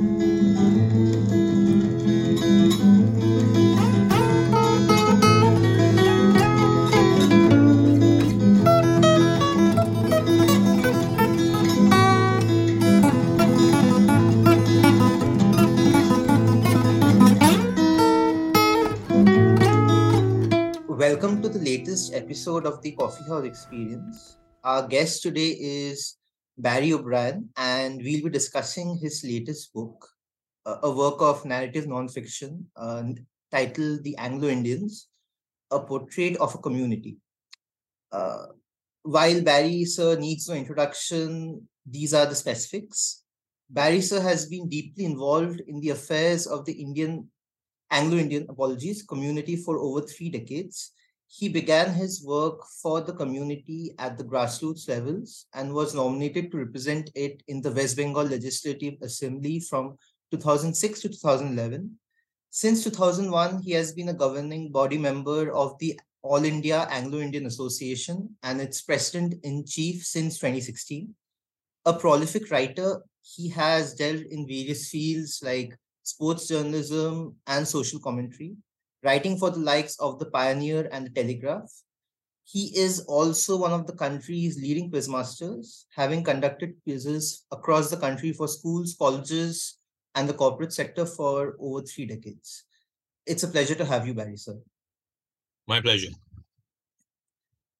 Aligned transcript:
Welcome 0.00 0.16
to 21.42 21.50
the 21.50 21.60
latest 21.62 22.14
episode 22.14 22.64
of 22.64 22.80
the 22.80 22.92
Coffee 22.92 23.24
House 23.28 23.44
Experience. 23.44 24.38
Our 24.64 24.88
guest 24.88 25.22
today 25.22 25.50
is 25.60 26.16
Barry 26.60 26.92
O'Brien, 26.92 27.48
and 27.56 28.00
we'll 28.02 28.24
be 28.24 28.30
discussing 28.30 28.98
his 28.98 29.24
latest 29.24 29.72
book, 29.72 30.08
uh, 30.66 30.76
a 30.82 30.90
work 30.90 31.20
of 31.20 31.44
narrative 31.44 31.86
nonfiction 31.86 32.64
uh, 32.76 33.04
titled 33.50 34.04
The 34.04 34.16
Anglo 34.18 34.48
Indians 34.48 35.08
A 35.70 35.80
Portrait 35.80 36.36
of 36.36 36.54
a 36.54 36.58
Community. 36.58 37.16
Uh, 38.12 38.46
while 39.02 39.40
Barry 39.40 39.84
Sir 39.84 40.16
needs 40.16 40.48
no 40.48 40.54
introduction, 40.54 41.66
these 41.86 42.12
are 42.12 42.26
the 42.26 42.34
specifics. 42.34 43.24
Barry 43.70 44.02
Sir 44.02 44.20
has 44.20 44.46
been 44.46 44.68
deeply 44.68 45.04
involved 45.04 45.62
in 45.66 45.80
the 45.80 45.90
affairs 45.90 46.46
of 46.46 46.66
the 46.66 46.72
Indian 46.72 47.28
Anglo 47.90 48.18
Indian 48.18 48.46
apologies 48.48 49.02
community 49.02 49.56
for 49.56 49.78
over 49.78 50.02
three 50.02 50.28
decades. 50.28 50.92
He 51.32 51.48
began 51.48 51.94
his 51.94 52.24
work 52.24 52.66
for 52.82 53.00
the 53.00 53.12
community 53.12 53.94
at 54.00 54.18
the 54.18 54.24
grassroots 54.24 54.88
levels 54.88 55.46
and 55.54 55.72
was 55.72 55.94
nominated 55.94 56.50
to 56.50 56.58
represent 56.58 57.08
it 57.14 57.44
in 57.46 57.62
the 57.62 57.70
West 57.70 57.96
Bengal 57.96 58.24
Legislative 58.24 58.94
Assembly 59.00 59.60
from 59.60 59.96
2006 60.32 61.00
to 61.02 61.08
2011. 61.08 61.96
Since 62.50 62.82
2001, 62.82 63.62
he 63.62 63.70
has 63.72 63.92
been 63.92 64.08
a 64.08 64.12
governing 64.12 64.72
body 64.72 64.98
member 64.98 65.52
of 65.52 65.78
the 65.78 66.00
All 66.22 66.44
India 66.44 66.88
Anglo 66.90 67.20
Indian 67.20 67.46
Association 67.46 68.36
and 68.42 68.60
its 68.60 68.82
president 68.82 69.34
in 69.44 69.64
chief 69.64 70.04
since 70.04 70.36
2016. 70.38 71.14
A 71.86 71.92
prolific 71.92 72.50
writer, 72.50 73.04
he 73.22 73.48
has 73.50 73.94
delved 73.94 74.26
in 74.26 74.48
various 74.48 74.88
fields 74.90 75.40
like 75.44 75.78
sports 76.02 76.48
journalism, 76.48 77.36
and 77.46 77.66
social 77.66 78.00
commentary, 78.00 78.56
writing 79.02 79.36
for 79.38 79.50
the 79.50 79.58
likes 79.58 79.98
of 79.98 80.18
The 80.18 80.26
Pioneer 80.26 80.88
and 80.92 81.06
The 81.06 81.10
Telegraph. 81.10 81.70
He 82.44 82.76
is 82.76 83.00
also 83.00 83.56
one 83.56 83.72
of 83.72 83.86
the 83.86 83.92
country's 83.92 84.60
leading 84.60 84.90
quizmasters, 84.90 85.84
having 85.94 86.24
conducted 86.24 86.74
quizzes 86.82 87.46
across 87.52 87.90
the 87.90 87.96
country 87.96 88.32
for 88.32 88.48
schools, 88.48 88.96
colleges, 88.98 89.78
and 90.14 90.28
the 90.28 90.34
corporate 90.34 90.72
sector 90.72 91.06
for 91.06 91.56
over 91.60 91.82
three 91.82 92.06
decades. 92.06 92.64
It's 93.26 93.44
a 93.44 93.48
pleasure 93.48 93.76
to 93.76 93.84
have 93.84 94.06
you, 94.06 94.14
Barry, 94.14 94.36
sir. 94.36 94.58
My 95.68 95.80
pleasure. 95.80 96.10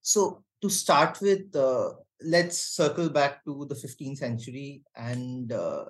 So, 0.03 0.45
to 0.63 0.69
start 0.69 1.21
with, 1.21 1.55
uh, 1.57 1.91
let's 2.23 2.59
circle 2.59 3.09
back 3.09 3.45
to 3.45 3.67
the 3.69 3.75
15th 3.75 4.19
century 4.19 4.83
and 4.95 5.51
uh, 5.53 5.87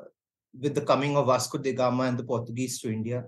with 0.59 0.75
the 0.75 0.81
coming 0.81 1.17
of 1.17 1.27
Vasco 1.27 1.59
da 1.59 1.73
Gama 1.73 2.05
and 2.05 2.19
the 2.19 2.25
Portuguese 2.25 2.81
to 2.81 2.91
India. 2.91 3.25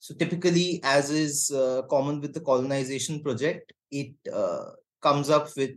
So 0.00 0.14
typically, 0.14 0.80
as 0.84 1.10
is 1.10 1.50
uh, 1.50 1.82
common 1.90 2.20
with 2.20 2.32
the 2.32 2.40
colonization 2.40 3.20
project, 3.22 3.72
it 3.90 4.14
uh, 4.32 4.70
comes 5.02 5.28
up 5.30 5.48
with 5.56 5.72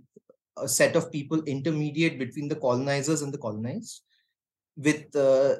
a 0.57 0.67
set 0.67 0.95
of 0.95 1.11
people 1.11 1.41
intermediate 1.43 2.19
between 2.19 2.47
the 2.47 2.55
colonizers 2.55 3.21
and 3.21 3.33
the 3.33 3.37
colonized, 3.37 4.03
with 4.77 5.15
uh, 5.15 5.55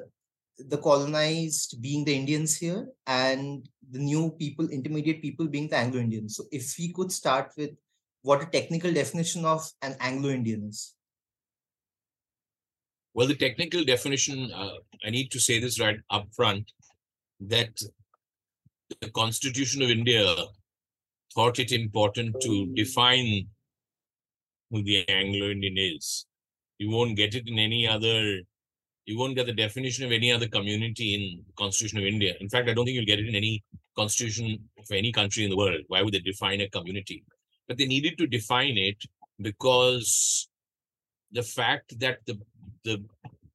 the 0.58 0.78
colonized 0.78 1.80
being 1.80 2.04
the 2.04 2.14
Indians 2.14 2.56
here 2.56 2.86
and 3.06 3.68
the 3.90 3.98
new 3.98 4.30
people, 4.38 4.68
intermediate 4.68 5.22
people 5.22 5.46
being 5.48 5.68
the 5.68 5.76
Anglo-Indians. 5.76 6.36
So 6.36 6.44
if 6.52 6.74
we 6.78 6.92
could 6.92 7.10
start 7.10 7.52
with 7.56 7.70
what 8.22 8.42
a 8.42 8.46
technical 8.46 8.92
definition 8.92 9.44
of 9.44 9.68
an 9.82 9.96
Anglo-Indian 9.98 10.68
is. 10.68 10.94
Well, 13.14 13.26
the 13.26 13.34
technical 13.34 13.84
definition, 13.84 14.50
uh, 14.52 14.76
I 15.04 15.10
need 15.10 15.30
to 15.32 15.40
say 15.40 15.58
this 15.58 15.80
right 15.80 15.98
up 16.10 16.28
front, 16.34 16.70
that 17.40 17.82
the 19.00 19.10
Constitution 19.10 19.82
of 19.82 19.90
India 19.90 20.34
thought 21.34 21.58
it 21.58 21.72
important 21.72 22.36
to 22.42 22.66
define 22.74 23.46
who 24.70 24.82
the 24.82 25.08
Anglo-Indian 25.08 25.74
is. 25.78 26.26
You 26.78 26.90
won't 26.90 27.16
get 27.16 27.34
it 27.34 27.48
in 27.48 27.58
any 27.58 27.86
other, 27.86 28.40
you 29.06 29.18
won't 29.18 29.36
get 29.36 29.46
the 29.46 29.52
definition 29.52 30.04
of 30.04 30.12
any 30.12 30.32
other 30.32 30.48
community 30.48 31.14
in 31.14 31.44
the 31.46 31.52
Constitution 31.54 31.98
of 31.98 32.04
India. 32.04 32.34
In 32.40 32.48
fact, 32.48 32.68
I 32.68 32.74
don't 32.74 32.84
think 32.84 32.96
you'll 32.96 33.04
get 33.04 33.20
it 33.20 33.28
in 33.28 33.34
any 33.34 33.62
constitution 33.96 34.58
of 34.78 34.90
any 34.90 35.12
country 35.12 35.44
in 35.44 35.50
the 35.50 35.56
world. 35.56 35.82
Why 35.88 36.02
would 36.02 36.14
they 36.14 36.20
define 36.20 36.60
a 36.60 36.68
community? 36.68 37.24
But 37.68 37.78
they 37.78 37.86
needed 37.86 38.18
to 38.18 38.26
define 38.26 38.76
it 38.76 38.96
because 39.40 40.48
the 41.30 41.42
fact 41.42 41.98
that 42.00 42.18
the 42.26 42.38
the 42.84 43.04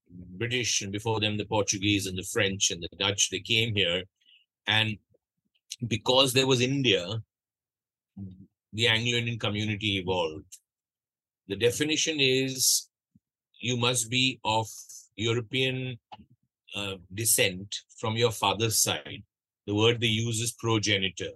British 0.09 0.81
and 0.81 0.92
before 0.92 1.20
them 1.20 1.38
the 1.38 1.46
Portuguese 1.46 2.08
and 2.08 2.18
the 2.18 2.24
French 2.24 2.72
and 2.72 2.81
the 2.81 2.90
Dutch, 2.97 3.30
they 3.30 3.40
came 3.40 3.76
here. 3.76 4.03
And 4.68 4.97
because 5.88 6.33
there 6.33 6.47
was 6.47 6.61
India, 6.61 7.22
the 8.73 8.88
Anglo-Indian 8.88 9.39
community 9.39 9.97
evolved. 9.97 10.57
The 11.47 11.55
definition 11.55 12.19
is 12.19 12.89
you 13.59 13.78
must 13.78 14.09
be 14.09 14.39
of 14.44 14.67
European 15.16 15.97
uh, 16.75 16.95
descent 17.13 17.75
from 18.00 18.16
your 18.16 18.31
father's 18.31 18.81
side. 18.81 19.23
The 19.66 19.75
word 19.75 20.00
they 20.00 20.07
use 20.07 20.39
is 20.39 20.53
progenitor, 20.53 21.31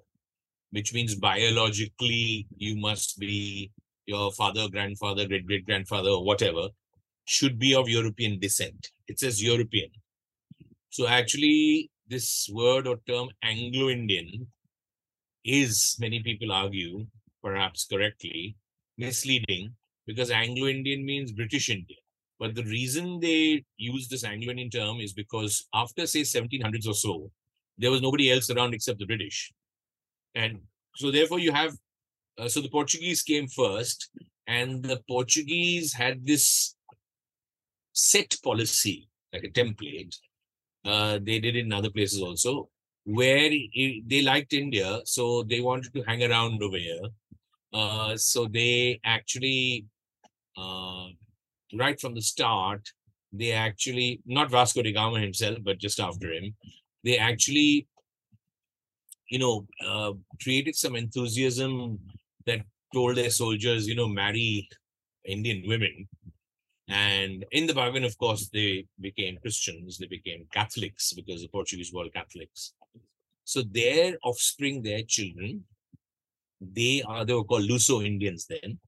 which 0.72 0.94
means 0.94 1.16
biologically 1.16 2.48
you 2.58 2.76
must 2.78 3.20
be 3.20 3.72
your 4.06 4.32
father, 4.32 4.68
grandfather, 4.70 5.28
great 5.28 5.46
great 5.46 5.66
grandfather, 5.66 6.10
or 6.10 6.24
whatever 6.24 6.70
should 7.26 7.60
be 7.60 7.76
of 7.76 7.88
European 7.88 8.40
descent. 8.40 8.90
It 9.08 9.20
says 9.20 9.44
European. 9.44 9.90
So 10.90 11.08
actually, 11.08 11.91
this 12.12 12.50
word 12.54 12.86
or 12.88 12.98
term 13.08 13.30
Anglo-Indian 13.42 14.46
is, 15.46 15.98
many 16.00 16.22
people 16.22 16.52
argue, 16.52 17.08
perhaps 17.42 17.88
correctly, 17.92 18.56
misleading 18.98 19.74
because 20.06 20.30
Anglo-Indian 20.30 21.06
means 21.06 21.32
British 21.32 21.70
Indian. 21.70 22.00
But 22.38 22.54
the 22.54 22.64
reason 22.64 23.20
they 23.20 23.64
use 23.78 24.10
this 24.10 24.26
Anglo-Indian 24.26 24.70
term 24.70 25.00
is 25.00 25.14
because 25.14 25.68
after, 25.74 26.06
say, 26.06 26.22
1700s 26.22 26.88
or 26.88 26.94
so, 26.94 27.32
there 27.78 27.92
was 27.92 28.02
nobody 28.02 28.32
else 28.32 28.50
around 28.50 28.74
except 28.74 29.00
the 29.00 29.06
British. 29.06 29.52
And 30.36 30.60
so 30.96 31.12
therefore 31.12 31.40
you 31.40 31.52
have, 31.54 31.74
uh, 32.38 32.50
so 32.50 32.60
the 32.62 32.70
Portuguese 32.70 33.22
came 33.22 33.48
first 33.48 34.10
and 34.48 34.84
the 34.84 35.02
Portuguese 35.08 35.94
had 35.94 36.26
this 36.26 36.76
set 37.94 38.36
policy, 38.44 39.08
like 39.32 39.44
a 39.44 39.50
template. 39.50 40.16
Uh, 40.84 41.20
they 41.22 41.40
did 41.40 41.56
in 41.56 41.72
other 41.72 41.92
places 41.92 42.22
also, 42.22 42.68
where 43.06 43.50
it, 43.52 44.04
they 44.08 44.22
liked 44.22 44.54
India, 44.54 45.00
so 45.06 45.44
they 45.44 45.62
wanted 45.62 45.94
to 45.94 46.02
hang 46.04 46.24
around 46.24 46.62
over 46.64 46.78
here. 46.78 47.08
Uh, 47.74 48.18
so 48.18 48.48
they 48.48 49.00
actually, 49.06 49.86
uh, 50.58 51.08
right 51.78 52.00
from 52.00 52.16
the 52.16 52.22
start, 52.22 52.90
they 53.32 53.52
actually, 53.52 54.22
not 54.26 54.50
Vasco 54.50 54.82
da 54.82 54.92
Gama 54.92 55.20
himself, 55.20 55.58
but 55.64 55.78
just 55.78 56.00
after 56.00 56.32
him, 56.34 56.56
they 57.04 57.18
actually, 57.18 57.88
you 59.30 59.40
know, 59.40 59.66
uh, 59.86 60.14
created 60.42 60.76
some 60.76 60.96
enthusiasm 60.96 62.00
that 62.46 62.62
told 62.94 63.16
their 63.16 63.30
soldiers, 63.30 63.88
you 63.88 63.96
know, 63.96 64.08
marry 64.08 64.68
Indian 65.26 65.64
women 65.68 66.08
and 66.92 67.46
in 67.52 67.68
the 67.68 67.74
bargain, 67.74 68.04
of 68.04 68.18
course, 68.18 68.50
they 68.52 68.86
became 69.00 69.38
Christians, 69.42 69.98
they 69.98 70.08
became 70.08 70.46
Catholics 70.52 71.14
because 71.14 71.42
the 71.42 71.48
Portuguese 71.48 71.92
were 71.94 72.10
Catholics. 72.10 72.74
So 73.44 73.64
their 73.64 74.18
offspring, 74.24 74.82
their 74.82 75.04
children, 75.04 75.64
they 76.60 77.02
are 77.08 77.26
they 77.26 77.34
were 77.34 77.44
called 77.44 77.70
Luso 77.70 78.06
Indians 78.06 78.46
then. 78.48 78.80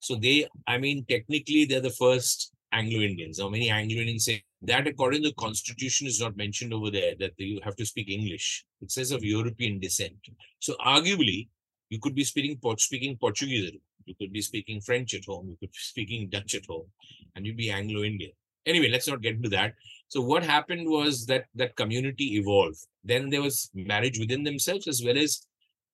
So 0.00 0.14
they, 0.14 0.46
I 0.66 0.78
mean, 0.78 1.04
technically 1.08 1.64
they're 1.64 1.80
the 1.80 1.90
first 1.90 2.52
Anglo-Indians. 2.72 3.38
Now 3.38 3.48
many 3.48 3.70
Anglo-Indians 3.70 4.24
say 4.24 4.44
that 4.62 4.86
according 4.86 5.22
to 5.22 5.30
the 5.30 5.34
constitution 5.34 6.06
is 6.06 6.20
not 6.20 6.36
mentioned 6.36 6.72
over 6.72 6.90
there, 6.90 7.14
that 7.18 7.32
you 7.38 7.60
have 7.64 7.76
to 7.76 7.86
speak 7.86 8.08
English. 8.08 8.64
It 8.80 8.92
says 8.92 9.10
of 9.10 9.24
European 9.24 9.80
descent. 9.80 10.16
So 10.60 10.74
arguably, 10.84 11.48
you 11.90 11.98
could 12.00 12.14
be 12.14 12.24
speaking, 12.24 12.58
speaking 12.76 13.16
Portuguese 13.16 13.72
you 14.08 14.14
could 14.18 14.32
be 14.32 14.42
speaking 14.42 14.80
French 14.80 15.14
at 15.14 15.24
home. 15.26 15.48
You 15.48 15.56
could 15.60 15.70
be 15.70 15.78
speaking 15.92 16.28
Dutch 16.28 16.54
at 16.54 16.66
home, 16.66 16.86
and 17.34 17.46
you'd 17.46 17.56
be 17.56 17.70
Anglo-Indian. 17.70 18.32
Anyway, 18.66 18.88
let's 18.88 19.08
not 19.08 19.22
get 19.22 19.36
into 19.36 19.48
that. 19.50 19.74
So 20.08 20.20
what 20.20 20.42
happened 20.42 20.88
was 20.88 21.26
that 21.26 21.46
that 21.54 21.76
community 21.76 22.36
evolved. 22.36 22.78
Then 23.04 23.30
there 23.30 23.42
was 23.42 23.70
marriage 23.74 24.18
within 24.18 24.42
themselves 24.42 24.86
as 24.88 25.02
well 25.04 25.16
as 25.16 25.46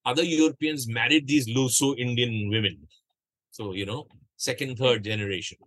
other 0.05 0.25
Europeans 0.25 0.89
married 0.89 1.27
these 1.27 1.49
Luso 1.49 1.97
Indian 1.97 2.51
women. 2.51 2.89
So, 3.51 3.73
you 3.73 3.87
know, 3.87 4.07
second, 4.37 4.77
third 4.77 5.05
generation. 5.05 5.59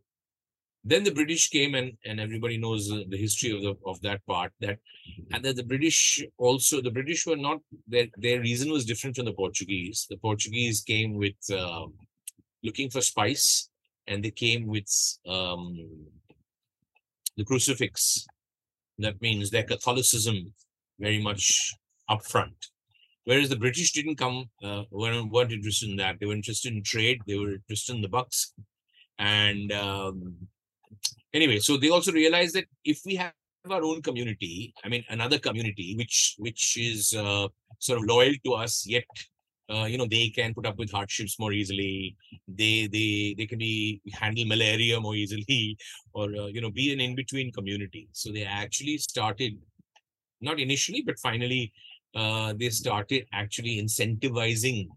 then 0.84 1.04
the 1.04 1.12
british 1.12 1.50
came 1.50 1.76
and 1.76 1.92
and 2.06 2.20
everybody 2.20 2.58
knows 2.58 2.88
the 3.14 3.18
history 3.18 3.52
of 3.56 3.62
the 3.62 3.74
of 3.92 4.00
that 4.02 4.26
part 4.26 4.52
that 4.60 4.78
and 5.34 5.44
that 5.44 5.56
the 5.56 5.68
british 5.72 6.00
also 6.38 6.82
the 6.82 6.96
british 6.98 7.26
were 7.30 7.42
not 7.48 7.60
their 7.88 8.08
their 8.26 8.40
reason 8.42 8.72
was 8.72 8.86
different 8.86 9.16
from 9.16 9.26
the 9.30 9.38
portuguese 9.42 10.06
the 10.10 10.20
portuguese 10.28 10.82
came 10.82 11.16
with 11.24 11.40
um, 11.62 11.94
looking 12.64 12.90
for 12.90 13.02
spice 13.02 13.70
and 14.08 14.24
they 14.24 14.32
came 14.32 14.68
with 14.68 14.90
um, 15.28 15.78
the 17.36 17.44
crucifix. 17.44 18.26
That 19.00 19.22
means 19.22 19.50
their 19.50 19.64
catholicism 19.64 20.54
very 21.00 21.22
much 21.22 21.74
upfront. 22.10 22.56
Whereas 23.26 23.50
the 23.50 23.58
british 23.58 23.92
didn't 23.92 24.16
come 24.16 24.50
uh, 24.64 24.84
weren't, 24.90 25.32
weren't 25.32 25.52
interested 25.52 25.90
in 25.90 25.98
that. 25.98 26.20
They 26.20 26.26
were 26.26 26.34
interested 26.34 26.74
in 26.74 26.82
trade. 26.84 27.22
They 27.28 27.38
were 27.38 27.54
interested 27.54 27.96
in 27.96 28.02
the 28.02 28.08
bucks. 28.08 28.54
And 29.20 29.72
um, 29.72 30.48
anyway 31.34 31.60
so 31.60 31.78
they 31.78 31.90
also 31.90 32.12
realized 32.12 32.56
that 32.56 32.66
if 32.84 33.02
we 33.06 33.16
have 33.16 33.34
our 33.70 33.84
own 33.84 34.02
community 34.02 34.74
i 34.84 34.88
mean 34.88 35.04
another 35.10 35.40
community 35.48 35.96
which 35.98 36.36
which 36.46 36.78
is 36.78 37.14
uh, 37.14 37.48
sort 37.80 38.00
of 38.00 38.06
loyal 38.06 38.34
to 38.46 38.54
us 38.54 38.86
yet 38.88 39.06
uh, 39.70 39.86
you 39.86 39.98
know 39.98 40.08
they 40.10 40.30
can 40.30 40.54
put 40.54 40.66
up 40.66 40.78
with 40.78 40.92
hardships 40.92 41.40
more 41.40 41.54
easily. 41.54 42.16
They 42.48 42.88
they 42.88 43.36
they 43.38 43.46
can 43.46 43.60
be 43.60 44.02
handle 44.14 44.46
malaria 44.46 45.00
more 45.00 45.16
easily 45.16 45.78
or 46.14 46.26
uh, 46.26 46.48
you 46.48 46.62
know 46.62 46.72
be 46.72 46.94
an 46.94 47.00
in-between 47.00 47.52
community. 47.52 48.08
So 48.12 48.32
they 48.32 48.44
actually 48.44 48.98
started 48.98 49.58
not 50.42 50.60
initially 50.60 51.02
but 51.02 51.20
finally 51.20 51.72
uh, 52.16 52.54
they 52.58 52.70
started 52.70 53.26
actually 53.34 53.82
incentivizing 53.82 54.88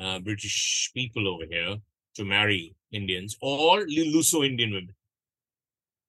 uh, 0.00 0.18
british 0.20 0.90
people 0.94 1.28
over 1.28 1.44
here 1.48 1.76
to 2.14 2.24
marry 2.24 2.74
indians 2.92 3.36
or 3.40 3.80
luso-indian 3.86 4.72
women. 4.72 4.94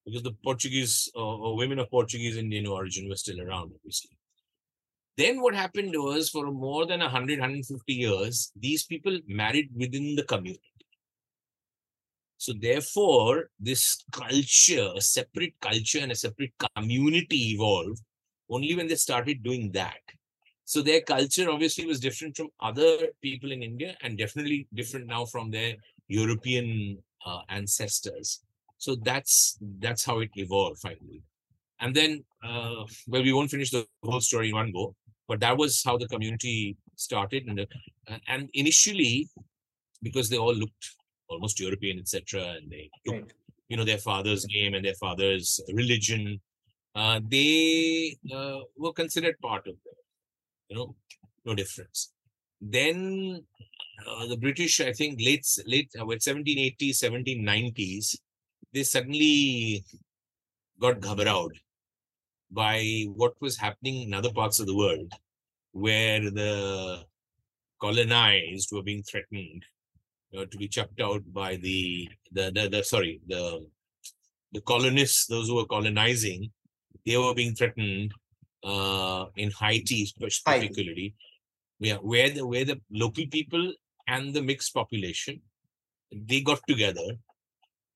Because 0.05 0.23
the 0.23 0.35
portuguese 0.43 1.09
or 1.15 1.55
women 1.55 1.79
of 1.79 1.89
portuguese 1.89 2.37
indian 2.37 2.67
origin 2.67 3.07
were 3.07 3.15
still 3.15 3.39
around 3.41 3.71
obviously 3.75 4.17
then 5.17 5.41
what 5.41 5.53
happened 5.53 5.93
was 5.95 6.29
for 6.29 6.51
more 6.51 6.85
than 6.85 6.99
100, 6.99 7.39
150 7.39 7.93
years, 7.93 8.51
these 8.55 8.83
people 8.83 9.19
married 9.27 9.69
within 9.75 10.15
the 10.15 10.23
community. 10.23 10.61
So 12.37 12.53
therefore, 12.59 13.49
this 13.59 14.03
culture, 14.11 14.89
a 14.95 15.01
separate 15.01 15.53
culture 15.61 15.99
and 15.99 16.11
a 16.11 16.15
separate 16.15 16.53
community 16.75 17.53
evolved 17.53 18.01
only 18.49 18.75
when 18.75 18.87
they 18.87 18.95
started 18.95 19.43
doing 19.43 19.71
that. 19.73 20.01
So 20.65 20.81
their 20.81 21.01
culture 21.01 21.49
obviously 21.49 21.85
was 21.85 21.99
different 21.99 22.35
from 22.35 22.49
other 22.59 23.07
people 23.21 23.51
in 23.51 23.63
India 23.63 23.95
and 24.01 24.17
definitely 24.17 24.67
different 24.73 25.07
now 25.07 25.25
from 25.25 25.51
their 25.51 25.75
European 26.07 26.97
uh, 27.25 27.41
ancestors. 27.49 28.41
So 28.77 28.95
that's 28.95 29.57
that's 29.79 30.03
how 30.03 30.19
it 30.19 30.31
evolved 30.35 30.79
finally. 30.79 31.21
And 31.79 31.95
then, 31.95 32.23
uh, 32.43 32.83
well, 33.07 33.23
we 33.23 33.33
won't 33.33 33.51
finish 33.51 33.71
the 33.71 33.85
whole 34.03 34.21
story 34.21 34.49
in 34.49 34.55
one 34.55 34.71
go 34.71 34.95
but 35.33 35.39
that 35.39 35.57
was 35.57 35.81
how 35.83 35.97
the 35.97 36.07
community 36.07 36.77
started 36.95 37.47
and, 37.47 37.59
uh, 37.61 38.17
and 38.27 38.51
initially 38.53 39.27
because 40.03 40.29
they 40.29 40.37
all 40.37 40.53
looked 40.53 40.85
almost 41.27 41.59
european 41.59 41.97
etc 41.97 42.53
and 42.57 42.71
they 42.71 42.87
took 43.03 43.15
right. 43.15 43.33
you 43.67 43.75
know 43.77 43.83
their 43.83 44.03
father's 44.09 44.45
name 44.55 44.75
and 44.75 44.85
their 44.85 44.99
father's 45.05 45.59
religion 45.73 46.39
uh, 46.93 47.19
they 47.35 48.15
uh, 48.31 48.59
were 48.77 48.93
considered 48.93 49.35
part 49.41 49.65
of 49.71 49.75
them 49.85 49.97
you 50.69 50.75
know 50.75 50.95
no 51.45 51.55
difference 51.55 52.13
then 52.61 53.43
uh, 54.07 54.27
the 54.27 54.37
british 54.45 54.79
i 54.81 54.93
think 54.93 55.19
late 55.29 55.47
late 55.65 55.89
uh, 55.99 56.05
1780s 56.29 57.01
1790s 57.07 58.15
they 58.71 58.83
suddenly 58.83 59.83
got 60.79 60.99
ghabarowed 60.99 61.57
by 62.51 63.05
what 63.15 63.33
was 63.41 63.57
happening 63.57 64.03
in 64.03 64.13
other 64.13 64.31
parts 64.31 64.59
of 64.59 64.67
the 64.67 64.79
world 64.83 65.11
where 65.73 66.21
the 66.31 67.03
colonized 67.81 68.69
were 68.71 68.83
being 68.83 69.03
threatened 69.03 69.63
uh, 70.37 70.45
to 70.49 70.57
be 70.57 70.67
chucked 70.67 71.01
out 71.01 71.21
by 71.33 71.55
the, 71.57 72.07
the 72.31 72.51
the, 72.51 72.69
the 72.69 72.83
sorry 72.83 73.19
the 73.27 73.65
the 74.51 74.61
colonists 74.61 75.27
those 75.27 75.47
who 75.47 75.55
were 75.55 75.65
colonizing 75.65 76.49
they 77.05 77.17
were 77.17 77.35
being 77.35 77.55
threatened 77.55 78.11
uh, 78.63 79.25
in 79.35 79.51
Haiti 79.59 80.07
particularly 80.19 81.15
yeah 81.79 81.95
where 81.95 82.29
the 82.29 82.45
where 82.45 82.65
the 82.65 82.79
local 82.91 83.25
people 83.27 83.73
and 84.07 84.33
the 84.33 84.41
mixed 84.41 84.73
population 84.73 85.41
they 86.11 86.41
got 86.41 86.61
together 86.67 87.07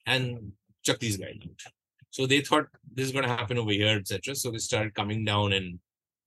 and 0.05 0.51
chuck 0.83 0.99
these 0.99 1.17
guys 1.17 1.39
out 1.43 1.73
so 2.17 2.25
they 2.25 2.41
thought 2.41 2.67
this 2.91 3.05
is 3.05 3.11
going 3.11 3.25
to 3.25 3.29
happen 3.29 3.59
over 3.59 3.71
here, 3.71 3.97
etc. 3.97 4.33
So 4.35 4.49
they 4.49 4.57
started 4.57 4.95
coming 4.95 5.23
down 5.23 5.53
and 5.53 5.79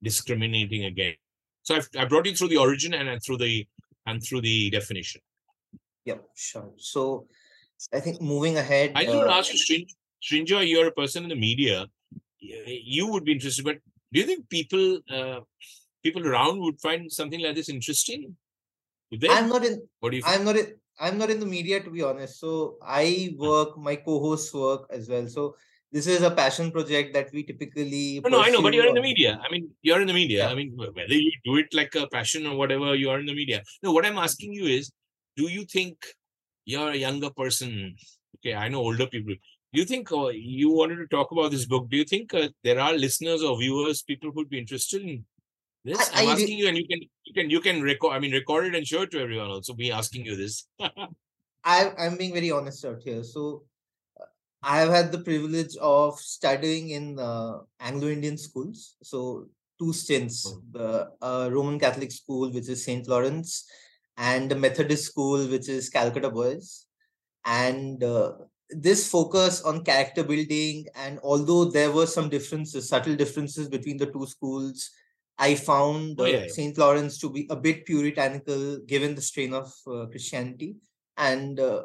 discriminating 0.02 0.84
again. 0.84 1.14
So 1.62 1.76
I've, 1.76 1.88
I 1.98 2.04
brought 2.04 2.26
you 2.26 2.34
through 2.34 2.48
the 2.48 2.56
origin 2.56 2.94
and 2.94 3.22
through 3.22 3.38
the 3.38 3.66
and 4.06 4.22
through 4.22 4.40
the 4.40 4.70
definition. 4.70 5.20
Yeah, 6.04 6.18
sure. 6.34 6.70
So 6.76 7.26
I 7.92 8.00
think 8.00 8.20
moving 8.20 8.56
ahead. 8.56 8.92
I 8.94 9.04
just 9.04 9.14
uh, 9.14 9.18
want 9.18 9.30
to 9.30 9.34
ask 9.34 9.68
you, 9.68 9.86
Srinjoy, 10.22 10.68
you're 10.68 10.88
a 10.88 10.92
person 10.92 11.22
in 11.24 11.28
the 11.28 11.36
media. 11.36 11.86
You 12.40 13.06
would 13.08 13.24
be 13.24 13.32
interested, 13.32 13.64
but 13.64 13.78
do 14.12 14.20
you 14.20 14.26
think 14.26 14.48
people 14.48 14.98
uh, 15.10 15.40
people 16.02 16.26
around 16.26 16.60
would 16.60 16.80
find 16.80 17.10
something 17.12 17.40
like 17.40 17.54
this 17.54 17.68
interesting? 17.68 18.36
I'm 19.28 19.48
not 19.48 19.64
in. 19.64 19.82
What 20.00 20.10
do 20.10 20.16
you? 20.18 20.22
I'm 20.26 20.44
not 20.44 20.56
in. 20.56 20.74
I'm 20.98 21.18
not 21.18 21.30
in 21.30 21.40
the 21.40 21.46
media 21.46 21.82
to 21.82 21.90
be 21.90 22.02
honest. 22.02 22.40
So 22.40 22.76
I 22.82 23.34
work. 23.36 23.76
My 23.78 23.96
co-hosts 23.96 24.52
work 24.54 24.86
as 24.90 25.08
well. 25.08 25.26
So 25.26 25.56
this 25.92 26.06
is 26.06 26.22
a 26.22 26.30
passion 26.30 26.70
project 26.70 27.12
that 27.14 27.32
we 27.32 27.42
typically 27.42 28.20
no, 28.22 28.30
no 28.30 28.42
i 28.42 28.50
know 28.50 28.62
but 28.62 28.72
you're 28.72 28.86
in 28.86 28.94
the 28.94 29.02
media. 29.02 29.40
I 29.44 29.50
mean 29.52 29.70
you're 29.82 30.00
in 30.00 30.06
the 30.06 30.14
media. 30.14 30.44
Yeah. 30.44 30.50
i 30.50 30.54
mean 30.54 30.72
whether 30.76 31.14
you 31.14 31.32
do 31.44 31.56
it 31.56 31.74
like 31.74 31.94
a 31.94 32.06
passion 32.08 32.46
or 32.46 32.56
whatever 32.56 32.94
you 32.94 33.10
are 33.10 33.18
in 33.18 33.26
the 33.26 33.34
media. 33.34 33.62
No 33.82 33.92
what 33.92 34.06
i'm 34.06 34.18
asking 34.18 34.52
you 34.52 34.66
is 34.66 34.92
do 35.36 35.48
you 35.48 35.64
think 35.64 35.96
you're 36.64 36.90
a 36.90 36.96
younger 36.96 37.30
person? 37.30 37.96
Okay 38.36 38.54
i 38.54 38.68
know 38.68 38.80
older 38.80 39.06
people. 39.06 39.34
Do 39.72 39.80
you 39.80 39.86
think 39.86 40.10
uh, 40.12 40.28
you 40.28 40.70
wanted 40.70 40.96
to 40.96 41.06
talk 41.06 41.30
about 41.30 41.52
this 41.52 41.64
book. 41.64 41.88
Do 41.88 41.96
you 41.96 42.04
think 42.04 42.34
uh, 42.34 42.48
there 42.64 42.80
are 42.80 42.92
listeners 42.92 43.40
or 43.40 43.56
viewers 43.56 44.02
people 44.02 44.32
who'd 44.32 44.50
be 44.50 44.58
interested 44.58 45.02
in 45.02 45.24
this? 45.84 46.10
I, 46.12 46.22
am 46.22 46.30
asking 46.30 46.58
you 46.58 46.66
and 46.66 46.76
you 46.76 46.86
can 46.88 47.00
you 47.24 47.34
can 47.34 47.50
you 47.50 47.60
can 47.60 47.82
record 47.82 48.14
i 48.14 48.18
mean 48.18 48.32
record 48.32 48.66
it 48.66 48.74
and 48.74 48.86
show 48.86 49.02
it 49.02 49.10
to 49.12 49.20
everyone 49.20 49.50
also. 49.50 49.74
Be 49.74 49.90
asking 49.90 50.24
you 50.26 50.36
this. 50.36 50.66
I, 51.62 51.92
i'm 51.98 52.16
being 52.16 52.32
very 52.32 52.50
honest 52.50 52.84
out 52.84 53.02
here. 53.02 53.22
So 53.22 53.64
I 54.62 54.78
have 54.78 54.90
had 54.90 55.12
the 55.12 55.18
privilege 55.18 55.76
of 55.80 56.18
studying 56.18 56.90
in 56.90 57.18
uh, 57.18 57.60
Anglo-Indian 57.80 58.36
schools. 58.36 58.96
So 59.02 59.46
two 59.78 59.92
stints: 59.92 60.46
oh. 60.46 60.62
the 60.72 61.10
uh, 61.22 61.48
Roman 61.50 61.78
Catholic 61.78 62.12
school, 62.12 62.52
which 62.52 62.68
is 62.68 62.84
Saint 62.84 63.08
Lawrence, 63.08 63.64
and 64.16 64.50
the 64.50 64.56
Methodist 64.56 65.04
school, 65.04 65.46
which 65.46 65.68
is 65.68 65.88
Calcutta 65.88 66.30
Boys. 66.30 66.86
And 67.46 68.04
uh, 68.04 68.32
this 68.68 69.08
focus 69.08 69.62
on 69.62 69.82
character 69.82 70.22
building, 70.22 70.86
and 70.94 71.18
although 71.22 71.64
there 71.64 71.90
were 71.90 72.06
some 72.06 72.28
differences, 72.28 72.88
subtle 72.88 73.16
differences 73.16 73.68
between 73.68 73.96
the 73.96 74.06
two 74.06 74.26
schools, 74.26 74.90
I 75.38 75.54
found 75.54 76.20
oh, 76.20 76.26
yeah, 76.26 76.40
yeah. 76.40 76.48
Saint 76.48 76.76
Lawrence 76.76 77.18
to 77.20 77.30
be 77.30 77.46
a 77.48 77.56
bit 77.56 77.86
puritanical, 77.86 78.80
given 78.86 79.14
the 79.14 79.22
strain 79.22 79.54
of 79.54 79.72
uh, 79.86 80.04
Christianity, 80.06 80.76
and 81.16 81.58
uh, 81.58 81.84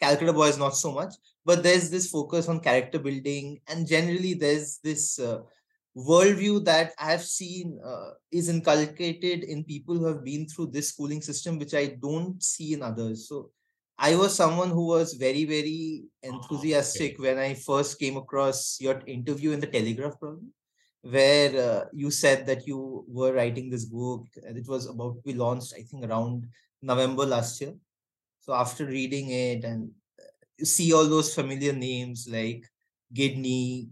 Calcutta 0.00 0.32
Boys 0.32 0.56
not 0.56 0.76
so 0.76 0.92
much 0.92 1.14
but 1.44 1.62
there's 1.62 1.90
this 1.90 2.10
focus 2.10 2.48
on 2.48 2.60
character 2.60 2.98
building 2.98 3.60
and 3.68 3.86
generally 3.86 4.34
there's 4.34 4.78
this 4.78 5.18
uh, 5.18 5.40
worldview 5.96 6.64
that 6.64 6.92
i 6.98 7.10
have 7.10 7.24
seen 7.24 7.78
uh, 7.84 8.10
is 8.32 8.48
inculcated 8.48 9.44
in 9.44 9.62
people 9.64 9.94
who 9.96 10.06
have 10.06 10.24
been 10.24 10.46
through 10.46 10.66
this 10.66 10.88
schooling 10.88 11.22
system 11.22 11.58
which 11.58 11.74
i 11.74 11.86
don't 11.86 12.42
see 12.42 12.72
in 12.74 12.82
others 12.82 13.28
so 13.28 13.50
i 13.98 14.16
was 14.16 14.34
someone 14.34 14.70
who 14.70 14.86
was 14.86 15.14
very 15.14 15.44
very 15.44 16.04
enthusiastic 16.22 17.12
oh, 17.12 17.22
okay. 17.22 17.28
when 17.28 17.38
i 17.38 17.54
first 17.54 17.98
came 17.98 18.16
across 18.16 18.78
your 18.80 19.00
interview 19.06 19.52
in 19.52 19.60
the 19.60 19.66
telegraph 19.66 20.18
problem 20.18 20.52
where 21.02 21.50
uh, 21.60 21.84
you 21.92 22.10
said 22.10 22.46
that 22.46 22.66
you 22.66 23.04
were 23.06 23.34
writing 23.34 23.68
this 23.68 23.84
book 23.84 24.26
and 24.46 24.56
it 24.56 24.66
was 24.66 24.86
about 24.86 25.14
to 25.16 25.22
be 25.22 25.34
launched 25.34 25.74
i 25.78 25.82
think 25.82 26.04
around 26.04 26.46
november 26.82 27.24
last 27.24 27.60
year 27.60 27.74
so 28.40 28.52
after 28.52 28.84
reading 28.86 29.30
it 29.30 29.62
and 29.64 29.90
see 30.62 30.92
all 30.92 31.06
those 31.06 31.34
familiar 31.34 31.72
names 31.72 32.28
like 32.30 32.64
Gidney, 33.12 33.88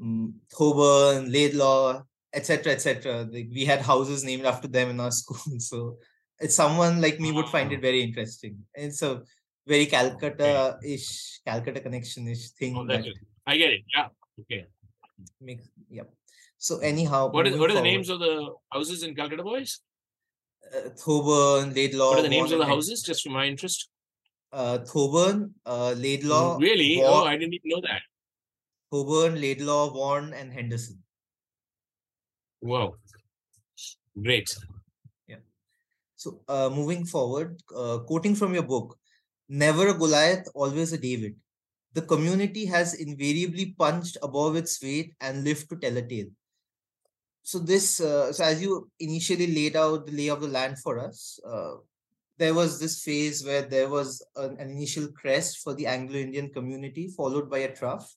um, 0.00 0.34
Thoburn, 0.52 1.32
Laidlaw, 1.32 2.02
etc., 2.32 2.72
etc. 2.72 3.28
Like 3.30 3.48
we 3.52 3.64
had 3.64 3.80
houses 3.80 4.24
named 4.24 4.44
after 4.44 4.68
them 4.68 4.90
in 4.90 5.00
our 5.00 5.10
school. 5.20 5.58
So 5.58 5.98
it's 6.38 6.54
someone 6.54 7.00
like 7.00 7.20
me 7.20 7.32
would 7.32 7.48
find 7.48 7.72
it 7.72 7.80
very 7.80 8.02
interesting. 8.02 8.58
It's 8.74 9.02
a 9.02 9.22
very 9.66 9.86
Calcutta-ish, 9.86 11.40
Calcutta 11.46 11.80
connection-ish 11.80 12.50
thing. 12.50 12.76
Oh, 12.76 12.86
that 12.86 13.04
I 13.46 13.56
get 13.56 13.72
it. 13.72 13.82
Yeah. 13.94 14.08
Okay. 14.40 14.66
Makes, 15.40 15.68
yeah. 15.88 16.04
So 16.56 16.78
anyhow, 16.78 17.30
what 17.30 17.46
is 17.46 17.56
what 17.58 17.70
are 17.70 17.74
the 17.74 17.82
names 17.82 18.08
of 18.08 18.20
the 18.20 18.54
houses 18.70 19.02
in 19.02 19.14
Calcutta, 19.14 19.42
boys? 19.42 19.80
Uh, 20.74 20.90
Thoburn, 20.90 21.74
Laidlaw. 21.74 22.10
What 22.10 22.18
are 22.18 22.22
the 22.22 22.28
names 22.28 22.52
of 22.52 22.58
the 22.58 22.66
houses, 22.66 23.02
just 23.02 23.22
for 23.22 23.30
my 23.30 23.46
interest? 23.46 23.88
Uh, 24.52 24.78
Thoburn, 24.78 25.54
uh, 25.66 25.92
Laidlaw. 25.92 26.58
Really? 26.58 26.96
Vaughan, 26.96 27.22
Oh, 27.22 27.24
I 27.26 27.36
didn't 27.36 27.54
even 27.54 27.68
know 27.68 27.80
that. 27.82 28.02
Thoburn, 28.92 29.40
Laidlaw, 29.40 29.90
Vaughan, 29.90 30.32
and 30.32 30.52
Henderson. 30.52 31.02
Wow. 32.60 32.96
Great. 34.20 34.54
Yeah. 35.26 35.36
So, 36.16 36.42
uh, 36.48 36.70
moving 36.72 37.06
forward, 37.06 37.62
uh, 37.74 37.98
quoting 38.00 38.34
from 38.34 38.52
your 38.54 38.64
book, 38.64 38.98
never 39.48 39.88
a 39.88 39.94
Goliath, 39.94 40.48
always 40.54 40.92
a 40.92 40.98
David. 40.98 41.36
The 41.94 42.02
community 42.02 42.66
has 42.66 42.94
invariably 42.94 43.74
punched 43.78 44.16
above 44.22 44.56
its 44.56 44.82
weight 44.82 45.14
and 45.20 45.44
lived 45.44 45.68
to 45.70 45.76
tell 45.76 45.96
a 45.96 46.02
tale. 46.02 46.28
So, 47.42 47.58
this, 47.58 48.00
uh, 48.00 48.32
so 48.32 48.44
as 48.44 48.60
you 48.60 48.90
initially 49.00 49.46
laid 49.46 49.74
out 49.76 50.06
the 50.06 50.12
lay 50.12 50.28
of 50.28 50.40
the 50.40 50.48
land 50.48 50.78
for 50.78 50.98
us, 50.98 51.40
uh, 51.44 51.76
there 52.40 52.54
was 52.54 52.80
this 52.80 53.02
phase 53.04 53.44
where 53.44 53.62
there 53.62 53.88
was 53.88 54.20
an, 54.34 54.56
an 54.58 54.70
initial 54.70 55.08
crest 55.12 55.58
for 55.58 55.74
the 55.74 55.86
Anglo 55.86 56.16
Indian 56.16 56.48
community, 56.50 57.06
followed 57.16 57.48
by 57.48 57.58
a 57.58 57.74
trough 57.74 58.16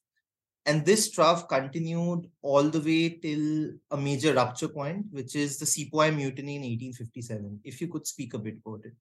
and 0.66 0.86
this 0.86 1.12
trough 1.12 1.48
continued 1.50 2.30
all 2.42 2.64
the 2.64 2.80
way 2.80 3.10
till 3.10 3.74
a 3.92 3.98
major 3.98 4.34
rupture 4.34 4.70
point, 4.70 5.06
which 5.12 5.36
is 5.36 5.58
the 5.58 5.66
Sepoy 5.66 6.12
Mutiny 6.12 6.56
in 6.56 6.62
1857. 6.62 7.60
If 7.66 7.82
you 7.82 7.90
could 7.90 8.08
speak 8.08 8.34
a 8.34 8.40
bit 8.40 8.56
about 8.66 8.86
it. 8.86 8.94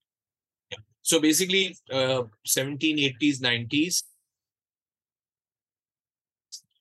So 1.02 1.20
basically, 1.20 1.76
uh, 1.90 2.22
1780s, 2.46 3.40
90s, 3.40 4.02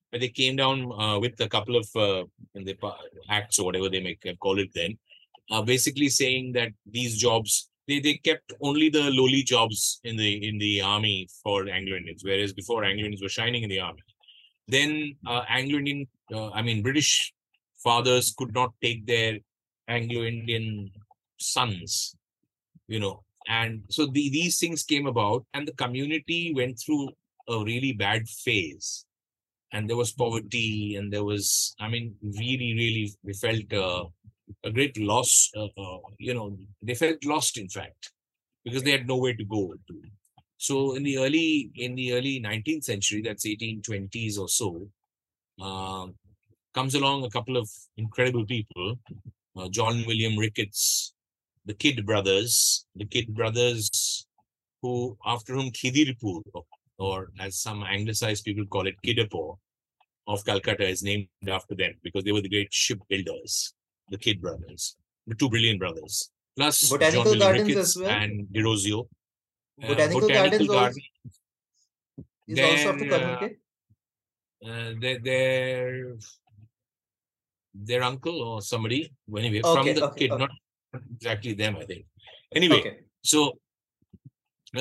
where 0.09 0.19
they 0.19 0.29
came 0.29 0.55
down 0.55 0.91
uh, 0.91 1.19
with 1.19 1.39
a 1.41 1.47
couple 1.47 1.75
of 1.75 1.87
uh, 1.95 2.23
acts 3.29 3.59
or 3.59 3.65
whatever 3.65 3.89
they 3.89 4.01
may 4.01 4.17
call 4.39 4.59
it 4.59 4.69
then, 4.73 4.97
uh, 5.51 5.61
basically 5.61 6.09
saying 6.09 6.53
that 6.53 6.69
these 6.85 7.17
jobs 7.17 7.69
they, 7.87 7.99
they 7.99 8.15
kept 8.15 8.53
only 8.61 8.89
the 8.89 9.09
lowly 9.11 9.43
jobs 9.43 9.99
in 10.03 10.15
the 10.17 10.47
in 10.47 10.57
the 10.57 10.81
army 10.81 11.27
for 11.43 11.67
Anglo 11.69 11.95
Indians, 11.97 12.23
whereas 12.23 12.53
before 12.53 12.83
Anglo 12.83 13.05
Indians 13.05 13.21
were 13.21 13.29
shining 13.29 13.63
in 13.63 13.69
the 13.69 13.79
army. 13.79 14.01
Then 14.67 15.15
uh, 15.27 15.43
Anglo 15.49 15.79
Indian, 15.79 16.07
uh, 16.33 16.49
I 16.51 16.61
mean 16.61 16.81
British 16.81 17.33
fathers 17.83 18.33
could 18.37 18.53
not 18.53 18.73
take 18.81 19.05
their 19.05 19.39
Anglo 19.87 20.23
Indian 20.23 20.91
sons, 21.37 22.15
you 22.87 22.99
know, 22.99 23.23
and 23.47 23.83
so 23.89 24.05
the, 24.05 24.29
these 24.29 24.59
things 24.59 24.83
came 24.83 25.07
about, 25.07 25.45
and 25.53 25.67
the 25.67 25.73
community 25.73 26.53
went 26.55 26.79
through 26.79 27.09
a 27.49 27.63
really 27.63 27.91
bad 27.91 28.27
phase 28.29 29.05
and 29.73 29.89
there 29.89 29.97
was 29.97 30.11
poverty 30.11 30.95
and 30.95 31.11
there 31.11 31.23
was 31.23 31.75
i 31.79 31.87
mean 31.87 32.13
really 32.21 32.73
really 32.75 33.13
we 33.23 33.33
felt 33.33 33.73
uh, 33.73 34.03
a 34.63 34.71
great 34.71 34.97
loss 34.97 35.51
uh, 35.55 35.65
uh, 35.77 35.99
you 36.17 36.33
know 36.33 36.57
they 36.81 36.95
felt 36.95 37.23
lost 37.25 37.57
in 37.57 37.69
fact 37.69 38.11
because 38.63 38.83
they 38.83 38.91
had 38.91 39.07
nowhere 39.07 39.35
to 39.35 39.45
go 39.45 39.73
to. 39.87 40.01
So 40.57 40.95
in 40.95 41.03
the 41.03 41.17
early 41.17 41.71
in 41.75 41.95
the 41.95 42.13
early 42.13 42.39
19th 42.39 42.83
century 42.83 43.21
that's 43.21 43.45
1820s 43.45 44.37
or 44.37 44.47
so 44.47 44.87
um, 45.59 46.15
comes 46.73 46.95
along 46.95 47.23
a 47.23 47.29
couple 47.29 47.57
of 47.57 47.69
incredible 47.97 48.45
people 48.45 48.99
uh, 49.57 49.67
john 49.69 50.03
william 50.07 50.37
ricketts 50.37 51.13
the 51.65 51.73
kidd 51.73 52.05
brothers 52.05 52.85
the 52.95 53.05
kidd 53.05 53.33
brothers 53.33 54.25
who 54.81 55.17
after 55.25 55.53
whom 55.53 55.69
khidirpur 55.71 56.41
or, 56.53 56.63
or 56.97 57.31
as 57.39 57.57
some 57.57 57.83
anglicized 57.83 58.43
people 58.45 58.65
call 58.65 58.87
it 58.87 58.95
Kidderpore 59.05 59.57
of 60.27 60.45
calcutta 60.45 60.87
is 60.87 61.03
named 61.03 61.27
after 61.47 61.75
them 61.75 61.93
because 62.03 62.23
they 62.23 62.31
were 62.31 62.41
the 62.41 62.49
great 62.49 62.73
shipbuilders 62.73 63.73
the 64.13 64.17
kidd 64.25 64.39
brothers 64.45 64.83
the 65.27 65.35
two 65.41 65.49
brilliant 65.53 65.79
brothers 65.83 66.15
plus 66.57 66.77
Botanical 66.93 67.33
john 67.33 67.39
gardens 67.43 67.67
ricketts 67.69 67.89
as 67.89 67.97
well? 68.01 68.11
and 68.21 68.33
derozio 68.55 68.99
Uh, 69.81 69.87
Botanical 69.89 70.27
gardens 70.37 70.69
also 70.69 71.01
is 72.47 72.59
also 72.69 72.89
up 72.91 72.97
to 73.01 73.05
They're, 73.09 73.13
uh, 73.13 73.37
communicate. 73.39 73.57
uh, 74.67 74.89
their 75.01 75.17
their 75.27 76.15
their 77.89 78.03
uncle 78.09 78.37
or 78.49 78.55
somebody 78.71 79.01
anyway 79.41 79.61
Okay, 79.63 79.73
from 79.75 79.85
the 79.97 80.03
okay, 80.07 80.19
kid 80.21 80.31
okay. 80.35 80.41
not 80.43 80.51
exactly 81.15 81.53
them 81.61 81.73
i 81.81 81.85
think 81.91 82.03
anyway 82.59 82.81
so 83.33 83.39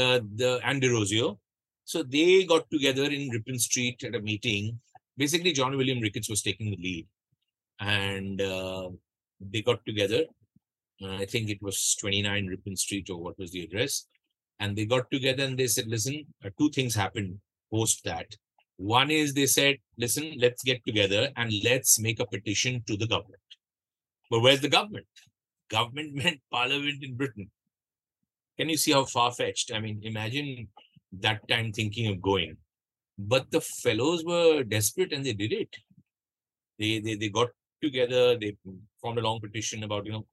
uh, 0.00 0.20
the 0.40 0.50
and 0.68 0.80
Derozio, 0.82 1.38
so 1.84 2.02
they 2.04 2.44
got 2.44 2.64
together 2.70 3.06
in 3.16 3.28
Ripon 3.28 3.58
Street 3.58 3.98
at 4.04 4.14
a 4.14 4.20
meeting. 4.20 4.78
Basically, 5.16 5.50
John 5.52 5.76
William 5.76 5.98
Ricketts 6.00 6.30
was 6.30 6.42
taking 6.42 6.70
the 6.70 6.76
lead, 6.76 7.06
and 7.80 8.40
uh, 8.40 8.88
they 9.40 9.62
got 9.62 9.84
together. 9.86 10.24
Uh, 11.02 11.14
I 11.16 11.24
think 11.26 11.48
it 11.48 11.62
was 11.62 11.96
29 12.00 12.46
Ripon 12.46 12.76
Street 12.76 13.08
or 13.10 13.18
what 13.22 13.38
was 13.38 13.52
the 13.52 13.64
address, 13.64 14.06
and 14.58 14.76
they 14.76 14.84
got 14.84 15.10
together 15.10 15.44
and 15.44 15.58
they 15.58 15.66
said, 15.66 15.86
"Listen, 15.86 16.26
uh, 16.44 16.50
two 16.58 16.70
things 16.70 16.94
happened 16.94 17.38
post 17.72 18.04
that. 18.04 18.26
One 18.76 19.10
is 19.10 19.34
they 19.34 19.46
said, 19.46 19.78
"Listen, 19.96 20.34
let's 20.38 20.62
get 20.62 20.84
together 20.86 21.30
and 21.36 21.52
let's 21.64 21.98
make 21.98 22.20
a 22.20 22.26
petition 22.26 22.82
to 22.86 22.96
the 22.96 23.06
government." 23.06 23.42
But 24.30 24.40
where's 24.40 24.60
the 24.60 24.68
government? 24.68 25.06
Government 25.70 26.14
meant 26.22 26.40
Parliament 26.50 27.02
in 27.02 27.16
Britain 27.16 27.50
can 28.60 28.68
you 28.68 28.76
see 28.76 28.92
how 28.92 29.06
far 29.06 29.32
fetched? 29.32 29.72
I 29.74 29.80
mean, 29.80 30.00
imagine 30.02 30.68
that 31.20 31.48
time 31.48 31.72
thinking 31.72 32.08
of 32.08 32.20
going. 32.20 32.58
But 33.18 33.50
the 33.50 33.62
fellows 33.62 34.22
were 34.22 34.62
desperate 34.64 35.14
and 35.14 35.24
they 35.24 35.32
did 35.32 35.52
it. 35.52 35.74
They 36.78 36.98
they, 37.00 37.14
they 37.14 37.30
got 37.30 37.48
together, 37.82 38.36
they 38.36 38.56
formed 39.00 39.18
a 39.18 39.22
long 39.22 39.40
petition 39.40 39.84
about, 39.84 40.06
you 40.06 40.12
know, 40.12 40.26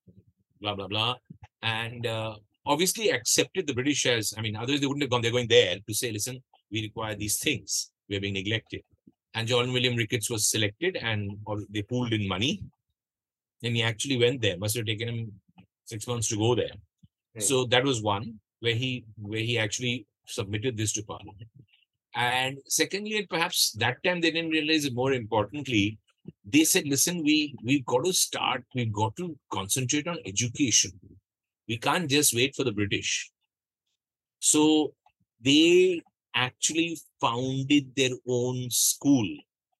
blah, 0.61 0.75
blah, 0.75 0.87
blah. 0.87 1.15
And 1.61 2.05
uh, 2.05 2.35
obviously 2.65 3.09
accepted 3.09 3.67
the 3.67 3.73
British 3.73 4.05
as, 4.05 4.33
I 4.37 4.41
mean, 4.41 4.55
otherwise 4.55 4.81
they 4.81 4.87
wouldn't 4.87 5.03
have 5.03 5.11
gone. 5.11 5.21
They're 5.21 5.31
going 5.31 5.47
there 5.47 5.77
to 5.85 5.93
say, 5.93 6.11
listen, 6.11 6.41
we 6.71 6.81
require 6.83 7.15
these 7.15 7.37
things. 7.39 7.91
We're 8.09 8.21
being 8.21 8.33
neglected. 8.33 8.81
And 9.33 9.47
John 9.47 9.71
William 9.71 9.95
Ricketts 9.95 10.29
was 10.29 10.49
selected 10.49 10.97
and 10.97 11.37
they 11.69 11.83
pooled 11.83 12.13
in 12.13 12.27
money. 12.27 12.63
And 13.63 13.75
he 13.75 13.83
actually 13.83 14.17
went 14.17 14.41
there. 14.41 14.57
Must 14.57 14.75
have 14.77 14.85
taken 14.85 15.09
him 15.09 15.31
six 15.85 16.07
months 16.07 16.27
to 16.29 16.37
go 16.37 16.55
there. 16.55 16.71
Right. 17.35 17.43
So 17.43 17.65
that 17.65 17.83
was 17.83 18.01
one 18.01 18.39
where 18.59 18.75
he 18.75 19.05
where 19.17 19.39
he 19.39 19.57
actually 19.57 20.05
submitted 20.25 20.77
this 20.77 20.93
to 20.93 21.03
Parliament. 21.03 21.47
And 22.15 22.57
secondly, 22.67 23.17
and 23.17 23.29
perhaps 23.29 23.71
that 23.73 24.03
time 24.03 24.21
they 24.21 24.31
didn't 24.31 24.51
realize 24.51 24.85
it 24.85 24.95
more 24.95 25.13
importantly, 25.13 25.99
they 26.45 26.63
said, 26.63 26.87
listen, 26.87 27.23
we 27.23 27.55
we've 27.63 27.85
got 27.85 28.05
to 28.05 28.13
start, 28.13 28.63
we've 28.73 28.93
got 28.93 29.15
to 29.17 29.37
concentrate 29.51 30.07
on 30.07 30.17
education. 30.25 30.91
We 31.67 31.77
can't 31.77 32.09
just 32.09 32.33
wait 32.33 32.55
for 32.55 32.63
the 32.63 32.71
British. 32.71 33.29
So 34.39 34.93
they 35.41 36.01
actually 36.35 36.97
founded 37.19 37.95
their 37.95 38.11
own 38.27 38.69
school. 38.69 39.27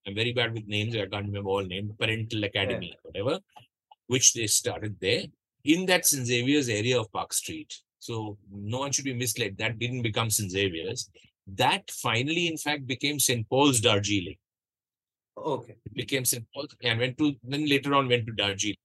I'm 0.06 0.16
very 0.16 0.34
bad 0.34 0.54
with 0.54 0.68
names, 0.68 0.96
I 0.96 1.06
can't 1.06 1.28
remember 1.28 1.50
all 1.50 1.64
names, 1.64 1.92
Parental 2.00 2.44
Academy, 2.44 2.98
whatever, 3.04 3.40
which 4.08 4.34
they 4.34 4.48
started 4.48 4.96
there 5.02 5.24
in 5.64 5.86
that 5.86 6.06
St. 6.06 6.26
Xavier's 6.26 6.70
area 6.70 7.00
of 7.00 7.12
Park 7.12 7.34
Street. 7.34 7.74
So 8.00 8.38
no 8.52 8.80
one 8.80 8.92
should 8.92 9.06
be 9.06 9.14
misled. 9.14 9.58
That 9.58 9.80
didn't 9.80 10.02
become 10.02 10.30
St. 10.30 10.52
Xavier's. 10.52 11.10
That 11.46 11.90
finally, 11.92 12.48
in 12.48 12.58
fact, 12.58 12.88
became 12.88 13.20
St. 13.20 13.48
Paul's 13.50 13.82
Darjeeling. 13.82 14.38
Okay. 15.38 15.76
Became 15.94 16.26
St. 16.26 16.46
And 16.84 17.00
went 17.00 17.18
to 17.20 17.36
then 17.44 17.68
later 17.68 17.94
on 17.94 18.08
went 18.08 18.26
to 18.26 18.34
Darjeeling. 18.34 18.78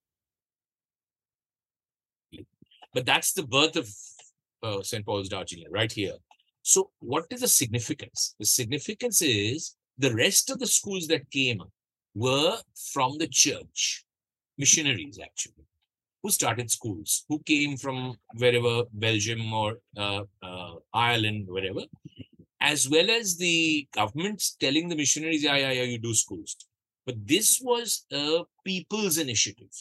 But 2.94 3.06
that's 3.06 3.32
the 3.32 3.46
birth 3.46 3.76
of 3.76 3.88
uh, 4.62 4.82
St. 4.82 5.04
Paul's 5.04 5.28
Darjeeling 5.28 5.70
right 5.70 5.90
here. 5.90 6.14
So 6.62 6.90
what 7.00 7.26
is 7.30 7.40
the 7.40 7.48
significance? 7.48 8.34
The 8.38 8.44
significance 8.44 9.22
is 9.22 9.76
the 9.98 10.14
rest 10.14 10.50
of 10.50 10.58
the 10.58 10.66
schools 10.66 11.06
that 11.08 11.30
came 11.30 11.62
were 12.14 12.58
from 12.92 13.18
the 13.18 13.26
church, 13.26 14.04
missionaries 14.58 15.18
actually 15.22 15.64
who 16.22 16.30
started 16.30 16.70
schools, 16.70 17.24
who 17.28 17.40
came 17.40 17.76
from 17.76 18.16
wherever, 18.36 18.84
Belgium 18.92 19.52
or 19.52 19.78
uh, 19.96 20.22
uh, 20.42 20.74
Ireland, 20.94 21.46
wherever, 21.48 21.82
as 22.62 22.88
well 22.88 23.10
as 23.10 23.36
the 23.38 23.88
governments 23.94 24.56
telling 24.60 24.88
the 24.88 24.96
missionaries, 24.96 25.44
yeah, 25.44 25.56
yeah, 25.56 25.72
yeah, 25.72 25.82
you 25.82 25.98
do 25.98 26.14
schools. 26.14 26.56
But 27.06 27.16
this 27.26 27.60
was 27.62 28.06
a 28.12 28.44
people's 28.64 29.18
initiative. 29.18 29.74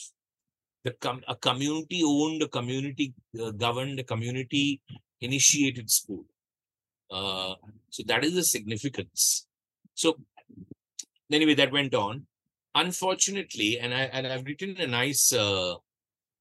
The 0.83 0.91
com- 0.93 1.23
a 1.27 1.35
community 1.35 2.01
owned, 2.03 2.41
a 2.43 2.47
community 2.47 3.13
uh, 3.41 3.51
governed, 3.51 3.99
a 3.99 4.03
community 4.03 4.81
initiated 5.21 5.91
school. 5.91 6.25
Uh, 7.11 7.55
so 7.89 8.03
that 8.07 8.23
is 8.25 8.33
the 8.35 8.43
significance. 8.43 9.47
So 9.95 10.17
anyway, 11.31 11.53
that 11.55 11.71
went 11.71 11.93
on. 11.93 12.25
Unfortunately, 12.73 13.79
and 13.79 13.93
I 13.93 14.03
and 14.15 14.25
I've 14.27 14.45
written 14.45 14.77
a 14.79 14.87
nice 14.87 15.33
uh, 15.33 15.75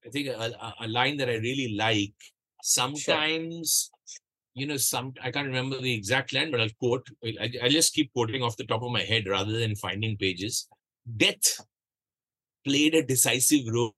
I 0.06 0.10
think 0.10 0.28
a, 0.28 0.38
a- 0.66 0.76
a 0.86 0.88
line 0.88 1.16
that 1.18 1.28
I 1.28 1.36
really 1.36 1.74
like. 1.76 2.14
Sometimes, 2.62 3.90
you 4.54 4.66
know, 4.66 4.76
some 4.76 5.14
I 5.22 5.30
can't 5.30 5.46
remember 5.46 5.80
the 5.80 5.94
exact 5.94 6.32
line, 6.32 6.50
but 6.50 6.60
I'll 6.60 6.68
quote. 6.78 7.08
I, 7.24 7.50
I 7.62 7.68
just 7.68 7.94
keep 7.94 8.12
quoting 8.12 8.42
off 8.42 8.56
the 8.56 8.64
top 8.66 8.82
of 8.82 8.90
my 8.90 9.02
head 9.02 9.26
rather 9.28 9.52
than 9.52 9.76
finding 9.76 10.16
pages. 10.16 10.68
Death 11.16 11.60
played 12.64 12.94
a 12.94 13.02
decisive 13.02 13.66
role 13.72 13.94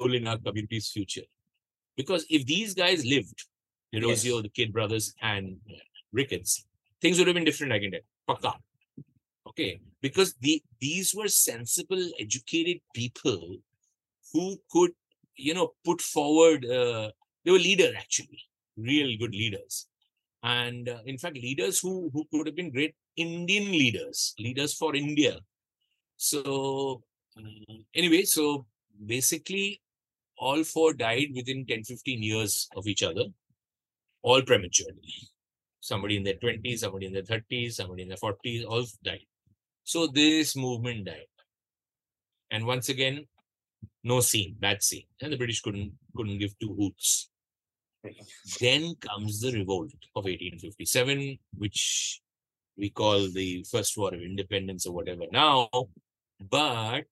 in 0.00 0.26
our 0.26 0.38
community's 0.38 0.88
future, 0.90 1.22
because 1.96 2.24
if 2.30 2.46
these 2.46 2.74
guys 2.74 3.04
lived, 3.04 3.44
Derozio, 3.94 4.34
Yes. 4.34 4.42
the 4.42 4.48
Kidd 4.48 4.72
brothers, 4.72 5.14
and 5.20 5.56
Ricketts, 6.12 6.64
things 7.00 7.18
would 7.18 7.26
have 7.26 7.34
been 7.34 7.44
different, 7.44 7.72
I 7.72 7.78
can 7.78 7.90
tell. 7.92 8.00
Pakka. 8.28 8.54
Okay. 9.48 9.80
Because 10.00 10.34
the 10.40 10.62
these 10.80 11.14
were 11.14 11.28
sensible, 11.28 12.02
educated 12.18 12.80
people 12.94 13.58
who 14.32 14.56
could, 14.70 14.92
you 15.36 15.54
know, 15.54 15.72
put 15.84 16.00
forward, 16.00 16.64
uh, 16.64 17.10
they 17.44 17.50
were 17.50 17.58
leaders 17.58 17.94
actually, 17.96 18.40
real 18.76 19.16
good 19.18 19.32
leaders. 19.32 19.86
And 20.42 20.88
uh, 20.88 20.98
in 21.06 21.18
fact, 21.18 21.36
leaders 21.36 21.80
who, 21.80 22.10
who 22.12 22.24
could 22.30 22.46
have 22.46 22.56
been 22.56 22.70
great 22.70 22.94
Indian 23.16 23.70
leaders, 23.70 24.34
leaders 24.38 24.74
for 24.74 24.94
India. 24.94 25.38
So, 26.16 27.02
uh, 27.36 27.74
anyway, 27.94 28.22
so 28.22 28.66
basically, 29.06 29.80
all 30.38 30.64
four 30.64 30.94
died 30.94 31.28
within 31.34 31.66
10 31.66 31.84
15 31.84 32.22
years 32.22 32.68
of 32.76 32.86
each 32.86 33.02
other, 33.02 33.24
all 34.22 34.42
prematurely. 34.42 35.14
Somebody 35.80 36.16
in 36.16 36.22
their 36.22 36.34
20s, 36.34 36.78
somebody 36.78 37.06
in 37.06 37.12
their 37.12 37.22
30s, 37.22 37.72
somebody 37.72 38.02
in 38.02 38.08
their 38.08 38.18
40s, 38.18 38.64
all 38.66 38.84
died. 39.02 39.26
So, 39.84 40.06
this 40.06 40.56
movement 40.56 41.06
died. 41.06 41.26
And 42.50 42.66
once 42.66 42.88
again, 42.88 43.26
no 44.04 44.20
scene, 44.20 44.56
bad 44.58 44.82
scene. 44.82 45.04
And 45.20 45.32
the 45.32 45.36
British 45.36 45.60
couldn't 45.60 45.92
couldn't 46.16 46.38
give 46.38 46.58
two 46.58 46.74
hoots. 46.74 47.30
Then 48.60 48.94
comes 49.00 49.40
the 49.40 49.52
revolt 49.52 49.92
of 50.16 50.24
1857, 50.24 51.38
which 51.58 52.20
we 52.76 52.88
call 52.90 53.28
the 53.30 53.64
First 53.70 53.96
War 53.98 54.14
of 54.14 54.22
Independence 54.22 54.86
or 54.86 54.94
whatever 54.94 55.24
now. 55.30 55.68
But 56.40 57.04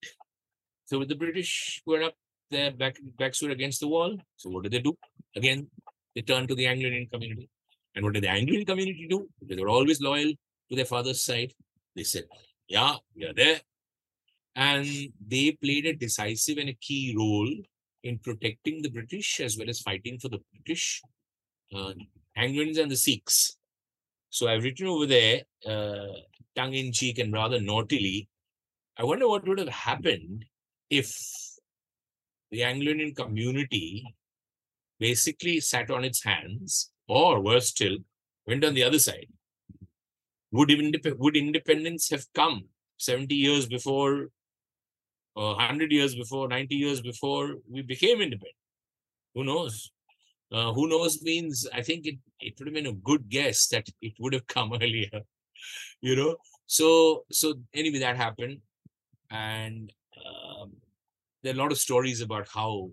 so 0.86 1.04
the 1.04 1.14
British 1.14 1.82
were 1.84 2.02
up 2.04 2.14
their 2.50 2.70
back 2.70 2.96
backs 3.18 3.42
were 3.42 3.50
against 3.50 3.80
the 3.80 3.88
wall. 3.88 4.16
So 4.36 4.50
what 4.50 4.62
did 4.62 4.72
they 4.72 4.80
do? 4.80 4.96
Again, 5.36 5.68
they 6.14 6.22
turned 6.22 6.48
to 6.48 6.54
the 6.54 6.66
Anglo-Indian 6.66 7.08
community. 7.12 7.48
And 7.94 8.04
what 8.04 8.14
did 8.14 8.24
the 8.24 8.30
Anglo-Indian 8.30 8.66
community 8.66 9.06
do? 9.08 9.28
Because 9.38 9.56
they 9.56 9.62
were 9.62 9.68
always 9.68 10.00
loyal 10.00 10.32
to 10.70 10.76
their 10.76 10.84
father's 10.84 11.22
side. 11.22 11.52
They 11.94 12.04
said, 12.04 12.24
Yeah, 12.68 12.96
we 13.14 13.26
are 13.26 13.34
there. 13.34 13.60
And 14.58 14.88
they 15.24 15.52
played 15.52 15.86
a 15.86 15.92
decisive 15.94 16.58
and 16.58 16.68
a 16.68 16.78
key 16.80 17.14
role 17.16 17.48
in 18.02 18.18
protecting 18.18 18.82
the 18.82 18.90
British 18.90 19.38
as 19.38 19.56
well 19.56 19.70
as 19.70 19.80
fighting 19.80 20.18
for 20.18 20.28
the 20.28 20.40
British, 20.52 21.00
uh, 21.72 21.92
Anglo-Indians 22.36 22.78
and 22.78 22.90
the 22.90 22.96
Sikhs. 22.96 23.56
So 24.30 24.48
I've 24.48 24.64
written 24.64 24.88
over 24.88 25.06
there, 25.06 25.42
uh, 25.64 26.08
tongue 26.56 26.74
in 26.74 26.92
cheek 26.92 27.20
and 27.20 27.32
rather 27.32 27.60
naughtily, 27.60 28.28
I 28.96 29.04
wonder 29.04 29.28
what 29.28 29.46
would 29.46 29.60
have 29.60 29.68
happened 29.68 30.44
if 30.90 31.16
the 32.50 32.64
Anglo-Indian 32.64 33.14
community 33.14 34.12
basically 34.98 35.60
sat 35.60 35.88
on 35.88 36.04
its 36.04 36.24
hands, 36.24 36.90
or 37.06 37.40
worse 37.40 37.68
still, 37.68 37.98
went 38.44 38.64
on 38.64 38.74
the 38.74 38.82
other 38.82 38.98
side. 38.98 39.28
Would, 40.50 40.70
indep- 40.70 41.16
would 41.16 41.36
independence 41.36 42.10
have 42.10 42.24
come 42.34 42.64
70 42.96 43.36
years 43.36 43.66
before, 43.66 44.30
or 45.38 45.54
100 45.54 45.92
years 45.92 46.16
before, 46.16 46.48
90 46.48 46.74
years 46.74 47.00
before 47.00 47.54
we 47.70 47.82
became 47.82 48.20
independent? 48.20 48.56
Who 49.34 49.44
knows? 49.44 49.92
Uh, 50.50 50.72
who 50.72 50.88
knows 50.88 51.22
means 51.22 51.66
I 51.72 51.82
think 51.82 52.06
it, 52.06 52.16
it 52.40 52.54
would 52.58 52.66
have 52.68 52.74
been 52.74 52.86
a 52.86 52.92
good 53.10 53.28
guess 53.28 53.68
that 53.68 53.86
it 54.00 54.14
would 54.18 54.32
have 54.32 54.46
come 54.48 54.72
earlier, 54.82 55.20
you 56.00 56.16
know. 56.16 56.36
So 56.66 57.24
so 57.30 57.54
anyway, 57.72 58.00
that 58.00 58.16
happened, 58.16 58.58
and 59.30 59.92
um, 60.26 60.72
there 61.42 61.52
are 61.52 61.56
a 61.56 61.62
lot 61.62 61.72
of 61.72 61.78
stories 61.78 62.20
about 62.20 62.48
how 62.52 62.90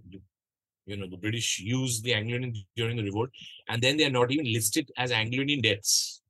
you 0.85 0.97
know 0.97 1.07
the 1.09 1.17
British 1.17 1.59
used 1.59 2.03
the 2.03 2.13
Anglo-Indian 2.13 2.53
during 2.75 2.97
the 2.97 3.03
revolt, 3.03 3.29
and 3.69 3.81
then 3.81 3.97
they 3.97 4.05
are 4.05 4.17
not 4.19 4.31
even 4.31 4.53
listed 4.53 4.91
as 4.97 5.11
Anglo-Indian 5.11 5.61
deaths. 5.61 6.21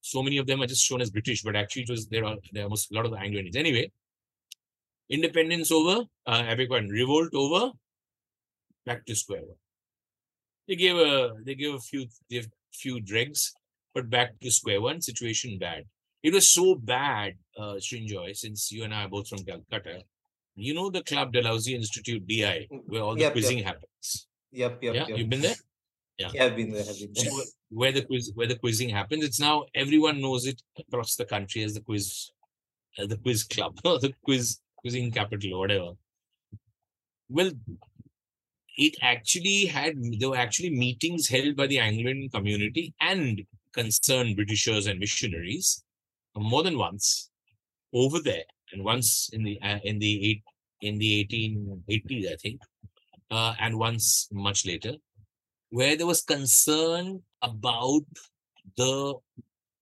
So 0.00 0.22
many 0.22 0.38
of 0.38 0.46
them 0.46 0.62
are 0.62 0.66
just 0.66 0.84
shown 0.84 1.02
as 1.02 1.10
British, 1.10 1.42
but 1.42 1.56
actually 1.56 1.82
it 1.82 1.90
was 1.90 2.06
there 2.06 2.24
are 2.24 2.36
there 2.52 2.62
are 2.62 2.68
almost 2.68 2.90
a 2.90 2.94
lot 2.94 3.04
of 3.04 3.12
Anglo-Indians. 3.12 3.56
Anyway, 3.56 3.90
independence 5.10 5.70
over, 5.72 6.04
uh, 6.26 6.44
I 6.46 6.54
beg 6.54 6.68
pardon, 6.68 6.90
revolt 6.90 7.34
over, 7.34 7.72
back 8.86 9.04
to 9.06 9.14
square 9.14 9.40
one. 9.40 9.56
They 10.68 10.76
gave 10.76 10.96
a 10.96 11.34
they 11.44 11.54
gave 11.54 11.74
a 11.74 11.80
few 11.80 12.06
they 12.30 12.44
few 12.72 13.00
dregs, 13.00 13.52
but 13.94 14.08
back 14.08 14.38
to 14.40 14.50
square 14.50 14.80
one. 14.80 15.00
Situation 15.00 15.58
bad. 15.58 15.84
It 16.22 16.32
was 16.32 16.48
so 16.48 16.74
bad, 16.74 17.34
uh, 17.58 17.76
Srinjoy, 17.80 18.36
since 18.36 18.70
you 18.70 18.84
and 18.84 18.94
I 18.94 19.04
are 19.04 19.08
both 19.08 19.28
from 19.28 19.38
Calcutta. 19.38 20.02
You 20.54 20.74
know 20.74 20.90
the 20.90 21.02
Club 21.02 21.32
Dalhousie 21.32 21.74
Institute 21.74 22.26
DI, 22.26 22.68
where 22.86 23.02
all 23.02 23.14
the 23.14 23.20
Yep, 23.20 23.28
yep. 23.28 23.32
quizzing 23.32 23.62
happens. 23.64 24.28
Yep, 24.52 24.82
yep, 24.82 24.94
yeah, 24.94 25.06
yep. 25.08 25.18
you've 25.18 25.30
been 25.30 25.40
there. 25.40 25.54
Yeah, 26.18 26.44
I've 26.44 26.56
been 26.56 26.70
there. 26.70 26.82
I've 26.82 26.98
been 26.98 27.12
there. 27.14 27.24
So 27.24 27.42
where 27.70 27.92
the 27.92 28.02
quiz 28.02 28.32
where 28.34 28.46
the 28.46 28.56
quizzing 28.56 28.90
happens, 28.90 29.24
it's 29.24 29.40
now 29.40 29.64
everyone 29.74 30.20
knows 30.20 30.46
it 30.46 30.60
across 30.78 31.16
the 31.16 31.24
country 31.24 31.62
as 31.62 31.74
the 31.74 31.80
quiz, 31.80 32.30
as 32.98 33.08
the 33.08 33.16
quiz 33.16 33.44
club, 33.44 33.80
the 33.84 34.12
quiz 34.22 34.58
quizzing 34.80 35.10
capital, 35.10 35.58
whatever. 35.58 35.92
Well, 37.28 37.52
it 38.76 38.96
actually 39.02 39.66
had 39.66 39.94
there 40.18 40.30
were 40.30 40.36
actually 40.36 40.70
meetings 40.70 41.28
held 41.28 41.56
by 41.56 41.66
the 41.66 41.78
Anglo-Indian 41.78 42.30
community 42.30 42.94
and 43.00 43.42
concerned 43.72 44.36
Britishers 44.36 44.86
and 44.86 44.98
missionaries 44.98 45.84
more 46.36 46.62
than 46.62 46.78
once 46.78 47.30
over 47.92 48.20
there, 48.20 48.44
and 48.72 48.84
once 48.84 49.30
in 49.32 49.42
the 49.42 49.60
uh, 49.62 49.78
in 49.84 49.98
the 49.98 50.30
eight 50.30 50.42
in 50.80 50.98
the 50.98 51.26
1880s, 51.88 52.32
I 52.32 52.36
think, 52.36 52.60
uh, 53.30 53.54
and 53.60 53.78
once 53.78 54.28
much 54.32 54.64
later, 54.64 54.94
where 55.70 55.96
there 55.96 56.06
was 56.06 56.22
concern 56.22 57.22
about 57.42 58.02
the 58.76 59.14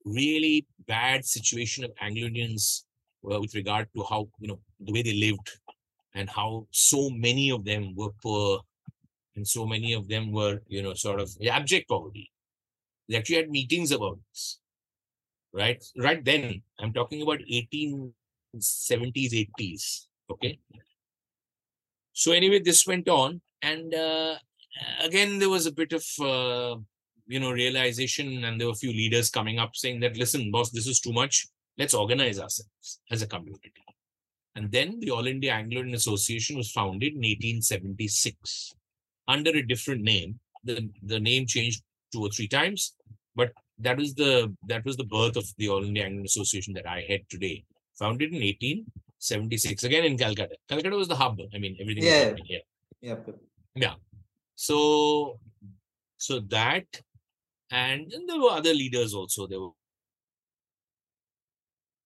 really 0.04 0.66
bad 0.86 1.24
situation 1.24 1.84
of 1.84 1.92
Anglo-Indians 2.00 2.84
uh, 3.24 3.40
with 3.40 3.54
regard 3.54 3.88
to 3.94 4.04
how 4.08 4.28
you 4.40 4.48
know 4.48 4.60
the 4.80 4.92
way 4.92 5.02
they 5.02 5.14
lived 5.14 5.50
and 6.14 6.28
how 6.28 6.66
so 6.70 7.10
many 7.10 7.50
of 7.50 7.64
them 7.64 7.94
were 7.94 8.10
poor 8.22 8.60
and 9.38 9.46
so 9.46 9.64
many 9.64 9.92
of 9.92 10.08
them 10.08 10.32
were 10.32 10.60
you 10.66 10.82
know 10.82 10.94
sort 10.94 11.20
of 11.20 11.30
abject 11.50 11.88
poverty. 11.88 12.30
They 13.08 13.16
actually 13.16 13.36
had 13.36 13.50
meetings 13.50 13.92
about 13.92 14.18
this, 14.28 14.60
right? 15.52 15.82
Right 15.96 16.22
then, 16.22 16.62
I'm 16.78 16.92
talking 16.92 17.22
about 17.22 17.38
1870s, 17.50 18.12
80s. 19.58 20.06
Okay. 20.30 20.58
So 22.12 22.32
anyway, 22.32 22.58
this 22.58 22.86
went 22.86 23.08
on, 23.08 23.40
and 23.62 23.94
uh, 23.94 24.34
again 25.02 25.38
there 25.38 25.48
was 25.48 25.66
a 25.66 25.72
bit 25.72 25.92
of 25.92 26.04
uh, 26.20 26.76
you 27.26 27.40
know 27.40 27.52
realization, 27.52 28.44
and 28.44 28.60
there 28.60 28.66
were 28.66 28.78
a 28.78 28.84
few 28.84 28.92
leaders 28.92 29.30
coming 29.30 29.58
up 29.58 29.76
saying 29.76 30.00
that, 30.00 30.16
listen, 30.16 30.50
boss, 30.50 30.70
this 30.70 30.88
is 30.88 31.00
too 31.00 31.12
much. 31.12 31.46
Let's 31.78 31.94
organize 31.94 32.38
ourselves 32.40 33.00
as 33.10 33.22
a 33.22 33.26
community. 33.26 33.72
And 34.56 34.70
then 34.72 34.98
the 35.00 35.10
All 35.10 35.26
India 35.26 35.52
Anglo-Indian 35.52 35.94
Association 35.94 36.56
was 36.56 36.70
founded 36.72 37.12
in 37.12 37.18
1876 37.20 38.72
under 39.28 39.50
a 39.50 39.62
different 39.62 40.02
name. 40.02 40.40
The, 40.64 40.90
the 41.02 41.20
name 41.20 41.46
changed 41.46 41.82
two 42.12 42.22
or 42.22 42.30
three 42.30 42.48
times, 42.48 42.94
but 43.36 43.52
that 43.78 43.96
was 43.96 44.14
the 44.14 44.52
that 44.66 44.84
was 44.84 44.96
the 44.96 45.04
birth 45.04 45.36
of 45.36 45.46
the 45.58 45.68
All 45.68 45.84
India 45.84 46.02
Anglo-Indian 46.04 46.26
Association 46.26 46.74
that 46.74 46.88
I 46.88 47.02
head 47.08 47.20
today. 47.30 47.64
Founded 47.98 48.30
in 48.32 48.42
1876, 48.42 49.84
again 49.84 50.04
in 50.04 50.18
Calcutta. 50.18 50.56
Calcutta 50.68 50.96
was 50.96 51.08
the 51.08 51.16
hub. 51.16 51.38
I 51.54 51.58
mean, 51.58 51.76
everything 51.80 52.04
was 52.04 52.12
Yeah. 52.12 52.24
happening 52.24 52.44
here. 52.46 52.60
Yep, 53.00 53.28
yep. 53.76 53.96
So, 54.56 55.38
so 56.16 56.40
that, 56.40 56.86
and, 57.70 58.12
and 58.12 58.28
there 58.28 58.40
were 58.40 58.50
other 58.50 58.74
leaders 58.74 59.14
also. 59.14 59.46
There 59.46 59.60
were, 59.60 59.70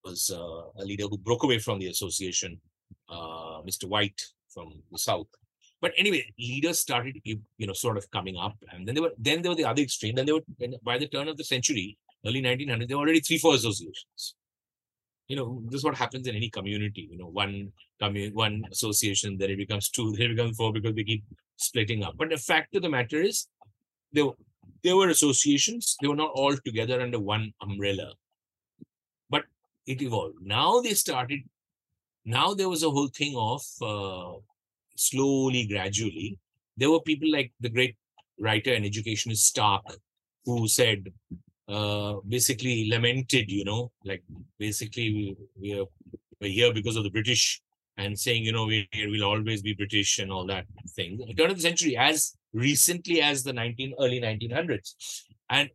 was 0.04 0.30
uh, 0.30 0.82
a 0.82 0.84
leader 0.84 1.04
who 1.04 1.18
broke 1.18 1.44
away 1.44 1.58
from 1.58 1.78
the 1.78 1.88
association, 1.88 2.60
uh, 3.08 3.62
Mr. 3.62 3.84
White 3.88 4.20
from 4.52 4.82
the 4.90 4.98
south. 4.98 5.28
But 5.80 5.92
anyway, 5.98 6.32
leaders 6.38 6.78
started, 6.78 7.20
you 7.24 7.40
know, 7.58 7.72
sort 7.72 7.96
of 7.96 8.08
coming 8.10 8.36
up, 8.36 8.56
and 8.72 8.86
then 8.86 8.94
they 8.94 9.00
were 9.00 9.12
then 9.18 9.42
they 9.42 9.48
were 9.48 9.56
the 9.56 9.64
other 9.64 9.82
extreme. 9.82 10.14
Then 10.14 10.26
they 10.26 10.32
were 10.32 10.44
by 10.82 10.96
the 10.98 11.08
turn 11.08 11.26
of 11.28 11.36
the 11.36 11.44
century, 11.44 11.98
early 12.26 12.42
1900, 12.42 12.88
there 12.88 12.96
were 12.96 13.02
already 13.02 13.20
three, 13.20 13.38
four 13.38 13.54
associations. 13.54 14.34
You 15.28 15.36
know, 15.36 15.62
this 15.66 15.78
is 15.78 15.84
what 15.84 15.96
happens 15.96 16.26
in 16.26 16.36
any 16.36 16.50
community. 16.50 17.08
You 17.10 17.18
know, 17.18 17.26
one 17.26 17.72
commun 18.00 18.34
one 18.34 18.64
association, 18.70 19.38
then 19.38 19.50
it 19.50 19.56
becomes 19.56 19.88
two, 19.88 20.12
then 20.12 20.30
it 20.30 20.36
becomes 20.36 20.56
four 20.56 20.72
because 20.72 20.94
they 20.94 21.04
keep 21.04 21.24
splitting 21.56 22.02
up. 22.04 22.16
But 22.16 22.30
the 22.30 22.36
fact 22.36 22.74
of 22.74 22.82
the 22.82 22.88
matter 22.88 23.20
is, 23.20 23.46
there 24.12 24.26
were, 24.26 24.36
there 24.84 24.96
were 24.96 25.08
associations. 25.08 25.96
They 26.00 26.08
were 26.08 26.16
not 26.16 26.32
all 26.34 26.56
together 26.64 27.00
under 27.00 27.18
one 27.18 27.52
umbrella, 27.62 28.12
it 29.86 30.02
evolved. 30.02 30.36
Now 30.42 30.80
they 30.80 30.94
started. 30.94 31.40
Now 32.24 32.54
there 32.54 32.68
was 32.68 32.82
a 32.82 32.90
whole 32.90 33.08
thing 33.08 33.34
of 33.36 33.62
uh, 33.80 34.38
slowly, 34.96 35.66
gradually. 35.66 36.38
There 36.76 36.90
were 36.90 37.00
people 37.00 37.30
like 37.30 37.52
the 37.60 37.68
great 37.68 37.96
writer 38.38 38.72
and 38.72 38.84
educationist 38.84 39.46
Stark, 39.46 39.84
who 40.44 40.68
said, 40.68 41.12
uh, 41.68 42.16
basically 42.28 42.88
lamented, 42.88 43.50
you 43.50 43.64
know, 43.64 43.90
like 44.04 44.22
basically 44.58 45.36
we, 45.58 45.78
are 45.78 45.86
we're 46.40 46.50
here 46.50 46.72
because 46.72 46.96
of 46.96 47.04
the 47.04 47.10
British 47.10 47.62
and 47.96 48.18
saying, 48.18 48.44
you 48.44 48.52
know, 48.52 48.66
we 48.66 48.88
we'll 48.94 49.24
always 49.24 49.62
be 49.62 49.74
British 49.74 50.18
and 50.18 50.32
all 50.32 50.46
that 50.46 50.66
thing. 50.90 51.18
The 51.26 51.34
turn 51.34 51.50
of 51.50 51.56
the 51.56 51.62
century, 51.62 51.96
as 51.96 52.36
recently 52.52 53.22
as 53.22 53.42
the 53.42 53.52
19 53.52 53.94
early 53.98 54.20
1900s 54.20 54.94
and 55.50 55.70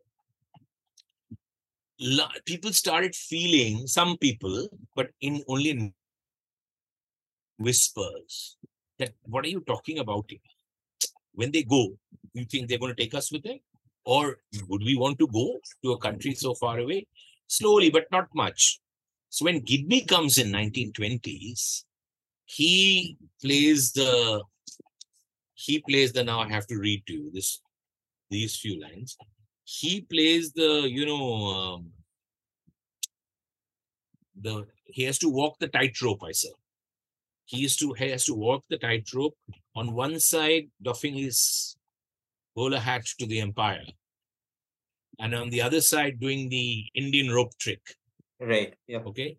people 2.46 2.72
started 2.72 3.16
feeling 3.16 3.88
some 3.88 4.18
people 4.18 4.68
but 4.96 5.10
in 5.22 5.44
only 5.48 5.72
in 5.72 5.94
whispers 7.58 8.58
that 9.00 9.14
what 9.24 9.46
are 9.46 9.50
you 9.50 9.62
talking 9.62 10.00
about? 10.00 10.26
Here? 10.30 10.40
when 11.34 11.52
they 11.52 11.64
go 11.64 11.98
you 12.34 12.46
think 12.46 12.68
they're 12.68 12.80
going 12.80 12.94
to 12.94 13.04
take 13.04 13.16
us 13.16 13.32
with 13.32 13.44
them? 13.44 13.60
Or 14.06 14.38
would 14.68 14.84
we 14.84 14.96
want 14.96 15.18
to 15.20 15.28
go 15.28 15.60
to 15.84 15.92
a 15.94 15.98
country 15.98 16.34
so 16.34 16.54
far 16.54 16.80
away? 16.80 17.08
Slowly 17.48 17.90
but 17.90 18.06
not 18.12 18.28
much. 18.36 18.80
So 19.30 19.46
when 19.46 19.62
Gidney 19.62 20.08
comes 20.08 20.38
in 20.38 20.52
1920s 20.52 21.84
he 22.48 23.18
plays 23.42 23.92
the 23.92 24.42
he 25.54 25.84
plays 25.88 26.14
the 26.14 26.24
now 26.24 26.40
i 26.40 26.48
have 26.48 26.66
to 26.66 26.78
read 26.78 27.06
to 27.06 27.14
you 27.14 27.32
this 27.34 27.60
these 28.30 28.58
few 28.58 28.82
lines 28.82 29.18
he 29.68 30.00
plays 30.00 30.54
the 30.54 30.88
you 30.90 31.06
know 31.06 31.26
um, 31.46 31.92
the 34.42 34.66
he 34.86 35.04
has 35.04 35.18
to 35.20 35.30
walk 35.30 35.60
the 35.60 35.68
tightrope 35.68 36.24
i 36.24 36.32
say. 36.32 36.54
He 37.46 37.58
used 37.58 37.80
to 37.80 37.92
he 37.94 38.10
has 38.10 38.26
to 38.26 38.34
walk 38.34 38.64
the 38.70 38.78
tightrope. 38.78 39.36
On 39.76 39.94
one 39.94 40.20
side 40.20 40.70
doffing 40.82 41.16
his 41.16 41.76
bowler 42.56 42.80
hat 42.80 43.06
to 43.20 43.26
the 43.26 43.42
empire 43.42 43.86
and 45.20 45.36
on 45.36 45.50
the 45.50 45.62
other 45.62 45.82
side 45.82 46.20
doing 46.20 46.50
the 46.50 46.86
indian 46.96 47.30
rope 47.30 47.52
trick. 47.60 47.82
Right 48.40 48.74
yeah 48.88 49.00
okay? 49.12 49.38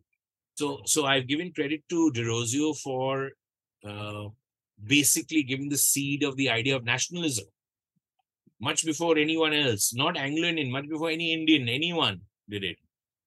So, 0.57 0.81
so 0.85 1.07
I've 1.07 1.27
given 1.27 1.53
credit 1.53 1.83
to 1.89 2.13
Derozio 2.13 2.77
for 2.77 3.31
uh, 3.85 4.25
basically 4.85 5.43
giving 5.43 5.69
the 5.69 5.79
seed 5.79 6.23
of 6.23 6.37
the 6.37 6.51
idea 6.51 6.77
of 6.77 6.85
nationalism 6.85 7.47
much 8.61 8.85
before 8.85 9.17
anyone 9.17 9.53
else, 9.53 9.95
not 9.95 10.17
Anglo-Indian, 10.17 10.71
much 10.71 10.89
before 10.89 11.11
any 11.11 11.33
Indian, 11.33 11.69
anyone 11.69 12.21
did 12.49 12.65
it. 12.65 12.77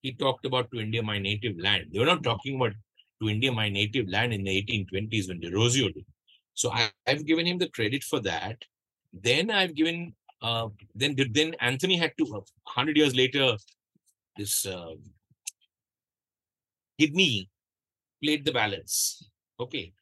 He 0.01 0.13
talked 0.13 0.45
about 0.45 0.71
to 0.71 0.79
India, 0.79 1.01
my 1.03 1.19
native 1.19 1.59
land. 1.59 1.87
They 1.91 1.99
were 1.99 2.05
not 2.05 2.23
talking 2.23 2.55
about 2.55 2.73
to 3.21 3.29
India, 3.29 3.51
my 3.51 3.69
native 3.69 4.09
land 4.09 4.33
in 4.33 4.43
the 4.43 4.63
1820s 4.63 5.27
when 5.27 5.39
Derozio 5.39 5.93
did. 5.93 6.05
So 6.53 6.71
I, 6.71 6.89
have 7.07 7.25
given 7.25 7.45
him 7.45 7.57
the 7.57 7.69
credit 7.69 8.03
for 8.03 8.19
that. 8.21 8.57
Then 9.13 9.51
I've 9.51 9.75
given, 9.75 10.13
uh, 10.41 10.69
then 10.95 11.15
then 11.31 11.55
Anthony 11.59 11.97
had 11.97 12.13
to, 12.17 12.25
uh, 12.25 12.41
100 12.75 12.97
years 12.97 13.15
later, 13.15 13.55
this 14.37 14.65
uh, 14.65 14.95
Gidney 16.99 17.47
played 18.23 18.45
the 18.45 18.51
balance. 18.51 19.29
Okay. 19.59 19.93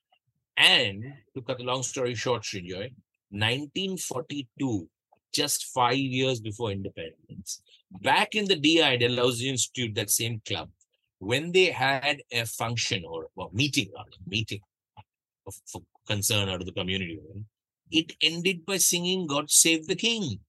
And 0.57 1.13
to 1.33 1.41
cut 1.41 1.57
the 1.57 1.63
long 1.63 1.83
story 1.83 2.15
short, 2.15 2.43
Srinjoy, 2.43 2.91
1942, 3.31 4.89
just 5.33 5.65
five 5.65 5.97
years 5.97 6.39
before 6.39 6.71
independence, 6.71 7.61
back 8.01 8.35
in 8.35 8.45
the 8.45 8.55
DI, 8.55 8.97
Dalhousie 8.97 9.49
Institute, 9.49 9.95
that 9.95 10.09
same 10.09 10.41
club, 10.45 10.69
when 11.19 11.51
they 11.51 11.65
had 11.65 12.21
a 12.31 12.45
function 12.45 13.03
or, 13.05 13.27
or 13.35 13.49
meeting, 13.53 13.89
or 13.95 14.05
meeting 14.27 14.61
of, 15.45 15.55
for 15.71 15.81
concern 16.07 16.49
out 16.49 16.61
of 16.61 16.65
the 16.65 16.71
community, 16.71 17.19
it 17.91 18.13
ended 18.21 18.65
by 18.65 18.77
singing 18.77 19.27
God 19.27 19.49
Save 19.49 19.87
the 19.87 19.95
King 19.95 20.39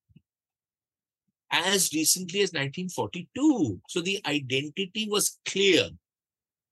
as 1.51 1.91
recently 1.93 2.41
as 2.41 2.51
1942. 2.51 3.81
So 3.89 4.01
the 4.01 4.21
identity 4.27 5.09
was 5.11 5.39
clear. 5.45 5.89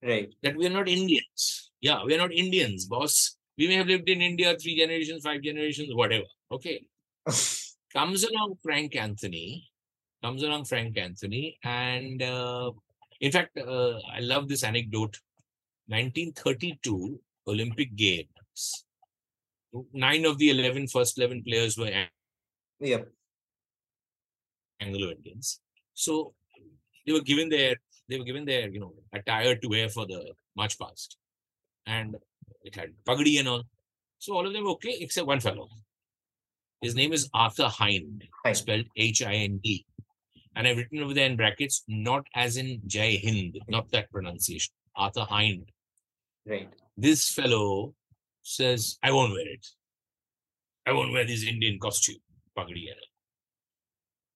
Right. 0.03 0.33
That 0.43 0.57
we 0.57 0.67
are 0.67 0.71
not 0.71 0.89
Indians. 0.89 1.71
Yeah, 1.81 2.05
we 2.05 2.15
are 2.15 2.19
not 2.19 2.33
Indians, 2.33 2.87
boss. 2.87 3.37
We 3.57 3.67
may 3.67 3.75
have 3.75 3.89
lived 3.89 4.09
in 4.09 4.23
India 4.23 4.57
three 4.57 4.77
generations, 4.77 5.25
five 5.25 5.43
generations, 5.43 5.93
whatever. 5.93 6.27
Okay. 6.53 6.87
comes 7.99 8.23
along 8.23 8.57
Frank 8.63 8.95
Anthony, 8.95 9.69
comes 10.23 10.45
along 10.45 10.65
Frank 10.65 10.97
Anthony, 10.97 11.59
and 11.65 12.23
uh, 12.23 12.71
in 13.21 13.33
fact, 13.33 13.59
uh, 13.59 13.99
I 14.17 14.21
love 14.21 14.49
this 14.49 14.63
anecdote. 14.63 15.17
1932 15.89 17.19
Olympic 17.49 17.97
Games. 17.97 18.85
Nine 19.93 20.27
of 20.27 20.39
the 20.39 20.51
11 20.51 20.89
first 20.89 21.19
11 21.19 21.43
players 21.45 21.77
were 21.79 21.91
yep. 22.81 23.09
Anglo 24.81 25.11
Indians. 25.11 25.61
So 25.95 26.35
they 27.05 27.13
were 27.13 27.27
given 27.33 27.49
their 27.49 27.77
they 28.09 28.19
were 28.19 28.25
given 28.25 28.45
their, 28.45 28.69
you 28.69 28.81
know, 28.81 28.93
attire 29.13 29.57
to 29.57 29.69
wear 29.69 29.89
for 29.89 30.07
the 30.07 30.33
march 30.57 30.79
past. 30.79 31.17
And 31.87 32.17
it 32.63 32.75
had 32.77 32.91
pagadi 33.07 33.39
and 33.41 33.49
all. 33.49 33.63
So 34.19 34.35
all 34.35 34.47
of 34.47 34.53
them 34.53 34.65
were 34.65 34.77
okay, 34.79 34.99
except 35.01 35.27
one 35.27 35.41
fellow. 35.41 35.69
His 36.81 36.95
name 36.95 37.13
is 37.13 37.29
Arthur 37.35 37.69
Hind, 37.69 38.25
spelled 38.53 38.87
H-I-N-D. 38.97 39.85
And 40.55 40.67
I've 40.67 40.77
written 40.77 41.03
over 41.03 41.13
there 41.13 41.27
in 41.27 41.37
brackets, 41.37 41.83
not 41.89 42.27
as 42.35 42.57
in 42.57 42.81
Jai 42.87 43.21
Hind, 43.23 43.59
not 43.69 43.91
that 43.91 44.11
pronunciation. 44.11 44.73
Arthur 44.97 45.27
Hind. 45.29 45.71
Right. 46.47 46.69
This 46.97 47.31
fellow 47.31 47.95
says, 48.43 48.99
I 49.03 49.11
won't 49.11 49.33
wear 49.33 49.49
it. 49.49 49.67
I 50.87 50.93
won't 50.93 51.13
wear 51.13 51.25
this 51.27 51.45
Indian 51.45 51.79
costume, 51.79 52.17
pagadi. 52.57 52.89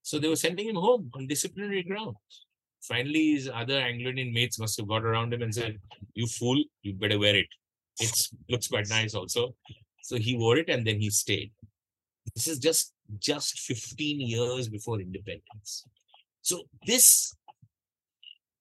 So 0.03 0.19
they 0.19 0.29
were 0.29 0.37
sending 0.37 0.69
him 0.69 0.77
home 0.77 1.11
on 1.15 1.27
disciplinary 1.29 1.85
grounds. 1.85 2.47
Finally, 2.83 3.35
his 3.35 3.49
other 3.49 3.79
Anglo-Indian 3.79 4.33
mates 4.33 4.59
must 4.59 4.77
have 4.79 4.89
got 4.89 5.05
around 5.05 5.33
him 5.33 5.43
and 5.43 5.55
said, 5.55 5.79
"You 6.15 6.27
fool! 6.27 6.63
You 6.83 6.95
better 6.95 7.19
wear 7.19 7.37
it. 7.37 7.47
It 8.01 8.29
looks 8.49 8.67
quite 8.67 8.89
nice, 8.89 9.15
also." 9.15 9.55
So 10.03 10.17
he 10.17 10.37
wore 10.37 10.59
it, 10.59 10.69
and 10.69 10.85
then 10.85 11.01
he 11.01 11.09
stayed. 11.09 11.53
This 12.35 12.49
is 12.49 12.59
just 12.59 12.93
just 13.19 13.59
15 13.61 14.21
years 14.21 14.69
before 14.69 15.01
independence. 15.01 15.85
So 16.41 16.63
this, 16.87 17.37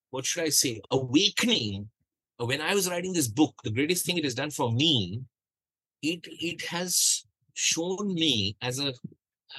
what 0.10 0.26
should 0.26 0.44
I 0.44 0.50
say, 0.50 0.82
awakening. 0.92 1.90
When 2.38 2.60
I 2.60 2.74
was 2.74 2.90
writing 2.90 3.14
this 3.14 3.28
book, 3.28 3.54
the 3.64 3.70
greatest 3.70 4.04
thing 4.04 4.18
it 4.18 4.24
has 4.24 4.34
done 4.34 4.50
for 4.50 4.72
me, 4.72 5.22
it 6.02 6.22
it 6.26 6.64
has 6.66 7.24
shown 7.54 8.14
me 8.16 8.58
as 8.62 8.80
a 8.80 8.94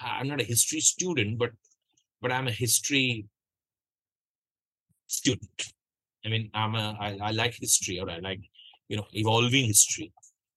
I'm 0.03 0.27
not 0.29 0.40
a 0.40 0.44
history 0.44 0.81
student, 0.81 1.38
but 1.38 1.53
but 2.20 2.33
I'm 2.33 2.48
a 2.48 2.53
history 2.53 3.27
student. 5.07 5.72
I 6.25 6.29
mean, 6.29 6.51
I'm 6.55 6.75
a, 6.75 6.96
I, 6.98 7.18
I 7.20 7.31
like 7.33 7.55
history 7.55 7.98
or 7.98 8.09
I 8.09 8.18
like, 8.18 8.40
you 8.88 8.96
know, 8.96 9.07
evolving 9.12 9.66
history. 9.66 10.12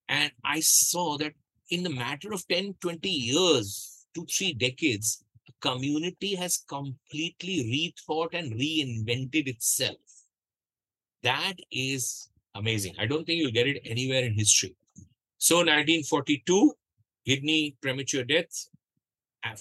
And 0.08 0.32
I 0.44 0.60
saw 0.60 1.18
that 1.18 1.34
in 1.70 1.84
the 1.84 1.90
matter 1.90 2.32
of 2.34 2.48
10, 2.48 2.76
20 2.80 3.10
years, 3.10 4.06
two, 4.14 4.26
three 4.26 4.54
decades, 4.54 5.24
a 5.48 5.68
community 5.68 6.36
has 6.36 6.64
completely 6.68 7.94
rethought 8.10 8.34
and 8.34 8.54
reinvented 8.54 9.48
itself. 9.48 9.98
That 11.24 11.56
is 11.72 12.30
amazing. 12.54 12.96
I 13.00 13.06
don't 13.06 13.26
think 13.26 13.40
you'll 13.40 13.52
get 13.52 13.68
it 13.68 13.82
anywhere 13.86 14.24
in 14.24 14.34
history. 14.34 14.76
So 15.38 15.58
1942, 15.58 16.74
Gidney 17.28 17.76
premature 17.82 18.24
death, 18.24 18.70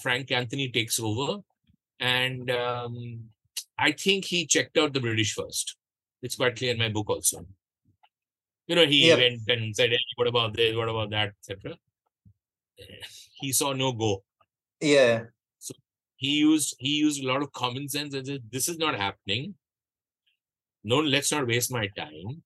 Frank 0.00 0.30
Anthony 0.30 0.70
takes 0.70 0.98
over, 1.00 1.42
and 2.00 2.50
um, 2.50 3.20
I 3.78 3.92
think 3.92 4.24
he 4.24 4.46
checked 4.46 4.78
out 4.78 4.92
the 4.92 5.00
British 5.00 5.34
first. 5.34 5.76
It's 6.22 6.36
quite 6.36 6.56
clear 6.56 6.72
in 6.72 6.78
my 6.78 6.88
book 6.88 7.10
also. 7.10 7.46
You 8.66 8.76
know, 8.76 8.86
he 8.86 9.10
went 9.10 9.42
and 9.48 9.76
said, 9.76 9.90
hey, 9.90 9.98
"What 10.16 10.28
about 10.28 10.54
this? 10.54 10.74
What 10.74 10.88
about 10.88 11.10
that?" 11.10 11.32
etc. 11.38 11.76
He 13.40 13.52
saw 13.52 13.72
no 13.72 13.92
go. 13.92 14.22
Yeah. 14.80 15.24
So 15.58 15.74
he 16.16 16.38
used 16.38 16.76
he 16.78 16.96
used 16.96 17.22
a 17.22 17.26
lot 17.26 17.42
of 17.42 17.52
common 17.52 17.88
sense 17.88 18.14
and 18.14 18.26
said, 18.26 18.42
"This 18.50 18.68
is 18.68 18.78
not 18.78 18.96
happening. 18.96 19.54
No, 20.82 21.00
let's 21.00 21.32
not 21.32 21.46
waste 21.46 21.72
my 21.72 21.88
time." 21.96 22.42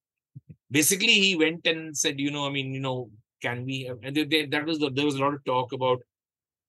Basically, 0.70 1.14
he 1.26 1.36
went 1.36 1.66
and 1.66 1.96
said, 1.96 2.18
"You 2.18 2.30
know, 2.30 2.46
I 2.46 2.50
mean, 2.50 2.72
you 2.72 2.80
know, 2.80 3.10
can 3.42 3.64
we?" 3.64 3.90
And 4.02 4.16
they, 4.16 4.24
they, 4.24 4.46
that 4.46 4.66
was 4.66 4.78
the, 4.78 4.90
there 4.90 5.04
was 5.04 5.16
a 5.16 5.20
lot 5.20 5.34
of 5.34 5.44
talk 5.44 5.72
about 5.72 6.02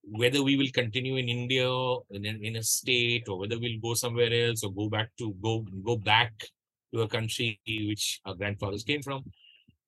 whether 0.03 0.41
we 0.43 0.57
will 0.57 0.71
continue 0.73 1.17
in 1.17 1.29
India 1.29 1.69
in, 2.11 2.25
in 2.25 2.55
a 2.55 2.63
state 2.63 3.27
or 3.27 3.39
whether 3.39 3.59
we'll 3.59 3.79
go 3.81 3.93
somewhere 3.93 4.31
else 4.31 4.63
or 4.63 4.71
go 4.71 4.89
back 4.89 5.09
to 5.17 5.33
go 5.41 5.65
go 5.83 5.95
back 5.97 6.33
to 6.93 7.01
a 7.01 7.07
country 7.07 7.59
which 7.67 8.19
our 8.25 8.35
grandfathers 8.35 8.83
came 8.83 9.01
from. 9.01 9.23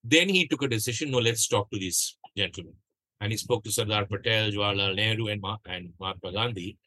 Then 0.03 0.29
he 0.29 0.47
took 0.47 0.63
a 0.63 0.67
decision. 0.67 1.12
No, 1.12 1.19
let's 1.19 1.47
talk 1.47 1.69
to 1.71 1.79
these 1.79 2.17
gentlemen. 2.36 2.73
And 3.21 3.31
he 3.31 3.38
spoke 3.38 3.63
to 3.63 3.71
Sardar 3.71 4.05
Patel, 4.07 4.51
Jawaharlal 4.51 4.95
Nehru, 4.95 5.27
and, 5.27 5.41
and 5.67 5.93
Mahatma 5.99 6.34
Gandhi. 6.34 6.77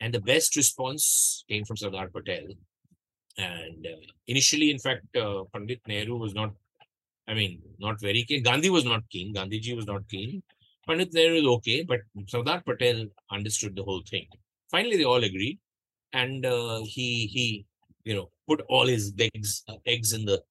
And 0.00 0.14
the 0.14 0.20
best 0.20 0.56
response 0.56 1.44
came 1.48 1.64
from 1.64 1.76
Sardar 1.76 2.08
Patel. 2.08 2.46
And 3.36 3.86
uh, 3.86 4.00
initially, 4.26 4.70
in 4.70 4.78
fact, 4.78 5.14
uh, 5.16 5.44
Pandit 5.52 5.80
Nehru 5.86 6.16
was 6.16 6.34
not, 6.34 6.52
I 7.28 7.34
mean, 7.34 7.60
not 7.78 8.00
very 8.00 8.24
keen. 8.24 8.42
Gandhi 8.42 8.70
was 8.70 8.84
not 8.84 9.02
keen. 9.10 9.34
Gandhiji 9.34 9.76
was 9.76 9.86
not 9.86 10.08
keen. 10.08 10.42
Pandit 10.86 11.12
Nehru 11.12 11.34
is 11.34 11.46
okay, 11.46 11.82
but 11.82 12.00
Sardar 12.26 12.62
Patel 12.62 13.06
understood 13.30 13.76
the 13.76 13.82
whole 13.82 14.02
thing. 14.08 14.26
Finally, 14.70 14.96
they 14.96 15.04
all 15.04 15.22
agreed, 15.22 15.58
and 16.12 16.46
uh, 16.46 16.80
he 16.84 17.26
he 17.26 17.66
you 18.04 18.14
know 18.14 18.30
put 18.48 18.60
all 18.68 18.86
his 18.86 19.12
eggs 19.18 19.64
eggs 19.86 20.12
in 20.12 20.24
the 20.24 20.42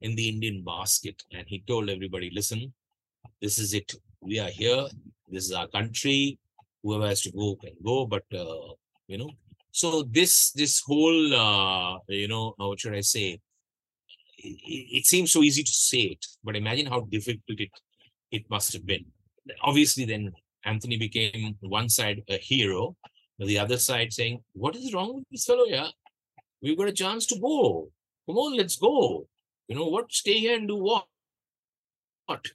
in 0.00 0.14
the 0.14 0.28
Indian 0.28 0.62
basket, 0.62 1.22
and 1.32 1.46
he 1.48 1.60
told 1.66 1.88
everybody, 1.88 2.30
"Listen, 2.30 2.72
this 3.40 3.58
is 3.58 3.74
it. 3.74 3.94
We 4.20 4.38
are 4.40 4.50
here. 4.50 4.86
This 5.28 5.44
is 5.44 5.52
our 5.52 5.68
country. 5.68 6.38
whoever 6.82 7.06
has 7.06 7.20
to 7.22 7.32
go 7.32 7.56
can 7.56 7.74
go, 7.84 8.06
but 8.06 8.24
uh, 8.34 8.72
you 9.06 9.18
know, 9.18 9.30
so 9.70 10.02
this 10.02 10.52
this 10.52 10.82
whole 10.86 11.34
uh, 11.34 11.98
you 12.08 12.28
know, 12.28 12.54
what 12.56 12.80
should 12.80 12.94
I 12.94 13.00
say? 13.00 13.40
It, 14.38 14.86
it 14.98 15.06
seems 15.06 15.32
so 15.32 15.42
easy 15.42 15.62
to 15.62 15.72
say 15.72 16.02
it, 16.14 16.26
but 16.44 16.56
imagine 16.56 16.86
how 16.86 17.00
difficult 17.00 17.60
it 17.60 17.70
it 18.30 18.44
must 18.50 18.72
have 18.72 18.86
been. 18.86 19.04
Obviously, 19.62 20.04
then 20.04 20.32
Anthony 20.64 20.98
became 20.98 21.56
one 21.60 21.88
side 21.88 22.22
a 22.28 22.38
hero, 22.38 22.96
the 23.38 23.58
other 23.58 23.78
side 23.78 24.12
saying, 24.12 24.42
"What 24.52 24.76
is 24.76 24.92
wrong 24.94 25.14
with 25.16 25.24
this 25.30 25.44
fellow? 25.44 25.64
Yeah, 25.64 25.88
we've 26.62 26.78
got 26.78 26.88
a 26.88 26.92
chance 27.04 27.26
to 27.26 27.38
go. 27.38 27.88
Come 28.26 28.38
on, 28.38 28.56
let's 28.56 28.76
go. 28.76 29.26
You 29.68 29.76
know 29.76 29.88
what? 29.88 30.12
Stay 30.12 30.38
here 30.38 30.56
and 30.56 30.68
do 30.68 30.76
what? 30.76 31.06
What? 32.26 32.46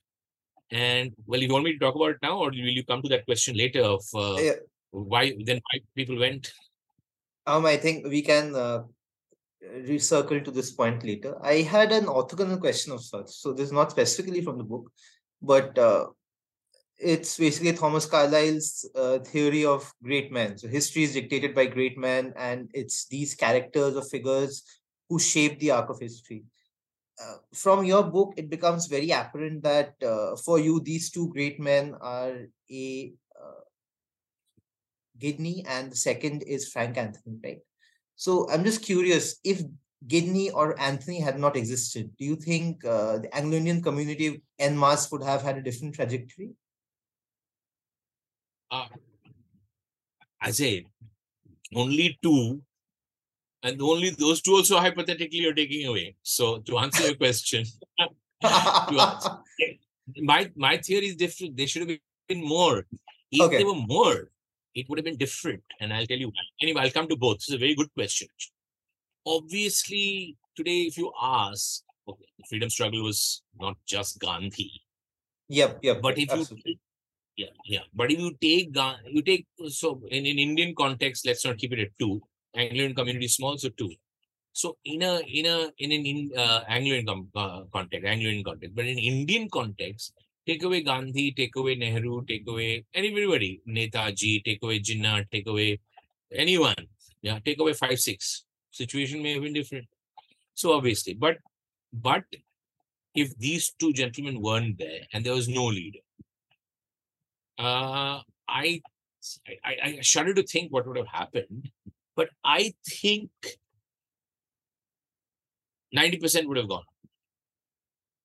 And 0.73 1.13
well, 1.27 1.39
you 1.39 1.49
want 1.53 1.65
me 1.65 1.73
to 1.73 1.79
talk 1.79 1.95
about 1.95 2.15
it 2.15 2.17
now, 2.23 2.39
or 2.39 2.47
will 2.49 2.75
you 2.79 2.83
come 2.83 3.03
to 3.03 3.09
that 3.09 3.25
question 3.25 3.55
later 3.55 3.83
of 3.83 4.03
uh, 4.15 4.41
Yeah. 4.41 4.55
why 4.89 5.33
then 5.45 5.61
why 5.67 5.79
people 5.95 6.17
went? 6.17 6.51
Um, 7.45 7.65
I 7.65 7.77
think 7.77 8.07
we 8.07 8.23
can 8.23 8.55
uh, 8.55 8.83
recircle 9.63 10.43
to 10.43 10.51
this 10.51 10.71
point 10.71 11.05
later. 11.05 11.37
I 11.43 11.61
had 11.61 11.91
an 11.91 12.05
orthogonal 12.05 12.59
question 12.59 12.91
of 12.91 13.03
sorts. 13.03 13.37
So 13.37 13.53
this 13.53 13.67
is 13.67 13.71
not 13.71 13.91
specifically 13.91 14.41
from 14.41 14.57
the 14.57 14.63
book, 14.63 14.91
but 15.41 15.77
uh, 15.77 16.07
it's 16.97 17.37
basically 17.37 17.73
Thomas 17.73 18.07
Carlyle's 18.07 18.89
uh, 18.95 19.19
theory 19.19 19.65
of 19.65 19.91
great 20.01 20.31
men. 20.31 20.57
So 20.57 20.67
history 20.67 21.03
is 21.03 21.13
dictated 21.13 21.53
by 21.53 21.67
great 21.67 21.97
men, 21.97 22.33
and 22.35 22.71
it's 22.73 23.07
these 23.07 23.35
characters 23.35 23.95
or 23.95 24.03
figures 24.03 24.63
who 25.09 25.19
shape 25.19 25.59
the 25.59 25.71
arc 25.71 25.89
of 25.89 25.99
history. 25.99 26.45
Uh, 27.21 27.37
from 27.53 27.85
your 27.85 28.03
book, 28.03 28.33
it 28.37 28.49
becomes 28.49 28.87
very 28.87 29.11
apparent 29.11 29.61
that 29.63 29.93
uh, 30.03 30.35
for 30.35 30.59
you, 30.59 30.79
these 30.79 31.11
two 31.11 31.29
great 31.29 31.59
men 31.59 31.95
are 32.01 32.47
a 32.71 33.13
uh, 33.39 33.61
Gidney, 35.19 35.63
and 35.67 35.91
the 35.91 35.95
second 35.95 36.41
is 36.43 36.69
Frank 36.69 36.97
Anthony, 36.97 37.37
right? 37.43 37.59
So 38.15 38.49
I'm 38.49 38.63
just 38.63 38.81
curious 38.81 39.39
if 39.43 39.61
Gidney 40.07 40.51
or 40.53 40.79
Anthony 40.79 41.19
had 41.19 41.39
not 41.39 41.55
existed, 41.55 42.11
do 42.17 42.25
you 42.25 42.35
think 42.35 42.83
uh, 42.83 43.19
the 43.19 43.35
Anglo-Indian 43.35 43.81
community 43.81 44.43
en 44.59 44.77
masse 44.77 45.11
would 45.11 45.23
have 45.23 45.41
had 45.41 45.57
a 45.57 45.61
different 45.61 45.95
trajectory? 45.95 46.51
Uh, 48.69 48.87
I 50.41 50.51
say 50.51 50.85
only 51.75 52.19
two, 52.21 52.61
and 53.63 53.81
only 53.81 54.09
those 54.11 54.41
two 54.41 54.55
also 54.55 54.77
hypothetically 54.77 55.39
you're 55.39 55.53
taking 55.53 55.87
away. 55.87 56.15
So 56.23 56.59
to 56.59 56.77
answer 56.79 57.03
your 57.07 57.15
question, 57.15 57.63
to 58.43 58.99
answer, 58.99 59.31
my 60.21 60.51
my 60.55 60.77
theory 60.77 61.07
is 61.07 61.15
different. 61.15 61.55
They 61.57 61.65
should 61.65 61.87
have 61.89 61.97
been 62.27 62.43
more. 62.43 62.85
If 63.31 63.41
Okay. 63.41 63.57
they 63.59 63.63
were 63.63 63.73
more, 63.95 64.29
it 64.75 64.87
would 64.89 64.99
have 64.99 65.05
been 65.05 65.17
different. 65.17 65.63
And 65.79 65.93
I'll 65.93 66.05
tell 66.05 66.17
you 66.17 66.27
why. 66.27 66.43
Anyway, 66.61 66.81
I'll 66.81 66.91
come 66.91 67.07
to 67.07 67.15
both. 67.15 67.37
It's 67.37 67.53
a 67.53 67.57
very 67.57 67.75
good 67.75 67.91
question. 67.93 68.27
Obviously, 69.25 70.35
today, 70.55 70.81
if 70.83 70.97
you 70.97 71.11
ask, 71.21 71.83
okay, 72.07 72.25
the 72.37 72.43
freedom 72.49 72.69
struggle 72.69 73.03
was 73.03 73.41
not 73.59 73.77
just 73.85 74.19
Gandhi. 74.19 74.71
yep, 75.49 75.79
yep. 75.81 76.01
But 76.01 76.17
if 76.17 76.29
you 76.33 76.41
absolutely. 76.41 76.73
take- 76.73 76.79
yeah, 77.35 77.53
yeah. 77.65 77.79
But 77.95 78.11
if 78.11 78.19
you 78.19 78.31
take 78.39 78.75
you 79.09 79.21
take 79.23 79.47
so 79.69 80.01
in, 80.11 80.25
in 80.25 80.37
Indian 80.37 80.75
context, 80.75 81.25
let's 81.25 81.43
not 81.45 81.57
keep 81.57 81.73
it 81.73 81.79
at 81.79 81.97
two. 81.97 82.21
Anglo-Indian 82.55 82.95
community 82.95 83.25
is 83.25 83.35
small, 83.35 83.57
so 83.57 83.69
two. 83.69 83.91
So 84.51 84.77
in 84.85 85.01
a 85.01 85.19
in 85.27 85.45
a 85.45 85.71
in 85.77 85.91
an 85.91 86.05
in, 86.05 86.31
uh, 86.37 86.61
Anglo-Indian 86.67 87.05
com- 87.05 87.29
uh, 87.35 87.63
context, 87.73 88.05
Anglo-Indian 88.05 88.43
context, 88.43 88.75
but 88.75 88.85
in 88.85 88.99
Indian 88.99 89.49
context, 89.49 90.13
take 90.45 90.63
away 90.63 90.81
Gandhi, 90.81 91.31
take 91.31 91.55
away 91.55 91.75
Nehru, 91.75 92.23
take 92.25 92.47
away 92.47 92.85
everybody, 92.93 93.61
Netaji, 93.67 94.43
take 94.43 94.61
away 94.61 94.79
Jinnah, 94.79 95.25
take 95.31 95.47
away 95.47 95.79
anyone. 96.31 96.75
Yeah, 97.21 97.39
take 97.43 97.59
away 97.59 97.73
five 97.73 97.99
six. 97.99 98.45
Situation 98.71 99.23
may 99.23 99.33
have 99.33 99.43
been 99.43 99.53
different. 99.53 99.87
So 100.53 100.73
obviously, 100.73 101.13
but 101.13 101.37
but 101.91 102.23
if 103.15 103.37
these 103.37 103.73
two 103.79 103.93
gentlemen 103.93 104.41
weren't 104.41 104.77
there 104.77 105.01
and 105.13 105.25
there 105.25 105.33
was 105.33 105.47
no 105.47 105.65
leader, 105.65 105.99
uh, 107.59 108.21
I, 108.47 108.81
I, 109.63 109.75
I 109.83 109.97
shudder 110.01 110.33
to 110.33 110.43
think 110.43 110.71
what 110.71 110.87
would 110.87 110.97
have 110.97 111.07
happened, 111.07 111.71
but 112.15 112.29
I 112.43 112.73
think 112.87 113.29
90% 115.95 116.47
would 116.47 116.57
have 116.57 116.67
gone. 116.69 116.83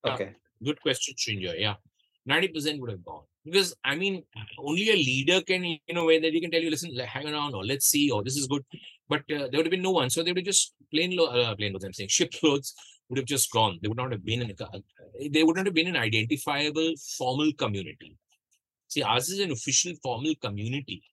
yeah. 0.05 0.13
Okay. 0.13 0.31
Good 0.63 0.81
question, 0.81 1.15
Srinjoy. 1.15 1.59
Yeah. 1.59 1.75
90% 2.29 2.79
would 2.79 2.89
have 2.91 3.03
gone. 3.05 3.23
Because, 3.45 3.73
I 3.83 3.95
mean, 3.95 4.23
only 4.57 4.89
a 4.89 4.95
leader 4.95 5.41
can, 5.41 5.63
you 5.63 5.79
know, 5.93 6.05
where 6.05 6.19
that 6.19 6.33
he 6.33 6.41
can 6.41 6.51
tell 6.51 6.61
you, 6.61 6.69
listen, 6.69 6.93
hang 6.97 7.27
around, 7.27 7.55
or 7.55 7.65
let's 7.65 7.85
see, 7.87 8.11
or 8.11 8.23
this 8.23 8.35
is 8.35 8.47
good. 8.47 8.63
But 9.07 9.21
uh, 9.31 9.47
there 9.49 9.51
would 9.55 9.65
have 9.65 9.71
been 9.71 9.81
no 9.81 9.91
one. 9.91 10.09
So 10.09 10.21
they 10.21 10.31
would 10.31 10.37
have 10.37 10.45
just 10.45 10.73
plain, 10.93 11.15
lo- 11.15 11.27
uh, 11.27 11.55
plain 11.55 11.71
loads, 11.73 11.85
I'm 11.85 11.93
saying, 11.93 12.09
shiploads 12.19 12.75
would 13.07 13.17
have 13.17 13.25
just 13.25 13.49
gone. 13.51 13.79
They 13.81 13.87
would 13.87 13.97
not 13.97 14.11
have 14.11 14.25
been 14.25 14.41
in 14.41 14.51
a, 14.51 15.29
they 15.29 15.43
would 15.43 15.55
not 15.55 15.65
have 15.65 15.73
been 15.73 15.87
an 15.87 15.95
identifiable 15.95 16.93
formal 17.17 17.51
community. 17.53 18.17
See, 18.89 19.03
ours 19.03 19.29
is 19.29 19.39
an 19.39 19.51
official 19.51 19.93
formal 20.03 20.33
community 20.41 21.03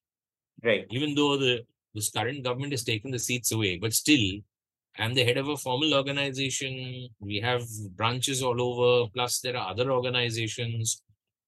Right. 0.63 0.87
even 0.89 1.13
though 1.13 1.37
the 1.37 1.65
this 1.97 2.11
current 2.11 2.43
government 2.43 2.73
has 2.73 2.83
taken 2.83 3.11
the 3.11 3.19
seats 3.19 3.51
away, 3.51 3.77
but 3.77 3.93
still, 3.93 4.25
I'm 4.99 5.13
the 5.13 5.23
head 5.23 5.37
of 5.37 5.47
a 5.47 5.57
formal 5.57 5.93
organization. 5.93 7.09
We 7.19 7.39
have 7.41 7.63
branches 7.95 8.41
all 8.41 8.59
over. 8.61 9.09
Plus, 9.13 9.39
there 9.41 9.57
are 9.57 9.69
other 9.69 9.91
organizations, 9.91 11.01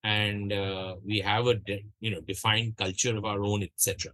and 0.03 0.53
uh, 0.53 0.95
we 1.05 1.19
have 1.19 1.47
a 1.47 1.55
de- 1.55 1.85
you 1.99 2.12
know 2.12 2.21
defined 2.21 2.77
culture 2.77 3.15
of 3.15 3.25
our 3.25 3.43
own, 3.43 3.63
etc. 3.63 4.12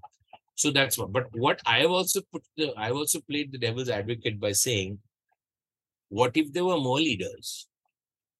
So 0.55 0.71
that's 0.71 0.97
what. 0.97 1.11
But 1.11 1.27
what 1.33 1.61
I 1.65 1.79
have 1.79 1.91
also 1.91 2.21
put 2.31 2.43
the 2.55 2.73
I 2.77 2.87
have 2.87 2.95
also 2.95 3.19
played 3.29 3.51
the 3.51 3.57
devil's 3.57 3.89
advocate 3.89 4.39
by 4.39 4.53
saying, 4.53 4.99
what 6.09 6.37
if 6.37 6.53
there 6.53 6.65
were 6.65 6.79
more 6.79 6.99
leaders? 6.99 7.67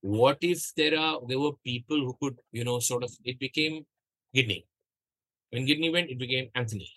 What 0.02 0.38
if 0.42 0.72
there 0.78 0.98
are 0.98 1.20
there 1.28 1.40
were 1.40 1.58
people 1.66 1.98
who 1.98 2.16
could 2.22 2.40
you 2.52 2.64
know 2.64 2.80
sort 2.80 3.04
of 3.04 3.12
it 3.26 3.40
became 3.40 3.86
Gidney. 4.36 4.66
When 5.52 5.66
Gidney 5.66 5.92
went, 5.92 6.10
it 6.10 6.20
became 6.20 6.50
Anthony. 6.56 6.92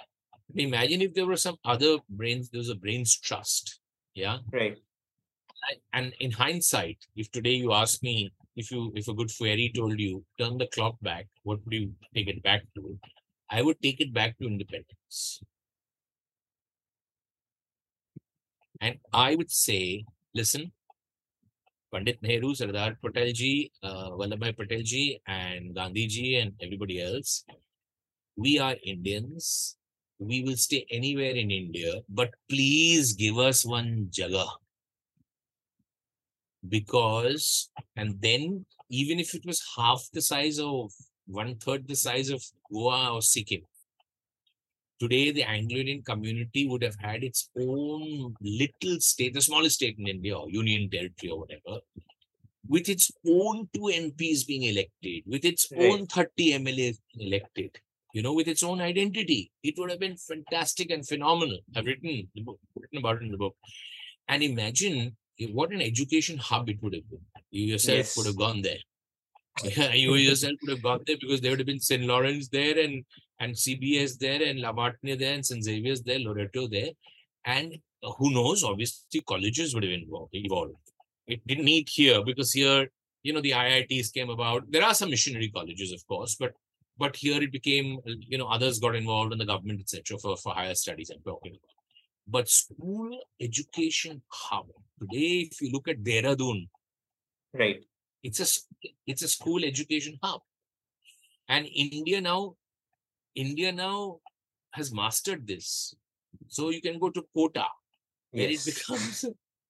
Imagine 0.55 1.03
if 1.03 1.15
there 1.15 1.27
were 1.27 1.37
some 1.37 1.57
other 1.65 1.99
brains, 2.09 2.51
there 2.51 2.59
was 2.59 2.71
a 2.71 2.75
brains 2.75 3.19
trust. 3.19 3.81
Yeah. 4.15 4.39
Right. 4.53 4.79
And 5.93 6.15
in 6.21 6.31
hindsight, 6.31 6.99
if 7.17 7.31
today 7.31 7.55
you 7.55 7.73
ask 7.73 8.03
me 8.03 8.31
if 8.57 8.71
you 8.73 8.93
if 8.95 9.09
a 9.09 9.15
good 9.15 9.31
fairy 9.31 9.71
told 9.75 10.01
you 10.01 10.25
turn 10.39 10.59
the 10.59 10.67
clock 10.69 10.97
back, 11.03 11.27
what 11.43 11.65
would 11.65 11.75
you 11.75 11.93
take 12.15 12.29
it 12.29 12.43
back 12.43 12.63
to? 12.75 12.99
I 13.51 13.63
would 13.63 13.81
take 13.81 14.01
it 14.01 14.13
back 14.13 14.39
to 14.39 14.47
independence. 14.47 15.41
And 18.81 18.99
I 19.13 19.35
would 19.35 19.51
say, 19.51 20.05
listen, 20.35 20.73
Pandit 21.93 22.23
Nehru, 22.23 22.55
Sardar 22.55 22.97
Patel 23.03 23.33
ji, 23.33 23.73
uh, 23.83 24.11
Vallabhbhai 24.11 24.57
Patel 24.57 24.83
ji, 24.83 25.21
and 25.27 25.75
Gandhi 25.75 26.07
ji, 26.07 26.37
and 26.37 26.53
everybody 26.61 27.01
else, 27.01 27.45
we 28.37 28.59
are 28.59 28.77
Indians. 28.85 29.78
We 30.19 30.43
will 30.43 30.57
stay 30.57 30.87
anywhere 30.91 31.31
in 31.31 31.51
India, 31.51 32.03
but 32.09 32.31
please 32.49 33.13
give 33.13 33.39
us 33.39 33.65
one 33.65 34.09
jaga. 34.11 34.47
Because, 36.69 37.71
and 37.97 38.21
then 38.21 38.67
even 38.91 39.21
if 39.21 39.35
it 39.35 39.47
was 39.47 39.63
half 39.77 40.09
the 40.13 40.21
size 40.21 40.59
of 40.59 40.93
one 41.27 41.57
third 41.57 41.87
the 41.87 41.95
size 41.95 42.31
of 42.31 42.43
Goa 42.73 43.15
or 43.15 43.23
Sikkim, 43.23 43.63
today 44.99 45.31
the 45.31 45.45
Anglo-Indian 45.45 46.03
community 46.03 46.67
would 46.67 46.83
have 46.83 46.97
had 46.99 47.23
its 47.23 47.49
own 47.57 48.35
little 48.41 48.99
state, 49.01 49.35
the 49.35 49.41
smallest 49.41 49.77
state 49.77 49.99
in 49.99 50.09
India, 50.09 50.37
or 50.37 50.51
union 50.51 50.91
territory 50.91 51.31
or 51.31 51.41
whatever, 51.41 51.81
with 52.69 52.89
its 52.89 53.13
own 53.27 53.69
two 53.73 53.89
MPs 53.89 54.45
being 54.47 54.65
elected, 54.65 55.23
with 55.27 55.45
its 55.45 55.71
Right. 55.71 55.93
own 55.93 56.07
30 56.07 56.55
MLAs 56.55 56.99
being 57.15 57.29
elected, 57.33 57.81
you 58.13 58.23
know, 58.23 58.33
with 58.33 58.49
its 58.49 58.63
own 58.63 58.81
identity. 58.81 59.51
It 59.63 59.75
would 59.79 59.91
have 59.91 60.01
been 60.01 60.17
fantastic 60.17 60.91
and 60.91 61.07
phenomenal. 61.07 61.59
I've 61.77 61.87
written 61.87 62.29
the 62.35 62.43
book, 62.43 62.59
written 62.77 62.99
about 62.99 63.17
it 63.17 63.23
in 63.23 63.31
the 63.31 63.39
book. 63.39 63.57
And 64.29 64.43
imagine 64.43 65.17
what 65.53 65.71
an 65.71 65.83
education 65.83 66.39
hub 66.39 66.69
it 66.69 66.83
would 66.83 66.95
have 66.95 67.09
been. 67.09 67.21
You 67.51 67.67
yourself 67.67 68.15
would 68.17 68.27
have 68.27 68.37
gone 68.37 68.63
there. 68.63 68.79
You 69.95 70.15
yourself 70.15 70.55
would 70.63 70.71
have 70.71 70.83
gone 70.83 71.03
there 71.07 71.17
because 71.21 71.41
there 71.41 71.51
would 71.51 71.61
have 71.61 71.67
been 71.67 71.81
St. 71.81 72.03
Lawrence 72.05 72.49
there 72.49 72.79
and 72.79 73.05
and 73.41 73.55
CBS 73.55 74.19
there 74.19 74.43
and 74.43 74.61
La 74.61 74.73
Martiniere 74.73 75.19
there 75.19 75.35
and 75.35 75.47
St. 75.47 75.63
Xavier's 75.63 76.03
there, 76.03 76.19
Loreto 76.19 76.67
there. 76.67 76.91
And 77.45 77.79
uh, 78.03 78.11
who 78.13 78.33
knows, 78.33 78.65
obviously 78.65 79.21
colleges 79.21 79.75
would 79.75 79.85
have 79.85 79.93
involved, 79.93 80.31
evolved. 80.35 80.75
It 81.27 81.47
didn't 81.47 81.65
need 81.65 81.89
here 81.89 82.25
because 82.25 82.53
here, 82.53 82.89
you 83.23 83.33
know, 83.33 83.41
the 83.41 83.53
IITs 83.53 84.13
came 84.13 84.31
about. 84.31 84.65
There 84.71 84.83
are 84.83 84.95
some 84.95 85.11
missionary 85.11 85.51
colleges, 85.51 85.93
of 85.93 86.05
course, 86.07 86.35
but 86.35 86.53
but 86.99 87.17
here 87.17 87.41
it 87.43 87.53
became, 87.53 88.01
you 88.05 88.39
know, 88.39 88.49
others 88.49 88.79
got 88.79 88.97
involved 88.97 89.33
in 89.33 89.39
the 89.39 89.47
government, 89.47 89.81
etc., 89.81 90.19
for, 90.19 90.37
for 90.37 90.53
higher 90.53 90.75
studies 90.75 91.11
I'm 91.11 91.23
talking 91.23 91.53
about. 91.53 91.77
But 92.27 92.49
school 92.49 93.19
education 93.41 94.23
hub. 94.29 94.67
Today, 95.01 95.49
if 95.51 95.61
you 95.63 95.71
look 95.71 95.89
at 95.89 96.03
Dehradun, 96.03 96.69
Right. 97.55 97.83
it's 98.23 98.41
a 98.41 98.47
it's 99.07 99.23
a 99.23 99.29
school 99.29 99.65
education 99.65 100.19
hub 100.23 100.43
and 101.49 101.67
india 101.75 102.21
now 102.21 102.55
India 103.35 103.71
now 103.73 104.21
has 104.73 104.93
mastered 104.93 105.47
this. 105.47 105.95
So 106.49 106.71
you 106.71 106.81
can 106.83 106.99
go 106.99 107.11
to 107.11 107.25
Kota, 107.35 107.67
where 108.33 108.51
Yes. 108.51 108.67
it 108.67 108.75
becomes 108.75 109.25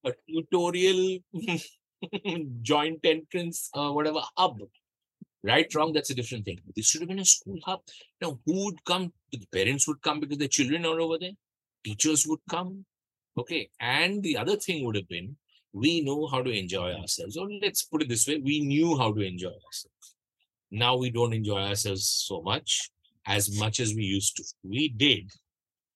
a 0.04 0.12
tutorial 0.28 1.18
joint 2.62 3.00
entrance, 3.04 3.70
uh, 3.74 3.90
whatever 3.90 4.22
hub. 4.36 4.58
Right, 5.44 5.72
wrong, 5.74 5.92
that's 5.92 6.10
a 6.10 6.14
different 6.14 6.44
thing. 6.44 6.58
This 6.74 6.86
should 6.86 7.00
have 7.00 7.08
been 7.08 7.20
a 7.20 7.24
school 7.24 7.58
hub. 7.64 7.80
Now, 8.20 8.40
who 8.44 8.64
would 8.64 8.84
come? 8.84 9.12
The 9.30 9.46
parents 9.52 9.86
would 9.86 10.02
come 10.02 10.20
because 10.20 10.38
their 10.38 10.48
children 10.48 10.84
are 10.84 11.00
over 11.00 11.16
there. 11.18 11.32
Teachers 11.84 12.26
would 12.26 12.40
come. 12.50 12.84
Okay. 13.36 13.70
And 13.78 14.22
the 14.22 14.36
other 14.36 14.56
thing 14.56 14.84
would 14.84 14.96
have 14.96 15.08
been 15.08 15.36
we 15.72 16.00
know 16.00 16.26
how 16.26 16.42
to 16.42 16.50
enjoy 16.50 16.92
ourselves. 16.92 17.36
Or 17.36 17.48
let's 17.62 17.84
put 17.84 18.02
it 18.02 18.08
this 18.08 18.26
way 18.26 18.40
we 18.42 18.60
knew 18.60 18.96
how 18.96 19.12
to 19.12 19.20
enjoy 19.20 19.48
ourselves. 19.48 20.14
Now 20.70 20.96
we 20.96 21.10
don't 21.10 21.32
enjoy 21.32 21.60
ourselves 21.60 22.06
so 22.06 22.42
much 22.42 22.90
as 23.26 23.58
much 23.58 23.80
as 23.80 23.94
we 23.94 24.02
used 24.02 24.36
to. 24.36 24.44
We 24.62 24.88
did. 24.88 25.30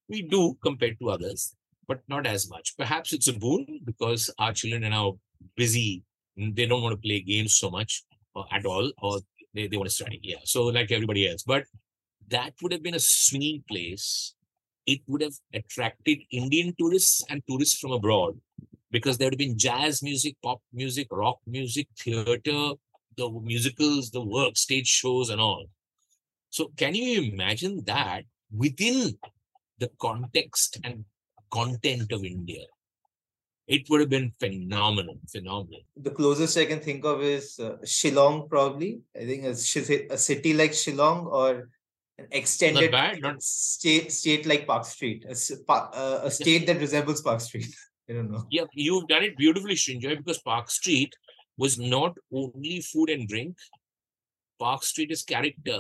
We 0.09 0.23
do 0.23 0.57
compared 0.63 0.99
to 1.01 1.11
others, 1.11 1.55
but 1.89 2.01
not 2.09 2.27
as 2.27 2.49
much. 2.49 2.77
Perhaps 2.77 3.13
it's 3.13 3.29
a 3.29 3.33
boon 3.33 3.81
because 3.85 4.31
our 4.39 4.53
children 4.53 4.85
are 4.85 4.91
now 4.91 5.19
busy. 5.57 6.05
They 6.37 6.67
don't 6.67 6.83
want 6.83 6.93
to 6.93 7.01
play 7.01 7.21
games 7.21 7.57
so 7.57 7.71
much 7.71 8.05
or 8.35 8.47
at 8.51 8.65
all, 8.65 8.91
or 9.03 9.21
they, 9.55 9.67
they 9.67 9.77
want 9.77 9.89
to 9.89 9.95
study. 9.95 10.21
Yeah. 10.23 10.39
So, 10.45 10.65
like 10.65 10.91
everybody 10.91 11.29
else. 11.29 11.43
But 11.43 11.65
that 12.29 12.55
would 12.63 12.73
have 12.73 12.83
been 12.83 12.95
a 12.95 13.01
swinging 13.01 13.63
place. 13.69 14.35
It 14.87 15.01
would 15.07 15.23
have 15.23 15.35
attracted 15.55 16.19
Indian 16.31 16.75
tourists 16.79 17.25
and 17.31 17.43
tourists 17.49 17.79
from 17.79 17.93
abroad 17.93 18.41
because 18.91 19.17
there 19.17 19.27
would 19.27 19.35
have 19.35 19.39
been 19.39 19.59
jazz 19.59 20.03
music, 20.03 20.37
pop 20.43 20.61
music, 20.73 21.09
rock 21.11 21.39
music, 21.47 21.89
theater, 21.99 22.73
the 23.17 23.31
musicals, 23.43 24.11
the 24.11 24.21
work, 24.21 24.57
stage 24.57 24.89
shows, 24.89 25.31
and 25.31 25.41
all. 25.41 25.67
So, 26.51 26.71
can 26.77 26.95
you 26.95 27.23
imagine 27.23 27.83
that 27.87 28.25
within 28.55 29.19
the 29.79 29.91
context 30.01 30.79
and 30.85 31.05
content 31.51 32.13
of 32.13 32.25
India? 32.25 32.65
It 33.69 33.89
would 33.89 34.01
have 34.01 34.11
been 34.11 34.33
phenomenal, 34.41 35.19
phenomenal. 35.29 35.81
The 35.97 36.11
closest 36.11 36.59
I 36.59 36.65
can 36.65 36.81
think 36.81 37.05
of 37.05 37.23
is 37.23 37.59
uh, 37.61 37.77
Shillong, 37.85 38.49
probably. 38.49 39.01
I 39.17 39.25
think 39.25 39.45
a, 39.45 39.51
a 39.51 40.19
city 40.19 40.53
like 40.55 40.73
Shillong 40.73 41.27
or 41.27 41.69
an 42.19 42.27
extended 42.33 42.91
bad, 42.91 43.21
not- 43.21 43.43
state 43.43 44.13
state 44.13 44.47
like 44.47 44.67
Park 44.67 44.85
Street, 44.85 45.25
a, 45.29 45.73
uh, 45.73 46.21
a 46.25 46.31
state 46.31 46.67
that 46.67 46.81
resembles 46.81 47.23
Park 47.23 47.41
Street. 47.41 47.75
I 48.11 48.15
don't 48.15 48.31
know. 48.31 48.45
Yeah, 48.51 48.65
you've 48.75 49.07
done 49.07 49.23
it 49.23 49.37
beautifully, 49.37 49.75
Srinjoy, 49.75 50.19
because 50.19 50.39
Park 50.39 50.69
Street 50.71 51.15
was 51.57 51.79
not 51.79 52.17
only 52.33 52.81
food 52.81 53.11
and 53.11 53.29
drink. 53.29 53.57
Park 54.63 54.83
Street 54.85 55.11
is 55.11 55.23
character. 55.25 55.79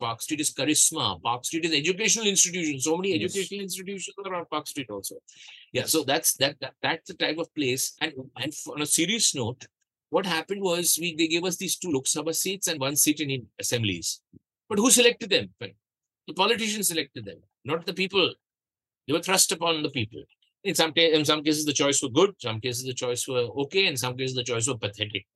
Park, 0.00 0.22
Street 0.22 0.40
is 0.44 0.50
charisma. 0.58 1.20
Park 1.22 1.44
Street 1.44 1.64
is 1.68 1.72
educational 1.82 2.26
institution. 2.34 2.78
So 2.88 2.96
many 2.98 3.10
Yes. 3.12 3.30
educational 3.30 3.62
institutions 3.68 4.14
are 4.24 4.34
on 4.40 4.44
Park 4.54 4.66
Street 4.72 4.90
also. 4.96 5.16
Yeah, 5.76 5.86
so 5.94 6.04
that's 6.10 6.30
that, 6.42 6.54
that 6.60 6.74
that's 6.84 7.08
the 7.10 7.16
type 7.24 7.38
of 7.44 7.48
place. 7.60 7.84
And 8.00 8.12
and 8.42 8.52
on 8.74 8.82
a 8.86 8.90
serious 8.98 9.34
note, 9.40 9.66
what 10.14 10.26
happened 10.36 10.62
was 10.70 10.98
we 11.02 11.08
they 11.20 11.28
gave 11.34 11.44
us 11.50 11.56
these 11.62 11.76
two 11.80 11.90
Lok 11.96 12.06
Sabha 12.14 12.34
seats 12.42 12.68
and 12.68 12.78
one 12.88 12.96
seat 13.04 13.18
in, 13.24 13.30
in 13.36 13.42
assemblies. 13.64 14.08
But 14.68 14.78
who 14.78 14.90
selected 14.98 15.30
them? 15.30 15.46
The 16.28 16.34
politicians 16.42 16.88
selected 16.92 17.24
them, 17.24 17.40
not 17.64 17.86
the 17.90 17.96
people. 18.02 18.26
They 19.06 19.12
were 19.16 19.24
thrust 19.28 19.50
upon 19.56 19.82
the 19.82 19.90
people. 19.98 20.22
In 20.70 20.76
some 20.80 20.92
ta- 20.98 21.12
in 21.18 21.24
some 21.24 21.42
cases, 21.46 21.64
the 21.64 21.78
choice 21.82 22.00
were 22.02 22.14
good. 22.20 22.32
Some 22.46 22.60
cases, 22.66 22.84
the 22.90 22.98
choice 23.04 23.22
were 23.26 23.46
okay. 23.64 23.86
In 23.92 23.96
some 23.96 24.16
cases, 24.16 24.36
the 24.40 24.44
choice 24.52 24.68
were 24.68 24.78
pathetic. 24.86 25.26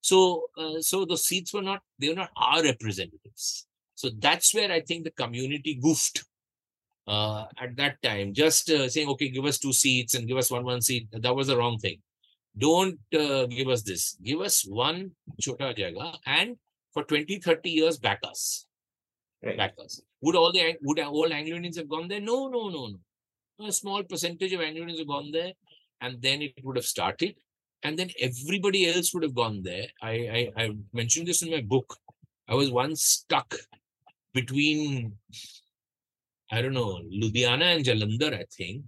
So, 0.00 0.44
uh, 0.56 0.80
so 0.80 1.04
the 1.04 1.16
seats 1.16 1.52
were 1.52 1.62
not 1.62 1.82
they 1.98 2.08
were 2.08 2.14
not 2.14 2.30
our 2.36 2.62
representatives. 2.62 3.66
So 3.94 4.10
that's 4.18 4.54
where 4.54 4.72
I 4.72 4.80
think 4.80 5.04
the 5.04 5.10
community 5.10 5.74
goofed 5.74 6.24
uh, 7.06 7.44
at 7.58 7.76
that 7.76 8.00
time. 8.02 8.32
Just 8.32 8.70
uh, 8.70 8.88
saying, 8.88 9.08
okay, 9.10 9.28
give 9.28 9.44
us 9.44 9.58
two 9.58 9.72
seats 9.72 10.14
and 10.14 10.26
give 10.26 10.38
us 10.38 10.50
one 10.50 10.64
one 10.64 10.80
seat. 10.80 11.08
That 11.12 11.34
was 11.36 11.48
the 11.48 11.56
wrong 11.56 11.78
thing. 11.78 11.98
Don't 12.56 12.98
uh, 13.14 13.46
give 13.46 13.68
us 13.68 13.82
this. 13.82 14.16
Give 14.22 14.40
us 14.40 14.64
one 14.66 15.12
chota 15.40 15.74
jaga 15.76 16.16
and 16.26 16.56
for 16.92 17.04
20, 17.04 17.38
30 17.38 17.70
years 17.70 17.98
back 17.98 18.20
us 18.24 18.66
Right. 19.42 19.56
back 19.56 19.74
us. 19.82 20.02
Would 20.20 20.36
all 20.36 20.52
the 20.52 20.76
would 20.82 20.98
all 21.00 21.32
Anglo 21.32 21.56
Indians 21.56 21.78
have 21.78 21.88
gone 21.88 22.08
there? 22.08 22.20
No, 22.20 22.48
no, 22.48 22.68
no, 22.68 22.88
no. 22.88 23.66
A 23.66 23.72
small 23.72 24.02
percentage 24.02 24.52
of 24.52 24.60
Anglo 24.60 24.82
Indians 24.82 24.98
have 24.98 25.08
gone 25.08 25.30
there, 25.32 25.52
and 26.02 26.20
then 26.20 26.42
it 26.42 26.52
would 26.62 26.76
have 26.76 26.84
started, 26.84 27.36
and 27.82 27.98
then 27.98 28.10
everybody 28.20 28.86
else 28.90 29.12
would 29.12 29.22
have 29.22 29.34
gone 29.34 29.62
there. 29.62 29.86
I 30.02 30.12
I, 30.38 30.62
I 30.62 30.76
mentioned 30.92 31.28
this 31.28 31.42
in 31.42 31.50
my 31.50 31.62
book. 31.62 31.96
I 32.48 32.54
was 32.54 32.70
once 32.70 33.02
stuck 33.04 33.54
between 34.34 35.12
I 36.50 36.62
don't 36.62 36.74
know 36.74 37.00
Ludhiana 37.22 37.76
and 37.76 37.84
Jalandhar, 37.84 38.34
I 38.34 38.44
think, 38.56 38.84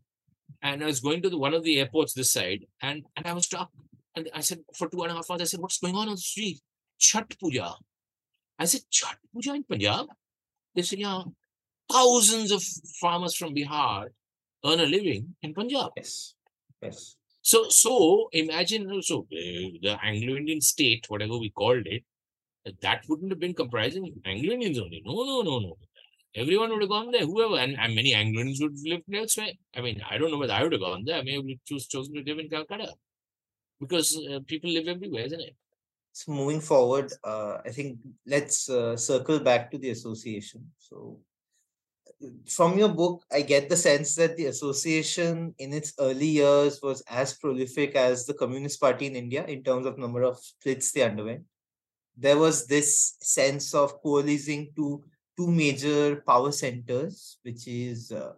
and 0.62 0.82
I 0.82 0.86
was 0.86 1.00
going 1.00 1.22
to 1.22 1.30
the, 1.30 1.38
one 1.38 1.54
of 1.54 1.64
the 1.64 1.78
airports 1.80 2.14
this 2.14 2.32
side, 2.32 2.66
and 2.80 3.04
and 3.16 3.26
I 3.26 3.32
was 3.32 3.46
stuck. 3.46 3.70
And 4.14 4.28
I 4.34 4.40
said 4.40 4.60
for 4.76 4.88
two 4.88 5.02
and 5.02 5.12
a 5.12 5.14
half 5.14 5.30
hours, 5.30 5.40
I 5.42 5.44
said, 5.44 5.60
"What's 5.60 5.78
going 5.78 5.94
on 5.94 6.08
on 6.08 6.16
the 6.16 6.20
street? 6.20 6.60
Chhath 7.00 7.38
Puja." 7.38 7.74
I 8.58 8.66
said, 8.66 8.82
"Chhath 8.90 9.22
Puja 9.32 9.54
in 9.54 9.64
Punjab." 9.64 10.06
They 10.74 10.82
said, 10.82 11.00
yeah, 11.00 11.22
thousands 11.90 12.50
of 12.50 12.62
farmers 13.00 13.34
from 13.36 13.54
Bihar 13.54 14.08
earn 14.64 14.80
a 14.80 14.86
living 14.86 15.34
in 15.42 15.54
Punjab. 15.54 15.92
Yes. 15.96 16.34
Yes. 16.80 17.16
So, 17.42 17.68
so 17.68 18.28
imagine 18.32 18.90
also 18.90 19.20
uh, 19.22 19.68
the 19.82 19.98
Anglo-Indian 20.02 20.60
state, 20.60 21.04
whatever 21.08 21.36
we 21.38 21.50
called 21.50 21.86
it, 21.86 22.04
that 22.80 23.02
wouldn't 23.08 23.32
have 23.32 23.40
been 23.40 23.54
comprising 23.54 24.14
Anglo-Indians 24.24 24.78
only. 24.78 25.02
No, 25.04 25.24
no, 25.24 25.42
no, 25.42 25.58
no. 25.58 25.76
Everyone 26.34 26.70
would 26.70 26.80
have 26.80 26.88
gone 26.88 27.10
there, 27.10 27.26
whoever, 27.26 27.58
and, 27.58 27.76
and 27.78 27.94
many 27.94 28.14
Anglo-Indians 28.14 28.60
would 28.62 28.72
have 28.72 28.86
lived 28.86 29.14
elsewhere. 29.14 29.52
I 29.76 29.80
mean, 29.80 30.00
I 30.08 30.18
don't 30.18 30.30
know 30.30 30.38
whether 30.38 30.52
I 30.54 30.62
would 30.62 30.72
have 30.72 30.80
gone 30.80 31.04
there. 31.04 31.18
I 31.18 31.22
may 31.22 31.34
have 31.34 31.44
choose, 31.66 31.88
chosen 31.88 32.14
to 32.14 32.22
live 32.22 32.38
in 32.38 32.48
Calcutta 32.48 32.94
because 33.80 34.16
uh, 34.30 34.38
people 34.46 34.70
live 34.70 34.86
everywhere, 34.86 35.24
isn't 35.24 35.40
it? 35.40 35.56
So 36.12 36.32
moving 36.32 36.60
forward, 36.60 37.12
uh, 37.24 37.58
I 37.64 37.70
think 37.70 37.98
let's 38.26 38.70
uh, 38.70 38.96
circle 38.96 39.40
back 39.40 39.70
to 39.72 39.78
the 39.78 39.90
association. 39.90 40.70
So, 40.78 41.18
from 42.46 42.78
your 42.78 42.88
book, 42.88 43.22
I 43.32 43.42
get 43.42 43.68
the 43.68 43.76
sense 43.76 44.14
that 44.16 44.36
the 44.36 44.46
association 44.46 45.54
in 45.58 45.72
its 45.72 45.92
early 45.98 46.26
years 46.26 46.80
was 46.82 47.02
as 47.08 47.34
prolific 47.34 47.94
as 47.94 48.26
the 48.26 48.34
Communist 48.34 48.80
Party 48.80 49.06
in 49.06 49.16
India 49.16 49.44
in 49.46 49.62
terms 49.62 49.86
of 49.86 49.98
number 49.98 50.22
of 50.22 50.38
splits 50.38 50.92
they 50.92 51.02
underwent. 51.02 51.44
There 52.16 52.38
was 52.38 52.66
this 52.66 53.16
sense 53.20 53.74
of 53.74 54.00
coalescing 54.02 54.72
to 54.76 55.02
two 55.36 55.50
major 55.50 56.22
power 56.26 56.52
centers, 56.52 57.38
which 57.42 57.66
is 57.66 58.12
uh, 58.12 58.32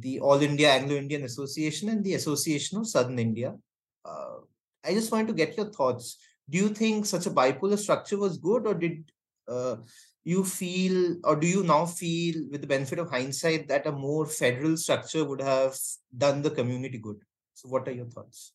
the 0.00 0.20
All 0.20 0.40
India 0.40 0.70
Anglo 0.72 0.96
Indian 0.96 1.24
Association 1.24 1.88
and 1.88 2.04
the 2.04 2.14
Association 2.14 2.78
of 2.78 2.88
Southern 2.88 3.18
India. 3.18 3.54
Uh, 4.04 4.38
I 4.84 4.94
just 4.94 5.12
wanted 5.12 5.28
to 5.28 5.34
get 5.34 5.56
your 5.56 5.66
thoughts 5.66 6.18
do 6.48 6.58
you 6.58 6.68
think 6.68 7.06
such 7.06 7.26
a 7.26 7.30
bipolar 7.30 7.78
structure 7.78 8.18
was 8.18 8.38
good 8.38 8.66
or 8.66 8.74
did 8.74 9.10
uh, 9.48 9.76
you 10.32 10.42
feel 10.44 10.96
or 11.24 11.36
do 11.36 11.46
you 11.46 11.62
now 11.62 11.84
feel 11.86 12.36
with 12.50 12.60
the 12.60 12.72
benefit 12.74 12.98
of 12.98 13.10
hindsight 13.10 13.68
that 13.68 13.86
a 13.86 13.92
more 13.92 14.26
federal 14.26 14.76
structure 14.76 15.24
would 15.24 15.40
have 15.40 15.74
done 16.26 16.42
the 16.42 16.54
community 16.60 16.98
good 16.98 17.20
so 17.54 17.68
what 17.74 17.88
are 17.88 17.98
your 18.00 18.10
thoughts 18.16 18.52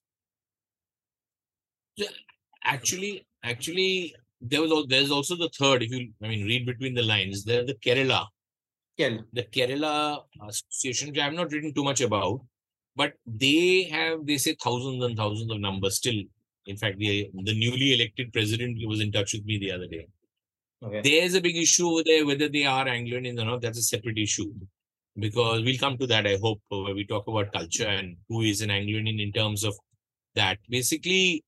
Actually, 2.63 3.25
actually, 3.43 4.15
there 4.39 4.61
was 4.61 4.85
there's 4.87 5.11
also 5.11 5.35
the 5.35 5.49
third. 5.57 5.83
If 5.83 5.91
you, 5.91 6.11
I 6.23 6.27
mean, 6.27 6.45
read 6.45 6.65
between 6.65 6.93
the 6.93 7.01
lines, 7.01 7.43
there's 7.43 7.67
the 7.67 7.75
Kerala 7.75 8.27
Kel. 8.97 9.19
the 9.33 9.43
Kerala 9.43 10.23
Association, 10.47 11.09
which 11.09 11.19
I 11.19 11.25
have 11.25 11.33
not 11.33 11.51
written 11.51 11.73
too 11.73 11.83
much 11.83 12.01
about, 12.01 12.41
but 12.95 13.13
they 13.25 13.83
have 13.91 14.25
they 14.25 14.37
say 14.37 14.55
thousands 14.63 15.03
and 15.03 15.17
thousands 15.17 15.51
of 15.51 15.59
numbers 15.59 15.97
still. 15.97 16.21
In 16.67 16.77
fact, 16.77 16.99
the 16.99 17.29
the 17.33 17.57
newly 17.57 17.93
elected 17.95 18.31
president 18.31 18.77
was 18.87 19.01
in 19.01 19.11
touch 19.11 19.33
with 19.33 19.45
me 19.45 19.57
the 19.57 19.71
other 19.71 19.87
day. 19.87 20.07
Okay 20.83 21.01
There's 21.03 21.35
a 21.35 21.41
big 21.41 21.57
issue 21.57 21.87
over 21.87 22.03
there 22.05 22.25
whether 22.25 22.49
they 22.49 22.65
are 22.65 22.87
Anglo 22.87 23.17
Indians 23.17 23.39
or 23.39 23.45
not. 23.45 23.61
That's 23.61 23.79
a 23.79 23.83
separate 23.83 24.17
issue 24.17 24.51
because 25.17 25.63
we'll 25.63 25.77
come 25.77 25.97
to 25.97 26.07
that. 26.07 26.27
I 26.27 26.37
hope 26.41 26.61
uh, 26.71 26.79
where 26.79 26.95
we 26.95 27.05
talk 27.05 27.27
about 27.27 27.51
culture 27.51 27.87
and 27.87 28.17
who 28.29 28.41
is 28.41 28.61
an 28.61 28.71
Anglo 28.71 28.97
Indian 28.99 29.19
in 29.19 29.31
terms 29.31 29.63
of 29.63 29.75
that. 30.35 30.57
Basically, 30.69 31.43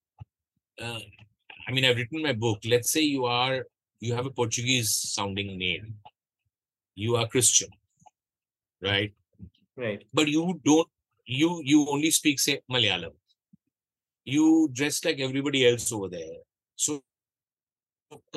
uh, 0.81 0.99
I 1.67 1.71
mean, 1.71 1.85
I've 1.85 1.97
written 1.97 2.21
my 2.21 2.33
book. 2.33 2.59
Let's 2.65 2.91
say 2.91 3.01
you 3.01 3.25
are 3.25 3.65
you 3.99 4.13
have 4.13 4.25
a 4.25 4.31
Portuguese 4.31 4.93
sounding 4.93 5.57
name. 5.57 5.95
You 6.95 7.15
are 7.15 7.27
Christian, 7.27 7.69
right? 8.81 9.13
right 9.75 10.03
but 10.13 10.27
you 10.27 10.59
don't 10.65 10.87
you 11.25 11.61
you 11.63 11.87
only 11.89 12.11
speak 12.11 12.39
say 12.39 12.59
malayalam 12.71 13.13
you 14.25 14.69
dress 14.71 15.03
like 15.05 15.19
everybody 15.19 15.67
else 15.67 15.91
over 15.91 16.09
there 16.09 16.37
so 16.75 17.01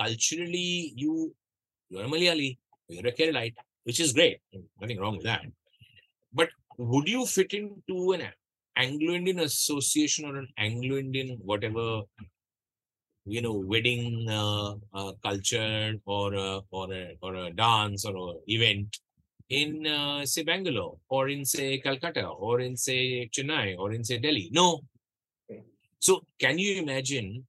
culturally 0.03 0.93
you 1.03 1.35
you're 1.91 2.05
a 2.05 2.13
malayali 2.15 2.51
you're 2.89 3.13
a 3.13 3.17
keralite 3.19 3.59
which 3.85 4.01
is 4.05 4.13
great 4.13 4.41
nothing 4.81 5.01
wrong 5.01 5.17
with 5.17 5.27
that 5.31 5.45
but 6.33 6.49
would 6.79 7.09
you 7.09 7.25
fit 7.27 7.53
into 7.61 8.13
an 8.17 8.25
anglo-indian 8.85 9.41
association 9.41 10.25
or 10.29 10.37
an 10.43 10.49
anglo-indian 10.59 11.39
whatever 11.51 11.87
you 13.27 13.43
know, 13.43 13.55
wedding 13.55 14.27
uh, 14.31 14.75
uh, 14.95 15.13
culture 15.23 15.95
or 16.07 16.35
a, 16.35 16.61
or 16.71 16.93
a, 16.93 17.17
or 17.21 17.35
a 17.35 17.51
dance 17.51 18.05
or 18.05 18.15
a 18.17 18.35
event 18.47 18.99
in 19.49 19.87
uh, 19.87 20.25
say 20.25 20.43
Bangalore 20.43 20.97
or 21.09 21.29
in 21.29 21.45
say 21.45 21.79
Calcutta 21.79 22.27
or 22.27 22.61
in 22.61 22.77
say 22.77 23.29
Chennai 23.33 23.77
or 23.79 23.93
in 23.93 24.05
say 24.05 24.19
Delhi. 24.19 24.49
No. 24.53 24.81
So 25.99 26.25
can 26.41 26.59
you 26.59 26.83
imagine? 26.83 27.47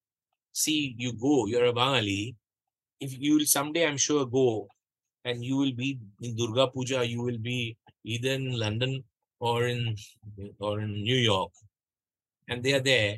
see 0.64 0.80
you 1.04 1.12
go 1.26 1.36
you're 1.52 1.70
a 1.72 1.76
bangali 1.80 2.36
if 3.06 3.12
you 3.24 3.32
will 3.36 3.50
someday 3.58 3.84
i'm 3.88 4.02
sure 4.08 4.26
go 4.40 4.48
and 5.26 5.44
you 5.48 5.56
will 5.62 5.76
be 5.84 5.90
in 6.22 6.36
durga 6.40 6.66
puja 6.76 7.00
you 7.14 7.22
will 7.28 7.42
be 7.52 7.60
either 8.14 8.34
in 8.40 8.48
london 8.66 8.94
or 9.40 9.68
in 9.68 9.96
or 10.60 10.80
in 10.82 10.92
new 11.04 11.16
york. 11.16 11.52
And 12.50 12.64
they 12.64 12.74
are 12.74 12.80
there. 12.80 13.18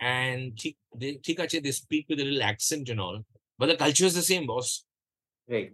And 0.00 0.58
they, 0.94 1.18
they 1.24 1.70
speak 1.72 2.06
with 2.08 2.20
a 2.20 2.24
little 2.24 2.42
accent 2.42 2.88
and 2.90 3.00
all 3.00 3.24
but 3.58 3.68
the 3.68 3.76
culture 3.76 4.04
is 4.04 4.14
the 4.14 4.22
same 4.22 4.46
boss. 4.46 4.84
Right. 5.48 5.72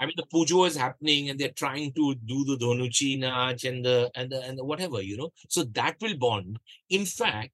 I 0.00 0.06
mean, 0.06 0.14
the 0.16 0.24
pujo 0.24 0.66
is 0.66 0.76
happening, 0.76 1.30
and 1.30 1.38
they're 1.38 1.50
trying 1.50 1.92
to 1.92 2.16
do 2.16 2.44
the 2.44 2.56
dhunuchi 2.56 3.20
nach 3.20 3.62
and 3.62 3.84
the 3.84 4.10
and 4.16 4.28
the 4.28 4.42
and 4.42 4.58
the 4.58 4.64
whatever, 4.64 5.00
you 5.00 5.16
know. 5.16 5.30
So 5.48 5.62
that 5.62 5.94
will 6.00 6.16
bond. 6.16 6.58
In 6.90 7.06
fact, 7.06 7.52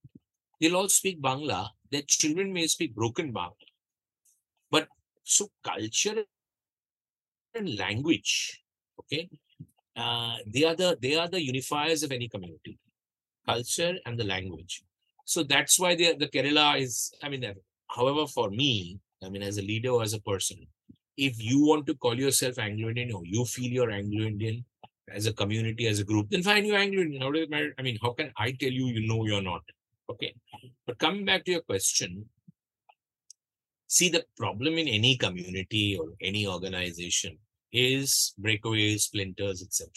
they'll 0.60 0.76
all 0.76 0.88
speak 0.88 1.20
Bangla. 1.20 1.68
Their 1.90 2.02
children 2.02 2.52
may 2.52 2.66
speak 2.66 2.94
broken 2.94 3.32
Bangla, 3.32 3.68
but 4.70 4.88
so 5.24 5.48
culture 5.64 6.24
and 7.54 7.78
language, 7.78 8.62
okay, 9.00 9.28
uh, 9.96 10.36
they 10.46 10.64
are 10.64 10.74
the 10.74 10.96
they 11.00 11.16
are 11.16 11.28
the 11.28 11.40
unifiers 11.40 12.02
of 12.02 12.12
any 12.12 12.28
community, 12.28 12.78
culture 13.46 13.94
and 14.06 14.18
the 14.18 14.24
language. 14.24 14.82
So 15.24 15.42
that's 15.42 15.78
why 15.78 15.94
the 15.94 16.14
the 16.16 16.28
Kerala 16.28 16.80
is. 16.80 17.12
I 17.22 17.28
mean, 17.28 17.44
uh, 17.44 17.54
however, 17.88 18.26
for 18.26 18.50
me, 18.50 19.00
I 19.24 19.28
mean, 19.28 19.42
as 19.42 19.58
a 19.58 19.62
leader 19.62 19.90
or 19.90 20.02
as 20.02 20.14
a 20.14 20.20
person, 20.20 20.66
if 21.16 21.42
you 21.42 21.64
want 21.66 21.86
to 21.86 21.94
call 21.94 22.18
yourself 22.18 22.58
Anglo-Indian 22.58 23.12
or 23.12 23.22
you 23.24 23.44
feel 23.44 23.70
you're 23.70 23.90
Anglo-Indian 23.90 24.64
as 25.12 25.26
a 25.26 25.32
community, 25.32 25.86
as 25.88 25.98
a 25.98 26.04
group, 26.04 26.30
then 26.30 26.42
fine, 26.42 26.64
you're 26.64 26.78
Anglo-Indian. 26.78 27.22
How 27.22 27.30
does 27.32 27.42
it 27.42 27.50
matter? 27.50 27.74
I 27.78 27.82
mean, 27.82 27.98
how 28.00 28.12
can 28.12 28.32
I 28.36 28.52
tell 28.52 28.70
you 28.70 28.86
you 28.86 29.06
know 29.06 29.26
you're 29.26 29.42
not? 29.42 29.62
Okay. 30.10 30.34
But 30.86 30.98
coming 30.98 31.24
back 31.24 31.44
to 31.44 31.52
your 31.52 31.60
question, 31.60 32.26
see 33.86 34.08
the 34.08 34.24
problem 34.36 34.76
in 34.76 34.88
any 34.88 35.16
community 35.16 35.96
or 35.96 36.08
any 36.20 36.48
organization 36.48 37.38
is 37.72 38.34
breakaways, 38.40 39.02
splinters, 39.02 39.62
etc. 39.62 39.88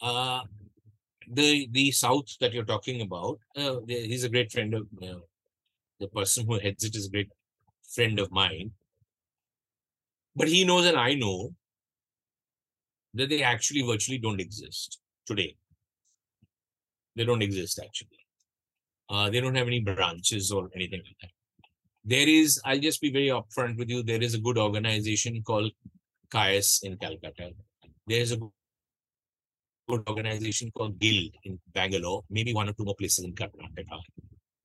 Uh, 0.00 0.42
the 1.30 1.68
the 1.70 1.92
South 1.92 2.26
that 2.40 2.52
you're 2.52 2.72
talking 2.72 3.00
about, 3.02 3.38
uh, 3.56 3.76
he's 3.86 4.24
a 4.24 4.28
great 4.28 4.50
friend 4.50 4.74
of 4.74 4.86
uh, 5.00 5.20
the 6.00 6.08
person 6.08 6.44
who 6.46 6.58
heads 6.58 6.82
it 6.82 6.96
is 6.96 7.06
a 7.06 7.10
great 7.10 7.30
friend 7.94 8.18
of 8.18 8.32
mine. 8.32 8.72
But 10.34 10.48
he 10.48 10.64
knows 10.64 10.86
and 10.86 10.96
I 10.96 11.14
know 11.14 11.54
that 13.14 13.28
they 13.28 13.42
actually 13.42 13.82
virtually 13.82 14.18
don't 14.18 14.40
exist 14.40 15.00
today. 15.24 15.56
They 17.14 17.24
don't 17.24 17.42
exist 17.42 17.80
actually. 17.84 18.17
Uh, 19.10 19.30
they 19.30 19.40
don't 19.40 19.54
have 19.54 19.66
any 19.66 19.80
branches 19.80 20.50
or 20.52 20.68
anything 20.74 21.00
like 21.04 21.16
that. 21.22 21.30
There 22.04 22.28
is, 22.28 22.60
I'll 22.64 22.78
just 22.78 23.00
be 23.00 23.10
very 23.10 23.28
upfront 23.28 23.76
with 23.76 23.88
you. 23.88 24.02
There 24.02 24.22
is 24.22 24.34
a 24.34 24.38
good 24.38 24.58
organization 24.58 25.42
called 25.42 25.72
Kais 26.30 26.80
in 26.82 26.96
Calcutta. 26.96 27.50
There 28.06 28.20
is 28.20 28.32
a 28.32 28.38
good 29.88 30.08
organization 30.08 30.70
called 30.70 30.98
Guild 30.98 31.32
in 31.44 31.58
Bangalore, 31.72 32.22
maybe 32.30 32.54
one 32.54 32.68
or 32.68 32.72
two 32.72 32.84
more 32.84 32.94
places 32.96 33.24
in 33.24 33.34
Karnataka. 33.34 34.00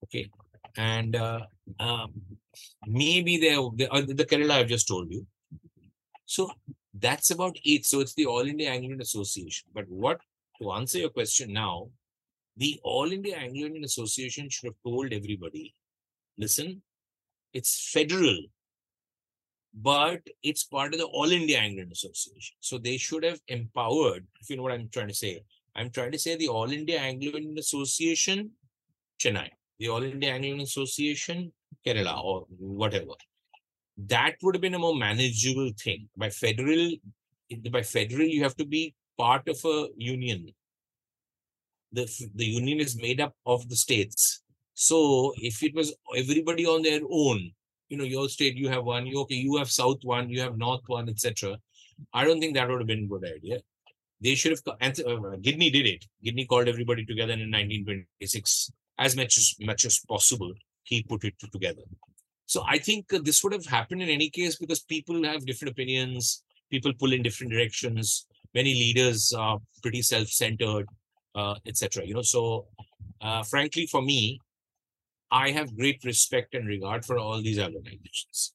Okay. 0.04 0.30
And 0.78 1.16
uh, 1.16 1.42
um, 1.80 2.14
maybe 2.88 3.38
they 3.38 3.54
the, 3.54 3.88
uh, 3.92 4.02
the 4.02 4.26
Kerala 4.26 4.52
I've 4.52 4.68
just 4.68 4.88
told 4.88 5.12
you. 5.12 5.26
So 6.26 6.52
that's 6.94 7.32
about 7.32 7.58
it. 7.64 7.86
So 7.86 8.00
it's 8.00 8.14
the 8.14 8.26
All 8.26 8.48
India 8.48 8.70
Anglo-Indian 8.70 9.02
Association. 9.02 9.70
But 9.74 9.86
what 9.88 10.20
to 10.62 10.72
answer 10.72 11.00
your 11.00 11.10
question 11.10 11.54
now, 11.54 11.90
the 12.58 12.80
All 12.84 13.12
India 13.12 13.36
Anglo-Indian 13.36 13.84
Association 13.84 14.50
should 14.50 14.68
have 14.68 14.76
told 14.84 15.12
everybody, 15.12 15.74
listen, 16.38 16.82
it's 17.54 17.92
federal, 17.92 18.38
but 19.74 20.22
it's 20.44 20.64
part 20.64 20.94
of 20.94 21.00
the 21.00 21.06
All 21.06 21.32
India 21.32 21.58
Anglo-Indian 21.58 21.92
Association. 21.92 22.56
So 22.60 22.78
they 22.78 22.98
should 22.98 23.24
have 23.24 23.40
empowered, 23.48 24.26
if 24.40 24.50
you 24.50 24.58
know 24.58 24.64
what 24.64 24.72
I'm 24.72 24.90
trying 24.90 25.08
to 25.08 25.14
say. 25.14 25.44
I'm 25.76 25.90
trying 25.90 26.12
to 26.12 26.20
say 26.20 26.36
the 26.36 26.48
All 26.48 26.72
India 26.72 27.00
Anglo-Indian 27.00 27.58
Association, 27.58 28.52
Chennai, 29.20 29.50
the 29.80 29.90
All 29.90 30.04
India 30.04 30.32
Anglo-Indian 30.32 30.62
Association, 30.62 31.52
Kerala, 31.86 32.24
or 32.24 32.46
whatever. 32.60 33.14
That 33.98 34.36
would 34.42 34.56
have 34.56 34.62
been 34.62 34.76
a 34.76 34.80
more 34.80 34.96
manageable 34.96 35.72
thing. 35.80 36.10
By 36.16 36.30
federal, 36.30 36.94
by 37.72 37.82
federal, 37.82 38.28
you 38.28 38.44
have 38.44 38.56
to 38.58 38.66
be 38.66 38.96
part 39.18 39.48
of 39.48 39.64
a 39.66 39.88
union. 39.98 40.52
The, 41.94 42.10
the 42.36 42.46
union 42.46 42.80
is 42.80 43.00
made 43.00 43.22
up 43.22 43.34
of 43.46 43.70
the 43.70 43.76
states. 43.76 44.42
So 44.74 45.34
if 45.38 45.62
it 45.64 45.74
was 45.76 45.94
everybody 46.16 46.66
on 46.66 46.82
their 46.82 47.02
own, 47.10 47.52
you 47.90 47.98
know, 47.98 48.04
your 48.04 48.28
state, 48.28 48.56
you 48.56 48.70
have 48.70 48.84
one, 48.84 49.06
you 49.06 49.20
okay, 49.22 49.36
you 49.36 49.58
have 49.58 49.70
south 49.70 50.00
one, 50.04 50.30
you 50.30 50.42
have 50.42 50.58
north 50.58 50.82
one, 50.88 51.10
etc. 51.10 51.58
I 52.14 52.26
don't 52.26 52.40
think 52.40 52.56
that 52.56 52.68
would 52.68 52.80
have 52.80 52.88
been 52.88 53.04
a 53.04 53.08
good 53.08 53.26
idea. 53.26 53.60
They 54.20 54.36
should 54.36 54.52
have, 54.52 54.62
and 54.82 55.00
uh, 55.02 55.38
Gidney 55.46 55.72
did 55.72 55.86
it. 55.86 56.06
Gidney 56.26 56.48
called 56.48 56.68
everybody 56.68 57.06
together 57.06 57.34
in 57.34 57.52
1926 57.52 58.72
as 58.98 59.16
much 59.16 59.38
as 59.38 59.56
much 59.60 59.86
as 59.86 60.00
possible. 60.08 60.54
He 60.84 61.04
put 61.04 61.24
it 61.24 61.36
together. 61.52 61.82
So 62.46 62.64
I 62.68 62.78
think 62.78 63.14
uh, 63.14 63.20
this 63.24 63.44
would 63.44 63.54
have 63.54 63.66
happened 63.66 64.02
in 64.02 64.10
any 64.10 64.30
case 64.30 64.56
because 64.58 64.82
people 64.82 65.24
have 65.24 65.46
different 65.46 65.72
opinions. 65.72 66.44
People 66.70 66.94
pull 67.00 67.14
in 67.14 67.22
different 67.22 67.52
directions. 67.52 68.26
Many 68.54 68.74
leaders 68.74 69.34
are 69.34 69.60
pretty 69.82 70.02
self-centered, 70.02 70.88
uh, 71.36 71.56
etc. 71.66 72.06
You 72.06 72.16
know, 72.16 72.22
so 72.22 72.68
uh, 73.22 73.44
frankly, 73.44 73.88
for 73.88 74.02
me, 74.02 74.40
I 75.32 75.52
have 75.52 75.76
great 75.76 76.04
respect 76.04 76.54
and 76.54 76.68
regard 76.68 77.06
for 77.06 77.18
all 77.18 77.42
these 77.42 77.60
organizations. 77.60 78.54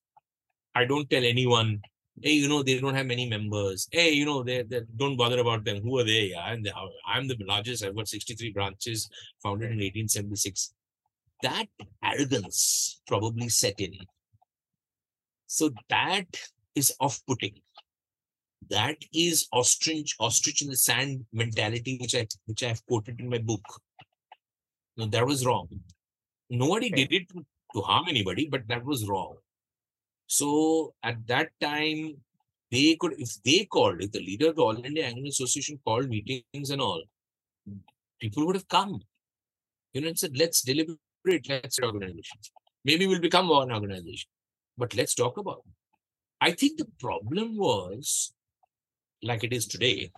I 0.75 0.85
don't 0.85 1.11
tell 1.11 1.25
anyone, 1.25 1.81
hey, 2.23 2.33
you 2.33 2.49
know, 2.49 2.63
they 2.63 2.79
don't 2.79 2.95
have 2.95 3.07
many 3.07 3.29
members. 3.29 3.89
Hey, 3.91 4.13
you 4.13 4.25
know, 4.25 4.43
they, 4.45 4.63
they 4.63 4.83
don't 4.97 5.17
bother 5.17 5.41
about 5.41 5.65
them. 5.65 5.83
Who 5.83 5.99
are 5.99 6.05
they? 6.05 6.31
Yeah, 6.33 6.53
and 6.53 6.71
I'm 7.07 7.27
the 7.27 7.37
largest. 7.41 7.85
I've 7.85 7.97
got 7.97 8.07
63 8.07 8.53
branches, 8.53 9.09
founded 9.43 9.73
in 9.73 9.79
1876. 9.79 10.73
That 11.43 11.67
arrogance 12.05 13.01
probably 13.07 13.49
set 13.49 13.81
in. 13.81 13.95
So 15.47 15.71
that 15.89 16.27
is 16.75 16.95
off-putting. 17.01 17.55
That 18.71 18.97
is 19.13 19.49
ostrich, 19.53 20.17
ostrich 20.21 20.63
in 20.63 20.69
the 20.69 20.77
sand 20.77 21.25
mentality, 21.33 21.97
which 22.01 22.15
I 22.15 22.27
which 22.47 22.63
I 22.63 22.69
have 22.69 22.85
quoted 22.87 23.21
in 23.21 23.29
my 23.29 23.39
book. 23.39 23.63
No, 24.97 25.07
that 25.07 25.27
was 25.27 25.47
wrong. 25.47 25.69
Nobody 26.51 26.89
Okay. 26.89 27.05
did 27.05 27.13
it 27.13 27.29
to, 27.31 27.47
to 27.75 27.81
harm 27.83 28.07
anybody, 28.09 28.49
but 28.49 28.67
that 28.69 28.85
was 28.85 29.09
wrong. 29.09 29.37
So 30.27 30.95
at 31.03 31.27
that 31.29 31.51
time, 31.61 32.17
they 32.71 32.97
could, 32.97 33.15
if 33.19 33.43
they 33.45 33.65
called, 33.65 34.03
if 34.03 34.13
the 34.13 34.21
leader 34.21 34.49
of 34.51 34.57
the 34.57 34.63
All 34.63 34.77
India 34.77 35.05
Anglo-Indian 35.05 35.29
Association 35.29 35.79
called 35.85 36.09
meetings 36.09 36.71
and 36.71 36.83
all, 36.83 37.03
people 38.21 38.45
would 38.47 38.57
have 38.57 38.69
come. 38.69 39.01
You 39.95 40.03
know, 40.03 40.09
and 40.09 40.19
said, 40.19 40.37
let's 40.37 40.61
deliberate, 40.61 41.49
let's 41.49 41.81
organizations. 41.81 42.51
Maybe 42.85 43.07
we'll 43.07 43.21
become 43.21 43.49
one 43.49 43.73
organization, 43.73 44.29
but 44.77 44.95
let's 44.95 45.15
talk 45.15 45.39
about 45.39 45.63
it. 45.67 45.73
I 46.41 46.53
think 46.53 46.79
the 46.79 46.89
problem 47.01 47.57
was, 47.57 48.35
like 49.23 49.45
it 49.45 49.53
is 49.53 49.67
today, 49.67 50.11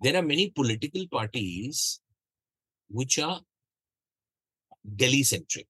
there 0.00 0.16
are 0.16 0.22
many 0.22 0.50
political 0.50 1.06
parties 1.08 2.00
which 2.88 3.18
are 3.18 3.40
Delhi 4.96 5.22
centric. 5.22 5.66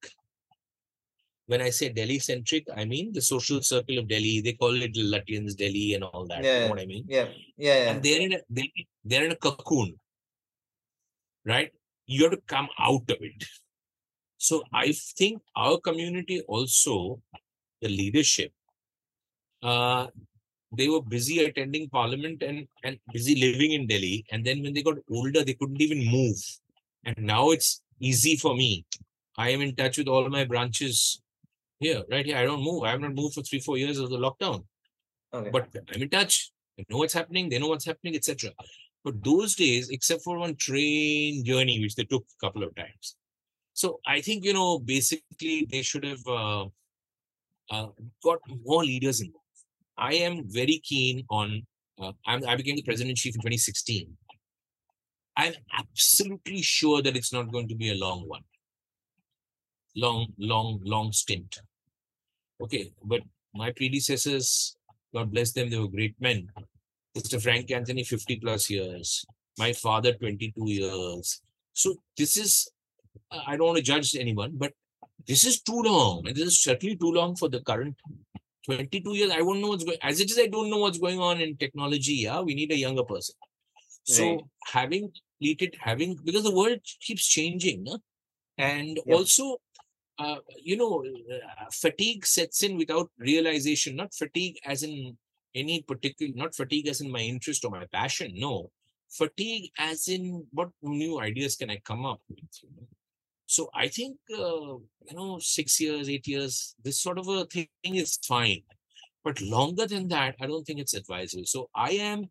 When 1.46 1.61
I 1.61 1.70
say 1.70 1.90
Delhi 1.90 2.18
centric, 2.18 2.66
I 2.74 2.84
mean 2.84 3.12
the 3.12 3.20
social 3.20 3.61
circle 3.62 3.98
of 3.98 4.09
Delhi. 4.09 4.40
They 4.40 4.55
call 4.55 4.80
it 4.80 4.94
Lutyens 4.94 5.57
Delhi 5.57 5.94
and 5.94 6.05
all 6.05 6.26
that. 6.26 6.42
You 6.42 6.61
know 6.61 6.68
what 6.68 6.80
I 6.80 6.86
mean? 6.86 7.05
Yeah, 7.07 7.28
yeah, 7.57 7.84
yeah. 7.84 7.90
And 7.90 8.03
they're 8.03 8.20
in 8.20 8.32
a 8.32 8.40
they, 8.48 8.72
they're 9.05 9.24
in 9.24 9.32
a 9.32 9.36
cocoon, 9.36 9.98
right? 11.44 11.70
You 12.07 12.22
have 12.24 12.32
to 12.32 12.40
come 12.46 12.68
out 12.78 13.11
of 13.11 13.18
it. 13.20 13.44
So 14.38 14.64
I 14.72 14.92
think 14.92 15.42
our 15.55 15.78
community 15.78 16.40
also, 16.48 17.20
the 17.80 17.88
leadership, 17.88 18.53
uh, 19.62 20.07
they 20.77 20.89
were 20.89 21.03
busy 21.03 21.45
attending 21.45 21.89
parliament 21.89 22.43
and, 22.43 22.66
and 22.85 22.99
busy 23.12 23.35
living 23.35 23.73
in 23.73 23.87
Delhi. 23.87 24.25
And 24.31 24.45
then 24.45 24.62
when 24.62 24.73
they 24.73 24.83
got 24.83 24.97
older, 25.11 25.45
they 25.45 25.55
couldn't 25.55 25.81
even 25.81 26.05
move. 26.11 26.37
And 27.05 27.16
now 27.18 27.51
it's 27.51 27.83
easy 28.01 28.37
for 28.37 28.55
me. 28.55 28.87
I 29.37 29.51
am 29.51 29.61
in 29.61 29.75
touch 29.75 29.99
with 29.99 30.09
all 30.09 30.29
my 30.29 30.45
branches 30.45 31.20
here, 31.79 32.03
right 32.11 32.25
here. 32.25 32.37
I 32.37 32.45
don't 32.45 32.62
move. 32.62 32.85
I 32.85 32.91
have 32.91 33.01
not 33.01 33.14
moved 33.14 33.35
for 33.35 33.43
three, 33.43 33.61
four 33.61 33.77
years 33.77 33.99
of 33.99 34.11
the 34.11 34.18
lockdown 34.18 34.64
Okay. 35.35 35.51
but 35.51 35.68
I'm 35.95 36.03
in 36.03 36.11
touch. 36.11 36.53
I 36.79 36.85
know 36.89 36.99
what's 36.99 37.14
happening. 37.14 37.49
They 37.49 37.59
know 37.59 37.68
what's 37.68 37.85
happening, 37.85 38.14
etc. 38.14 38.51
But 39.05 39.23
those 39.25 39.55
days, 39.55 39.89
except 39.91 40.23
for 40.23 40.39
one 40.39 40.57
train 40.57 41.45
journey, 41.45 41.81
which 41.81 41.95
they 41.95 42.05
took 42.05 42.25
a 42.25 42.47
couple 42.47 42.62
of 42.62 42.75
times. 42.77 43.16
So 43.73 44.01
I 44.07 44.20
think, 44.20 44.45
you 44.45 44.53
know, 44.53 44.79
basically 44.79 45.66
they 45.70 45.83
should 45.83 46.05
have 46.05 46.27
uh, 46.27 46.66
uh, 47.70 47.89
got 48.23 48.41
more 48.64 48.85
leaders 48.85 49.20
involved. 49.20 49.41
I 49.97 50.14
am 50.14 50.45
very 50.47 50.80
keen 50.82 51.24
on, 51.30 51.66
uh, 52.01 52.12
i 52.26 52.57
became 52.57 52.76
the 52.76 52.82
president 52.82 53.16
chief 53.16 53.34
in 53.34 53.40
2016. 53.40 54.16
I'm 55.36 55.55
absolutely 55.78 56.62
sure 56.62 57.03
that 57.03 57.16
it's 57.16 57.32
not 57.32 57.53
going 57.53 57.68
to 57.68 57.74
be 57.74 57.90
a 57.90 57.95
long 57.95 58.28
one. 58.28 58.43
Long, 59.97 60.28
long, 60.38 60.80
long 60.84 61.12
stint. 61.12 61.61
Okay, 62.61 62.93
but 63.05 63.20
my 63.55 63.72
predecessors, 63.72 64.76
God 65.14 65.30
bless 65.30 65.53
them, 65.53 65.70
they 65.70 65.78
were 65.78 65.88
great 65.88 66.14
men. 66.20 66.49
Mr. 67.16 67.43
Frank 67.43 67.70
Anthony, 67.70 68.05
50 68.05 68.36
plus 68.36 68.70
years. 68.70 69.24
My 69.59 69.72
father, 69.72 70.14
22 70.14 70.53
years. 70.64 71.43
So 71.74 71.97
this 72.16 72.36
is, 72.36 72.70
I 73.30 73.57
don't 73.57 73.66
want 73.66 73.76
to 73.78 73.82
judge 73.82 74.16
anyone, 74.16 74.53
but 74.55 74.72
this 75.26 75.45
is 75.45 75.61
too 75.61 75.82
long. 75.82 76.26
And 76.26 76.34
this 76.34 76.47
is 76.47 76.62
certainly 76.62 76.97
too 76.97 77.12
long 77.12 77.36
for 77.36 77.49
the 77.49 77.61
current 77.61 77.97
22 78.66 79.14
years. 79.14 79.30
I 79.30 79.42
won't 79.42 79.60
know 79.60 79.68
what's 79.68 79.84
going 79.84 79.98
as 80.02 80.20
it 80.20 80.30
is, 80.30 80.38
I 80.38 80.46
don't 80.46 80.70
know 80.70 80.78
what's 80.78 80.98
going 80.98 81.20
on 81.20 81.40
in 81.40 81.56
technology. 81.56 82.14
Yeah, 82.14 82.40
we 82.40 82.54
need 82.54 82.72
a 82.72 82.76
younger 82.76 83.04
person. 83.04 83.34
So 84.04 84.24
right. 84.24 84.44
having 84.72 85.12
completed, 85.38 85.76
having 85.80 86.18
because 86.24 86.44
the 86.44 86.54
world 86.54 86.80
keeps 87.00 87.26
changing, 87.26 87.84
no? 87.84 87.98
and 88.58 88.96
yep. 89.06 89.16
also 89.16 89.58
uh, 90.18 90.36
you 90.62 90.76
know, 90.76 91.04
uh, 91.04 91.64
fatigue 91.72 92.24
sets 92.26 92.62
in 92.62 92.76
without 92.76 93.10
realization, 93.18 93.96
not 93.96 94.14
fatigue 94.14 94.58
as 94.64 94.82
in 94.82 95.16
any 95.54 95.82
particular, 95.82 96.32
not 96.34 96.54
fatigue 96.54 96.86
as 96.88 97.00
in 97.00 97.10
my 97.10 97.20
interest 97.20 97.64
or 97.64 97.70
my 97.70 97.86
passion. 97.92 98.32
No, 98.34 98.70
fatigue 99.10 99.70
as 99.78 100.08
in 100.08 100.46
what 100.52 100.70
new 100.82 101.18
ideas 101.20 101.56
can 101.56 101.70
I 101.70 101.80
come 101.84 102.04
up 102.04 102.20
with? 102.28 102.38
You 102.62 102.68
know? 102.76 102.86
So 103.55 103.68
I 103.74 103.88
think, 103.88 104.16
uh, 104.34 104.78
you 105.09 105.14
know, 105.14 105.38
six 105.38 105.78
years, 105.78 106.09
eight 106.09 106.26
years, 106.26 106.74
this 106.82 106.98
sort 107.03 107.18
of 107.18 107.28
a 107.28 107.44
thing 107.44 107.68
is 107.84 108.18
fine. 108.26 108.62
But 109.22 109.42
longer 109.42 109.86
than 109.86 110.09
that, 110.09 110.36
I 110.40 110.46
don't 110.46 110.64
think 110.64 110.80
it's 110.80 110.94
advisable. 110.94 111.44
So 111.44 111.68
I 111.74 111.90
am 111.90 112.30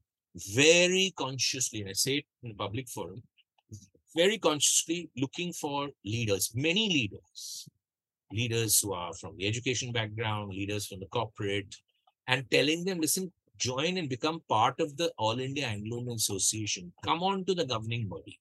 very 0.56 1.14
consciously, 1.16 1.82
and 1.82 1.90
I 1.92 1.94
say 1.94 2.14
it 2.18 2.26
in 2.42 2.52
a 2.52 2.56
public 2.56 2.90
forum, 2.90 3.22
very 4.16 4.40
consciously 4.40 5.12
looking 5.16 5.54
for 5.54 5.90
leaders, 6.04 6.54
many 6.56 6.90
leaders, 6.90 7.70
leaders 8.32 8.82
who 8.82 8.94
are 8.94 9.14
from 9.14 9.38
the 9.38 9.48
education 9.48 9.92
background, 9.92 10.50
leaders 10.50 10.88
from 10.88 11.02
the 11.02 11.12
corporate, 11.18 11.76
and 12.28 12.50
telling 12.50 12.84
them, 12.84 13.00
listen, 13.00 13.32
join 13.60 13.98
and 13.98 14.10
become 14.10 14.42
part 14.50 14.80
of 14.80 14.98
the 14.98 15.12
All 15.20 15.40
India 15.40 15.68
Anglo 15.68 16.16
Association. 16.16 16.92
Come 17.06 17.22
on 17.22 17.46
to 17.46 17.54
the 17.54 17.66
governing 17.66 18.08
body. 18.08 18.40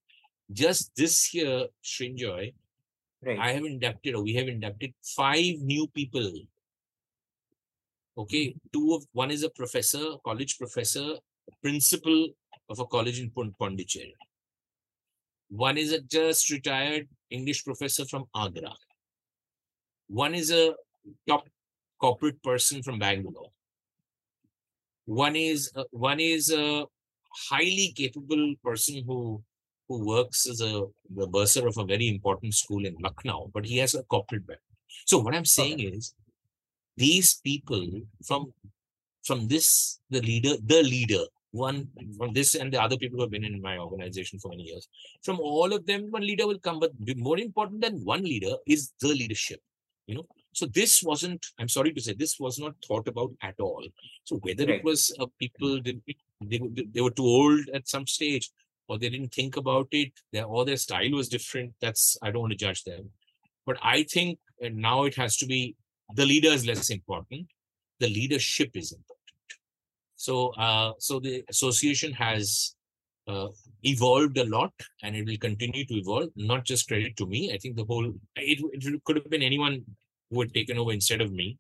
Just 0.51 0.97
this 0.97 1.35
year, 1.35 1.67
Srinjoy, 1.85 2.55
right. 3.25 3.39
I 3.39 3.53
have 3.53 3.65
inducted, 3.65 4.15
or 4.15 4.23
we 4.23 4.35
have 4.35 4.49
inducted 4.49 4.93
five 5.03 5.57
new 5.61 5.87
people. 5.89 6.31
Okay, 8.19 8.55
two 8.73 8.95
of 8.95 9.05
one 9.13 9.31
is 9.31 9.43
a 9.43 9.51
professor, 9.51 10.17
college 10.25 10.59
professor, 10.59 11.15
principal 11.63 12.29
of 12.69 12.79
a 12.79 12.87
college 12.87 13.21
in 13.21 13.31
Pondicherry. 13.31 14.15
One 15.49 15.79
is 15.79 15.93
a 15.93 16.01
just 16.01 16.51
retired 16.51 17.09
English 17.31 17.65
professor 17.65 18.05
from 18.05 18.25
Agra. 18.37 18.73
One 20.09 20.35
is 20.35 20.51
a 20.51 20.75
top 21.29 21.49
corporate 22.01 22.43
person 22.43 22.83
from 22.83 22.99
Bangalore. 22.99 23.51
One 25.07 25.35
is 25.37 25.71
uh, 25.75 25.85
one 25.91 26.21
is 26.21 26.53
a 26.53 26.85
highly 27.49 27.93
capable 27.97 28.55
person 28.63 29.03
who 29.07 29.43
who 29.91 29.99
works 30.07 30.41
as 30.53 30.61
a 30.61 30.73
the 31.19 31.27
bursar 31.37 31.67
of 31.67 31.77
a 31.83 31.85
very 31.93 32.09
important 32.09 32.55
school 32.55 32.87
in 32.91 32.95
Lucknow, 33.07 33.51
but 33.53 33.67
he 33.71 33.79
has 33.79 33.95
a 33.95 34.05
corporate 34.05 34.47
background. 34.47 34.79
So 35.11 35.19
what 35.19 35.35
I'm 35.35 35.51
saying 35.59 35.81
okay. 35.81 35.97
is, 35.97 36.15
these 36.97 37.31
people 37.49 37.85
from 38.29 38.43
from 39.29 39.49
this 39.53 39.69
the 40.15 40.23
leader 40.31 40.55
the 40.73 40.81
leader 40.95 41.25
one 41.53 41.79
from 42.17 42.33
this 42.39 42.55
and 42.55 42.73
the 42.73 42.81
other 42.85 42.97
people 42.97 43.17
who 43.17 43.25
have 43.25 43.35
been 43.37 43.49
in 43.51 43.61
my 43.69 43.77
organization 43.79 44.39
for 44.39 44.51
many 44.51 44.65
years. 44.71 44.87
From 45.27 45.41
all 45.41 45.73
of 45.73 45.85
them, 45.85 46.03
one 46.11 46.25
leader 46.31 46.47
will 46.47 46.61
come, 46.61 46.79
but 46.79 46.93
more 47.17 47.39
important 47.39 47.81
than 47.81 48.05
one 48.05 48.23
leader 48.23 48.55
is 48.67 48.93
the 49.01 49.09
leadership. 49.09 49.61
You 50.07 50.15
know, 50.19 50.27
so 50.53 50.67
this 50.67 51.03
wasn't. 51.03 51.45
I'm 51.59 51.73
sorry 51.77 51.93
to 51.93 52.01
say, 52.01 52.15
this 52.15 52.39
was 52.39 52.61
not 52.61 52.75
thought 52.87 53.09
about 53.09 53.33
at 53.43 53.59
all. 53.59 53.85
So 54.25 54.37
whether 54.37 54.67
right. 54.67 54.77
it 54.77 54.85
was 54.85 55.13
uh, 55.19 55.27
people 55.41 55.81
they, 55.83 56.61
they 56.95 57.01
were 57.01 57.11
too 57.11 57.31
old 57.41 57.69
at 57.75 57.89
some 57.89 58.07
stage, 58.07 58.51
or 58.91 58.99
they 58.99 59.09
didn't 59.09 59.33
think 59.33 59.57
about 59.57 59.89
it, 59.93 60.13
their, 60.33 60.45
or 60.45 60.65
their 60.65 60.77
style 60.77 61.13
was 61.13 61.29
different. 61.29 61.73
That's 61.81 62.19
I 62.23 62.31
don't 62.31 62.43
want 62.43 62.53
to 62.53 62.65
judge 62.67 62.85
them, 62.85 63.11
but 63.65 63.79
I 63.83 64.03
think 64.03 64.39
now 64.61 65.05
it 65.05 65.15
has 65.15 65.37
to 65.39 65.47
be 65.47 65.77
the 66.17 66.27
leader 66.27 66.49
is 66.49 66.67
less 66.67 66.91
important. 66.91 67.47
The 68.01 68.09
leadership 68.09 68.71
is 68.75 68.93
important 68.93 69.21
so, 70.21 70.51
uh, 70.51 70.93
so 70.99 71.19
the 71.19 71.43
association 71.49 72.13
has 72.13 72.75
uh, 73.27 73.49
evolved 73.85 74.37
a 74.37 74.45
lot, 74.45 74.75
and 75.03 75.17
it 75.17 75.25
will 75.27 75.39
continue 75.39 75.87
to 75.87 75.95
evolve. 75.95 76.29
Not 76.37 76.67
just 76.67 76.89
credit 76.89 77.17
to 77.17 77.27
me. 77.27 77.51
I 77.55 77.57
think 77.57 77.77
the 77.77 77.85
whole 77.85 78.05
it, 78.37 78.59
it 78.75 79.05
could 79.05 79.17
have 79.17 79.31
been 79.31 79.41
anyone 79.43 79.83
who 80.31 80.41
had 80.41 80.53
taken 80.53 80.77
over 80.77 80.93
instead 80.93 81.23
of 81.23 81.33
me. 81.33 81.57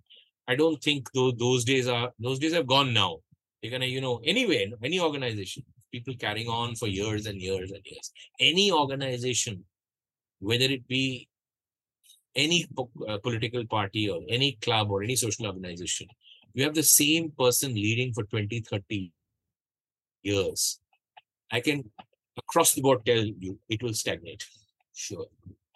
I 0.46 0.56
don't 0.56 0.78
think 0.82 1.10
those 1.12 1.36
those 1.38 1.64
days 1.64 1.88
are 1.88 2.12
those 2.18 2.38
days 2.38 2.52
have 2.52 2.66
gone 2.66 2.92
now. 2.92 3.20
You're 3.62 3.72
gonna, 3.72 3.86
you 3.86 4.02
know, 4.02 4.20
anyway, 4.24 4.70
any 4.82 5.00
organization, 5.00 5.64
people 5.92 6.14
carrying 6.14 6.48
on 6.48 6.74
for 6.74 6.86
years 6.86 7.26
and 7.26 7.40
years 7.40 7.70
and 7.70 7.82
years. 7.84 8.12
Any 8.38 8.70
organization, 8.72 9.64
whether 10.40 10.64
it 10.64 10.86
be 10.88 11.28
any 12.34 12.66
po- 12.76 12.90
uh, 13.08 13.18
political 13.18 13.66
party 13.66 14.08
or 14.08 14.20
any 14.28 14.52
club 14.62 14.90
or 14.90 15.02
any 15.02 15.16
social 15.16 15.46
organization, 15.46 16.08
you 16.54 16.64
have 16.64 16.74
the 16.74 16.82
same 16.82 17.32
person 17.38 17.74
leading 17.74 18.12
for 18.12 18.24
20, 18.24 18.60
30 18.60 19.12
years, 20.22 20.80
I 21.50 21.60
can 21.60 21.90
across 22.36 22.74
the 22.74 22.82
board 22.82 23.04
tell 23.04 23.24
you 23.24 23.58
it 23.68 23.82
will 23.82 23.94
stagnate. 23.94 24.46
Sure. 24.94 25.26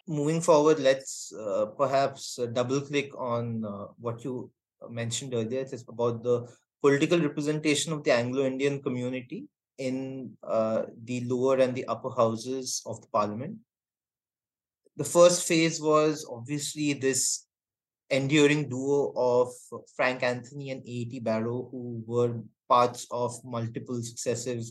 Moving 0.07 0.41
forward, 0.41 0.79
let's 0.79 1.33
uh, 1.33 1.65
perhaps 1.77 2.37
uh, 2.37 2.45
double 2.45 2.81
click 2.81 3.11
on 3.17 3.65
uh, 3.65 3.87
what 3.97 4.23
you 4.23 4.51
mentioned 4.89 5.33
earlier. 5.33 5.61
It's 5.61 5.83
about 5.87 6.23
the 6.23 6.47
political 6.81 7.19
representation 7.19 7.91
of 7.91 8.03
the 8.03 8.13
Anglo 8.13 8.45
Indian 8.45 8.81
community 8.81 9.47
in 9.77 10.37
uh, 10.43 10.83
the 11.03 11.25
lower 11.25 11.57
and 11.57 11.75
the 11.75 11.85
upper 11.85 12.09
houses 12.09 12.81
of 12.85 13.01
the 13.01 13.07
parliament. 13.07 13.57
The 14.97 15.03
first 15.03 15.47
phase 15.47 15.81
was 15.81 16.25
obviously 16.29 16.93
this 16.93 17.45
enduring 18.09 18.69
duo 18.69 19.11
of 19.15 19.53
Frank 19.95 20.23
Anthony 20.23 20.71
and 20.71 20.81
A.T. 20.81 21.19
Barrow, 21.19 21.67
who 21.71 22.03
were 22.05 22.41
parts 22.69 23.05
of 23.11 23.33
multiple 23.43 24.01
successive 24.01 24.63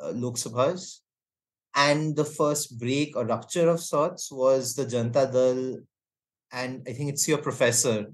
uh, 0.00 0.12
Lok 0.12 0.34
Sabhas. 0.34 1.00
And 1.74 2.16
the 2.16 2.24
first 2.24 2.78
break 2.78 3.16
or 3.16 3.24
rupture 3.24 3.68
of 3.68 3.80
sorts 3.80 4.30
was 4.30 4.74
the 4.74 4.84
Janata 4.84 5.32
Dal, 5.32 5.80
and 6.52 6.82
I 6.86 6.92
think 6.92 7.10
it's 7.10 7.28
your 7.28 7.38
professor, 7.38 8.06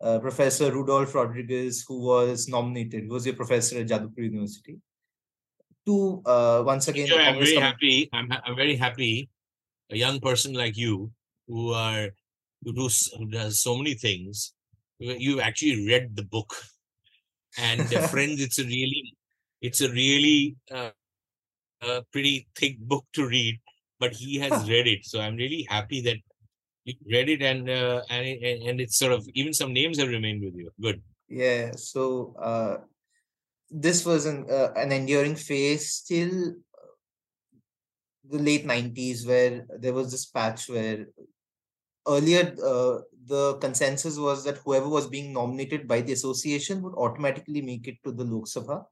uh, 0.00 0.20
Professor 0.20 0.70
Rudolph 0.70 1.12
Rodericks, 1.12 1.82
who 1.86 2.00
was 2.00 2.48
nominated, 2.48 3.08
was 3.08 3.26
your 3.26 3.34
professor 3.34 3.80
at 3.80 3.88
Jadavpur 3.88 4.18
University. 4.18 4.78
To 5.86 6.22
uh, 6.24 6.62
once 6.64 6.86
again, 6.88 7.08
I'm 7.12 7.38
very 7.38 7.56
happy. 7.56 8.08
I'm, 8.12 8.30
I'm 8.30 8.54
very 8.54 8.76
happy. 8.76 9.28
A 9.90 9.96
young 9.96 10.20
person 10.20 10.54
like 10.54 10.76
you, 10.76 11.10
who 11.48 11.72
are 11.72 12.10
who, 12.64 12.72
do, 12.72 12.88
who 13.18 13.26
does 13.26 13.60
so 13.60 13.76
many 13.76 13.94
things. 13.94 14.54
You've 14.98 15.40
actually 15.40 15.86
read 15.86 16.14
the 16.14 16.22
book, 16.22 16.54
and 17.58 17.80
uh, 17.92 18.06
friends, 18.14 18.40
it's 18.40 18.60
a 18.60 18.64
really, 18.64 19.14
it's 19.60 19.80
a 19.80 19.90
really 19.90 20.56
uh, 20.70 20.90
a 21.82 22.02
pretty 22.12 22.46
thick 22.56 22.78
book 22.78 23.04
to 23.14 23.26
read. 23.26 23.58
But 23.98 24.12
he 24.12 24.38
has 24.38 24.68
read 24.68 24.86
it, 24.86 25.04
so 25.04 25.20
I'm 25.20 25.36
really 25.36 25.66
happy 25.68 26.00
that 26.02 26.18
you 26.84 26.94
read 27.10 27.28
it, 27.28 27.42
and 27.42 27.68
uh, 27.68 28.02
and 28.08 28.26
and 28.68 28.80
it's 28.80 28.98
sort 28.98 29.12
of 29.12 29.26
even 29.34 29.52
some 29.52 29.72
names 29.72 29.98
have 29.98 30.08
remained 30.08 30.44
with 30.44 30.54
you. 30.54 30.70
Good. 30.80 31.02
Yeah. 31.28 31.72
So 31.74 32.36
uh, 32.38 32.76
this 33.72 34.04
was 34.04 34.26
an 34.26 34.46
uh, 34.50 34.72
an 34.76 34.92
enduring 34.92 35.34
phase 35.34 36.02
till 36.06 36.54
the 38.28 38.38
late 38.38 38.66
90s 38.66 39.26
where 39.26 39.66
there 39.78 39.92
was 39.92 40.10
this 40.10 40.26
patch 40.26 40.68
where 40.68 41.06
earlier 42.06 42.54
uh, 42.64 42.98
the 43.26 43.56
consensus 43.60 44.18
was 44.18 44.44
that 44.44 44.58
whoever 44.58 44.88
was 44.88 45.06
being 45.06 45.32
nominated 45.32 45.88
by 45.88 46.00
the 46.00 46.12
association 46.12 46.82
would 46.82 46.94
automatically 46.94 47.62
make 47.62 47.86
it 47.88 47.96
to 48.04 48.12
the 48.12 48.24
Lok 48.24 48.46
Sabha. 48.46 48.84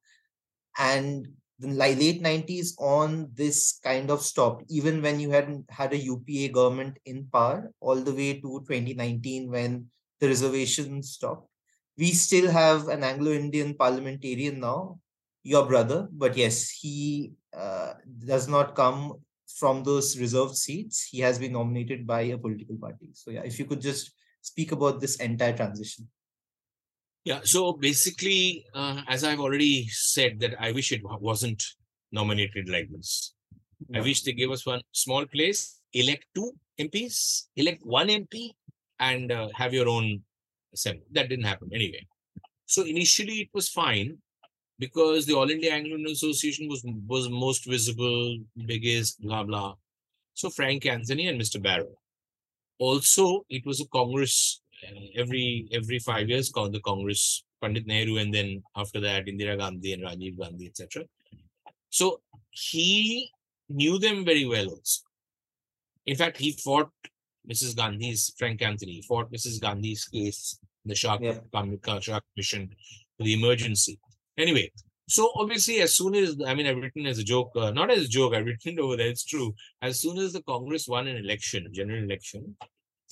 And 0.78 1.28
the 1.58 1.68
late 1.68 2.22
90s 2.22 2.72
on 2.78 3.28
this 3.34 3.78
kind 3.84 4.10
of 4.10 4.22
stopped, 4.22 4.64
even 4.68 5.02
when 5.02 5.20
you 5.20 5.30
had 5.30 5.64
had 5.68 5.92
a 5.92 5.98
UPA 5.98 6.52
government 6.52 6.98
in 7.04 7.26
power, 7.32 7.70
all 7.80 7.96
the 7.96 8.14
way 8.14 8.34
to 8.34 8.64
2019 8.66 9.50
when 9.50 9.86
the 10.20 10.28
reservations 10.28 11.10
stopped. 11.10 11.48
We 12.00 12.12
still 12.12 12.50
have 12.50 12.88
an 12.88 13.04
Anglo 13.04 13.32
Indian 13.32 13.74
parliamentarian 13.74 14.58
now, 14.58 14.98
your 15.42 15.66
brother, 15.66 16.08
but 16.10 16.36
yes, 16.36 16.70
he 16.70 17.32
uh, 17.52 17.92
does 18.24 18.48
not 18.48 18.74
come 18.74 19.20
from 19.58 19.84
those 19.84 20.18
reserved 20.18 20.56
seats, 20.56 21.08
he 21.10 21.20
has 21.20 21.38
been 21.38 21.52
nominated 21.52 22.06
by 22.06 22.22
a 22.22 22.38
political 22.38 22.76
party. 22.76 23.10
So 23.12 23.30
yeah, 23.30 23.42
if 23.44 23.58
you 23.58 23.66
could 23.66 23.80
just 23.80 24.12
speak 24.40 24.72
about 24.72 25.00
this 25.00 25.16
entire 25.16 25.54
transition. 25.54 26.08
Yeah, 27.24 27.40
so 27.44 27.74
basically, 27.74 28.64
uh, 28.74 29.02
as 29.06 29.24
I've 29.24 29.40
already 29.40 29.86
said, 29.88 30.40
that 30.40 30.54
I 30.58 30.72
wish 30.72 30.92
it 30.92 31.02
wasn't 31.04 31.62
nominated 32.12 32.68
like 32.68 32.88
this. 32.90 33.34
I 33.94 34.00
wish 34.00 34.22
they 34.22 34.32
gave 34.32 34.50
us 34.50 34.64
one 34.64 34.80
small 34.92 35.26
place, 35.26 35.80
elect 35.92 36.24
two 36.34 36.52
MPs, 36.78 37.48
elect 37.56 37.80
one 37.84 38.08
MP, 38.08 38.52
and 38.98 39.30
uh, 39.32 39.48
have 39.54 39.74
your 39.74 39.88
own 39.88 40.22
That 41.12 41.28
didn't 41.28 41.44
happen 41.44 41.70
anyway. 41.72 42.06
So 42.66 42.84
initially, 42.84 43.40
it 43.40 43.48
was 43.52 43.68
fine 43.68 44.18
because 44.78 45.26
the 45.26 45.34
All 45.34 45.50
India 45.50 45.72
Anglo 45.72 45.96
Indian 45.96 46.12
Association 46.12 46.68
was 46.68 46.84
was 47.06 47.28
most 47.28 47.66
visible, 47.66 48.38
biggest, 48.66 49.20
blah 49.20 49.44
blah. 49.44 49.74
So 50.34 50.50
Frank 50.50 50.86
Anthony 50.86 51.28
and 51.28 51.40
Mr. 51.40 51.62
Barrow. 51.62 51.94
Also, 52.78 53.44
it 53.50 53.66
was 53.66 53.80
a 53.80 53.86
Congress 53.88 54.62
uh, 54.86 55.06
every 55.16 55.68
every 55.72 55.98
five 55.98 56.28
years. 56.28 56.50
Called 56.50 56.72
the 56.72 56.80
Congress, 56.80 57.44
Pandit 57.60 57.86
Nehru, 57.86 58.16
and 58.18 58.32
then 58.32 58.62
after 58.76 59.00
that 59.00 59.26
Indira 59.26 59.58
Gandhi 59.58 59.92
and 59.92 60.02
Rajiv 60.02 60.38
Gandhi, 60.38 60.66
etc. 60.66 61.04
So 61.90 62.20
he 62.50 63.30
knew 63.68 63.98
them 63.98 64.24
very 64.24 64.46
well 64.46 64.68
also. 64.68 65.02
In 66.06 66.16
fact, 66.16 66.38
he 66.38 66.52
fought 66.52 66.90
Mrs. 67.50 67.76
Gandhi's, 67.76 68.32
Frank 68.38 68.62
Anthony, 68.62 69.02
fought 69.02 69.32
Mrs. 69.32 69.60
Gandhi's 69.60 70.04
case 70.06 70.58
in 70.84 70.88
the 70.88 70.94
Shah, 70.94 71.18
yeah. 71.20 71.38
Shah 72.00 72.20
Commission 72.34 72.70
for 73.16 73.24
the 73.24 73.34
emergency. 73.34 73.98
Anyway, 74.38 74.70
so 75.08 75.32
obviously, 75.34 75.80
as 75.80 75.94
soon 75.94 76.14
as, 76.14 76.36
I 76.46 76.54
mean, 76.54 76.66
I've 76.66 76.76
written 76.76 77.06
as 77.06 77.18
a 77.18 77.24
joke, 77.24 77.50
uh, 77.56 77.72
not 77.72 77.90
as 77.90 78.04
a 78.04 78.08
joke, 78.08 78.34
I've 78.34 78.46
written 78.52 78.78
over 78.78 78.96
there, 78.96 79.08
it's 79.08 79.24
true. 79.24 79.54
As 79.82 80.00
soon 80.00 80.18
as 80.18 80.32
the 80.32 80.42
Congress 80.42 80.86
won 80.86 81.08
an 81.08 81.16
election, 81.16 81.68
general 81.72 82.04
election, 82.04 82.56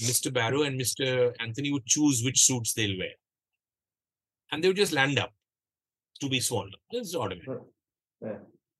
Mr. 0.00 0.32
Barrow 0.32 0.62
and 0.62 0.80
Mr. 0.80 1.34
Anthony 1.40 1.72
would 1.72 1.86
choose 1.86 2.22
which 2.24 2.44
suits 2.44 2.72
they'll 2.72 2.98
wear. 2.98 3.10
And 4.52 4.62
they 4.62 4.68
would 4.68 4.76
just 4.76 4.92
land 4.92 5.18
up 5.18 5.32
to 6.20 6.28
be 6.28 6.40
sworn. 6.40 6.70
This 6.90 7.08
is 7.08 7.16
automatic. 7.16 7.62
Yeah. 8.22 8.36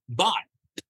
But 0.08 0.44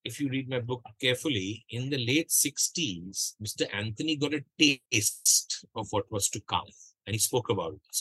if 0.05 0.21
you 0.21 0.29
read 0.29 0.49
my 0.49 0.61
book 0.61 0.83
carefully, 1.01 1.65
in 1.71 1.91
the 1.91 1.99
late 1.99 2.29
60s, 2.29 3.35
Mr. 3.43 3.67
Anthony 3.73 4.17
got 4.17 4.35
a 4.35 4.45
taste 4.59 5.67
of 5.75 5.87
what 5.91 6.11
was 6.11 6.29
to 6.31 6.41
come, 6.49 6.71
and 7.07 7.15
he 7.15 7.19
spoke 7.19 7.51
about 7.51 7.75
it. 7.75 7.97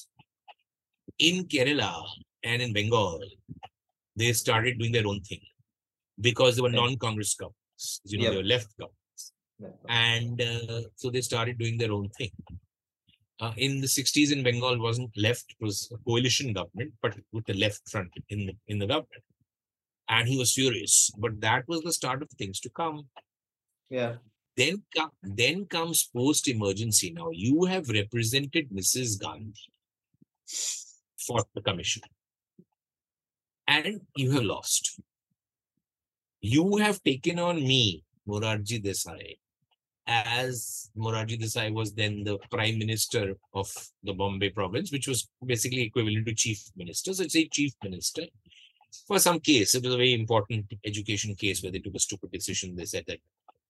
In 1.20 1.46
Kerala 1.46 2.06
and 2.44 2.62
in 2.62 2.74
Bengal, 2.74 3.22
they 4.16 4.34
started 4.34 4.78
doing 4.78 4.92
their 4.92 5.08
own 5.08 5.22
thing 5.22 5.42
because 6.20 6.56
they 6.56 6.62
were 6.62 6.70
non-Congress 6.70 7.36
governments, 7.36 8.02
you 8.06 8.18
know, 8.18 8.24
yep. 8.26 8.32
they 8.32 8.38
were 8.38 8.44
left 8.44 8.70
governments. 8.78 9.34
And 9.90 10.42
uh, 10.42 10.82
so 10.96 11.10
they 11.10 11.22
started 11.22 11.58
doing 11.58 11.78
their 11.78 11.92
own 11.92 12.10
thing. 12.10 12.32
Uh, 13.40 13.54
in 13.58 13.82
the 13.82 13.88
60s 13.88 14.32
in 14.32 14.44
Bengal 14.44 14.80
wasn't 14.80 15.12
left, 15.16 15.46
it 15.50 15.64
was 15.64 15.92
a 15.94 15.98
coalition 16.10 16.54
government, 16.54 16.94
but 17.02 17.16
with 17.32 17.46
the 17.46 17.54
left 17.54 17.82
front 17.90 18.12
in 18.30 18.48
the, 18.48 18.56
in 18.68 18.80
the 18.80 18.88
government 18.88 19.24
and 20.10 20.28
he 20.28 20.38
was 20.38 20.53
furious. 20.53 21.12
But 21.18 21.41
that 21.41 21.68
was 21.68 21.82
the 21.82 21.93
start 21.93 22.22
of 22.22 22.30
things 22.30 22.60
to 22.62 22.70
come. 22.70 23.08
Yeah. 23.89 24.16
Then, 24.55 24.84
then 25.22 25.66
comes 25.66 26.10
post 26.16 26.47
emergency. 26.47 27.12
Now 27.12 27.30
you 27.32 27.66
have 27.66 27.89
represented 27.89 28.70
Mrs. 28.70 29.20
Gandhi 29.22 29.53
for 31.28 31.43
the 31.53 31.62
commission, 31.62 32.01
and 33.68 34.01
you 34.16 34.32
have 34.32 34.43
lost. 34.43 34.99
You 36.41 36.78
have 36.78 37.03
taken 37.03 37.38
on 37.38 37.58
me, 37.58 38.03
Morarji 38.28 38.84
Desai, 38.84 39.38
as 40.08 40.89
Morarji 40.97 41.39
Desai 41.39 41.72
was 41.72 41.93
then 41.93 42.24
the 42.24 42.38
prime 42.49 42.80
minister 42.80 43.36
of 43.53 43.70
the 44.03 44.14
Bombay 44.14 44.49
province, 44.49 44.91
which 44.91 45.08
was 45.08 45.28
basically 45.45 45.82
equivalent 45.82 46.26
to 46.28 46.34
chief 46.34 46.64
minister. 46.76 47.14
So 47.14 47.24
it's 47.24 47.36
a 47.36 47.47
chief 47.47 47.74
minister 47.84 48.24
for 49.08 49.20
some 49.20 49.40
case, 49.40 49.76
it 49.76 49.84
was 49.84 49.94
a 49.94 49.98
very 49.98 50.14
important 50.14 50.66
education 50.86 51.36
case 51.36 51.62
where 51.62 51.72
they 51.72 51.80
took 51.80 51.96
a 51.96 52.00
stupid 52.00 52.32
decision. 52.32 52.76
They 52.76 52.86
said 52.86 53.06
that 53.08 53.20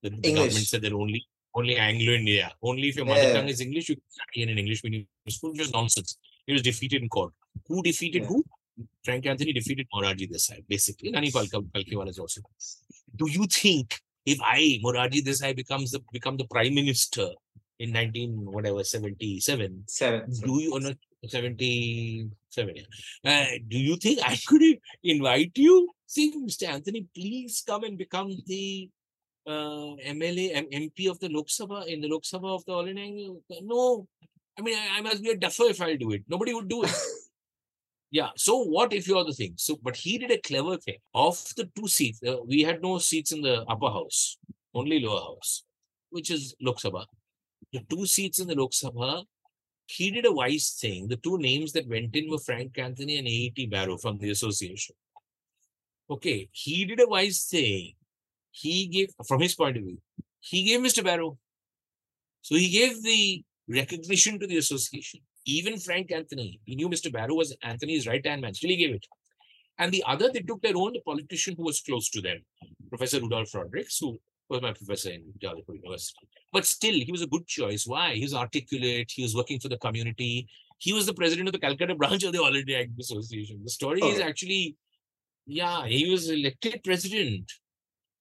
the, 0.01 0.09
the 0.09 0.34
government 0.34 0.68
said 0.68 0.82
that 0.82 0.93
only 0.93 1.26
only 1.55 1.76
Anglo 1.76 2.13
India, 2.13 2.51
only 2.61 2.89
if 2.89 2.95
your 2.97 3.05
mother 3.05 3.24
yeah. 3.24 3.34
tongue 3.34 3.49
is 3.49 3.61
English, 3.61 3.89
you 3.89 3.95
can 3.95 4.03
study 4.09 4.43
in 4.43 4.49
an 4.49 4.57
English 4.57 4.84
medium 4.84 5.07
school, 5.30 5.51
which 5.51 5.59
was 5.59 5.74
nonsense. 5.74 6.18
He 6.45 6.53
was 6.53 6.61
defeated 6.61 7.01
in 7.01 7.09
court. 7.09 7.34
Who 7.68 7.82
defeated 7.82 8.24
yeah. 8.24 8.28
who? 8.28 8.43
Frank 9.03 9.26
Anthony 9.26 9.53
defeated 9.53 9.88
Morarji 9.93 10.32
Desai, 10.32 10.63
basically. 10.68 11.09
Nani 11.09 11.32
Palka, 11.32 11.61
Palkhiwala 11.61 12.09
is 12.09 12.20
also. 12.20 12.41
Do 13.15 13.28
you 13.28 13.47
think 13.47 13.99
if 14.24 14.39
I, 14.43 14.80
Morarji 14.84 15.24
Desai, 15.26 15.55
becomes 15.55 15.91
the 15.91 16.01
become 16.11 16.38
the 16.38 16.45
prime 16.45 16.76
minister 16.76 17.30
in 17.80 17.91
19 17.91 18.51
whatever 18.51 18.84
77 18.84 19.84
Seven. 19.88 20.32
do 20.43 20.59
you 20.61 20.80
not 20.80 20.95
77 21.26 22.76
uh, 23.26 23.45
do 23.68 23.78
you 23.78 23.95
think 23.97 24.20
i 24.24 24.38
could 24.47 24.61
invite 25.03 25.51
you? 25.55 25.89
See 26.05 26.32
mr 26.38 26.68
anthony 26.68 27.05
please 27.15 27.63
come 27.68 27.84
and 27.84 27.97
become 27.97 28.32
the 28.45 28.89
uh, 29.45 29.95
mla 30.15 30.45
M- 30.53 30.70
mp 30.86 31.09
of 31.09 31.20
the 31.20 31.30
lok 31.30 31.47
sabha 31.47 31.86
in 31.88 32.01
the 32.01 32.07
lok 32.07 32.24
sabha 32.24 32.55
of 32.55 32.65
the 32.65 32.72
all 32.72 32.88
india 32.88 33.30
no. 33.63 34.07
I 34.57 34.61
mean 34.61 34.78
I, 34.78 34.97
I 34.97 35.01
must 35.01 35.24
be 35.24 35.32
a 35.32 35.38
duffer 35.38 35.65
if 35.65 35.82
i 35.82 35.95
do 35.95 36.11
it. 36.11 36.24
Nobody 36.28 36.53
would 36.53 36.68
do 36.68 36.84
it. 36.84 36.93
Yeah. 38.09 38.30
So 38.38 38.63
what 38.63 38.93
if 38.93 39.05
you're 39.05 39.26
the 39.26 39.34
thing? 39.34 39.55
So 39.57 39.78
but 39.84 39.97
he 39.97 40.18
did 40.18 40.32
a 40.32 40.39
clever 40.39 40.78
thing. 40.78 40.99
Of 41.13 41.43
the 41.57 41.65
two 41.76 41.89
seats 41.89 42.22
uh, 42.26 42.38
we 42.51 42.61
had 42.61 42.82
no 42.82 42.99
seats 42.99 43.34
in 43.34 43.41
the 43.41 43.63
upper 43.74 43.89
house 43.89 44.38
only 44.74 45.01
lower 45.01 45.20
house 45.20 45.63
which 46.09 46.32
is 46.32 46.55
lok 46.61 46.80
sabha. 46.80 47.03
The 47.74 47.82
two 47.89 48.05
seats 48.05 48.39
in 48.39 48.47
the 48.47 48.55
Lok 48.55 48.72
Sabha, 48.72 49.26
he 49.88 50.11
did 50.11 50.25
a 50.25 50.31
wise 50.31 50.77
thing. 50.79 51.07
The 51.07 51.15
two 51.15 51.38
names 51.38 51.71
that 51.73 51.88
went 51.88 52.15
in 52.15 52.29
were 52.29 52.38
Frank 52.38 52.77
Anthony 52.77 53.17
and 53.17 53.27
A.E.T. 53.27 53.67
Barrow 53.67 53.97
from 53.97 54.17
the 54.17 54.29
association. 54.29 54.95
Okay, 56.09 56.49
he 56.51 56.85
did 56.85 56.99
a 56.99 57.07
wise 57.07 57.47
thing. 57.49 57.93
He 58.51 58.88
gave, 58.88 59.09
from 59.25 59.41
his 59.41 59.55
point 59.55 59.77
of 59.77 59.83
view, 59.83 59.97
he 60.39 60.63
gave 60.63 60.81
Mr. 60.81 61.03
Barrow. 61.03 61.38
So 62.41 62.55
he 62.55 62.69
gave 62.69 63.01
the 63.01 63.43
recognition 63.69 64.39
to 64.39 64.47
the 64.47 64.57
association. 64.57 65.21
Even 65.45 65.79
Frank 65.79 66.11
Anthony, 66.11 66.59
he 66.65 66.75
knew 66.75 66.89
Mr. 66.89 67.11
Barrow 67.11 67.35
was 67.35 67.55
Anthony's 67.63 68.07
right 68.07 68.25
hand 68.25 68.41
man, 68.41 68.53
still 68.53 68.69
he 68.69 68.77
gave 68.77 68.95
it. 68.95 69.05
And 69.77 69.91
the 69.91 70.03
other, 70.05 70.29
they 70.33 70.41
took 70.41 70.61
their 70.61 70.75
own 70.75 70.95
politician 71.05 71.55
who 71.55 71.63
was 71.63 71.81
close 71.81 72.09
to 72.09 72.21
them, 72.21 72.43
Professor 72.89 73.21
Rudolph 73.21 73.51
Rodericks, 73.51 73.99
who 74.01 74.19
was 74.49 74.61
my 74.61 74.73
professor 74.73 75.11
in 75.11 75.23
Jadavpur 75.39 75.75
University. 75.75 76.27
But 76.53 76.65
still, 76.65 76.93
he 76.93 77.11
was 77.11 77.21
a 77.21 77.27
good 77.27 77.45
choice. 77.47 77.85
Why? 77.85 78.13
He 78.13 78.23
was 78.23 78.33
articulate. 78.33 79.11
He 79.13 79.23
was 79.23 79.35
working 79.35 79.59
for 79.59 79.69
the 79.69 79.77
community. 79.77 80.47
He 80.77 80.93
was 80.93 81.05
the 81.05 81.13
president 81.13 81.47
of 81.47 81.53
the 81.53 81.59
Calcutta 81.59 81.95
branch 81.95 82.23
of 82.23 82.33
the 82.33 82.41
All 82.41 82.55
India 82.55 82.79
Agri 82.79 82.95
Association. 82.99 83.59
The 83.63 83.69
story 83.69 84.01
okay. 84.01 84.13
is 84.13 84.21
oh. 84.21 84.23
actually, 84.23 84.75
yeah, 85.45 85.85
he 85.85 86.09
was 86.09 86.29
elected 86.29 86.81
president. 86.83 87.51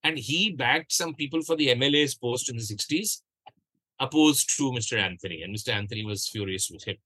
And 0.02 0.18
he 0.18 0.52
backed 0.52 0.92
some 0.92 1.14
people 1.14 1.42
for 1.42 1.56
the 1.56 1.68
MLA's 1.68 2.14
post 2.14 2.48
in 2.48 2.56
the 2.56 2.62
60s, 2.62 3.22
opposed 3.98 4.56
to 4.56 4.70
Mr. 4.70 4.98
Anthony. 4.98 5.42
And 5.42 5.54
Mr. 5.54 5.70
Anthony 5.70 6.04
was 6.04 6.28
furious 6.28 6.70
with 6.70 6.84
him. 6.84 6.96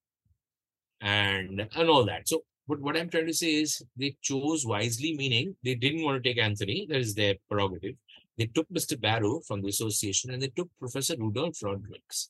And, 1.01 1.67
and 1.75 1.89
all 1.89 2.05
that. 2.05 2.29
So 2.29 2.45
but 2.71 2.81
what 2.81 2.97
I'm 2.97 3.09
trying 3.11 3.27
to 3.27 3.35
say 3.35 3.55
is 3.63 3.83
they 3.97 4.17
chose 4.23 4.65
wisely, 4.65 5.17
meaning 5.17 5.57
they 5.65 5.75
didn't 5.75 6.05
want 6.05 6.23
to 6.23 6.29
take 6.29 6.39
Anthony. 6.39 6.87
That 6.89 6.99
is 6.99 7.17
their 7.17 7.35
prerogative. 7.51 7.97
They 8.39 8.47
took 8.47 8.69
Mr. 8.71 9.01
Barrow 9.01 9.41
from 9.47 9.63
the 9.63 9.69
association 9.69 10.31
and 10.31 10.41
they 10.43 10.49
took 10.49 10.69
Professor 10.79 11.15
Rudolph 11.19 11.59
Rodericks, 11.63 12.29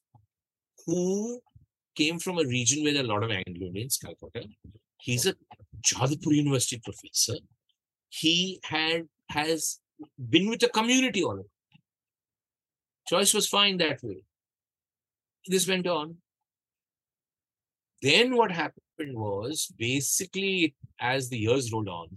who 0.87 1.41
came 1.95 2.19
from 2.19 2.39
a 2.39 2.45
region 2.45 2.83
where 2.83 2.93
there 2.93 3.03
are 3.03 3.07
a 3.07 3.09
lot 3.09 3.23
of 3.23 3.31
Anglo-Indians, 3.31 3.99
Calcutta. 3.99 4.47
He's 4.99 5.27
a 5.27 5.35
Jadavpur 5.83 6.35
University 6.35 6.81
professor. 6.85 7.37
He 8.09 8.61
had 8.65 9.09
has 9.31 9.81
been 10.29 10.49
with 10.49 10.61
the 10.61 10.69
community 10.69 11.23
all 11.23 11.33
over. 11.33 11.45
Choice 13.07 13.33
was 13.35 13.49
fine 13.49 13.77
that 13.79 14.03
way. 14.03 14.23
This 15.47 15.69
went 15.69 15.87
on. 15.87 16.17
Then 18.03 18.37
what 18.37 18.51
happened 18.51 19.17
was 19.17 19.73
basically 19.79 20.75
as 21.01 21.29
the 21.29 21.39
years 21.39 21.73
rolled 21.73 21.89
on, 21.89 22.09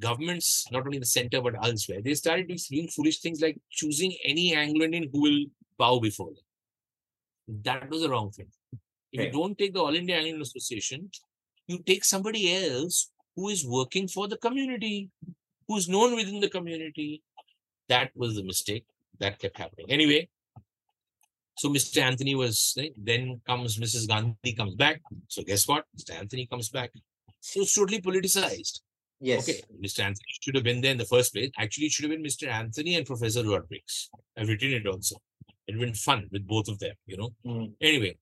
governments, 0.00 0.66
not 0.70 0.84
only 0.84 0.96
in 0.96 1.00
the 1.00 1.06
center 1.06 1.40
but 1.40 1.54
elsewhere, 1.62 2.00
they 2.02 2.14
started 2.14 2.48
doing 2.48 2.88
foolish 2.88 3.20
things 3.20 3.40
like 3.40 3.58
choosing 3.70 4.14
any 4.24 4.54
Anglo-Indian 4.54 5.08
who 5.12 5.20
will 5.22 5.44
bow 5.78 5.98
before 6.00 6.28
them. 6.28 7.62
That 7.64 7.90
was 7.90 8.02
the 8.02 8.10
wrong 8.10 8.30
thing. 8.30 8.48
If 9.12 9.26
you 9.26 9.32
don't 9.32 9.58
take 9.58 9.74
the 9.74 9.80
All 9.80 9.94
India 9.94 10.16
Anglo 10.16 10.42
Association, 10.42 11.10
you 11.66 11.78
take 11.78 12.04
somebody 12.04 12.42
else 12.64 13.10
who 13.36 13.48
is 13.48 13.66
working 13.66 14.06
for 14.08 14.28
the 14.28 14.36
community, 14.36 15.10
who 15.66 15.76
is 15.76 15.88
known 15.88 16.14
within 16.16 16.40
the 16.40 16.48
community. 16.48 17.22
That 17.88 18.10
was 18.14 18.36
the 18.36 18.44
mistake 18.44 18.84
that 19.18 19.38
kept 19.38 19.58
happening. 19.58 19.86
Anyway, 19.88 20.28
so 21.56 21.68
Mr. 21.68 22.00
Anthony 22.02 22.34
was 22.34 22.74
eh, 22.78 22.90
then 22.96 23.40
comes 23.46 23.78
Mrs. 23.78 24.08
Gandhi 24.08 24.52
comes 24.54 24.74
back. 24.76 25.02
So 25.28 25.42
guess 25.42 25.66
what? 25.68 25.84
Mr. 25.98 26.18
Anthony 26.18 26.46
comes 26.46 26.68
back. 26.68 26.90
So 27.40 27.64
totally 27.64 28.00
politicized. 28.00 28.80
Yes. 29.20 29.48
Okay, 29.48 29.60
Mr. 29.84 30.00
Anthony 30.00 30.24
should 30.40 30.54
have 30.54 30.64
been 30.64 30.80
there 30.80 30.92
in 30.92 30.98
the 30.98 31.04
first 31.04 31.34
place. 31.34 31.50
Actually, 31.58 31.86
it 31.86 31.92
should 31.92 32.04
have 32.04 32.12
been 32.12 32.24
Mr. 32.24 32.48
Anthony 32.48 32.94
and 32.96 33.06
Professor 33.06 33.42
Rodericks. 33.42 34.08
I've 34.36 34.48
written 34.48 34.72
it 34.72 34.86
also. 34.86 35.16
It 35.66 35.76
would 35.76 35.86
been 35.86 35.94
fun 35.94 36.28
with 36.32 36.46
both 36.46 36.68
of 36.68 36.78
them, 36.78 36.94
you 37.06 37.16
know. 37.16 37.30
Mm. 37.46 37.72
Anyway, 37.80 38.16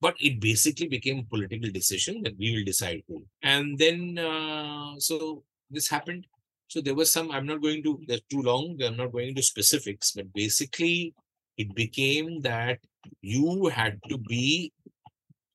but 0.00 0.14
it 0.20 0.40
basically 0.40 0.88
became 0.88 1.20
a 1.20 1.24
political 1.24 1.70
decision 1.70 2.22
that 2.22 2.36
we 2.38 2.54
will 2.54 2.64
decide 2.64 3.02
who. 3.08 3.24
And 3.42 3.78
then, 3.78 4.18
uh, 4.18 4.98
so 4.98 5.42
this 5.70 5.88
happened. 5.88 6.26
So 6.68 6.80
there 6.80 6.94
was 6.94 7.10
some, 7.10 7.30
I'm 7.30 7.46
not 7.46 7.62
going 7.62 7.82
to, 7.84 8.00
that's 8.06 8.22
too 8.30 8.42
long, 8.42 8.80
I'm 8.82 8.96
not 8.96 9.12
going 9.12 9.30
into 9.30 9.42
specifics, 9.42 10.12
but 10.12 10.32
basically 10.32 11.14
it 11.56 11.74
became 11.74 12.40
that 12.42 12.78
you 13.20 13.66
had 13.68 13.98
to 14.08 14.18
be 14.18 14.72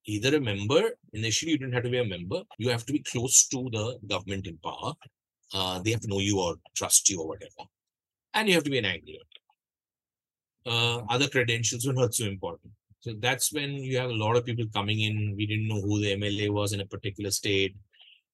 either 0.07 0.37
a 0.37 0.41
member, 0.41 0.81
initially 1.13 1.51
you 1.51 1.57
didn't 1.57 1.73
have 1.73 1.83
to 1.83 1.89
be 1.89 1.99
a 1.99 2.05
member, 2.05 2.41
you 2.57 2.69
have 2.69 2.85
to 2.85 2.93
be 2.93 2.99
close 2.99 3.47
to 3.47 3.69
the 3.71 3.99
government 4.07 4.47
in 4.47 4.57
power. 4.57 4.93
Uh, 5.53 5.79
they 5.79 5.91
have 5.91 6.01
to 6.01 6.07
know 6.07 6.19
you 6.19 6.39
or 6.39 6.55
trust 6.75 7.09
you 7.09 7.21
or 7.21 7.27
whatever. 7.27 7.63
And 8.33 8.47
you 8.47 8.55
have 8.55 8.63
to 8.63 8.69
be 8.69 8.79
an 8.79 8.85
Anglican. 8.85 9.21
Uh, 10.65 10.97
other 11.09 11.27
credentials 11.27 11.85
were 11.85 11.93
not 11.93 12.13
so 12.13 12.25
important. 12.25 12.71
So 12.99 13.13
that's 13.19 13.53
when 13.53 13.75
you 13.75 13.97
have 13.97 14.09
a 14.09 14.21
lot 14.25 14.35
of 14.35 14.45
people 14.45 14.65
coming 14.73 15.01
in. 15.01 15.35
We 15.37 15.45
didn't 15.45 15.67
know 15.67 15.81
who 15.81 16.01
the 16.01 16.15
MLA 16.15 16.49
was 16.49 16.73
in 16.73 16.81
a 16.81 16.85
particular 16.85 17.31
state. 17.31 17.75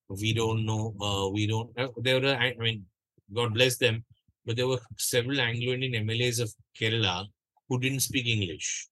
We 0.09 0.33
don't 0.33 0.65
know. 0.65 0.95
Uh, 1.01 1.29
we 1.29 1.47
don't. 1.47 1.69
Uh, 1.77 1.89
there 1.97 2.19
were. 2.19 2.35
I 2.35 2.55
mean, 2.57 2.85
God 3.33 3.53
bless 3.53 3.77
them, 3.77 4.03
but 4.45 4.55
there 4.55 4.67
were 4.67 4.79
several 4.97 5.39
Anglo-Indian 5.39 6.07
MLAs 6.07 6.41
of 6.41 6.51
Kerala 6.79 7.27
who 7.69 7.79
didn't 7.79 8.01
speak 8.01 8.27
English. 8.27 8.87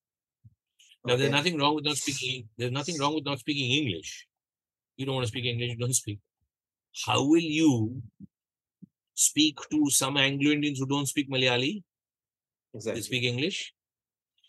Now, 1.06 1.16
there's 1.16 1.32
nothing 1.32 1.58
wrong 1.58 1.76
with 1.76 1.86
not 1.86 1.97
speaking. 1.97 2.47
There's 2.58 2.72
nothing 2.72 2.99
wrong 2.99 3.16
with 3.16 3.26
not 3.26 3.39
speaking 3.39 3.72
English. 3.72 4.28
You 4.97 5.06
don't 5.06 5.16
want 5.16 5.26
to 5.26 5.30
speak 5.32 5.45
English. 5.45 5.72
You 5.72 5.78
don't 5.78 5.95
speak. 5.95 6.20
How 7.06 7.26
will 7.26 7.47
you 7.62 8.02
speak 9.16 9.58
to 9.72 9.89
some 9.89 10.18
Anglo-Indians 10.18 10.80
who 10.80 10.86
don't 10.86 11.08
speak 11.08 11.30
Malayali? 11.30 11.84
They 12.74 12.78
Exactly. 12.78 13.02
speak 13.02 13.24
English. 13.24 13.74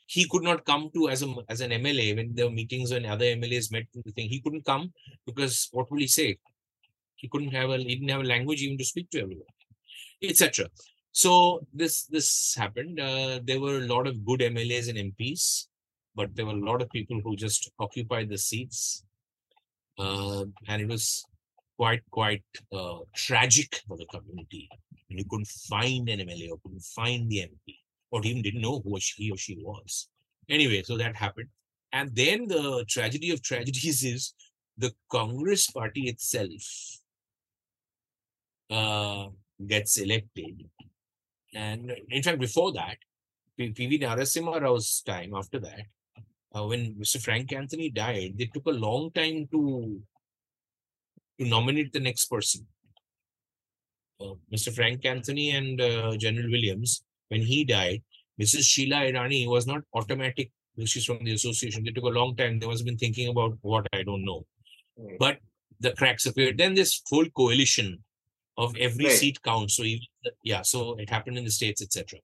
He 0.07 0.26
could 0.28 0.42
not 0.42 0.64
come 0.64 0.90
to 0.94 1.09
as 1.09 1.22
a 1.22 1.34
as 1.48 1.61
an 1.61 1.70
MLA 1.70 2.16
when 2.16 2.34
there 2.34 2.46
were 2.46 2.53
meetings 2.53 2.92
when 2.92 3.07
other 3.07 3.24
MLAs 3.24 3.72
met 3.72 3.84
the 3.94 4.12
thing. 4.12 4.28
He 4.28 4.40
couldn't 4.40 4.64
come 4.64 4.92
because 5.26 5.68
what 5.72 5.90
will 5.90 5.98
he 5.98 6.07
say? 6.07 6.36
He 7.16 7.28
couldn't 7.28 7.53
have 7.53 7.70
a 7.70 7.78
he 7.78 7.94
didn't 7.96 8.11
have 8.11 8.20
a 8.20 8.32
language 8.34 8.62
even 8.62 8.76
to 8.78 8.84
speak 8.84 9.09
to 9.11 9.22
everyone, 9.22 9.46
etc. 10.22 10.68
So 11.12 11.66
this 11.72 12.05
this 12.07 12.55
happened. 12.55 13.00
Uh, 13.00 13.40
there 13.42 13.61
were 13.61 13.78
a 13.78 13.86
lot 13.94 14.07
of 14.07 14.24
good 14.24 14.40
MLAs 14.40 14.88
and 14.90 14.98
MPs, 14.98 15.66
but 16.14 16.34
there 16.34 16.46
were 16.46 16.52
a 16.52 16.66
lot 16.70 16.82
of 16.82 16.90
people 16.90 17.20
who 17.22 17.36
just 17.36 17.70
occupied 17.78 18.28
the 18.28 18.38
seats, 18.38 19.04
uh, 19.98 20.44
and 20.68 20.82
it 20.82 20.88
was 20.88 21.24
quite 21.76 22.02
quite 22.10 22.44
uh, 22.72 22.98
tragic 23.14 23.80
for 23.88 23.96
the 23.96 24.06
community. 24.06 24.68
And 25.10 25.18
you 25.18 25.24
couldn't 25.28 25.48
find 25.48 26.08
an 26.08 26.20
MLA 26.20 26.50
or 26.50 26.58
couldn't 26.62 26.84
find 26.84 27.30
the 27.30 27.38
MP 27.38 27.76
or 28.10 28.24
even 28.24 28.42
didn't 28.42 28.60
know 28.60 28.80
who 28.80 28.98
he 29.16 29.30
or 29.30 29.36
she 29.36 29.56
was. 29.60 30.08
Anyway, 30.48 30.82
so 30.82 30.96
that 30.96 31.16
happened. 31.16 31.48
And 31.92 32.14
then 32.14 32.46
the 32.46 32.84
tragedy 32.88 33.30
of 33.30 33.42
tragedies 33.42 34.04
is 34.14 34.34
the 34.78 34.92
Congress 35.10 35.70
party 35.70 36.02
itself 36.08 36.62
uh, 38.70 39.26
gets 39.66 39.98
elected. 39.98 40.64
And 41.54 41.92
in 42.08 42.22
fact, 42.22 42.38
before 42.38 42.72
that, 42.72 42.96
PV 43.58 44.02
Narasimha 44.02 44.60
Rao's 44.60 45.02
time 45.02 45.34
after 45.34 45.58
that, 45.60 45.82
uh, 46.55 46.64
when 46.66 46.94
Mr. 46.96 47.20
Frank 47.22 47.53
Anthony 47.53 47.90
died, 47.90 48.34
they 48.38 48.46
took 48.46 48.66
a 48.66 48.70
long 48.70 49.11
time 49.12 49.48
to 49.53 50.00
to 51.40 51.46
nominate 51.46 51.92
the 51.92 52.00
next 52.00 52.26
person. 52.26 52.66
Uh, 54.20 54.34
Mr. 54.53 54.72
Frank 54.72 55.05
Anthony 55.05 55.50
and 55.50 55.80
uh, 55.80 56.16
General 56.16 56.50
Williams, 56.50 57.03
when 57.28 57.40
he 57.42 57.64
died, 57.64 58.03
Mrs. 58.40 58.64
Sheila 58.64 58.96
Irani 58.96 59.48
was 59.48 59.66
not 59.66 59.82
automatic. 59.94 60.50
because 60.76 60.90
She's 60.90 61.05
from 61.05 61.24
the 61.24 61.32
association. 61.32 61.84
They 61.84 61.90
took 61.90 62.05
a 62.05 62.09
long 62.20 62.36
time. 62.36 62.59
They 62.59 62.66
must 62.66 62.80
have 62.80 62.86
been 62.86 62.98
thinking 62.98 63.28
about 63.28 63.57
what 63.62 63.86
I 63.92 64.03
don't 64.03 64.24
know. 64.24 64.44
Right. 64.96 65.18
But 65.18 65.38
the 65.80 65.92
cracks 65.92 66.26
appeared. 66.26 66.59
Then 66.59 66.74
this 66.74 67.03
full 67.09 67.26
coalition 67.30 68.05
of 68.57 68.76
every 68.76 69.07
Right. 69.07 69.14
seat 69.14 69.42
counts. 69.42 69.76
So 69.76 69.82
even, 69.82 70.07
yeah, 70.42 70.62
so 70.62 70.96
it 70.98 71.09
happened 71.11 71.38
in 71.38 71.44
the 71.44 71.50
states, 71.50 71.82
etc. 71.82 72.20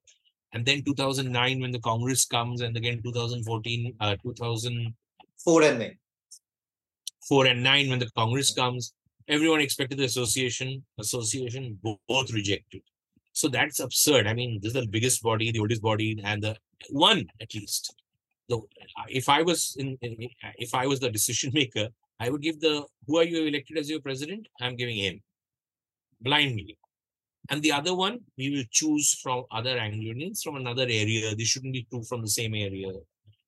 And 0.53 0.65
then 0.65 0.83
2009, 0.83 1.59
when 1.61 1.71
the 1.71 1.79
Congress 1.79 2.25
comes, 2.25 2.61
and 2.61 2.75
again 2.75 3.01
2014, 3.03 3.93
uh, 3.99 4.15
2004 4.23 5.63
and 5.63 5.79
nine. 5.79 5.97
four 7.27 7.45
and 7.45 7.63
nine, 7.63 7.89
when 7.89 7.99
the 7.99 8.09
Congress 8.17 8.53
comes, 8.53 8.93
everyone 9.27 9.61
expected 9.61 9.97
the 9.99 10.05
association. 10.05 10.83
Association 10.99 11.79
both 12.07 12.31
rejected. 12.33 12.81
So 13.33 13.47
that's 13.47 13.79
absurd. 13.79 14.27
I 14.27 14.33
mean, 14.33 14.59
this 14.61 14.73
is 14.75 14.81
the 14.81 14.87
biggest 14.87 15.21
body, 15.21 15.51
the 15.51 15.59
oldest 15.59 15.81
body, 15.81 16.19
and 16.23 16.41
the 16.43 16.55
one 16.89 17.25
at 17.41 17.53
least. 17.53 17.93
So 18.49 18.67
if 19.07 19.29
I 19.29 19.43
was 19.43 19.75
in, 19.79 19.97
in- 20.01 20.29
if 20.57 20.73
I 20.73 20.87
was 20.87 20.99
the 20.99 21.11
decision 21.11 21.51
maker, 21.61 21.89
I 22.19 22.29
would 22.29 22.41
give 22.41 22.59
the 22.59 22.85
who 23.07 23.17
are 23.17 23.23
you 23.23 23.45
elected 23.45 23.77
as 23.77 23.89
your 23.89 24.01
president? 24.01 24.47
I'm 24.59 24.75
giving 24.75 24.97
him 24.97 25.21
blindly. 26.21 26.77
And 27.49 27.61
the 27.63 27.71
other 27.71 27.95
one, 27.95 28.19
we 28.37 28.49
will 28.51 28.63
choose 28.71 29.13
from 29.23 29.45
other 29.51 29.77
Anglo-Indians 29.77 30.43
from 30.43 30.55
another 30.57 30.83
area. 30.83 31.35
They 31.35 31.43
shouldn't 31.43 31.73
be 31.73 31.87
two 31.91 32.03
from 32.03 32.21
the 32.21 32.29
same 32.29 32.53
area. 32.53 32.91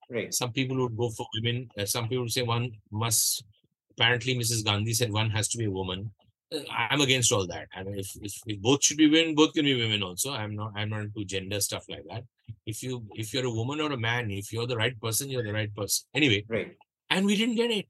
Right. 0.10 0.34
Some 0.34 0.52
people 0.52 0.78
would 0.78 0.98
go 0.98 1.10
for 1.10 1.26
women. 1.36 1.70
uh, 1.78 1.86
some 1.86 2.08
people 2.10 2.24
would 2.24 2.32
say 2.32 2.42
one 2.42 2.72
must. 2.92 3.44
Apparently, 3.92 4.36
Mrs. 4.36 4.64
Gandhi 4.66 4.94
said 4.94 5.12
one 5.12 5.30
has 5.30 5.48
to 5.50 5.58
be 5.58 5.66
a 5.66 5.72
woman. 5.72 6.12
Uh, 6.54 6.60
I'm 6.90 7.02
against 7.02 7.32
all 7.32 7.46
that. 7.48 7.68
I 7.76 7.84
mean, 7.84 8.00
if, 8.00 8.10
if, 8.22 8.34
if 8.48 8.60
both 8.60 8.84
should 8.84 8.98
be 8.98 9.10
women, 9.10 9.36
both 9.36 9.54
can 9.54 9.64
be 9.66 9.76
women 9.76 10.02
also. 10.04 10.34
I'm 10.34 10.56
not. 10.56 10.72
I'm 10.76 10.90
not 10.90 11.02
into 11.04 11.24
gender 11.24 11.60
stuff 11.62 11.86
like 11.88 12.04
that. 12.10 12.24
If 12.66 12.82
you 12.84 13.06
if 13.16 13.34
you're 13.34 13.46
a 13.46 13.52
woman 13.60 13.80
or 13.80 13.92
a 13.92 13.98
man, 13.98 14.32
if 14.32 14.52
you're 14.52 14.68
the 14.68 14.76
right 14.78 15.00
person, 15.00 15.30
you're 15.30 15.44
the 15.44 15.54
right 15.54 15.74
person. 15.74 16.06
Anyway, 16.14 16.44
Right. 16.50 16.76
and 17.10 17.26
we 17.26 17.38
didn't 17.38 17.56
get 17.56 17.72
it. 17.72 17.88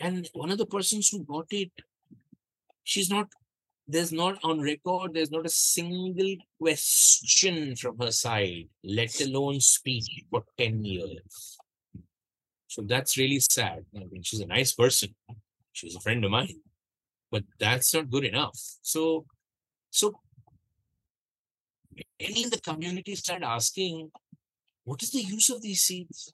And 0.00 0.28
one 0.32 0.50
of 0.50 0.58
the 0.58 0.66
persons 0.66 1.08
who 1.10 1.24
got 1.24 1.46
it, 1.52 1.70
she's 2.84 3.08
not, 3.10 3.28
there's 3.88 4.12
not 4.12 4.38
on 4.42 4.60
record, 4.60 5.14
there's 5.14 5.30
not 5.30 5.46
a 5.46 5.50
single 5.50 6.36
question 6.60 7.76
from 7.76 7.98
her 8.00 8.10
side, 8.10 8.68
let 8.82 9.20
alone 9.20 9.60
speech 9.60 10.24
for 10.30 10.44
10 10.58 10.84
years. 10.84 11.58
So 12.66 12.82
that's 12.82 13.16
really 13.16 13.40
sad. 13.40 13.84
I 13.94 14.00
mean, 14.10 14.22
she's 14.22 14.40
a 14.40 14.46
nice 14.46 14.74
person. 14.74 15.14
She's 15.72 15.94
a 15.94 16.00
friend 16.00 16.24
of 16.24 16.30
mine, 16.30 16.60
but 17.30 17.44
that's 17.60 17.94
not 17.94 18.10
good 18.10 18.24
enough. 18.24 18.58
So, 18.82 19.26
so 19.90 20.20
many 22.20 22.44
in 22.44 22.50
the 22.50 22.60
community 22.60 23.14
start 23.14 23.42
asking, 23.42 24.10
what 24.84 25.02
is 25.02 25.10
the 25.12 25.20
use 25.20 25.50
of 25.50 25.62
these 25.62 25.82
seats? 25.82 26.30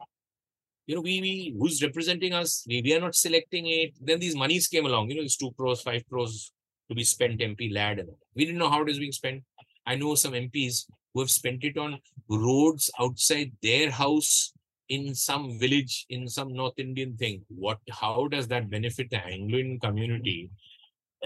you 0.87 0.97
know, 0.97 1.01
we, 1.01 1.21
we 1.21 1.55
who's 1.59 1.83
representing 1.83 2.33
us, 2.33 2.65
we, 2.69 2.83
we 2.83 2.95
are 2.95 3.01
not 3.01 3.15
selecting 3.15 3.67
it. 3.67 3.93
Then 4.01 4.19
these 4.19 4.35
monies 4.35 4.67
came 4.67 4.85
along, 4.85 5.11
you 5.11 5.17
know, 5.17 5.23
it's 5.23 5.37
two 5.37 5.53
pros, 5.53 5.81
five 5.81 6.03
crores 6.09 6.51
to 6.93 7.01
be 7.01 7.05
spent 7.05 7.41
MP 7.41 7.73
lad. 7.73 7.99
And 7.99 8.09
all. 8.09 8.19
we 8.35 8.45
didn't 8.45 8.59
know 8.59 8.71
how 8.71 8.83
it 8.83 8.91
is 8.91 8.99
being 8.99 9.13
spent. 9.13 9.43
I 9.87 9.97
know 9.97 10.15
some 10.15 10.33
MPs 10.33 10.87
who 11.13 11.21
have 11.21 11.31
spent 11.31 11.65
it 11.65 11.77
on 11.77 11.99
roads 12.29 12.91
outside 13.01 13.53
their 13.63 13.91
house 13.91 14.53
in 14.89 15.15
some 15.15 15.59
village 15.59 16.07
in 16.11 16.29
some 16.29 16.53
North 16.53 16.79
Indian 16.79 17.17
thing. 17.17 17.43
What 17.49 17.79
how 17.91 18.29
does 18.29 18.49
that 18.49 18.71
benefit 18.71 19.11
the 19.11 19.25
Anglo 19.25 19.59
Indian 19.59 19.81
community? 19.81 20.51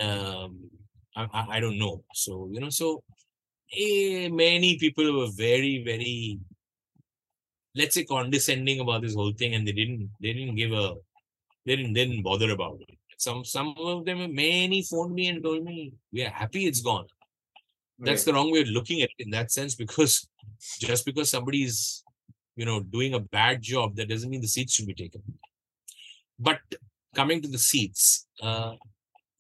Um 0.01 0.71
I, 1.19 1.47
I, 1.57 1.61
don't 1.61 1.79
know. 1.79 2.05
So, 2.13 2.51
you 2.53 2.61
know, 2.61 2.69
so 2.69 3.03
eh, 3.73 4.29
many 4.29 4.77
people 4.79 5.19
were 5.19 5.33
very, 5.35 5.83
very 5.83 6.39
let's 7.77 7.95
say 7.95 8.05
condescending 8.05 8.81
about 8.81 9.03
this 9.03 9.15
whole 9.15 9.33
thing 9.33 9.55
and 9.55 9.67
they 9.69 9.73
didn't 9.73 10.11
they 10.21 10.33
didn't 10.33 10.57
give 10.57 10.73
a 10.73 10.95
they 11.67 11.77
didn't, 11.77 11.93
they 11.93 12.07
didn't 12.07 12.23
bother 12.23 12.51
about 12.51 12.79
it 12.89 12.96
some 13.17 13.45
some 13.45 13.75
of 13.79 14.05
them 14.05 14.35
many 14.35 14.83
phoned 14.83 15.15
me 15.15 15.29
and 15.29 15.43
told 15.43 15.65
me 15.65 15.93
we 16.13 16.23
are 16.23 16.31
happy 16.31 16.67
it's 16.67 16.81
gone. 16.81 17.07
That's 17.99 18.25
the 18.25 18.35
wrong 18.35 18.53
way 18.53 18.61
of 18.61 18.69
looking 18.69 19.01
at 19.01 19.09
it 19.19 19.25
in 19.25 19.31
that 19.31 19.51
sense 19.51 19.75
because 19.75 20.29
just 20.79 21.07
because 21.07 21.31
somebody 21.31 21.65
is 21.65 22.05
you 22.57 22.67
know 22.67 22.81
doing 22.81 23.15
a 23.15 23.21
bad 23.21 23.63
job 23.63 23.97
that 23.97 24.09
doesn't 24.09 24.29
mean 24.29 24.43
the 24.43 24.49
seats 24.49 24.75
should 24.75 24.87
be 24.87 24.95
taken. 24.95 25.23
But 26.39 26.61
coming 27.15 27.41
to 27.41 27.49
the 27.49 27.59
seats 27.59 28.27
uh, 28.43 28.75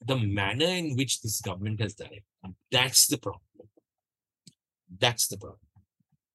the 0.04 0.16
manner 0.16 0.66
in 0.66 0.96
which 0.96 1.20
this 1.20 1.40
government 1.40 1.80
has 1.80 1.94
done 1.94 2.12
it 2.12 2.24
that's 2.70 3.06
the 3.06 3.18
problem. 3.18 3.42
That's 4.98 5.28
the 5.28 5.38
problem. 5.38 5.60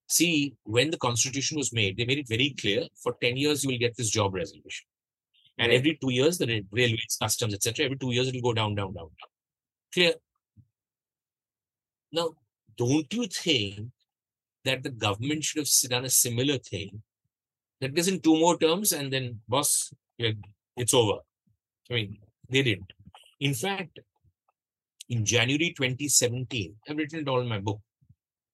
See 0.07 0.55
when 0.63 0.91
the 0.91 0.97
constitution 0.97 1.57
was 1.57 1.71
made 1.73 1.97
they 1.97 2.05
made 2.05 2.19
it 2.19 2.27
very 2.27 2.53
clear 2.59 2.83
for 3.01 3.15
10 3.21 3.37
years 3.37 3.63
you 3.63 3.71
will 3.71 3.77
get 3.77 3.95
this 3.95 4.09
job 4.09 4.33
reservation 4.33 4.85
and 5.57 5.71
every 5.71 5.97
two 6.01 6.11
years 6.11 6.37
the 6.37 6.63
railways 6.71 7.17
customs 7.21 7.53
etc 7.53 7.85
every 7.85 7.97
two 7.97 8.11
years 8.11 8.27
it 8.27 8.35
will 8.35 8.49
go 8.49 8.53
down 8.53 8.75
down 8.75 8.93
down 8.93 9.09
down. 9.19 9.31
Clear? 9.93 10.13
Now 12.11 12.29
don't 12.77 13.13
you 13.13 13.27
think 13.27 13.89
that 14.65 14.83
the 14.83 14.89
government 14.89 15.43
should 15.43 15.59
have 15.59 15.89
done 15.89 16.05
a 16.05 16.09
similar 16.09 16.57
thing? 16.57 17.01
That 17.79 17.97
is 17.97 18.07
in 18.07 18.19
two 18.21 18.37
more 18.37 18.57
terms 18.57 18.91
and 18.91 19.11
then 19.11 19.41
boss 19.47 19.93
it's 20.17 20.93
over. 20.93 21.19
I 21.89 21.93
mean 21.93 22.17
they 22.49 22.63
didn't. 22.63 22.93
In 23.39 23.53
fact 23.53 23.99
in 25.09 25.25
January 25.25 25.73
2017, 25.75 26.73
I've 26.87 26.97
written 26.97 27.19
it 27.19 27.27
all 27.27 27.41
in 27.41 27.47
my 27.47 27.59
book. 27.59 27.81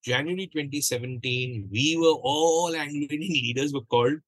January 0.04 0.48
2017, 0.48 1.68
we 1.72 1.98
were 1.98 2.18
all 2.24 2.76
Anglo-Indian 2.76 3.34
leaders 3.34 3.74
were 3.74 3.82
called 3.82 4.20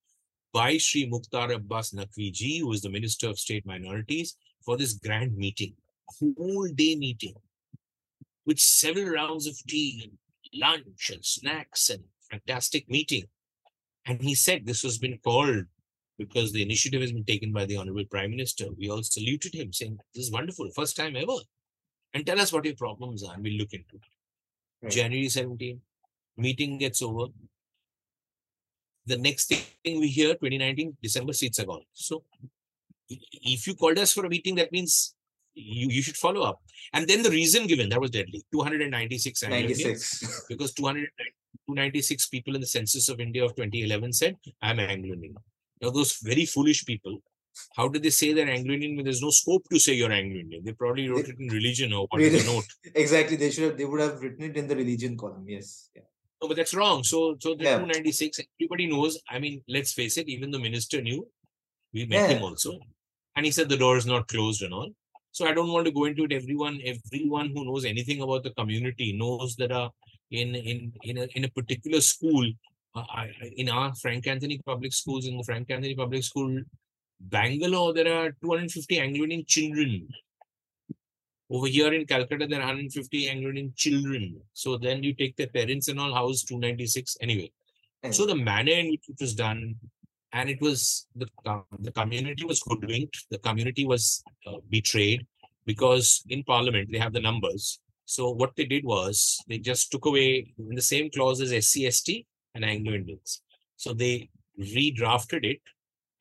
by 0.53 0.77
Sri 0.77 1.05
Mukhtar 1.05 1.51
Abbas 1.51 1.91
Naqviji, 1.91 2.59
who 2.61 2.71
is 2.73 2.81
the 2.81 2.89
Minister 2.89 3.29
of 3.29 3.39
State 3.39 3.65
Minorities, 3.65 4.35
for 4.63 4.77
this 4.77 4.93
grand 4.93 5.35
meeting, 5.35 5.73
whole 6.07 6.67
day 6.73 6.95
meeting, 6.95 7.35
with 8.45 8.59
several 8.59 9.05
rounds 9.05 9.47
of 9.47 9.57
tea, 9.67 10.01
and 10.03 10.61
lunch, 10.61 11.11
and 11.13 11.23
snacks, 11.23 11.89
and 11.89 12.03
fantastic 12.31 12.89
meeting. 12.89 13.23
And 14.05 14.21
he 14.21 14.35
said 14.35 14.65
this 14.65 14.81
has 14.83 14.97
been 14.97 15.19
called 15.23 15.65
because 16.17 16.51
the 16.51 16.61
initiative 16.61 17.01
has 17.01 17.11
been 17.11 17.23
taken 17.25 17.53
by 17.53 17.65
the 17.65 17.77
Honorable 17.77 18.05
Prime 18.09 18.31
Minister. 18.31 18.65
We 18.77 18.89
all 18.89 19.03
saluted 19.03 19.53
him, 19.53 19.71
saying, 19.71 19.97
This 20.13 20.25
is 20.25 20.31
wonderful, 20.31 20.69
first 20.75 20.97
time 20.97 21.15
ever. 21.15 21.37
And 22.13 22.25
tell 22.25 22.39
us 22.39 22.51
what 22.51 22.65
your 22.65 22.75
problems 22.75 23.23
are, 23.23 23.33
and 23.33 23.43
we'll 23.43 23.53
look 23.53 23.73
into 23.73 23.95
it. 23.95 24.01
Right. 24.81 24.91
January 24.91 25.29
17, 25.29 25.79
meeting 26.37 26.77
gets 26.77 27.01
over. 27.01 27.27
The 29.09 29.17
next 29.17 29.45
thing 29.49 29.99
we 29.99 30.07
hear, 30.07 30.33
2019, 30.33 30.97
December 31.01 31.33
seats 31.33 31.59
are 31.59 31.65
gone. 31.65 31.81
So 31.93 32.23
if 33.09 33.65
you 33.67 33.73
called 33.75 33.97
us 33.97 34.13
for 34.13 34.25
a 34.25 34.29
meeting, 34.29 34.55
that 34.55 34.71
means 34.71 35.15
you, 35.55 35.87
you 35.89 36.01
should 36.01 36.17
follow 36.17 36.41
up. 36.41 36.61
And 36.93 37.07
then 37.07 37.23
the 37.23 37.31
reason 37.31 37.65
given, 37.65 37.89
that 37.89 37.99
was 37.99 38.11
deadly, 38.11 38.43
296 38.51 39.43
96. 39.43 40.45
because 40.47 40.73
296 40.73 42.27
people 42.27 42.53
in 42.55 42.61
the 42.61 42.67
census 42.67 43.09
of 43.09 43.19
India 43.19 43.43
of 43.43 43.55
2011 43.55 44.13
said, 44.13 44.35
I'm 44.61 44.79
Anglo-Indian. 44.79 45.35
Now 45.81 45.89
those 45.89 46.17
very 46.17 46.45
foolish 46.45 46.85
people, 46.85 47.17
how 47.75 47.87
did 47.87 48.03
they 48.03 48.11
say 48.11 48.31
they're 48.33 48.49
Anglo-Indian 48.49 48.95
when 48.95 49.05
there's 49.05 49.21
no 49.21 49.31
scope 49.31 49.67
to 49.71 49.79
say 49.79 49.93
you're 49.93 50.11
Anglo-Indian? 50.11 50.63
They 50.63 50.73
probably 50.73 51.09
wrote 51.09 51.25
they, 51.25 51.31
it 51.31 51.39
in 51.39 51.47
religion 51.47 51.93
or 51.93 52.07
what 52.09 52.19
the 52.19 52.43
note. 52.45 52.65
Exactly. 52.95 53.37
They 53.37 53.49
should 53.49 53.63
have, 53.63 53.77
they 53.77 53.85
would 53.85 54.01
have 54.01 54.21
written 54.21 54.43
it 54.43 54.55
in 54.55 54.67
the 54.67 54.75
religion 54.75 55.17
column. 55.17 55.45
Yes. 55.47 55.89
Yeah. 55.95 56.03
No, 56.41 56.47
but 56.47 56.57
that's 56.57 56.73
wrong. 56.73 57.03
So, 57.03 57.35
so 57.39 57.55
the 57.55 57.63
yeah. 57.63 57.77
296, 57.77 58.39
everybody 58.59 58.87
knows. 58.87 59.19
I 59.29 59.39
mean, 59.39 59.61
let's 59.67 59.93
face 59.93 60.17
it, 60.17 60.29
even 60.29 60.51
the 60.51 60.59
minister 60.59 61.01
knew. 61.01 61.27
We 61.93 62.05
met 62.05 62.29
yeah. 62.29 62.37
him 62.37 62.43
also. 62.43 62.79
And 63.35 63.45
he 63.45 63.51
said 63.51 63.69
the 63.69 63.77
door 63.77 63.97
is 63.97 64.05
not 64.05 64.27
closed 64.27 64.61
and 64.61 64.73
all. 64.73 64.89
So 65.31 65.47
I 65.47 65.53
don't 65.53 65.71
want 65.71 65.85
to 65.85 65.91
go 65.91 66.05
into 66.05 66.23
it. 66.25 66.31
Everyone, 66.31 66.79
everyone 66.83 67.51
who 67.53 67.65
knows 67.65 67.85
anything 67.85 68.21
about 68.21 68.43
the 68.43 68.51
community 68.51 69.13
knows 69.17 69.55
that 69.57 69.71
uh, 69.71 69.89
in 70.31 70.55
in 70.55 70.93
in 71.03 71.17
a, 71.17 71.27
in 71.35 71.43
a 71.45 71.49
particular 71.49 72.01
school, 72.01 72.45
uh, 72.95 73.03
I, 73.09 73.31
in 73.55 73.69
our 73.69 73.93
Frank 73.95 74.27
Anthony 74.27 74.59
public 74.65 74.93
schools, 74.93 75.27
in 75.27 75.37
the 75.37 75.43
Frank 75.43 75.69
Anthony 75.69 75.95
public 75.95 76.23
school, 76.23 76.61
Bangalore, 77.19 77.93
there 77.93 78.11
are 78.13 78.31
250 78.41 78.99
Anglo-Indian 78.99 79.43
children. 79.45 80.07
Over 81.51 81.67
here 81.67 81.93
in 81.93 82.05
Calcutta, 82.05 82.45
there 82.45 82.59
are 82.59 82.67
150 82.67 83.29
Anglo-Indian 83.29 83.73
children. 83.75 84.39
So 84.53 84.77
then 84.77 85.01
you 85.01 85.13
take 85.13 85.35
their 85.35 85.47
parents 85.47 85.87
and 85.87 85.99
all, 85.99 86.13
house 86.13 86.43
296 86.43 87.17
anyway. 87.21 87.51
Mm. 88.03 88.13
So 88.13 88.25
the 88.25 88.35
manner 88.35 88.73
in 88.73 88.91
which 88.91 89.09
it 89.09 89.15
was 89.19 89.33
done, 89.33 89.75
and 90.31 90.49
it 90.49 90.61
was 90.61 91.07
the, 91.15 91.27
the 91.79 91.91
community 91.91 92.45
was 92.45 92.61
hoodwinked, 92.65 93.25
the 93.31 93.39
community 93.39 93.85
was 93.85 94.23
uh, 94.45 94.57
betrayed 94.69 95.25
because 95.65 96.23
in 96.29 96.43
parliament 96.43 96.89
they 96.91 96.99
have 96.99 97.13
the 97.13 97.19
numbers. 97.19 97.79
So 98.05 98.29
what 98.31 98.55
they 98.55 98.65
did 98.65 98.85
was 98.85 99.39
they 99.47 99.57
just 99.57 99.91
took 99.91 100.05
away 100.05 100.53
in 100.57 100.75
the 100.75 100.81
same 100.81 101.09
clause 101.09 101.41
as 101.41 101.65
SC, 101.65 101.91
ST 101.91 102.25
and 102.53 102.63
Anglo 102.63 102.93
Indians. 102.93 103.41
So 103.75 103.93
they 103.93 104.29
redrafted 104.59 105.45
it 105.45 105.61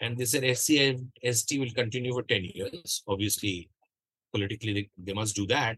and 0.00 0.16
they 0.16 0.24
said 0.24 0.42
SCST 0.42 1.58
will 1.58 1.70
continue 1.74 2.12
for 2.12 2.22
10 2.22 2.44
years. 2.54 3.02
Obviously, 3.06 3.68
politically 4.32 4.72
they, 4.72 4.90
they 4.98 5.12
must 5.12 5.36
do 5.36 5.46
that. 5.46 5.76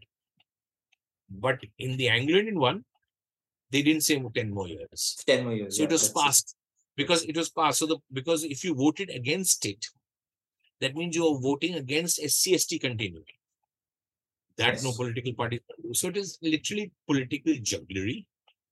But 1.29 1.59
in 1.79 1.97
the 1.97 2.09
Anglo 2.09 2.37
Indian 2.37 2.59
one, 2.59 2.83
they 3.71 3.81
didn't 3.81 4.01
say 4.03 4.21
10 4.21 4.53
more 4.53 4.67
years. 4.67 5.17
10 5.25 5.43
more 5.45 5.53
years. 5.53 5.77
So 5.77 5.83
yeah, 5.83 5.87
it 5.87 5.91
was 5.91 6.09
passed 6.09 6.55
because 6.95 7.23
it 7.23 7.37
was 7.37 7.49
passed. 7.49 7.79
So 7.79 7.85
the 7.85 7.97
because 8.11 8.43
if 8.43 8.63
you 8.63 8.75
voted 8.75 9.09
against 9.09 9.65
it, 9.65 9.85
that 10.81 10.95
means 10.95 11.15
you 11.15 11.25
are 11.27 11.39
voting 11.39 11.75
against 11.75 12.21
SCST 12.21 12.81
continuity. 12.81 13.35
That 14.57 14.73
yes. 14.73 14.83
no 14.83 14.91
political 14.91 15.33
party. 15.33 15.61
So 15.93 16.09
it 16.09 16.17
is 16.17 16.37
literally 16.41 16.91
political 17.07 17.53
jugglery. 17.53 18.25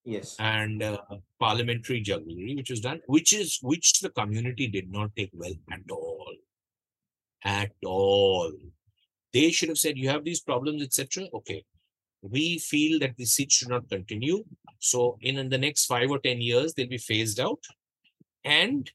Yes. 0.03 0.36
And 0.39 0.82
uh, 0.82 0.97
parliamentary 1.39 2.01
jugglery, 2.01 2.55
which 2.55 2.69
was 2.69 2.82
done, 2.82 3.01
which 3.07 3.32
is 3.34 3.59
which 3.61 3.99
the 4.01 4.09
community 4.09 4.67
did 4.67 4.91
not 4.91 5.15
take 5.15 5.30
well 5.34 5.53
at 5.71 5.89
all. 5.89 6.36
At 7.43 7.71
all. 7.86 8.51
They 9.34 9.51
should 9.51 9.69
have 9.69 9.77
said, 9.77 9.97
you 9.97 10.09
have 10.09 10.23
these 10.23 10.41
problems, 10.41 10.82
etc. 10.82 11.27
Okay. 11.34 11.63
We 12.21 12.59
feel 12.59 12.99
that 12.99 13.15
the 13.17 13.25
seat 13.25 13.51
should 13.51 13.69
not 13.69 13.89
continue. 13.89 14.43
So 14.80 15.17
in, 15.21 15.38
in 15.38 15.49
the 15.49 15.57
next 15.57 15.86
five 15.86 16.09
or 16.09 16.19
10 16.19 16.41
years, 16.41 16.73
they'll 16.73 16.88
be 16.88 16.97
phased 16.97 17.39
out 17.39 17.63
and 18.43 18.89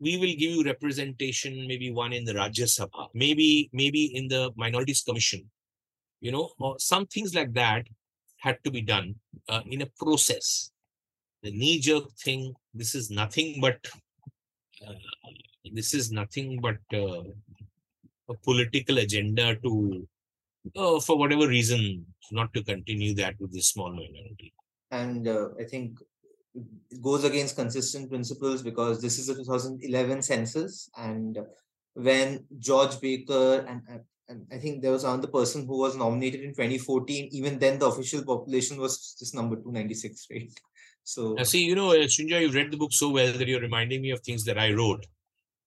we 0.00 0.16
will 0.16 0.34
give 0.34 0.50
you 0.50 0.64
representation, 0.64 1.66
maybe 1.66 1.90
one 1.90 2.12
in 2.12 2.24
the 2.24 2.32
Rajya 2.32 2.66
Sabha, 2.66 3.08
maybe 3.14 3.68
maybe 3.72 4.16
in 4.16 4.28
the 4.28 4.50
Minorities 4.56 5.02
Commission, 5.02 5.48
you 6.20 6.32
know, 6.32 6.50
or 6.58 6.78
some 6.78 7.06
things 7.06 7.34
like 7.34 7.52
that 7.52 7.86
had 8.38 8.58
to 8.64 8.70
be 8.70 8.80
done 8.80 9.14
uh, 9.48 9.60
in 9.66 9.82
a 9.82 9.86
process. 9.98 10.70
The 11.42 11.50
knee-jerk 11.50 12.10
thing, 12.24 12.54
this 12.72 12.94
is 12.94 13.10
nothing 13.10 13.60
but 13.60 13.78
uh, 14.86 14.94
this 15.72 15.92
is 15.92 16.10
nothing 16.10 16.60
but 16.60 16.78
uh, 16.98 17.22
a 18.30 18.34
political 18.34 18.98
agenda 18.98 19.56
to, 19.56 20.06
uh, 20.76 21.00
for 21.00 21.18
whatever 21.18 21.48
reason, 21.48 22.06
not 22.32 22.54
to 22.54 22.62
continue 22.62 23.14
that 23.14 23.34
with 23.40 23.52
this 23.52 23.68
small 23.68 23.90
minority. 23.90 24.54
And 24.90 25.26
uh, 25.28 25.48
I 25.58 25.64
think 25.64 25.98
it 26.54 27.02
goes 27.02 27.24
against 27.24 27.56
consistent 27.56 28.10
principles 28.10 28.62
because 28.62 29.00
this 29.00 29.18
is 29.18 29.28
a 29.28 29.34
2011 29.34 30.22
census 30.22 30.90
and 30.96 31.38
when 31.94 32.44
george 32.58 33.00
baker 33.00 33.64
and, 33.68 33.82
and 34.28 34.46
i 34.52 34.58
think 34.58 34.82
there 34.82 34.90
was 34.90 35.04
another 35.04 35.28
person 35.28 35.66
who 35.66 35.78
was 35.78 35.96
nominated 35.96 36.40
in 36.40 36.50
2014 36.50 37.28
even 37.32 37.58
then 37.58 37.78
the 37.78 37.86
official 37.86 38.24
population 38.24 38.78
was 38.78 39.16
this 39.20 39.34
number 39.34 39.56
296 39.56 40.26
right 40.30 40.52
so 41.04 41.34
now 41.34 41.42
see 41.42 41.64
you 41.64 41.74
know 41.74 41.90
uh, 41.90 42.06
Srinjoy, 42.06 42.40
you 42.40 42.50
read 42.50 42.70
the 42.70 42.76
book 42.76 42.92
so 42.92 43.10
well 43.10 43.32
that 43.32 43.46
you're 43.46 43.60
reminding 43.60 44.02
me 44.02 44.10
of 44.10 44.20
things 44.20 44.44
that 44.44 44.58
i 44.58 44.72
wrote 44.72 45.06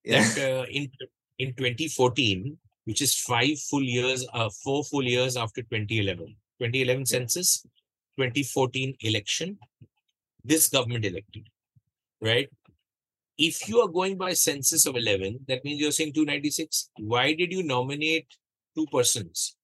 yeah. 0.03 0.21
that 0.21 0.59
uh, 0.59 0.65
in 0.69 0.91
in 1.39 1.53
2014 1.53 2.57
which 2.85 3.01
is 3.01 3.15
five 3.15 3.57
full 3.69 3.83
years 3.83 4.25
uh, 4.33 4.49
four 4.63 4.83
full 4.83 5.03
years 5.03 5.37
after 5.37 5.61
2011 5.61 6.27
2011 6.59 7.05
census 7.05 7.63
2014 8.17 8.95
election 9.01 9.57
this 10.43 10.67
government 10.67 11.05
elected, 11.05 11.47
right? 12.21 12.49
If 13.37 13.67
you 13.67 13.79
are 13.79 13.87
going 13.87 14.17
by 14.17 14.33
census 14.33 14.85
of 14.85 14.95
11, 14.95 15.39
that 15.47 15.63
means 15.63 15.79
you're 15.79 15.91
saying 15.91 16.13
296. 16.13 16.89
Why 16.99 17.33
did 17.33 17.51
you 17.51 17.63
nominate 17.63 18.27
two 18.75 18.85
persons 18.91 19.55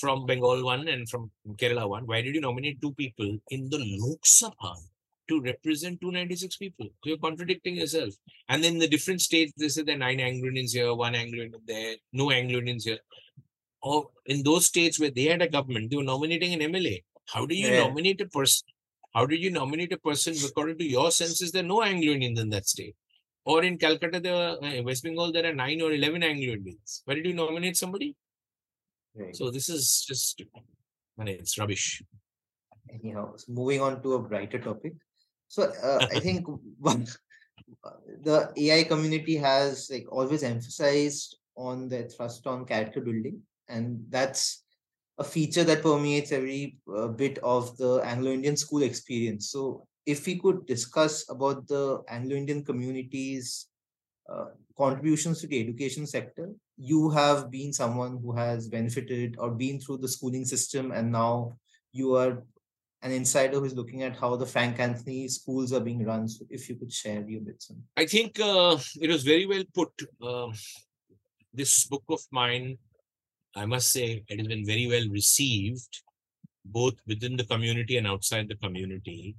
from 0.00 0.26
Bengal 0.26 0.64
one 0.64 0.88
and 0.88 1.08
from 1.08 1.30
Kerala 1.56 1.88
one? 1.88 2.06
Why 2.06 2.22
did 2.22 2.34
you 2.34 2.40
nominate 2.40 2.80
two 2.80 2.94
people 2.94 3.38
in 3.50 3.68
the 3.68 3.78
Lok 3.78 4.22
Sabha 4.22 4.76
to 5.28 5.40
represent 5.40 6.00
296 6.00 6.56
people? 6.56 6.88
You're 7.04 7.18
contradicting 7.18 7.76
yourself. 7.76 8.14
And 8.48 8.62
then 8.62 8.78
the 8.78 8.88
different 8.88 9.20
states, 9.20 9.52
they 9.56 9.68
say 9.68 9.82
there 9.82 9.96
are 9.96 9.98
nine 9.98 10.20
Anglo-Indians 10.20 10.72
here, 10.72 10.94
one 10.94 11.14
Anglo-Indian 11.14 11.62
there, 11.66 11.94
no 12.12 12.30
Anglo-Indians 12.30 12.84
here. 12.84 12.98
Or 13.82 14.08
in 14.26 14.42
those 14.42 14.66
states 14.66 14.98
where 14.98 15.10
they 15.10 15.24
had 15.24 15.42
a 15.42 15.48
government, 15.48 15.90
they 15.90 15.96
were 15.96 16.02
nominating 16.02 16.54
an 16.54 16.72
MLA. 16.72 17.02
How 17.26 17.46
do 17.46 17.54
you 17.54 17.68
yeah. 17.68 17.86
nominate 17.86 18.20
a 18.20 18.26
person 18.26 18.66
how 19.14 19.26
did 19.26 19.40
you 19.40 19.50
nominate 19.50 19.92
a 19.92 19.98
person 19.98 20.34
according 20.46 20.78
to 20.78 20.84
your 20.84 21.10
census? 21.10 21.50
There 21.50 21.64
are 21.64 21.66
no 21.66 21.82
Anglo 21.82 22.12
Indians 22.12 22.40
in 22.40 22.50
that 22.50 22.66
state. 22.66 22.94
Or 23.44 23.64
in 23.64 23.78
Calcutta, 23.78 24.20
there 24.20 24.34
are, 24.34 24.62
uh, 24.62 24.82
West 24.82 25.02
Bengal, 25.02 25.32
there 25.32 25.46
are 25.46 25.54
nine 25.54 25.80
or 25.80 25.92
11 25.92 26.22
Anglo 26.22 26.52
Indians. 26.52 27.02
Why 27.04 27.14
did 27.14 27.26
you 27.26 27.34
nominate 27.34 27.76
somebody? 27.76 28.14
Right. 29.14 29.34
So 29.34 29.50
this 29.50 29.68
is 29.68 30.04
just, 30.06 30.42
I 31.18 31.24
mean, 31.24 31.34
it's 31.34 31.58
rubbish. 31.58 32.02
Anyhow, 32.92 33.34
moving 33.48 33.80
on 33.80 34.02
to 34.02 34.14
a 34.14 34.18
brighter 34.22 34.58
topic. 34.58 34.92
So 35.48 35.64
uh, 35.64 36.06
I 36.10 36.20
think 36.20 36.46
one, 36.78 37.06
the 38.22 38.52
AI 38.56 38.84
community 38.84 39.36
has 39.36 39.88
like 39.90 40.06
always 40.10 40.42
emphasized 40.42 41.36
on 41.56 41.88
the 41.88 42.04
thrust 42.04 42.46
on 42.46 42.64
character 42.64 43.00
building, 43.00 43.42
and 43.68 44.04
that's 44.08 44.64
a 45.18 45.24
feature 45.24 45.64
that 45.64 45.82
permeates 45.82 46.30
every 46.30 46.78
uh, 46.96 47.08
bit 47.08 47.38
of 47.38 47.76
the 47.76 48.00
Anglo-Indian 48.04 48.56
school 48.56 48.82
experience. 48.82 49.50
So 49.50 49.86
if 50.06 50.24
we 50.26 50.38
could 50.38 50.64
discuss 50.66 51.28
about 51.28 51.66
the 51.66 52.02
Anglo-Indian 52.08 52.64
community's 52.64 53.66
uh, 54.30 54.46
contributions 54.76 55.40
to 55.40 55.48
the 55.48 55.60
education 55.60 56.06
sector, 56.06 56.50
you 56.76 57.10
have 57.10 57.50
been 57.50 57.72
someone 57.72 58.18
who 58.22 58.32
has 58.32 58.68
benefited 58.68 59.34
or 59.38 59.50
been 59.50 59.80
through 59.80 59.98
the 59.98 60.08
schooling 60.08 60.44
system 60.44 60.92
and 60.92 61.10
now 61.10 61.52
you 61.92 62.14
are 62.14 62.44
an 63.02 63.12
insider 63.12 63.60
who's 63.60 63.74
looking 63.74 64.02
at 64.02 64.16
how 64.16 64.34
the 64.36 64.46
Frank 64.46 64.80
Anthony 64.80 65.28
schools 65.28 65.72
are 65.72 65.80
being 65.80 66.04
run. 66.04 66.28
So 66.28 66.44
if 66.50 66.68
you 66.68 66.76
could 66.76 66.92
share 66.92 67.22
your 67.22 67.40
bits. 67.40 67.70
On. 67.70 67.82
I 67.96 68.06
think 68.06 68.40
uh, 68.40 68.76
it 69.00 69.08
was 69.08 69.22
very 69.22 69.46
well 69.46 69.64
put. 69.74 69.90
Uh, 70.20 70.48
this 71.52 71.86
book 71.86 72.04
of 72.08 72.20
mine 72.30 72.78
I 73.58 73.66
must 73.66 73.90
say 73.90 74.24
it 74.28 74.38
has 74.38 74.46
been 74.46 74.64
very 74.64 74.86
well 74.86 75.08
received, 75.10 76.02
both 76.64 76.94
within 77.06 77.36
the 77.36 77.44
community 77.44 77.96
and 77.96 78.06
outside 78.06 78.48
the 78.48 78.54
community. 78.54 79.36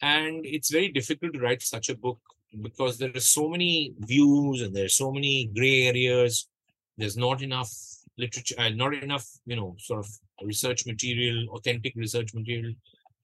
And 0.00 0.44
it's 0.44 0.70
very 0.70 0.88
difficult 0.88 1.34
to 1.34 1.40
write 1.40 1.62
such 1.62 1.88
a 1.88 1.96
book 1.96 2.18
because 2.60 2.98
there 2.98 3.12
are 3.14 3.20
so 3.20 3.48
many 3.48 3.94
views 4.00 4.62
and 4.62 4.74
there 4.74 4.86
are 4.86 5.00
so 5.02 5.12
many 5.12 5.50
gray 5.54 5.86
areas. 5.86 6.48
There's 6.96 7.16
not 7.16 7.42
enough 7.42 7.72
literature, 8.18 8.54
uh, 8.58 8.68
not 8.70 8.94
enough, 8.94 9.26
you 9.46 9.56
know, 9.56 9.74
sort 9.78 10.00
of 10.00 10.08
research 10.42 10.86
material, 10.86 11.48
authentic 11.50 11.94
research 11.96 12.34
material 12.34 12.74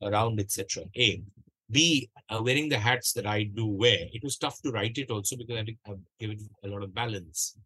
around, 0.03 0.41
etc. 0.41 0.85
A. 0.97 1.23
B, 1.71 2.09
uh, 2.31 2.41
wearing 2.43 2.69
the 2.69 2.79
hats 2.79 3.13
that 3.13 3.27
I 3.27 3.43
do 3.45 3.67
wear, 3.67 4.07
it 4.13 4.25
was 4.25 4.39
tough 4.39 4.61
to 4.63 4.71
write 4.71 4.97
it 4.97 5.11
also 5.11 5.37
because 5.37 5.55
I 5.55 5.59
had 5.59 5.67
to 5.67 5.99
give 6.19 6.31
it 6.31 6.41
a 6.65 6.69
lot 6.69 6.83
of 6.83 6.95
balance. 6.95 7.57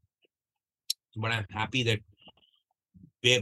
But 1.15 1.31
I'm 1.31 1.47
happy 1.51 1.85
that 1.85 2.01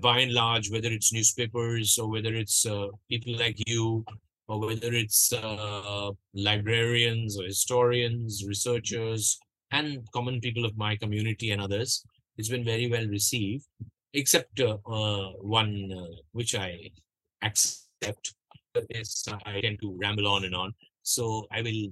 by 0.03 0.19
and 0.19 0.35
large, 0.35 0.71
whether 0.71 0.89
it's 0.89 1.13
newspapers 1.13 1.99
or 1.99 2.11
whether 2.11 2.35
it's 2.35 2.67
uh, 2.67 2.89
people 3.09 3.37
like 3.39 3.57
you, 3.67 4.05
or 4.49 4.61
whether 4.61 4.93
it's 4.93 5.33
uh, 5.33 6.11
librarians 6.35 7.39
or 7.41 7.45
historians, 7.45 8.45
researchers, 8.47 9.39
and 9.71 10.07
common 10.13 10.41
people 10.41 10.65
of 10.65 10.77
my 10.77 10.97
community 10.97 11.53
and 11.53 11.63
others, 11.63 12.05
it's 12.37 12.49
been 12.49 12.65
very 12.65 12.91
well 12.91 13.07
received, 13.07 13.67
except 14.15 14.61
uh, 14.61 14.79
uh 14.87 15.33
one 15.41 15.91
uh, 15.97 16.17
which 16.33 16.55
I 16.55 16.91
accept. 17.43 18.35
Is 18.91 19.27
I 19.47 19.61
tend 19.61 19.81
to 19.81 19.99
ramble 20.01 20.29
on 20.29 20.45
and 20.45 20.55
on, 20.55 20.73
so 21.03 21.45
I 21.51 21.61
will 21.61 21.89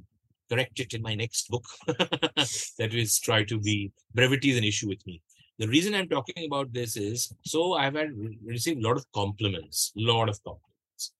correct 0.48 0.80
it 0.80 0.94
in 0.94 1.02
my 1.02 1.14
next 1.14 1.48
book. 1.48 1.64
that 1.86 2.90
is, 2.92 3.18
try 3.18 3.44
to 3.44 3.58
be 3.58 3.92
brevity 4.14 4.50
is 4.50 4.58
an 4.58 4.64
issue 4.64 4.88
with 4.88 5.04
me. 5.06 5.20
The 5.58 5.66
reason 5.66 5.94
I'm 5.94 6.08
talking 6.08 6.46
about 6.46 6.72
this 6.72 6.96
is 6.96 7.32
so 7.44 7.74
I've 7.74 7.96
had 7.96 8.10
received 8.44 8.78
a 8.78 8.88
lot 8.88 8.96
of 8.96 9.04
compliments, 9.12 9.92
a 9.96 10.02
lot 10.02 10.28
of 10.28 10.42
compliments. 10.44 11.12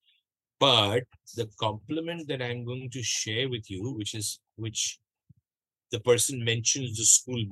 But 0.61 1.05
the 1.37 1.49
compliment 1.59 2.29
that 2.29 2.43
I'm 2.43 2.65
going 2.65 2.91
to 2.91 3.03
share 3.03 3.49
with 3.49 3.71
you, 3.71 3.93
which 3.93 4.15
is 4.15 4.41
which 4.57 4.99
the 5.91 6.01
person 6.01 6.45
mentions 6.45 6.97
the 6.97 7.05
school, 7.05 7.43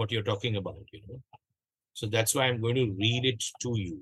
what 0.00 0.10
you're 0.12 0.28
talking 0.30 0.56
about, 0.56 0.84
you 0.92 1.02
know. 1.06 1.20
So 1.92 2.06
that's 2.06 2.34
why 2.34 2.44
I'm 2.46 2.60
going 2.60 2.80
to 2.82 2.90
read 3.04 3.24
it 3.32 3.44
to 3.62 3.72
you. 3.76 4.00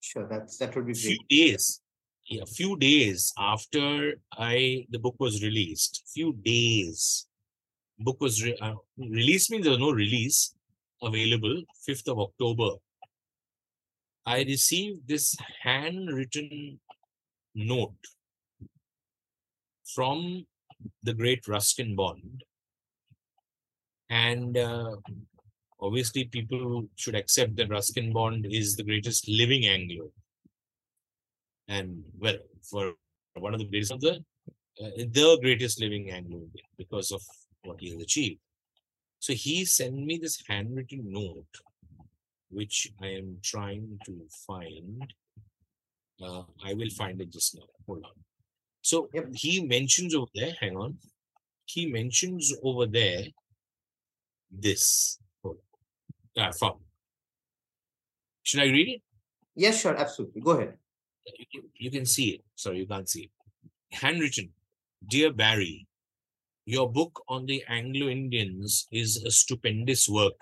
Sure, 0.00 0.26
that's 0.32 0.56
that 0.58 0.74
would 0.74 0.86
be 0.86 0.94
few 0.94 1.18
days. 1.28 1.80
Yeah, 2.26 2.42
a 2.42 2.52
few 2.58 2.76
days 2.76 3.32
after 3.38 3.88
I 4.32 4.86
the 4.90 4.98
book 4.98 5.16
was 5.26 5.42
released, 5.42 6.02
few 6.14 6.32
days 6.32 7.26
book 7.98 8.20
was 8.20 8.42
re- 8.44 8.58
uh, 8.60 8.74
released 8.98 9.50
means 9.50 9.64
there 9.64 9.72
was 9.72 9.80
no 9.80 9.90
release 9.90 10.54
available 11.02 11.62
5th 11.88 12.08
of 12.08 12.18
October, 12.18 12.70
I 14.24 14.42
received 14.42 15.08
this 15.08 15.36
handwritten 15.62 16.80
note 17.54 18.04
from 19.94 20.46
the 21.02 21.14
great 21.14 21.46
Ruskin 21.46 21.94
Bond. 21.96 22.44
And 24.08 24.56
uh, 24.56 24.96
obviously, 25.80 26.24
people 26.24 26.88
should 26.96 27.14
accept 27.14 27.56
that 27.56 27.70
Ruskin 27.70 28.12
Bond 28.12 28.46
is 28.48 28.76
the 28.76 28.84
greatest 28.84 29.28
living 29.28 29.66
Anglo. 29.66 30.10
And 31.68 32.04
well, 32.18 32.36
for 32.62 32.92
one 33.34 33.54
of 33.54 33.60
the 33.60 33.66
greatest 33.66 33.92
of 33.92 34.00
the, 34.00 34.24
uh, 34.82 34.90
the 34.96 35.38
greatest 35.40 35.80
living 35.80 36.10
Anglo 36.10 36.42
because 36.78 37.10
of 37.10 37.22
what 37.64 37.80
he 37.80 37.90
has 37.90 38.00
achieved. 38.00 38.40
So 39.18 39.32
he 39.32 39.64
sent 39.64 39.94
me 39.94 40.18
this 40.18 40.42
handwritten 40.48 41.04
note, 41.06 41.46
which 42.50 42.88
I 43.02 43.08
am 43.08 43.38
trying 43.42 43.98
to 44.04 44.20
find. 44.46 45.02
Uh, 46.22 46.42
I 46.64 46.74
will 46.74 46.90
find 46.90 47.20
it 47.20 47.30
just 47.30 47.56
now. 47.56 47.66
Hold 47.86 48.04
on. 48.04 48.12
So 48.82 49.08
yep. 49.12 49.26
he 49.34 49.62
mentions 49.62 50.14
over 50.14 50.30
there, 50.34 50.54
hang 50.60 50.76
on. 50.76 50.98
He 51.64 51.86
mentions 51.86 52.54
over 52.62 52.86
there 52.86 53.24
this. 54.60 55.18
On. 55.44 55.56
Ah. 56.38 56.50
Should 58.42 58.60
I 58.60 58.64
read 58.64 58.88
it? 58.88 59.02
Yes, 59.54 59.80
sure, 59.80 59.96
absolutely. 59.96 60.40
Go 60.40 60.52
ahead. 60.52 60.74
You 61.38 61.46
can, 61.52 61.62
you 61.74 61.90
can 61.90 62.06
see 62.06 62.28
it. 62.30 62.44
Sorry, 62.54 62.78
you 62.78 62.86
can't 62.86 63.08
see 63.08 63.22
it. 63.22 63.30
Handwritten. 63.92 64.50
Dear 65.08 65.32
Barry, 65.32 65.86
your 66.64 66.90
book 66.90 67.22
on 67.28 67.46
the 67.46 67.64
Anglo 67.68 68.08
Indians 68.08 68.86
is 68.92 69.22
a 69.22 69.30
stupendous 69.30 70.08
work 70.08 70.34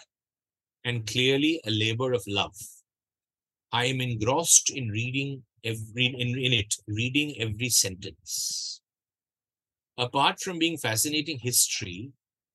and 0.84 1.06
clearly 1.06 1.60
a 1.66 1.70
labor 1.70 2.12
of 2.12 2.22
love. 2.26 2.56
I 3.72 3.86
am 3.86 4.00
engrossed 4.00 4.70
in 4.70 4.88
reading 4.88 5.42
every 5.64 6.06
in, 6.06 6.38
in 6.38 6.52
it, 6.52 6.74
reading 6.86 7.34
every 7.40 7.68
sentence. 7.68 8.80
Apart 9.98 10.40
from 10.40 10.58
being 10.58 10.76
fascinating 10.76 11.38
history, 11.38 12.12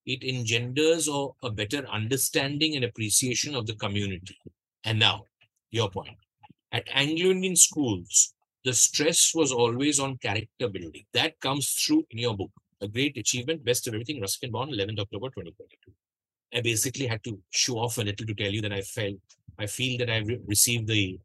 it 0.10 0.24
engenders 0.24 1.08
or 1.08 1.36
a 1.44 1.52
better 1.52 1.86
understanding 1.88 2.76
and 2.76 2.84
appreciation 2.84 3.54
of 3.56 3.68
the 3.68 3.76
community. 3.76 4.38
And 4.84 4.98
now, 4.98 5.26
your 5.70 5.90
point. 5.92 6.18
At 6.72 6.88
Anglo-Indian 6.94 7.56
schools, 7.56 8.34
the 8.66 8.74
stress 8.74 9.34
was 9.36 9.52
always 9.52 10.00
on 10.00 10.18
character 10.18 10.68
building. 10.68 11.06
That 11.14 11.40
comes 11.40 11.70
through 11.74 12.06
in 12.10 12.18
your 12.18 12.36
book 12.36 12.52
a 12.82 12.88
great 12.88 13.18
achievement, 13.18 13.64
best 13.64 13.88
of 13.88 13.94
everything, 13.94 14.22
Ruskin 14.22 14.52
Bond, 14.52 14.72
11th 14.72 15.00
October 15.00 15.28
2022. 15.28 15.92
I 16.54 16.62
basically 16.62 17.06
had 17.06 17.24
to 17.26 17.38
show 17.52 17.78
off 17.78 17.98
a 17.98 18.02
little 18.02 18.26
to 18.26 18.34
tell 18.34 18.52
you 18.52 18.62
that 18.62 18.74
I 18.74 18.82
felt, 18.82 19.18
I 19.60 19.68
feel 19.68 19.98
that 20.00 20.10
I've 20.10 20.28
re- 20.28 20.40
received 20.48 20.88
the 20.88 21.20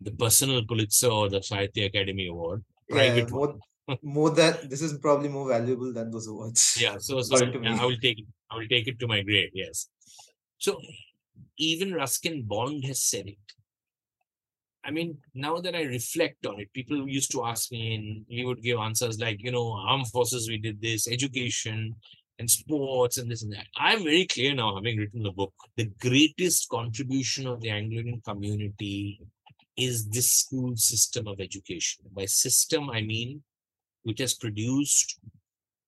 the 0.00 0.12
personal 0.12 0.64
Pulitzer 0.64 1.08
or 1.08 1.28
the 1.28 1.40
Sahitya 1.40 1.92
Akademi 1.92 2.30
Award. 2.30 2.62
Yeah, 2.88 3.26
more, 3.30 3.58
more 4.02 4.30
that 4.30 4.68
this 4.68 4.82
is 4.82 4.98
probably 4.98 5.28
more 5.28 5.48
valuable 5.48 5.92
than 5.92 6.10
those 6.10 6.28
awards. 6.28 6.76
Yeah, 6.80 6.98
so, 6.98 7.20
so 7.22 7.36
I 7.36 7.84
will 7.84 7.96
take 7.96 8.18
it. 8.18 8.26
I 8.50 8.56
will 8.56 8.68
take 8.68 8.88
it 8.88 8.98
to 9.00 9.06
my 9.06 9.22
grave. 9.22 9.50
Yes. 9.54 9.88
So 10.58 10.80
even 11.58 11.94
Ruskin 11.94 12.42
Bond 12.42 12.84
has 12.84 13.02
said 13.02 13.26
it. 13.28 13.36
I 14.84 14.90
mean, 14.90 15.18
now 15.34 15.58
that 15.58 15.74
I 15.74 15.82
reflect 15.82 16.46
on 16.46 16.60
it, 16.60 16.72
people 16.72 17.08
used 17.08 17.30
to 17.32 17.44
ask 17.44 17.70
me, 17.70 17.94
and 17.94 18.26
we 18.30 18.44
would 18.44 18.62
give 18.62 18.78
answers 18.78 19.18
like, 19.18 19.42
you 19.42 19.52
know, 19.52 19.72
armed 19.72 20.08
forces, 20.08 20.48
we 20.48 20.56
did 20.56 20.80
this, 20.80 21.06
education, 21.08 21.94
and 22.38 22.50
sports, 22.50 23.18
and 23.18 23.30
this 23.30 23.42
and 23.42 23.52
that. 23.52 23.66
I'm 23.76 24.04
very 24.04 24.26
clear 24.26 24.54
now, 24.54 24.76
having 24.76 24.96
written 24.96 25.24
the 25.24 25.32
book, 25.32 25.52
the 25.76 25.90
greatest 26.00 26.68
contribution 26.68 27.46
of 27.46 27.60
the 27.60 27.70
Anglican 27.70 28.22
community 28.26 29.20
is 29.76 30.08
this 30.08 30.32
school 30.32 30.76
system 30.76 31.26
of 31.26 31.40
education. 31.40 32.04
By 32.12 32.24
system, 32.24 32.88
I 32.90 33.02
mean 33.02 33.42
which 34.08 34.20
has 34.20 34.32
produced 34.32 35.20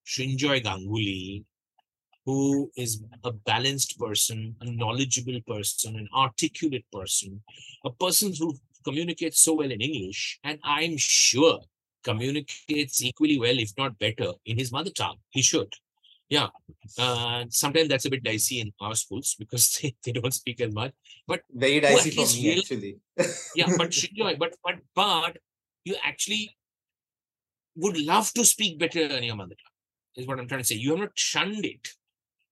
Srinjoy 0.06 0.62
Ganguly, 0.62 1.44
who 2.26 2.70
is 2.76 3.02
a 3.24 3.32
balanced 3.32 3.98
person, 3.98 4.54
a 4.60 4.70
knowledgeable 4.70 5.40
person, 5.46 5.96
an 5.96 6.08
articulate 6.14 6.84
person, 6.92 7.40
a 7.84 7.90
person 7.90 8.34
who 8.38 8.54
communicates 8.84 9.40
so 9.40 9.54
well 9.54 9.70
in 9.70 9.80
English, 9.80 10.38
and 10.44 10.58
I'm 10.62 10.96
sure 10.98 11.60
communicates 12.04 13.02
equally 13.02 13.38
well, 13.38 13.58
if 13.58 13.72
not 13.78 13.98
better, 13.98 14.32
in 14.44 14.58
his 14.58 14.70
mother 14.70 14.90
tongue. 14.90 15.16
He 15.30 15.40
should. 15.40 15.72
Yeah. 16.28 16.48
Uh, 16.98 17.44
sometimes 17.48 17.88
that's 17.88 18.04
a 18.04 18.10
bit 18.10 18.22
dicey 18.22 18.60
in 18.60 18.70
our 18.80 18.94
schools 18.94 19.34
because 19.38 19.64
they, 19.82 19.94
they 20.04 20.12
don't 20.12 20.34
speak 20.34 20.60
as 20.60 20.74
much. 20.74 20.92
But 21.26 21.40
very 21.50 21.80
dicey 21.80 22.10
for 22.10 22.26
me, 22.26 22.50
real, 22.50 22.58
actually. 22.60 22.96
yeah, 23.54 23.66
but 23.78 23.96
but 24.38 24.54
but 24.62 24.78
but 24.94 25.36
you 25.84 25.96
actually 26.04 26.54
would 27.76 27.98
love 28.00 28.32
to 28.34 28.44
speak 28.44 28.78
better 28.78 29.00
in 29.00 29.24
your 29.24 29.36
mother 29.36 29.54
tongue, 29.54 30.22
is 30.22 30.26
what 30.26 30.38
I'm 30.38 30.48
trying 30.48 30.60
to 30.60 30.66
say. 30.66 30.76
You 30.76 30.90
have 30.90 31.00
not 31.00 31.18
shunned 31.18 31.64
it. 31.64 31.88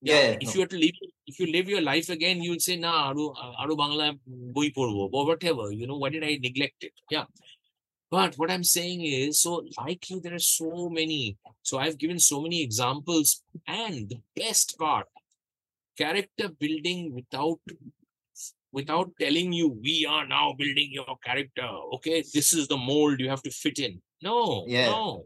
Yeah, 0.00 0.36
if 0.40 0.48
no. 0.48 0.52
you 0.52 0.60
were 0.60 0.66
to 0.66 0.78
live 0.78 0.92
if 1.26 1.40
you 1.40 1.46
live 1.52 1.68
your 1.68 1.80
life 1.80 2.08
again 2.08 2.40
you 2.40 2.50
would 2.50 2.62
say 2.62 2.76
nah 2.76 3.08
aru 3.08 3.24
aru 3.62 3.76
bangla 3.80 4.06
boi 4.26 4.68
porbo 4.76 5.08
or 5.12 5.26
whatever 5.26 5.72
you 5.72 5.88
know 5.88 5.98
why 6.02 6.10
did 6.14 6.24
i 6.28 6.38
neglect 6.44 6.84
it 6.88 6.92
yeah 7.10 7.24
but 8.16 8.38
what 8.38 8.52
i'm 8.54 8.62
saying 8.62 9.00
is 9.04 9.40
so 9.40 9.52
like 9.80 10.08
you 10.10 10.20
there 10.20 10.36
are 10.40 10.46
so 10.58 10.88
many 10.98 11.36
so 11.62 11.78
i've 11.78 11.98
given 11.98 12.20
so 12.30 12.40
many 12.44 12.62
examples 12.62 13.42
and 13.66 14.08
the 14.08 14.20
best 14.40 14.78
part 14.78 15.08
character 16.02 16.48
building 16.64 17.12
without 17.18 17.60
without 18.72 19.10
telling 19.20 19.52
you 19.52 19.68
we 19.88 19.96
are 20.06 20.26
now 20.26 20.46
building 20.52 20.90
your 20.92 21.16
character 21.24 21.68
okay 21.96 22.22
this 22.34 22.52
is 22.52 22.68
the 22.68 22.80
mold 22.90 23.18
you 23.18 23.28
have 23.34 23.42
to 23.42 23.50
fit 23.50 23.80
in 23.88 24.00
no 24.22 24.64
yeah. 24.66 24.86
no 24.86 25.24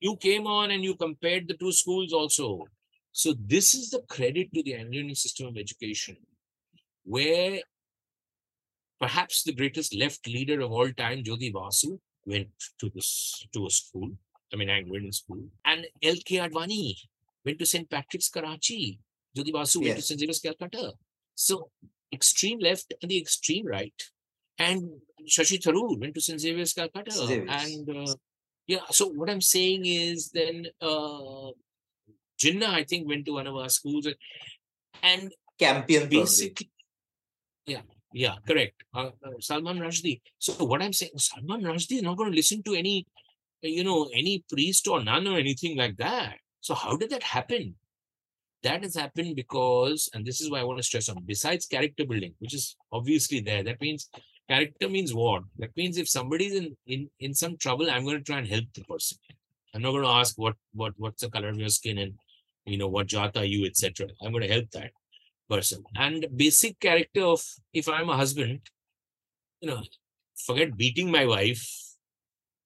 you 0.00 0.16
came 0.16 0.46
on 0.46 0.70
and 0.70 0.84
you 0.84 0.94
compared 0.94 1.48
the 1.48 1.54
two 1.54 1.72
schools 1.72 2.12
also 2.12 2.66
so 3.16 3.32
this 3.32 3.72
is 3.72 3.88
the 3.88 4.02
credit 4.10 4.52
to 4.52 4.62
the 4.62 4.74
Anglo 4.74 5.14
system 5.14 5.46
of 5.46 5.56
education, 5.56 6.18
where 7.02 7.60
perhaps 9.00 9.42
the 9.42 9.54
greatest 9.54 9.96
left 9.96 10.26
leader 10.26 10.60
of 10.60 10.70
all 10.70 10.92
time, 10.92 11.24
Jyoti 11.24 11.50
Basu, 11.50 11.98
went 12.26 12.50
to 12.78 12.90
this 12.94 13.46
to 13.54 13.64
a 13.66 13.70
school, 13.70 14.10
I 14.52 14.56
mean 14.56 14.68
Anglo 14.68 14.96
Indian 14.96 15.12
school, 15.12 15.42
and 15.64 15.86
L.K. 16.02 16.36
Advani 16.36 16.94
went 17.42 17.58
to 17.58 17.64
St. 17.64 17.88
Patrick's 17.88 18.28
Karachi. 18.28 19.00
Jyoti 19.34 19.50
Basu 19.50 19.80
yes. 19.80 19.88
went 19.88 19.96
to 19.96 20.02
St. 20.02 20.20
Xavier's 20.20 20.40
Calcutta. 20.40 20.92
So 21.34 21.70
extreme 22.12 22.58
left 22.58 22.92
and 23.00 23.10
the 23.10 23.16
extreme 23.16 23.66
right. 23.66 24.02
And 24.58 25.00
Shashi 25.26 25.58
Tharoor 25.58 25.98
went 25.98 26.14
to 26.16 26.20
St. 26.20 26.38
Xavier's 26.38 26.74
Calcutta. 26.74 27.46
And 27.48 27.88
uh, 27.88 28.14
yeah, 28.66 28.80
so 28.90 29.08
what 29.08 29.30
I'm 29.30 29.40
saying 29.40 29.86
is 29.86 30.30
then 30.30 30.66
uh, 30.80 31.50
Jinnah, 32.38 32.68
I 32.68 32.84
think, 32.84 33.08
went 33.08 33.24
to 33.26 33.32
one 33.32 33.46
of 33.46 33.54
our 33.54 33.68
schools. 33.68 34.06
And, 34.06 34.16
and 35.02 35.32
Campion, 35.58 36.02
probably. 36.02 36.20
basically, 36.20 36.70
yeah, 37.66 37.82
yeah, 38.12 38.34
correct. 38.46 38.82
Uh, 38.94 39.10
uh, 39.24 39.30
Salman 39.40 39.78
Rushdie. 39.78 40.20
So 40.38 40.64
what 40.64 40.82
I'm 40.82 40.92
saying, 40.92 41.12
Salman 41.16 41.62
Rushdie 41.62 41.96
is 41.96 42.02
not 42.02 42.16
going 42.16 42.30
to 42.30 42.36
listen 42.36 42.62
to 42.64 42.74
any, 42.74 43.06
you 43.62 43.84
know, 43.84 44.10
any 44.12 44.44
priest 44.48 44.88
or 44.88 45.02
nun 45.02 45.26
or 45.26 45.38
anything 45.38 45.76
like 45.76 45.96
that. 45.98 46.36
So 46.60 46.74
how 46.74 46.96
did 46.96 47.10
that 47.10 47.22
happen? 47.22 47.76
That 48.62 48.82
has 48.82 48.96
happened 48.96 49.36
because, 49.36 50.10
and 50.12 50.26
this 50.26 50.40
is 50.40 50.50
why 50.50 50.60
I 50.60 50.64
want 50.64 50.78
to 50.78 50.82
stress 50.82 51.08
on, 51.08 51.22
besides 51.24 51.66
character 51.66 52.04
building, 52.04 52.34
which 52.40 52.54
is 52.54 52.74
obviously 52.90 53.40
there, 53.40 53.62
that 53.62 53.80
means 53.80 54.10
character 54.48 54.88
means 54.88 55.14
what? 55.14 55.42
That 55.58 55.76
means 55.76 55.98
if 55.98 56.08
somebody's 56.08 56.54
in 56.54 56.76
in 56.86 57.10
in 57.20 57.34
some 57.34 57.56
trouble, 57.56 57.90
I'm 57.90 58.04
going 58.04 58.18
to 58.18 58.24
try 58.24 58.38
and 58.38 58.48
help 58.48 58.66
the 58.74 58.84
person. 58.84 59.18
I'm 59.74 59.82
not 59.82 59.92
going 59.92 60.04
to 60.04 60.18
ask 60.20 60.36
what 60.36 60.56
what 60.72 60.94
what's 60.96 61.22
the 61.22 61.30
color 61.30 61.48
of 61.48 61.58
your 61.58 61.68
skin 61.68 61.98
and 61.98 62.14
you 62.64 62.78
know 62.78 62.88
what 62.88 63.06
jat 63.08 63.36
are 63.36 63.44
you, 63.44 63.66
etc. 63.66 64.08
I'm 64.22 64.32
going 64.32 64.46
to 64.46 64.52
help 64.52 64.70
that 64.72 64.92
person. 65.48 65.84
And 65.96 66.26
basic 66.34 66.78
character 66.80 67.22
of 67.22 67.42
if 67.72 67.88
I'm 67.88 68.08
a 68.10 68.16
husband, 68.16 68.60
you 69.60 69.68
know, 69.70 69.82
forget 70.46 70.76
beating 70.76 71.10
my 71.10 71.26
wife. 71.26 71.64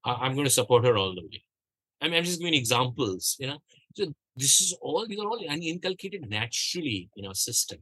I- 0.04 0.20
I'm 0.22 0.34
going 0.34 0.46
to 0.46 0.58
support 0.58 0.84
her 0.84 0.96
all 0.96 1.14
the 1.14 1.22
way. 1.22 1.42
I 2.00 2.08
mean, 2.08 2.16
I'm 2.18 2.24
just 2.24 2.40
giving 2.40 2.54
examples, 2.54 3.36
you 3.38 3.48
know. 3.48 3.58
So 3.94 4.06
this 4.36 4.60
is 4.60 4.72
all 4.80 5.06
these 5.06 5.18
are 5.18 5.26
all 5.26 5.40
inculcated 5.40 6.28
naturally 6.28 7.10
in 7.16 7.26
our 7.26 7.34
system. 7.34 7.78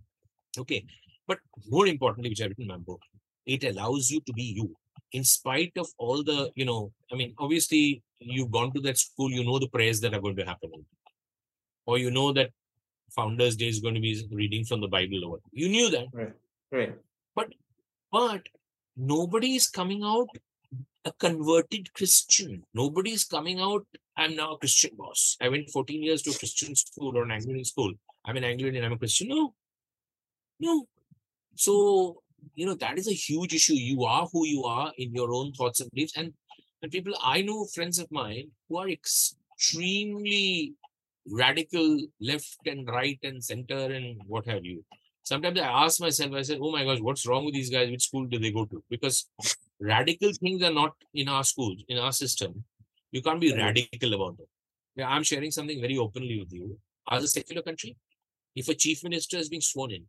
Okay. 0.59 0.85
But 1.27 1.39
more 1.69 1.87
importantly, 1.87 2.31
which 2.31 2.41
I've 2.41 2.49
written 2.51 2.65
in 2.65 2.69
my 2.69 2.79
book, 2.79 3.03
it 3.49 3.65
allows 3.65 4.11
you 4.11 4.21
to 4.27 4.33
be 4.33 4.45
you. 4.59 4.77
In 5.13 5.25
spite 5.25 5.73
of 5.77 5.89
all 5.99 6.23
the, 6.23 6.51
you 6.55 6.65
know, 6.65 6.93
I 7.13 7.17
mean, 7.17 7.35
obviously 7.39 8.03
you've 8.21 8.51
gone 8.51 8.73
to 8.75 8.81
that 8.83 8.99
school, 8.99 9.31
you 9.31 9.45
know 9.45 9.59
the 9.59 9.69
prayers 9.69 10.01
that 10.03 10.15
are 10.15 10.21
going 10.21 10.37
to 10.37 10.45
happen. 10.45 10.71
Or 11.87 11.99
you 11.99 12.11
know 12.11 12.33
that 12.35 12.51
Founders 13.17 13.57
Day 13.57 13.69
is 13.69 13.81
going 13.81 13.95
to 13.95 14.01
be 14.01 14.29
reading 14.31 14.65
from 14.65 14.81
the 14.83 14.89
Bible 14.89 15.25
or. 15.25 15.39
You 15.51 15.69
knew 15.69 15.91
that. 15.91 16.07
Right. 16.13 16.33
Right. 16.71 16.95
But 17.35 17.55
but 18.13 18.43
nobody 18.97 19.55
is 19.57 19.67
coming 19.67 20.03
out 20.05 20.29
a 21.09 21.13
converted 21.13 21.93
Christian. 21.95 22.65
Nobody 22.75 23.13
is 23.13 23.25
coming 23.25 23.61
out, 23.61 23.87
I'm 24.17 24.37
now 24.37 24.53
a 24.53 24.59
Christian 24.59 24.91
boss. 24.97 25.37
I 25.41 25.49
went 25.49 25.71
14 25.71 26.03
years 26.03 26.23
to 26.23 26.31
a 26.31 26.35
Christian 26.35 26.75
school 26.75 27.17
or 27.17 27.23
an 27.23 27.31
Anglican 27.31 27.65
school. 27.65 27.93
I'm 28.25 28.37
an 28.37 28.45
Anglican, 28.45 28.85
I'm 28.85 28.93
a 28.93 28.99
Christian. 28.99 29.29
No. 29.29 29.55
No. 30.61 30.87
So, 31.55 32.23
you 32.55 32.67
know, 32.67 32.75
that 32.75 32.99
is 32.99 33.09
a 33.09 33.13
huge 33.13 33.55
issue. 33.55 33.75
You 33.75 34.05
are 34.05 34.27
who 34.33 34.47
you 34.47 34.65
are 34.65 34.93
in 34.99 35.15
your 35.15 35.33
own 35.33 35.53
thoughts 35.53 35.81
and 35.81 35.91
beliefs. 35.91 36.13
And, 36.17 36.33
and 36.83 36.91
people, 36.91 37.15
I 37.23 37.43
know 37.43 37.67
friends 37.67 37.99
of 37.99 38.11
mine 38.11 38.51
who 38.69 38.79
are 38.79 38.89
extremely 38.89 40.75
radical 41.31 42.01
left 42.21 42.59
and 42.67 42.89
right 42.89 43.19
and 43.23 43.43
center 43.43 43.93
and 43.93 44.21
what 44.27 44.47
have 44.47 44.65
you. 44.65 44.85
Sometimes 45.23 45.61
I 45.61 45.67
ask 45.85 46.01
myself, 46.01 46.33
I 46.33 46.43
said, 46.43 46.59
oh 46.61 46.73
my 46.73 46.85
gosh, 46.85 47.01
what's 47.01 47.27
wrong 47.27 47.45
with 47.45 47.55
these 47.55 47.71
guys? 47.71 47.91
Which 47.91 48.05
school 48.05 48.25
do 48.25 48.39
they 48.39 48.51
go 48.51 48.65
to? 48.65 48.83
Because 48.89 49.29
radical 49.79 50.33
things 50.33 50.63
are 50.63 50.73
not 50.73 50.95
in 51.13 51.29
our 51.29 51.45
schools, 51.45 51.85
in 51.89 51.99
our 51.99 52.13
system. 52.13 52.65
You 53.11 53.23
can't 53.23 53.41
be 53.41 53.55
radical 53.55 54.15
about 54.15 54.37
it. 54.41 54.49
Yeah, 54.97 55.09
I'm 55.09 55.23
sharing 55.23 55.51
something 55.51 55.81
very 55.81 55.99
openly 55.99 56.39
with 56.39 56.53
you. 56.53 56.79
As 57.11 57.25
a 57.25 57.29
secular 57.29 57.63
country, 57.63 57.97
if 58.57 58.69
a 58.69 58.75
chief 58.75 59.05
minister 59.05 59.37
is 59.37 59.49
being 59.49 59.61
sworn 59.61 59.93
in, 59.93 60.05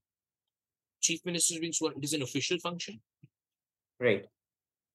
chief 0.99 1.25
minister 1.25 1.55
is 1.55 1.59
being 1.59 1.73
sworn, 1.73 1.93
it 1.97 2.03
is 2.03 2.13
an 2.13 2.21
official 2.21 2.57
function. 2.59 2.99
Right. 3.99 4.25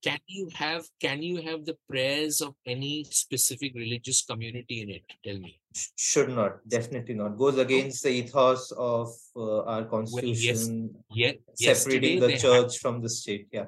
Can 0.02 0.18
you 0.26 0.50
have 0.55 0.84
can 1.00 1.22
you 1.22 1.40
have 1.40 1.64
the 1.64 1.76
prayers 1.88 2.42
of 2.42 2.55
any 2.66 3.05
specific 3.05 3.74
religious 3.74 4.22
community 4.22 4.82
in 4.82 4.90
it? 4.90 5.05
Tell 5.24 5.38
me. 5.38 5.59
Should 5.96 6.28
not. 6.28 6.66
Definitely 6.68 7.14
not. 7.14 7.38
Goes 7.38 7.57
against 7.59 8.02
the 8.02 8.11
ethos 8.11 8.70
of 8.72 9.09
uh, 9.34 9.62
our 9.62 9.84
constitution, 9.84 10.94
Yet 11.11 11.38
separating 11.55 12.20
the 12.20 12.26
they 12.26 12.32
had, 12.32 12.40
church 12.42 12.78
from 12.78 13.00
the 13.00 13.09
state. 13.09 13.48
Yeah. 13.50 13.66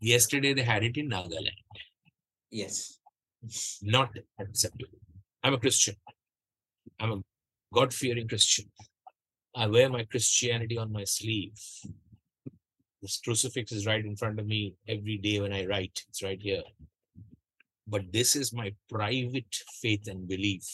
yesterday 0.00 0.52
they 0.52 0.62
had 0.62 0.82
it 0.84 0.96
in 0.98 1.08
Nagaland. 1.08 1.56
Yes. 2.50 2.98
Not 3.80 4.10
acceptable. 4.38 4.98
I'm 5.42 5.54
a 5.54 5.58
Christian. 5.58 5.96
I'm 7.00 7.12
a 7.12 7.22
God 7.72 7.94
fearing 7.94 8.28
Christian. 8.28 8.66
I 9.54 9.66
wear 9.66 9.88
my 9.88 10.04
Christianity 10.04 10.78
on 10.78 10.92
my 10.92 11.04
sleeve. 11.04 11.58
This 13.02 13.18
crucifix 13.18 13.72
is 13.72 13.86
right 13.86 14.04
in 14.04 14.16
front 14.16 14.38
of 14.38 14.46
me 14.46 14.74
every 14.86 15.16
day 15.18 15.40
when 15.40 15.52
I 15.52 15.66
write. 15.66 16.04
It's 16.08 16.22
right 16.22 16.40
here. 16.40 16.62
But 17.88 18.12
this 18.12 18.36
is 18.36 18.52
my 18.52 18.72
private 18.88 19.56
faith 19.80 20.06
and 20.06 20.28
belief. 20.28 20.68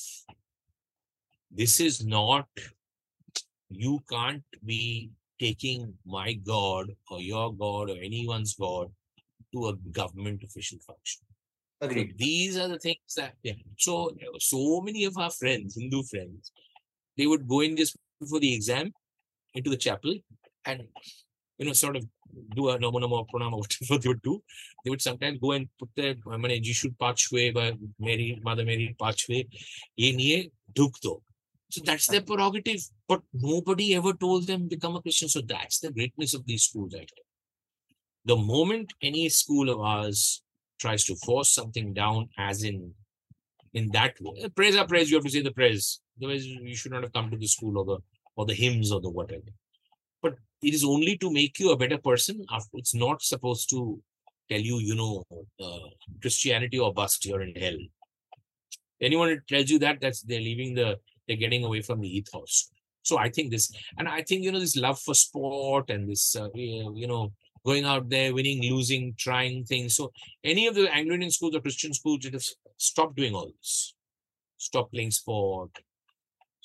This 1.50 1.80
is 1.80 2.04
not, 2.04 2.48
you 3.70 4.00
can't 4.10 4.44
be 4.64 5.10
taking 5.40 5.94
my 6.04 6.34
God 6.34 6.90
or 7.10 7.20
your 7.20 7.54
God 7.54 7.90
or 7.90 7.96
anyone's 7.96 8.54
God 8.54 8.88
to 9.54 9.68
a 9.68 9.76
government 9.92 10.42
official 10.42 10.78
function. 10.86 11.22
So 11.82 11.88
these 12.16 12.56
are 12.58 12.68
the 12.68 12.78
things 12.78 13.14
that 13.16 13.34
yeah. 13.42 13.52
So 13.78 14.16
so 14.38 14.80
many 14.80 15.04
of 15.04 15.18
our 15.18 15.30
friends, 15.30 15.76
Hindu 15.76 16.04
friends, 16.04 16.50
they 17.18 17.26
would 17.26 17.46
go 17.46 17.60
in 17.60 17.76
just 17.76 17.96
before 18.20 18.40
the 18.40 18.54
exam 18.54 18.92
into 19.54 19.70
the 19.70 19.76
chapel 19.76 20.14
and 20.64 20.82
you 21.58 21.66
know 21.66 21.72
sort 21.72 21.96
of 21.96 22.04
do 22.54 22.68
a 22.70 22.78
namo 22.78 23.00
namo 23.00 23.26
pranam 23.28 23.52
or 23.52 23.58
whatever 23.64 23.98
they 23.98 24.08
would 24.08 24.22
do. 24.22 24.42
They 24.84 24.90
would 24.90 25.02
sometimes 25.02 25.38
go 25.38 25.52
and 25.52 25.68
put 25.78 25.90
their 25.96 26.14
I 26.30 26.36
mean 26.36 26.62
Jishu 26.62 26.94
Pachwe 26.96 27.54
by 27.54 27.72
Mary, 27.98 28.38
Mother 28.42 28.64
Mary 28.64 28.94
Pachwe, 29.00 29.46
duk 30.74 31.00
do. 31.00 31.22
So 31.70 31.80
that's 31.84 32.06
their 32.06 32.22
prerogative. 32.22 32.80
But 33.08 33.22
nobody 33.32 33.94
ever 33.94 34.12
told 34.12 34.46
them 34.46 34.68
become 34.68 34.96
a 34.96 35.02
Christian. 35.02 35.28
So 35.28 35.40
that's 35.40 35.80
the 35.80 35.90
greatness 35.92 36.34
of 36.34 36.46
these 36.46 36.64
schools, 36.64 36.94
I 36.94 36.98
think. 36.98 37.10
The 38.24 38.36
moment 38.36 38.92
any 39.02 39.28
school 39.28 39.70
of 39.70 39.80
ours 39.80 40.42
tries 40.78 41.04
to 41.04 41.16
force 41.16 41.50
something 41.50 41.92
down 41.92 42.28
as 42.38 42.62
in 42.62 42.92
in 43.74 43.88
that 43.92 44.14
way. 44.20 44.42
uh, 44.44 44.48
Praise 44.48 44.76
are 44.76 44.86
praise, 44.86 45.10
you 45.10 45.16
have 45.16 45.24
to 45.24 45.30
say 45.30 45.42
the 45.42 45.50
praise. 45.52 46.00
Otherwise, 46.18 46.46
you 46.46 46.74
should 46.74 46.92
not 46.92 47.02
have 47.02 47.12
come 47.12 47.30
to 47.30 47.36
the 47.36 47.46
school 47.46 47.78
or 47.78 47.84
the 47.84 47.98
or 48.36 48.46
the 48.46 48.54
hymns 48.54 48.92
or 48.92 49.00
the 49.00 49.10
whatever. 49.10 49.50
But 50.22 50.34
it 50.62 50.74
is 50.74 50.84
only 50.84 51.16
to 51.18 51.30
make 51.30 51.58
you 51.58 51.70
a 51.70 51.76
better 51.76 51.98
person. 51.98 52.44
After 52.50 52.70
it's 52.74 52.94
not 52.94 53.22
supposed 53.22 53.70
to 53.70 54.00
tell 54.50 54.60
you, 54.60 54.78
you 54.78 54.94
know, 54.94 55.24
uh, 55.60 55.88
Christianity 56.20 56.78
or 56.78 56.92
bust, 56.92 57.24
you're 57.24 57.42
in 57.42 57.54
hell. 57.54 57.78
Anyone 59.00 59.42
tells 59.48 59.70
you 59.70 59.78
that, 59.80 60.00
that's 60.00 60.22
they're 60.22 60.40
leaving 60.40 60.74
the 60.74 60.98
they're 61.26 61.36
getting 61.36 61.64
away 61.64 61.82
from 61.82 62.00
the 62.00 62.16
ethos. 62.16 62.70
So 63.02 63.18
I 63.18 63.28
think 63.28 63.50
this, 63.50 63.72
and 63.98 64.08
I 64.08 64.22
think 64.22 64.42
you 64.42 64.52
know 64.52 64.60
this 64.60 64.76
love 64.76 64.98
for 64.98 65.14
sport 65.14 65.90
and 65.90 66.08
this, 66.08 66.34
uh, 66.34 66.48
you 66.54 66.92
you 66.96 67.06
know, 67.06 67.32
going 67.64 67.84
out 67.84 68.08
there, 68.08 68.34
winning, 68.34 68.62
losing, 68.62 69.14
trying 69.18 69.64
things. 69.64 69.96
So 69.96 70.12
any 70.42 70.66
of 70.66 70.74
the 70.74 70.92
Anglican 70.92 71.30
schools 71.30 71.54
or 71.54 71.60
Christian 71.60 71.92
schools 71.92 72.20
that 72.24 72.32
have 72.32 72.44
stopped 72.78 73.16
doing 73.16 73.34
all 73.34 73.52
this, 73.58 73.94
stop 74.56 74.90
playing 74.92 75.10
sport, 75.10 75.70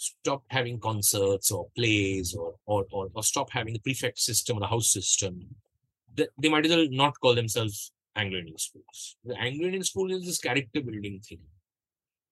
stop 0.02 0.44
having 0.50 0.80
concerts 0.80 1.52
or 1.52 1.68
plays, 1.78 2.36
or 2.36 2.56
or 2.66 2.86
or, 2.92 3.10
or 3.14 3.24
stop 3.24 3.50
having 3.52 3.74
the 3.74 3.86
prefect 3.88 4.20
system 4.20 4.58
or 4.58 4.62
the 4.62 4.74
house 4.76 4.92
system. 4.92 5.34
They, 6.16 6.28
they 6.42 6.50
might 6.50 6.66
as 6.66 6.76
well 6.76 6.88
not 6.90 7.20
call 7.22 7.36
themselves 7.36 7.92
Anglican 8.16 8.58
schools. 8.58 9.16
The 9.24 9.38
Anglican 9.38 9.84
school 9.84 10.12
is 10.12 10.26
this 10.26 10.40
character 10.40 10.82
building 10.82 11.22
thing. 11.28 11.40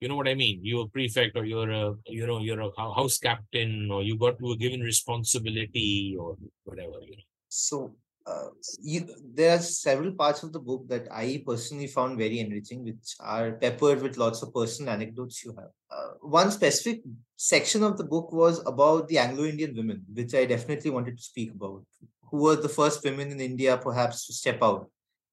You 0.02 0.08
know 0.10 0.16
what 0.16 0.28
I 0.28 0.34
mean? 0.34 0.60
You're 0.64 0.86
a 0.86 0.90
prefect, 0.90 1.38
or 1.38 1.46
you're 1.46 1.72
a 1.72 1.94
you 2.08 2.26
know 2.26 2.40
you're 2.40 2.62
a 2.62 2.72
house 3.00 3.18
captain, 3.18 3.90
or 3.92 4.02
you 4.04 4.18
got 4.18 4.40
you 4.42 4.48
were 4.50 4.62
given 4.66 4.82
responsibility, 4.82 6.16
or 6.20 6.38
whatever. 6.64 7.00
You 7.02 7.18
know. 7.18 7.28
So 7.50 7.92
uh, 8.26 8.50
you, 8.82 9.08
there 9.34 9.56
are 9.56 9.60
several 9.60 10.14
parts 10.14 10.44
of 10.44 10.54
the 10.54 10.60
book 10.60 10.88
that 10.88 11.08
I 11.12 11.44
personally 11.46 11.88
found 11.88 12.18
very 12.18 12.40
enriching, 12.40 12.84
which 12.84 13.16
are 13.20 13.52
peppered 13.54 14.02
with 14.02 14.18
lots 14.18 14.42
of 14.42 14.54
personal 14.54 14.94
anecdotes 14.94 15.44
you 15.44 15.54
have. 15.58 15.72
Uh, 15.92 16.12
one 16.22 16.52
specific 16.52 17.02
section 17.36 17.84
of 17.84 17.98
the 17.98 18.04
book 18.04 18.32
was 18.32 18.62
about 18.66 19.08
the 19.08 19.18
Anglo-Indian 19.18 19.76
women, 19.76 20.06
which 20.14 20.34
I 20.36 20.46
definitely 20.46 20.92
wanted 20.92 21.18
to 21.18 21.24
speak 21.24 21.52
about. 21.52 21.84
Who 22.30 22.44
were 22.44 22.56
the 22.56 22.70
first 22.70 23.04
women 23.04 23.32
in 23.32 23.40
India, 23.40 23.78
perhaps, 23.78 24.28
to 24.28 24.34
step 24.34 24.62
out? 24.62 24.90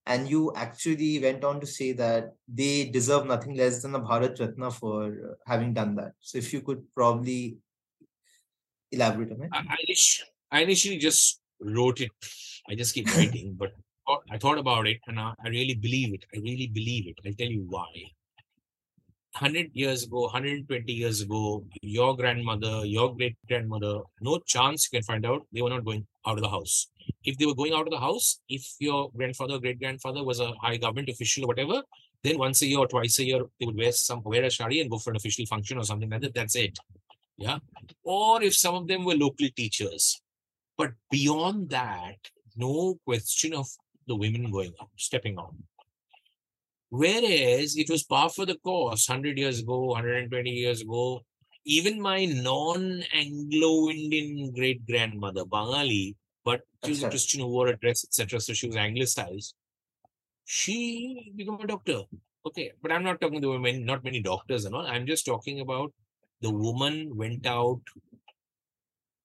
And 0.07 0.31
you 0.31 0.53
actually 0.55 1.19
went 1.21 1.45
on 1.45 1.61
to 1.61 1.67
say 1.67 1.93
that 1.93 2.33
they 2.49 2.85
deserve 2.85 3.27
nothing 3.27 3.57
less 3.57 3.83
than 3.83 3.95
a 3.97 4.01
Bharat 4.01 4.39
Ratna 4.39 4.71
for 4.71 5.05
uh, 5.07 5.35
having 5.47 5.75
done 5.75 5.97
that. 5.97 6.13
So, 6.21 6.39
if 6.39 6.53
you 6.53 6.61
could 6.61 6.85
probably 6.95 7.59
elaborate 8.93 9.33
on 9.33 9.43
it. 9.43 9.51
I, 9.53 9.65
I, 10.53 10.61
initially 10.63 10.99
just 10.99 11.41
wrote 11.61 12.01
it. 12.01 12.11
I 12.69 12.75
just 12.75 12.95
keep 12.95 13.15
writing, 13.17 13.57
but 13.59 13.73
I 14.31 14.39
thought 14.39 14.59
about 14.59 14.87
it 14.87 14.99
and 15.07 15.19
I, 15.19 15.35
I 15.45 15.49
really 15.49 15.75
believe 15.75 16.15
it. 16.15 16.25
I 16.35 16.39
really 16.39 16.69
believe 16.69 17.09
it. 17.09 17.19
I'll 17.27 17.35
tell 17.35 17.49
you 17.49 17.67
why. 17.69 17.89
100 19.39 19.71
years 19.75 20.05
ago, 20.05 20.23
120 20.23 20.91
years 20.93 21.21
ago, 21.21 21.63
your 21.83 22.17
grandmother, 22.17 22.87
your 22.87 23.15
great 23.15 23.37
grandmother, 23.47 24.01
no 24.21 24.39
chance 24.47 24.89
you 24.91 24.99
can 24.99 25.05
find 25.05 25.27
out 25.27 25.47
they 25.53 25.61
were 25.61 25.69
not 25.69 25.85
going 25.85 26.07
out 26.27 26.39
of 26.39 26.43
the 26.43 26.49
house. 26.49 26.89
If 27.23 27.37
they 27.37 27.45
were 27.45 27.55
going 27.55 27.75
out 27.75 27.87
of 27.87 27.91
the 27.91 28.01
house, 28.01 28.41
if 28.49 28.67
your 28.79 29.11
grandfather, 29.15 29.59
great 29.59 29.79
grandfather 29.79 30.25
was 30.25 30.41
a 30.41 30.53
high 30.63 30.79
government 30.79 31.11
official 31.11 31.45
or 31.45 31.49
whatever, 31.49 31.83
then 32.23 32.39
once 32.39 32.63
a 32.63 32.67
year 32.67 32.79
or 32.79 32.89
twice 32.89 33.19
a 33.19 33.27
year, 33.27 33.43
they 33.61 33.67
would 33.67 33.77
wear 33.77 33.93
some 33.93 34.23
wear 34.25 34.45
a 34.45 34.51
shari 34.51 34.81
and 34.81 34.91
go 34.91 34.99
for 34.99 35.11
an 35.11 35.17
official 35.17 35.45
function 35.45 35.77
or 35.77 35.85
something 35.85 36.09
like 36.09 36.23
that. 36.23 36.35
That's 36.35 36.57
it. 36.57 36.79
Yeah. 37.37 37.59
Or 38.03 38.43
if 38.43 38.57
some 38.57 38.75
of 38.75 38.89
them 38.89 39.05
were 39.05 39.15
local 39.15 39.49
teachers. 39.55 40.21
But 40.79 40.93
beyond 41.11 41.69
that, 41.71 42.17
no 42.57 42.99
question 43.05 43.53
of 43.53 43.69
the 44.07 44.17
women 44.17 44.51
going 44.51 44.73
up, 44.81 44.91
stepping 44.97 45.37
on. 45.39 45.63
Whereas 46.91 47.77
it 47.77 47.91
was 47.91 48.05
par 48.05 48.31
for 48.31 48.47
the 48.47 48.57
course 48.57 49.09
100 49.09 49.39
years 49.39 49.61
ago, 49.61 49.81
120 49.87 50.51
years 50.51 50.83
ago. 50.83 51.25
Even 51.65 52.01
my 52.01 52.25
non 52.27 53.03
Anglo 53.13 53.91
Indian 53.91 54.53
great 54.55 54.87
grandmother, 54.87 55.45
Bangali, 55.45 56.15
but 56.45 56.61
she 56.85 56.91
was 56.91 57.03
a 57.03 57.11
Christian 57.11 57.41
who 57.41 57.49
wore 57.49 57.69
a 57.69 57.77
dress, 57.77 58.05
etc. 58.05 58.39
So 58.41 58.53
she 58.53 58.69
was 58.69 58.77
anglicized. 58.77 59.55
She 60.45 61.33
became 61.35 61.59
a 61.61 61.67
doctor. 61.67 62.03
Okay, 62.47 62.71
but 62.81 62.93
I'm 62.93 63.03
not 63.03 63.21
talking 63.21 63.39
about 63.39 63.51
women, 63.51 63.85
not 63.85 64.05
many 64.05 64.23
doctors 64.23 64.65
and 64.65 64.77
all. 64.77 64.87
I'm 64.87 65.07
just 65.07 65.27
talking 65.27 65.59
about 65.59 65.93
the 66.41 66.51
woman 66.51 67.17
went 67.17 67.47
out 67.47 67.81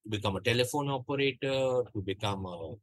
to 0.04 0.10
become 0.10 0.36
a 0.36 0.42
telephone 0.42 0.90
operator, 0.90 1.84
to 1.94 2.02
become 2.04 2.48
a 2.48 2.74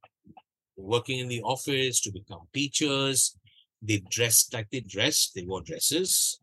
working 0.77 1.19
in 1.19 1.27
the 1.27 1.43
office, 1.43 2.01
to 2.03 2.13
become 2.13 2.43
teachers, 2.55 3.37
they 3.83 4.03
dressed 4.11 4.55
like 4.55 4.69
they 4.71 4.81
dressed. 4.81 5.35
They 5.35 5.43
wore 5.43 5.63
dresses. 5.63 6.41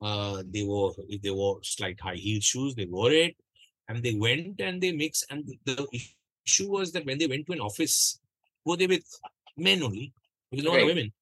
Uh, 0.00 0.42
they 0.48 0.64
wore 0.64 0.94
if 1.08 1.22
they 1.22 1.30
wore 1.30 1.62
slight 1.62 2.00
high 2.00 2.16
heel 2.16 2.40
shoes, 2.40 2.74
they 2.74 2.86
wore 2.86 3.12
it, 3.12 3.36
and 3.88 4.02
they 4.02 4.14
went 4.14 4.60
and 4.60 4.80
they 4.80 4.92
mixed. 4.92 5.26
And 5.30 5.48
the 5.64 5.86
issue 6.44 6.70
was 6.70 6.92
that 6.92 7.06
when 7.06 7.18
they 7.18 7.26
went 7.26 7.46
to 7.46 7.52
an 7.52 7.60
office, 7.60 8.18
were 8.64 8.76
they 8.76 8.88
with 8.88 9.04
men 9.56 9.82
only? 9.82 10.12
Because 10.50 10.64
no 10.64 10.74
right. 10.74 10.86
women. 10.86 11.12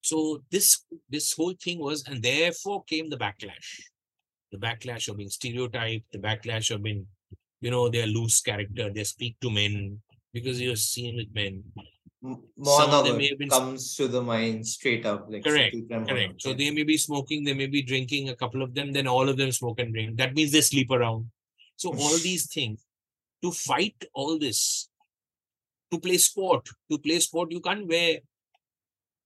So 0.00 0.42
this 0.50 0.84
this 1.10 1.32
whole 1.32 1.54
thing 1.54 1.80
was, 1.80 2.04
and 2.06 2.22
therefore 2.22 2.84
came 2.84 3.10
the 3.10 3.16
backlash, 3.16 3.80
the 4.52 4.58
backlash 4.58 5.08
of 5.08 5.16
being 5.16 5.30
stereotyped, 5.30 6.12
the 6.12 6.18
backlash 6.18 6.70
of 6.72 6.82
being, 6.82 7.06
you 7.60 7.72
know, 7.72 7.88
their 7.88 8.06
loose 8.06 8.40
character, 8.40 8.90
they 8.90 9.04
speak 9.04 9.36
to 9.40 9.50
men 9.50 10.00
because 10.32 10.60
you're 10.60 10.76
seen 10.76 11.16
with 11.16 11.34
men 11.34 11.64
monologue 12.22 13.20
comes 13.48 13.94
to 13.94 14.08
the 14.08 14.20
mind 14.20 14.66
straight 14.66 15.06
up 15.06 15.26
like 15.30 15.44
correct 15.44 15.76
correct. 15.88 16.42
so 16.42 16.52
they 16.52 16.70
may 16.70 16.82
be 16.82 16.96
smoking 16.96 17.44
they 17.44 17.54
may 17.54 17.66
be 17.66 17.80
drinking 17.80 18.28
a 18.28 18.34
couple 18.34 18.60
of 18.60 18.74
them 18.74 18.92
then 18.92 19.06
all 19.06 19.28
of 19.28 19.36
them 19.36 19.52
smoke 19.52 19.78
and 19.78 19.92
drink. 19.92 20.16
That 20.16 20.34
means 20.34 20.50
they 20.50 20.60
sleep 20.60 20.90
around. 20.90 21.30
So 21.76 21.90
all 21.90 22.18
these 22.28 22.52
things 22.52 22.84
to 23.42 23.52
fight 23.52 24.04
all 24.14 24.38
this 24.38 24.88
to 25.90 25.98
play 25.98 26.18
sport 26.18 26.68
to 26.90 26.98
play 26.98 27.18
sport 27.20 27.52
you 27.52 27.60
can't 27.60 27.86
wear 27.86 28.18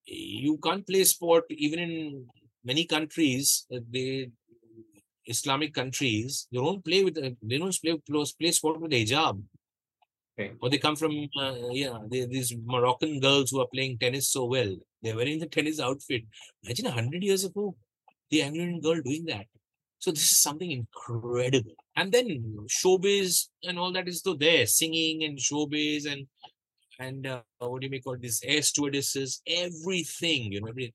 you 0.06 0.58
can't 0.58 0.86
play 0.86 1.04
sport 1.04 1.44
even 1.50 1.78
in 1.78 2.26
many 2.64 2.84
countries 2.84 3.66
uh, 3.74 3.80
they 3.90 4.30
islamic 5.26 5.72
countries 5.72 6.46
they 6.52 6.58
don't 6.58 6.84
play 6.84 7.02
with 7.04 7.14
they 7.14 7.58
don't 7.58 7.80
play, 7.80 7.92
with 7.92 8.38
play 8.38 8.50
sport 8.50 8.80
with 8.80 8.92
hijab 8.92 9.42
Okay. 10.38 10.52
Or 10.60 10.70
they 10.70 10.78
come 10.78 10.96
from, 10.96 11.28
uh, 11.38 11.54
yeah, 11.70 11.98
they, 12.10 12.24
these 12.24 12.54
Moroccan 12.64 13.20
girls 13.20 13.50
who 13.50 13.60
are 13.60 13.66
playing 13.72 13.98
tennis 13.98 14.30
so 14.30 14.44
well. 14.46 14.74
They're 15.02 15.16
wearing 15.16 15.38
the 15.38 15.46
tennis 15.46 15.78
outfit. 15.78 16.22
Imagine 16.64 16.86
100 16.86 17.22
years 17.22 17.44
ago, 17.44 17.76
the 18.30 18.42
Anglian 18.42 18.80
girl 18.80 19.00
doing 19.02 19.26
that. 19.26 19.46
So 19.98 20.10
this 20.10 20.32
is 20.32 20.38
something 20.38 20.70
incredible. 20.70 21.74
And 21.96 22.10
then 22.10 22.66
showbiz 22.68 23.48
and 23.62 23.78
all 23.78 23.92
that 23.92 24.08
is 24.08 24.18
still 24.18 24.36
there, 24.36 24.66
singing 24.66 25.24
and 25.24 25.38
showbiz 25.38 26.10
and 26.10 26.26
and 26.98 27.26
uh, 27.26 27.42
what 27.58 27.80
do 27.80 27.86
you 27.86 27.90
may 27.90 28.00
call 28.00 28.16
this 28.16 28.42
air 28.44 28.62
stewardesses, 28.62 29.42
everything, 29.46 30.52
you 30.52 30.60
know, 30.60 30.68
everything. 30.68 30.92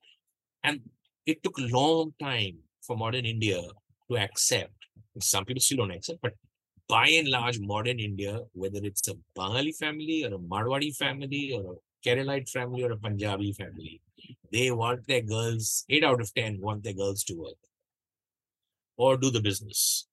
And 0.63 0.81
it 1.25 1.43
took 1.43 1.57
a 1.57 1.67
long 1.67 2.13
time 2.21 2.57
for 2.81 2.95
modern 2.95 3.25
India 3.25 3.61
to 4.09 4.17
accept. 4.17 4.73
Some 5.19 5.45
people 5.45 5.61
still 5.61 5.79
don't 5.79 5.91
accept, 5.91 6.19
but 6.21 6.33
by 6.87 7.07
and 7.07 7.27
large, 7.27 7.59
modern 7.59 7.99
India, 7.99 8.41
whether 8.53 8.79
it's 8.81 9.07
a 9.07 9.15
Bengali 9.35 9.73
family 9.73 10.23
or 10.23 10.35
a 10.35 10.39
Marwadi 10.39 10.95
family 10.95 11.51
or 11.53 11.73
a 11.73 12.07
Keralite 12.07 12.49
family 12.49 12.83
or 12.83 12.91
a 12.91 12.97
Punjabi 12.97 13.51
family, 13.53 14.01
they 14.51 14.71
want 14.71 15.05
their 15.07 15.21
girls, 15.21 15.85
8 15.89 16.03
out 16.03 16.21
of 16.21 16.33
10 16.33 16.59
want 16.61 16.83
their 16.83 16.93
girls 16.93 17.23
to 17.25 17.35
work 17.35 17.57
or 18.95 19.17
do 19.17 19.29
the 19.29 19.41
business. 19.41 20.07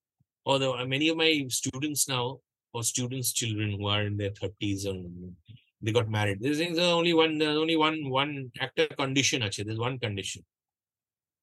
Although 0.44 0.76
uh, 0.76 0.84
many 0.84 1.08
of 1.08 1.16
my 1.16 1.46
students 1.48 2.08
now, 2.08 2.40
or 2.72 2.82
students' 2.82 3.32
children 3.32 3.78
who 3.78 3.86
are 3.86 4.02
in 4.02 4.16
their 4.16 4.30
30s 4.30 4.86
and 4.86 5.32
they 5.80 5.92
got 5.92 6.10
married. 6.10 6.38
There's, 6.40 6.58
there's 6.58 6.76
only 6.78 7.14
one, 7.14 7.38
there's 7.38 7.56
only 7.56 7.76
one, 7.76 8.10
one 8.10 8.50
actor 8.60 8.88
condition, 8.98 9.44
actually. 9.44 9.64
There's 9.64 9.78
one 9.78 9.98
condition. 10.00 10.42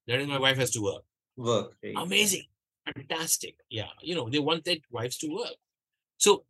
That 0.06 0.20
is 0.20 0.26
my 0.26 0.38
wife 0.38 0.58
has 0.58 0.72
to 0.72 0.82
work. 0.82 1.02
Work. 1.38 1.72
Amazing 1.96 2.44
fantastic. 2.84 3.56
Yeah, 3.70 3.90
you 4.00 4.14
know, 4.14 4.28
they 4.28 4.38
want 4.38 4.64
their 4.64 4.76
wives 4.90 5.16
to 5.18 5.28
work. 5.28 5.56
So, 6.16 6.44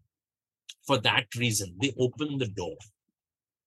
for 0.86 0.98
that 0.98 1.26
reason, 1.36 1.76
they 1.80 1.94
open 1.98 2.38
the 2.38 2.48
door. 2.48 2.76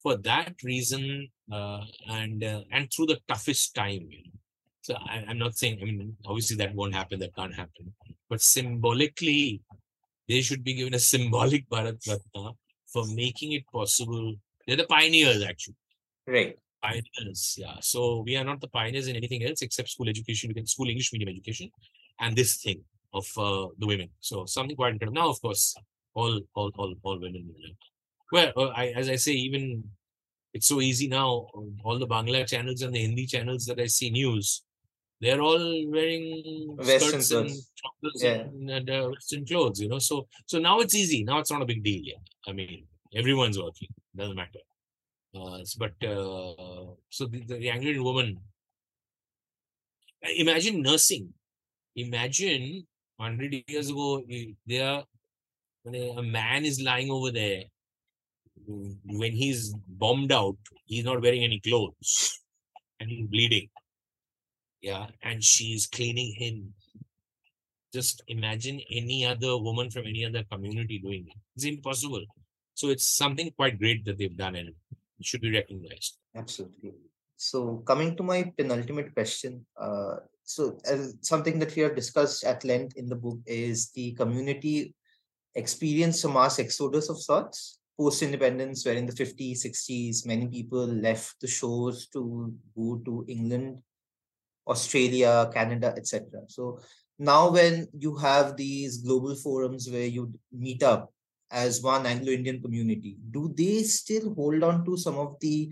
For 0.02 0.18
that 0.18 0.54
reason, 0.64 1.30
uh, 1.52 1.82
and 2.08 2.44
uh, 2.44 2.62
and 2.72 2.92
through 2.92 3.08
the 3.08 3.20
toughest 3.28 3.74
time, 3.74 4.08
you 4.10 4.24
know. 4.26 4.40
So 4.82 4.96
I, 4.96 5.24
am 5.28 5.40
not 5.40 5.58
saying. 5.58 5.80
I 5.82 5.86
mean, 5.86 6.16
obviously 6.26 6.58
that 6.58 6.76
won't 6.76 6.94
happen. 6.94 7.20
That 7.20 7.36
can't 7.36 7.56
happen. 7.56 7.94
But 8.30 8.42
symbolically, 8.42 9.62
they 10.30 10.42
should 10.42 10.64
be 10.64 10.76
given 10.76 10.94
a 10.94 11.00
symbolic 11.00 11.68
Bharat 11.72 12.08
Ratna 12.08 12.52
for 12.94 13.08
making 13.08 13.54
it 13.54 13.64
possible. 13.72 14.36
They're 14.68 14.78
the 14.78 14.86
pioneers, 14.86 15.44
actually. 15.44 15.76
Right 16.28 16.56
pioneers. 16.86 17.56
Yeah. 17.58 17.78
So 17.82 18.24
we 18.26 18.36
are 18.36 18.44
not 18.44 18.62
the 18.62 18.68
pioneers 18.68 19.08
in 19.08 19.16
anything 19.16 19.44
else 19.44 19.62
except 19.62 19.90
school 19.90 20.10
education, 20.10 20.54
school 20.68 20.90
English 20.90 21.12
medium 21.14 21.30
education 21.30 21.72
and 22.20 22.36
this 22.36 22.58
thing 22.58 22.84
of 23.14 23.26
uh, 23.38 23.68
the 23.78 23.88
women. 23.88 24.10
So 24.20 24.46
something 24.46 24.76
quite 24.76 24.94
incredible. 24.94 25.22
Now, 25.22 25.30
of 25.30 25.42
course, 25.42 25.76
all 26.14 26.40
all 26.54 26.72
all 26.78 26.94
all 27.04 27.20
women. 27.20 27.56
Well, 28.32 28.52
uh, 28.58 28.68
I, 28.70 28.88
as 28.88 29.10
I 29.10 29.16
say, 29.16 29.34
even 29.34 29.84
it's 30.54 30.68
so 30.68 30.82
easy 30.82 31.08
now. 31.08 31.48
All 31.84 32.00
the 32.00 32.08
Bangla 32.08 32.48
channels 32.48 32.82
and 32.82 32.94
the 32.94 33.02
Hindi 33.02 33.26
channels 33.26 33.66
that 33.66 33.80
I 33.80 33.88
see 33.88 34.10
news, 34.10 34.64
they're 35.22 35.42
all 35.42 35.66
wearing 35.90 36.76
Western 36.78 37.22
skirts 37.22 37.30
clothes. 37.30 38.22
and 38.24 38.24
yeah. 38.24 38.32
and, 38.32 38.70
and 38.70 38.90
uh, 38.90 39.10
Western 39.10 39.46
clothes. 39.46 39.80
You 39.80 39.90
know, 39.90 40.00
so 40.00 40.28
so 40.46 40.60
now 40.60 40.80
it's 40.80 40.96
easy. 40.96 41.24
Now 41.24 41.40
it's 41.40 41.52
not 41.52 41.62
a 41.62 41.66
big 41.66 41.84
deal. 41.84 42.02
Yeah, 42.04 42.22
I 42.48 42.54
mean, 42.54 42.86
everyone's 43.14 43.60
working. 43.60 43.90
Doesn't 44.16 44.36
matter. 44.36 44.64
Uh, 45.36 45.60
but 45.78 45.92
uh, 46.08 46.94
so 47.10 47.26
the, 47.26 47.44
the 47.46 47.70
Anglian 47.70 48.04
woman. 48.04 48.38
Imagine 50.38 50.82
nursing 50.82 51.32
imagine 51.96 52.86
100 53.18 53.64
years 53.68 53.90
ago, 53.90 54.24
there 54.66 55.04
a 55.86 56.22
man 56.22 56.66
is 56.66 56.82
lying 56.82 57.12
over 57.12 57.32
there. 57.32 57.64
When 58.68 59.32
he's 59.32 59.74
bombed 59.88 60.32
out, 60.32 60.58
he's 60.86 61.06
not 61.06 61.22
wearing 61.22 61.44
any 61.44 61.60
clothes 61.60 62.42
and 63.00 63.10
he's 63.10 63.28
bleeding. 63.28 63.70
Yeah, 64.82 65.08
and 65.24 65.44
she's 65.44 65.88
cleaning 65.88 66.34
him. 66.38 66.74
Just 67.94 68.24
imagine 68.28 68.82
any 68.92 69.26
other 69.26 69.58
woman 69.58 69.90
from 69.90 70.04
any 70.06 70.26
other 70.26 70.44
community 70.52 71.00
doing 71.00 71.26
it. 71.28 71.38
It's 71.56 71.66
impossible. 71.66 72.24
So 72.74 72.90
it's 72.90 73.06
something 73.06 73.52
quite 73.56 73.80
great 73.80 74.04
that 74.06 74.18
they've 74.18 74.36
done 74.36 74.56
and 74.56 74.70
it 74.70 75.26
should 75.26 75.42
be 75.42 75.52
recognized. 75.52 76.18
Absolutely. 76.36 76.94
So 77.38 77.78
coming 77.86 78.16
to 78.18 78.24
my 78.24 78.52
penultimate 78.58 79.14
question, 79.14 79.66
uh, 79.80 80.18
so 80.46 80.78
something 81.22 81.60
that 81.60 81.76
we 81.76 81.82
have 81.82 81.96
discussed 81.96 82.44
at 82.44 82.64
length 82.64 82.96
in 82.98 83.08
the 83.08 83.16
book 83.16 83.40
is 83.46 83.92
the 83.92 84.14
community 84.14 84.96
experienced 85.56 86.24
a 86.24 86.30
mass 86.30 86.60
exodus 86.60 87.10
of 87.10 87.22
sorts 87.22 87.80
post 87.98 88.22
independence, 88.22 88.86
where 88.86 88.96
in 88.96 89.06
the 89.06 89.14
50s, 89.14 89.66
60s, 89.66 90.26
many 90.26 90.48
people 90.48 90.86
left 90.86 91.40
the 91.42 91.48
shores 91.48 92.08
to 92.08 92.54
go 92.76 93.02
to 93.06 93.26
England, 93.28 93.78
Australia, 94.68 95.50
Canada, 95.54 95.94
etc. 95.98 96.42
So 96.48 96.80
now, 97.18 97.50
when 97.50 97.88
you 97.98 98.16
have 98.18 98.58
these 98.58 98.98
global 98.98 99.36
forums 99.36 99.90
where 99.90 100.08
you 100.08 100.34
meet 100.52 100.84
up 100.84 101.12
as 101.52 101.82
one 101.82 102.06
Anglo 102.06 102.32
Indian 102.32 102.62
community, 102.62 103.18
do 103.32 103.54
they 103.56 103.84
still 103.84 104.34
hold 104.34 104.64
on 104.64 104.84
to 104.86 104.98
some 104.98 105.18
of 105.18 105.36
the 105.40 105.72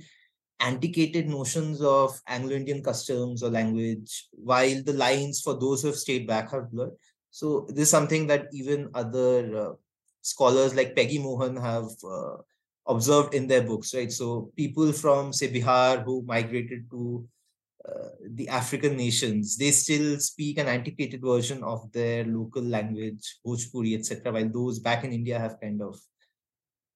antiquated 0.59 1.27
notions 1.27 1.81
of 1.81 2.19
Anglo-Indian 2.27 2.83
customs 2.83 3.43
or 3.43 3.49
language, 3.49 4.27
while 4.31 4.81
the 4.83 4.93
lines 4.93 5.41
for 5.41 5.53
those 5.59 5.81
who 5.81 5.89
have 5.89 5.97
stayed 5.97 6.27
back 6.27 6.51
have 6.51 6.71
blurred. 6.71 6.93
So 7.31 7.65
this 7.69 7.83
is 7.83 7.89
something 7.89 8.27
that 8.27 8.47
even 8.53 8.89
other 8.93 9.57
uh, 9.57 9.73
scholars 10.21 10.75
like 10.75 10.95
Peggy 10.95 11.19
Mohan 11.19 11.55
have 11.57 11.89
uh, 12.07 12.37
observed 12.87 13.33
in 13.33 13.47
their 13.47 13.63
books, 13.63 13.93
right? 13.93 14.11
So 14.11 14.51
people 14.55 14.91
from 14.91 15.33
say 15.33 15.51
Bihar 15.51 16.03
who 16.03 16.23
migrated 16.25 16.89
to 16.91 17.27
uh, 17.87 18.09
the 18.35 18.47
African 18.47 18.95
nations, 18.95 19.57
they 19.57 19.71
still 19.71 20.17
speak 20.19 20.57
an 20.57 20.67
antiquated 20.67 21.21
version 21.21 21.63
of 21.63 21.91
their 21.91 22.23
local 22.23 22.63
language, 22.63 23.39
Bhojpuri, 23.45 23.97
etc., 23.97 24.31
while 24.31 24.49
those 24.49 24.79
back 24.79 25.03
in 25.03 25.11
India 25.11 25.37
have 25.37 25.59
kind 25.59 25.81
of 25.81 25.99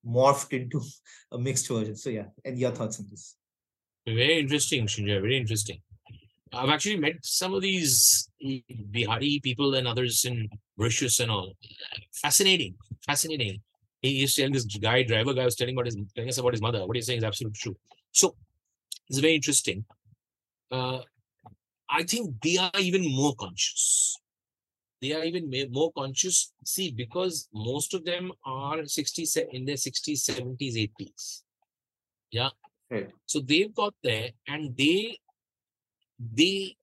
morphed 0.06 0.54
into 0.54 0.82
a 1.32 1.38
mixed 1.38 1.68
version. 1.68 1.96
So 1.96 2.10
yeah, 2.10 2.28
and 2.46 2.58
your 2.58 2.72
thoughts 2.72 3.00
on 3.00 3.08
this? 3.10 3.36
Very 4.08 4.40
interesting, 4.40 4.88
Srinjoy. 4.88 5.22
Very 5.22 5.38
interesting. 5.38 5.82
I've 6.54 6.70
actually 6.70 6.96
met 6.96 7.18
some 7.24 7.54
of 7.54 7.62
these 7.62 8.30
Bihari 8.92 9.42
people 9.44 9.76
and 9.76 9.86
others 9.86 10.24
in 10.24 10.50
Mauritius 10.78 11.20
and 11.20 11.30
all. 11.30 11.54
Fascinating, 12.14 12.76
fascinating. 13.06 13.62
He 14.02 14.24
is 14.24 14.34
telling 14.34 14.54
this 14.54 14.64
guy, 14.64 15.04
driver 15.04 15.34
guy, 15.34 15.44
was 15.44 15.56
telling 15.56 15.76
about 15.76 15.88
his 15.88 15.98
telling 16.16 16.30
us 16.30 16.38
about 16.38 16.54
his 16.54 16.62
mother. 16.62 16.86
What 16.88 16.96
he's 16.96 17.06
saying 17.06 17.18
is 17.18 17.24
absolutely 17.26 17.58
true. 17.60 17.76
So 18.14 18.36
it's 19.10 19.20
very 19.20 19.36
interesting. 19.36 19.84
Uh, 20.72 21.00
I 21.90 22.04
think 22.04 22.36
they 22.42 22.58
are 22.58 22.72
even 22.80 23.04
more 23.14 23.36
conscious. 23.36 24.16
They 25.02 25.14
are 25.14 25.24
even 25.24 25.52
more 25.72 25.92
conscious. 25.92 26.54
See, 26.64 26.92
because 26.92 27.50
most 27.54 27.94
of 27.94 28.06
them 28.06 28.32
are 28.46 28.86
60 28.86 29.26
in 29.52 29.66
their 29.66 29.76
60s, 29.76 30.30
70s, 30.30 30.92
80s. 31.00 31.42
Yeah. 32.32 32.50
Right. 32.90 33.10
So 33.26 33.40
they've 33.40 33.74
got 33.74 33.94
there 34.04 34.30
and 34.48 34.76
they 34.78 35.18
they 36.20 36.76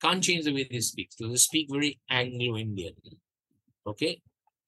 can't 0.00 0.22
change 0.22 0.44
the 0.44 0.54
way 0.54 0.66
they 0.70 0.80
speak. 0.80 1.08
So 1.12 1.28
they 1.28 1.36
speak 1.36 1.68
very 1.70 1.98
Anglo-Indian. 2.10 2.94
Okay. 3.86 4.20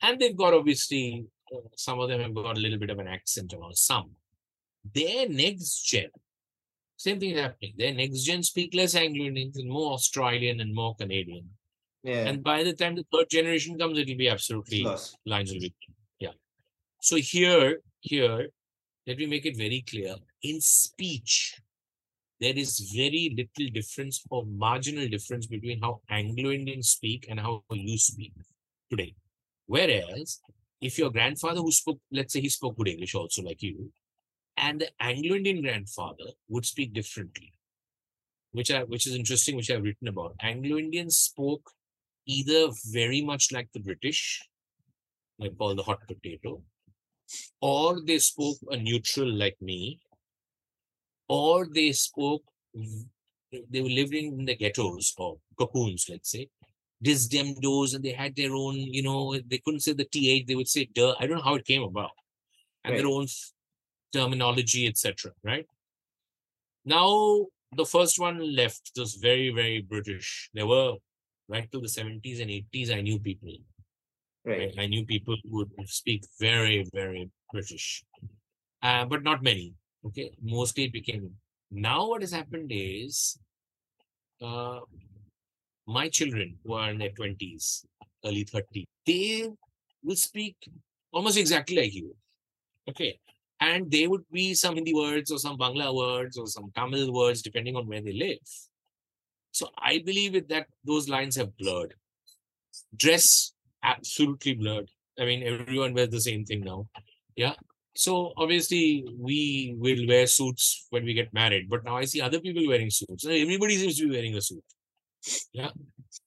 And 0.02 0.18
they've 0.18 0.36
got 0.36 0.54
obviously 0.54 1.26
uh, 1.54 1.60
some 1.76 1.98
of 2.00 2.08
them 2.08 2.20
have 2.20 2.34
got 2.34 2.56
a 2.56 2.60
little 2.60 2.78
bit 2.78 2.90
of 2.90 2.98
an 2.98 3.08
accent 3.08 3.54
or 3.58 3.70
some. 3.72 4.10
Their 4.94 5.28
next 5.28 5.82
gen, 5.82 6.10
same 6.96 7.20
thing 7.20 7.30
is 7.30 7.40
happening. 7.40 7.74
Their 7.76 7.94
next 7.94 8.22
gen 8.22 8.42
speak 8.42 8.74
less 8.74 8.94
Anglo-Indian 8.94 9.52
and 9.54 9.68
more 9.68 9.92
Australian 9.92 10.60
and 10.60 10.74
more 10.74 10.94
Canadian. 10.94 11.50
Yeah. 12.02 12.26
And 12.28 12.42
by 12.42 12.62
the 12.62 12.72
time 12.72 12.94
the 12.94 13.04
third 13.12 13.28
generation 13.30 13.78
comes, 13.78 13.98
it'll 13.98 14.16
be 14.16 14.28
absolutely 14.28 14.82
Lost. 14.82 15.18
lines 15.26 15.52
will 15.52 15.60
be 15.60 15.74
yeah. 16.20 16.30
So 17.02 17.16
here, 17.16 17.80
here, 18.00 18.48
let 19.06 19.18
me 19.18 19.26
make 19.26 19.46
it 19.46 19.56
very 19.56 19.84
clear. 19.88 20.14
In 20.42 20.60
speech, 20.60 21.60
there 22.40 22.56
is 22.56 22.92
very 22.94 23.34
little 23.36 23.72
difference 23.72 24.22
or 24.30 24.46
marginal 24.46 25.08
difference 25.08 25.46
between 25.46 25.80
how 25.80 26.00
Anglo-Indians 26.08 26.90
speak 26.90 27.26
and 27.28 27.40
how 27.40 27.64
you 27.72 27.98
speak 27.98 28.32
today. 28.88 29.14
Whereas 29.66 30.40
if 30.80 30.96
your 30.96 31.10
grandfather 31.10 31.60
who 31.60 31.72
spoke, 31.72 32.00
let's 32.12 32.32
say 32.32 32.40
he 32.40 32.48
spoke 32.48 32.76
good 32.76 32.88
English 32.88 33.14
also 33.16 33.42
like 33.42 33.62
you, 33.62 33.92
and 34.56 34.80
the 34.80 34.88
Anglo-Indian 35.00 35.62
grandfather 35.62 36.26
would 36.48 36.64
speak 36.64 36.92
differently, 36.92 37.52
which 38.52 38.70
I 38.70 38.84
which 38.84 39.06
is 39.06 39.14
interesting, 39.14 39.56
which 39.56 39.70
I've 39.70 39.82
written 39.82 40.08
about. 40.08 40.36
Anglo-Indians 40.40 41.16
spoke 41.16 41.70
either 42.26 42.68
very 42.92 43.22
much 43.22 43.50
like 43.50 43.68
the 43.72 43.80
British, 43.80 44.40
like 45.38 45.58
call 45.58 45.74
the 45.74 45.82
hot 45.82 46.06
potato, 46.06 46.62
or 47.60 48.00
they 48.00 48.18
spoke 48.20 48.58
a 48.70 48.76
neutral 48.76 49.28
like 49.28 49.56
me, 49.60 50.00
or 51.28 51.66
they 51.66 51.92
spoke, 51.92 52.42
they 53.70 53.80
were 53.80 53.88
living 53.88 54.38
in 54.38 54.44
the 54.44 54.56
ghettos 54.56 55.14
or 55.18 55.38
cocoons, 55.58 56.06
let's 56.08 56.30
say, 56.30 56.48
disdemdos, 57.02 57.94
and 57.94 58.04
they 58.04 58.12
had 58.12 58.34
their 58.36 58.54
own, 58.54 58.76
you 58.76 59.02
know, 59.02 59.38
they 59.46 59.58
couldn't 59.58 59.80
say 59.80 59.92
the 59.92 60.04
th, 60.04 60.46
they 60.46 60.54
would 60.54 60.68
say 60.68 60.84
duh. 60.86 61.14
I 61.18 61.26
don't 61.26 61.38
know 61.38 61.44
how 61.44 61.54
it 61.54 61.64
came 61.64 61.82
about, 61.82 62.12
and 62.84 62.92
Right. 62.92 62.98
their 62.98 63.06
own 63.06 63.26
terminology, 64.12 64.86
etc. 64.86 65.32
Right 65.42 65.66
now, 66.84 67.46
the 67.76 67.84
first 67.84 68.18
one 68.18 68.38
left 68.54 68.92
was 68.96 69.14
very, 69.14 69.50
very 69.50 69.80
British. 69.82 70.50
There 70.54 70.66
were 70.66 70.96
right 71.48 71.70
till 71.70 71.82
the 71.82 71.88
70s 71.88 72.40
and 72.40 72.50
80s. 72.50 72.90
I 72.90 73.00
knew 73.02 73.18
people. 73.18 73.52
Right. 74.44 74.72
I, 74.78 74.82
I 74.82 74.86
knew 74.86 75.04
people 75.04 75.36
who 75.44 75.66
would 75.76 75.88
speak 75.88 76.24
very, 76.40 76.88
very 76.92 77.30
British, 77.52 78.04
uh, 78.82 79.04
but 79.04 79.22
not 79.22 79.42
many. 79.42 79.74
Okay, 80.04 80.30
mostly 80.42 80.84
it 80.84 80.92
became. 80.92 81.30
Now, 81.70 82.08
what 82.08 82.22
has 82.22 82.32
happened 82.32 82.70
is, 82.72 83.38
uh, 84.42 84.80
my 85.86 86.08
children 86.08 86.56
who 86.64 86.74
are 86.74 86.90
in 86.90 86.98
their 86.98 87.10
twenties, 87.10 87.84
early 88.24 88.44
thirty, 88.44 88.86
they 89.06 89.48
will 90.02 90.16
speak 90.16 90.56
almost 91.12 91.38
exactly 91.38 91.76
like 91.76 91.94
you. 91.94 92.14
Okay, 92.88 93.18
and 93.60 93.90
they 93.90 94.06
would 94.06 94.24
be 94.32 94.54
some 94.54 94.76
Hindi 94.76 94.94
words 94.94 95.30
or 95.30 95.38
some 95.38 95.58
Bangla 95.58 95.94
words 95.94 96.38
or 96.38 96.46
some 96.46 96.70
Tamil 96.74 97.12
words, 97.12 97.42
depending 97.42 97.76
on 97.76 97.86
where 97.86 98.00
they 98.02 98.12
live. 98.12 98.38
So 99.52 99.68
I 99.78 99.98
believe 99.98 100.48
that 100.48 100.66
those 100.84 101.08
lines 101.08 101.36
have 101.36 101.56
blurred. 101.56 101.94
Dress 102.96 103.52
absolutely 103.82 104.54
blurred. 104.54 104.90
I 105.18 105.24
mean, 105.24 105.42
everyone 105.42 105.94
wears 105.94 106.10
the 106.10 106.20
same 106.20 106.44
thing 106.44 106.60
now. 106.60 106.88
Yeah. 107.36 107.54
So 107.94 108.32
obviously 108.36 109.04
we 109.18 109.74
will 109.76 110.06
wear 110.06 110.26
suits 110.26 110.86
when 110.90 111.04
we 111.04 111.14
get 111.14 111.32
married, 111.34 111.68
but 111.68 111.84
now 111.84 111.96
I 111.96 112.04
see 112.04 112.20
other 112.20 112.40
people 112.40 112.66
wearing 112.66 112.90
suits. 112.90 113.24
Everybody 113.24 113.76
seems 113.76 113.98
to 113.98 114.08
be 114.08 114.14
wearing 114.14 114.36
a 114.36 114.40
suit. 114.40 114.64
Yeah. 115.52 115.70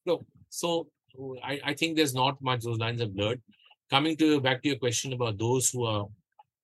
So 0.05 0.25
so 0.49 0.87
I, 1.43 1.59
I 1.63 1.73
think 1.73 1.95
there's 1.95 2.13
not 2.13 2.41
much 2.41 2.61
those 2.61 2.77
lines 2.77 3.01
are 3.01 3.07
blurred. 3.07 3.41
Coming 3.89 4.17
to 4.17 4.41
back 4.41 4.61
to 4.61 4.69
your 4.69 4.77
question 4.77 5.13
about 5.13 5.37
those 5.37 5.69
who 5.69 5.85
are 5.85 6.07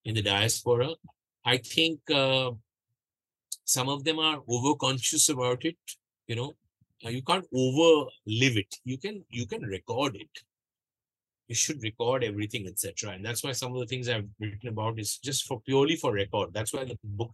in 0.06 0.16
the 0.16 0.22
diaspora, 0.22 0.90
I 1.46 1.58
think 1.58 2.00
uh, 2.14 2.52
some 3.66 3.90
of 3.90 4.04
them 4.04 4.20
are 4.20 4.42
over 4.48 4.76
conscious 4.76 5.30
about 5.30 5.66
it. 5.66 5.78
You 6.28 6.36
know, 6.36 6.56
uh, 7.06 7.10
you 7.10 7.22
can't 7.22 7.46
over 7.54 8.10
live 8.26 8.58
it. 8.58 8.76
You 8.84 8.98
can 8.98 9.24
you 9.30 9.46
can 9.46 9.62
record 9.64 10.16
it. 10.16 10.30
You 11.48 11.56
should 11.56 11.82
record 11.82 12.24
everything, 12.24 12.68
etc. 12.68 13.12
And 13.12 13.26
that's 13.26 13.44
why 13.44 13.54
some 13.54 13.74
of 13.74 13.80
the 13.80 13.86
things 13.86 14.10
I've 14.10 14.28
written 14.40 14.70
about 14.70 15.00
is 15.00 15.18
just 15.18 15.46
for 15.46 15.62
purely 15.62 15.96
for 15.96 16.14
record. 16.14 16.54
That's 16.54 16.74
why 16.74 16.84
the 16.84 16.98
book 17.04 17.32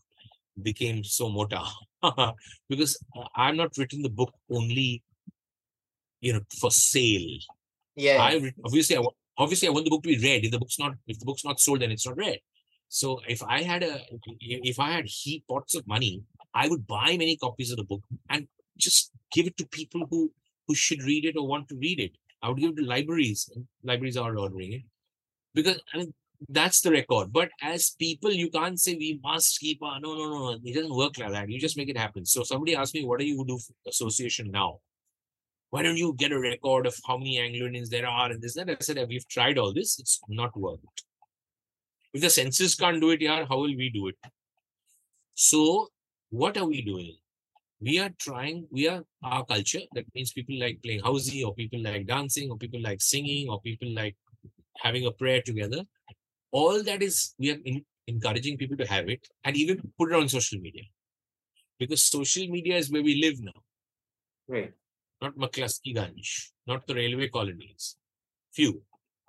became 0.61 1.03
so 1.03 1.29
mota 1.29 1.63
because 2.69 3.03
I'm 3.35 3.57
not 3.57 3.75
written 3.77 4.03
the 4.03 4.09
book 4.09 4.31
only, 4.51 5.01
you 6.21 6.33
know, 6.33 6.41
for 6.59 6.69
sale. 6.69 7.39
Yeah. 7.95 8.17
I 8.21 8.51
obviously 8.63 8.97
I 8.97 9.03
obviously 9.37 9.67
I 9.67 9.71
want 9.71 9.85
the 9.85 9.91
book 9.91 10.03
to 10.03 10.09
be 10.09 10.17
read. 10.17 10.45
If 10.45 10.51
the 10.51 10.59
book's 10.59 10.79
not 10.79 10.93
if 11.07 11.19
the 11.19 11.25
book's 11.25 11.45
not 11.45 11.59
sold, 11.59 11.81
then 11.81 11.91
it's 11.91 12.05
not 12.05 12.17
read. 12.17 12.39
So 12.89 13.19
if 13.27 13.41
I 13.41 13.63
had 13.63 13.83
a 13.83 14.01
if 14.39 14.79
I 14.79 14.91
had 14.91 15.05
heap 15.05 15.45
pots 15.49 15.75
of 15.75 15.87
money, 15.87 16.21
I 16.53 16.67
would 16.67 16.85
buy 16.85 17.17
many 17.17 17.37
copies 17.37 17.71
of 17.71 17.77
the 17.77 17.83
book 17.83 18.03
and 18.29 18.47
just 18.77 19.11
give 19.31 19.47
it 19.47 19.57
to 19.57 19.67
people 19.67 20.05
who 20.09 20.31
who 20.67 20.75
should 20.75 21.01
read 21.03 21.25
it 21.25 21.35
or 21.35 21.47
want 21.47 21.67
to 21.69 21.75
read 21.75 21.99
it. 21.99 22.11
I 22.43 22.49
would 22.49 22.59
give 22.59 22.75
to 22.75 22.83
libraries. 22.83 23.49
Libraries 23.83 24.17
are 24.17 24.37
ordering 24.37 24.73
it 24.73 24.81
because 25.55 25.81
I 25.93 25.97
mean 25.97 26.13
that's 26.49 26.81
the 26.81 26.91
record. 26.91 27.31
But 27.31 27.49
as 27.61 27.91
people, 27.97 28.31
you 28.31 28.49
can't 28.49 28.79
say 28.79 28.95
we 28.95 29.19
must 29.23 29.59
keep 29.59 29.81
on. 29.81 30.01
No, 30.01 30.13
no, 30.13 30.29
no, 30.29 30.39
no. 30.51 30.59
It 30.63 30.75
doesn't 30.75 30.93
work 30.93 31.17
like 31.17 31.31
that. 31.31 31.49
You 31.49 31.57
just 31.57 31.77
make 31.77 31.87
it 31.87 31.97
happen. 31.97 32.25
So 32.25 32.43
somebody 32.43 32.75
asked 32.75 32.93
me, 32.93 33.05
what 33.05 33.19
do 33.19 33.25
you 33.25 33.45
do 33.45 33.57
for 33.57 33.73
association 33.87 34.51
now? 34.51 34.79
Why 35.69 35.83
don't 35.83 35.97
you 35.97 36.13
get 36.13 36.33
a 36.33 36.39
record 36.39 36.85
of 36.85 36.95
how 37.07 37.17
many 37.17 37.39
Anglo-Indians 37.39 37.89
there 37.89 38.07
are 38.07 38.29
and 38.29 38.41
this 38.41 38.55
that? 38.55 38.69
I 38.69 38.75
said, 38.81 39.07
we've 39.07 39.27
tried 39.27 39.57
all 39.57 39.73
this. 39.73 39.97
It's 39.99 40.19
not 40.27 40.55
worked. 40.55 41.03
If 42.13 42.21
the 42.21 42.29
census 42.29 42.75
can't 42.75 43.01
do 43.01 43.11
it, 43.11 43.21
yeah, 43.21 43.45
how 43.47 43.57
will 43.57 43.75
we 43.75 43.89
do 43.89 44.09
it? 44.09 44.17
So 45.33 45.87
what 46.29 46.57
are 46.57 46.65
we 46.65 46.81
doing? 46.81 47.15
We 47.83 47.99
are 47.99 48.11
trying, 48.17 48.67
we 48.71 48.87
are 48.87 49.03
our 49.23 49.45
culture. 49.45 49.81
That 49.93 50.05
means 50.15 50.31
people 50.31 50.57
like 50.59 50.79
playing 50.83 51.01
housey 51.01 51.45
or 51.45 51.53
people 51.53 51.81
like 51.83 52.07
dancing 52.07 52.49
or 52.49 52.57
people 52.57 52.81
like 52.81 53.01
singing 53.01 53.49
or 53.49 53.61
people 53.61 53.89
like 53.93 54.15
having 54.77 55.05
a 55.05 55.11
prayer 55.11 55.41
together. 55.41 55.81
All 56.51 56.81
that 56.83 57.03
is, 57.03 57.35
we 57.37 57.51
are 57.51 57.59
in, 57.65 57.83
encouraging 58.07 58.57
people 58.57 58.77
to 58.77 58.87
have 58.87 59.09
it 59.09 59.27
and 59.43 59.57
even 59.57 59.81
put 59.99 60.11
it 60.11 60.15
on 60.15 60.29
social 60.29 60.59
media. 60.59 60.83
Because 61.77 62.03
social 62.03 62.47
media 62.47 62.77
is 62.77 62.91
where 62.91 63.03
we 63.03 63.21
live 63.21 63.41
now 63.41 63.61
Right. 64.47 64.73
not 65.21 65.35
McCluskieganj, 65.37 66.51
not 66.67 66.87
the 66.87 66.95
railway 66.95 67.27
colonies. 67.27 67.97
Few. 68.53 68.81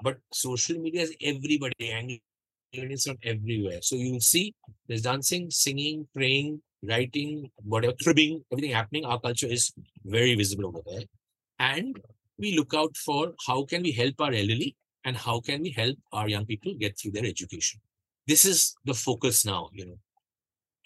But 0.02 0.18
social 0.32 0.78
media 0.78 1.02
is 1.02 1.16
everybody. 1.20 1.90
Anglo 1.90 2.18
it's 2.72 3.06
not 3.06 3.16
everywhere. 3.22 3.80
So 3.82 3.96
you'll 3.96 4.20
see 4.20 4.54
there's 4.88 5.02
dancing, 5.02 5.50
singing, 5.50 6.08
praying, 6.14 6.60
writing, 6.88 7.50
whatever, 7.62 7.94
cribbing, 8.02 8.44
everything 8.52 8.72
happening. 8.72 9.04
Our 9.04 9.20
culture 9.20 9.46
is 9.46 9.72
very 10.04 10.34
visible 10.34 10.66
over 10.66 10.80
there. 10.86 11.04
And 11.58 11.98
we 12.38 12.56
look 12.56 12.74
out 12.74 12.96
for 12.96 13.34
how 13.46 13.64
can 13.64 13.82
we 13.82 13.92
help 13.92 14.14
our 14.20 14.32
elderly 14.32 14.76
and 15.04 15.16
how 15.16 15.40
can 15.40 15.62
we 15.62 15.70
help 15.70 15.96
our 16.12 16.28
young 16.28 16.46
people 16.46 16.74
get 16.78 16.98
through 16.98 17.12
their 17.12 17.26
education. 17.26 17.80
This 18.26 18.44
is 18.44 18.74
the 18.84 18.94
focus 18.94 19.44
now, 19.44 19.68
you 19.72 19.86
know. 19.86 19.98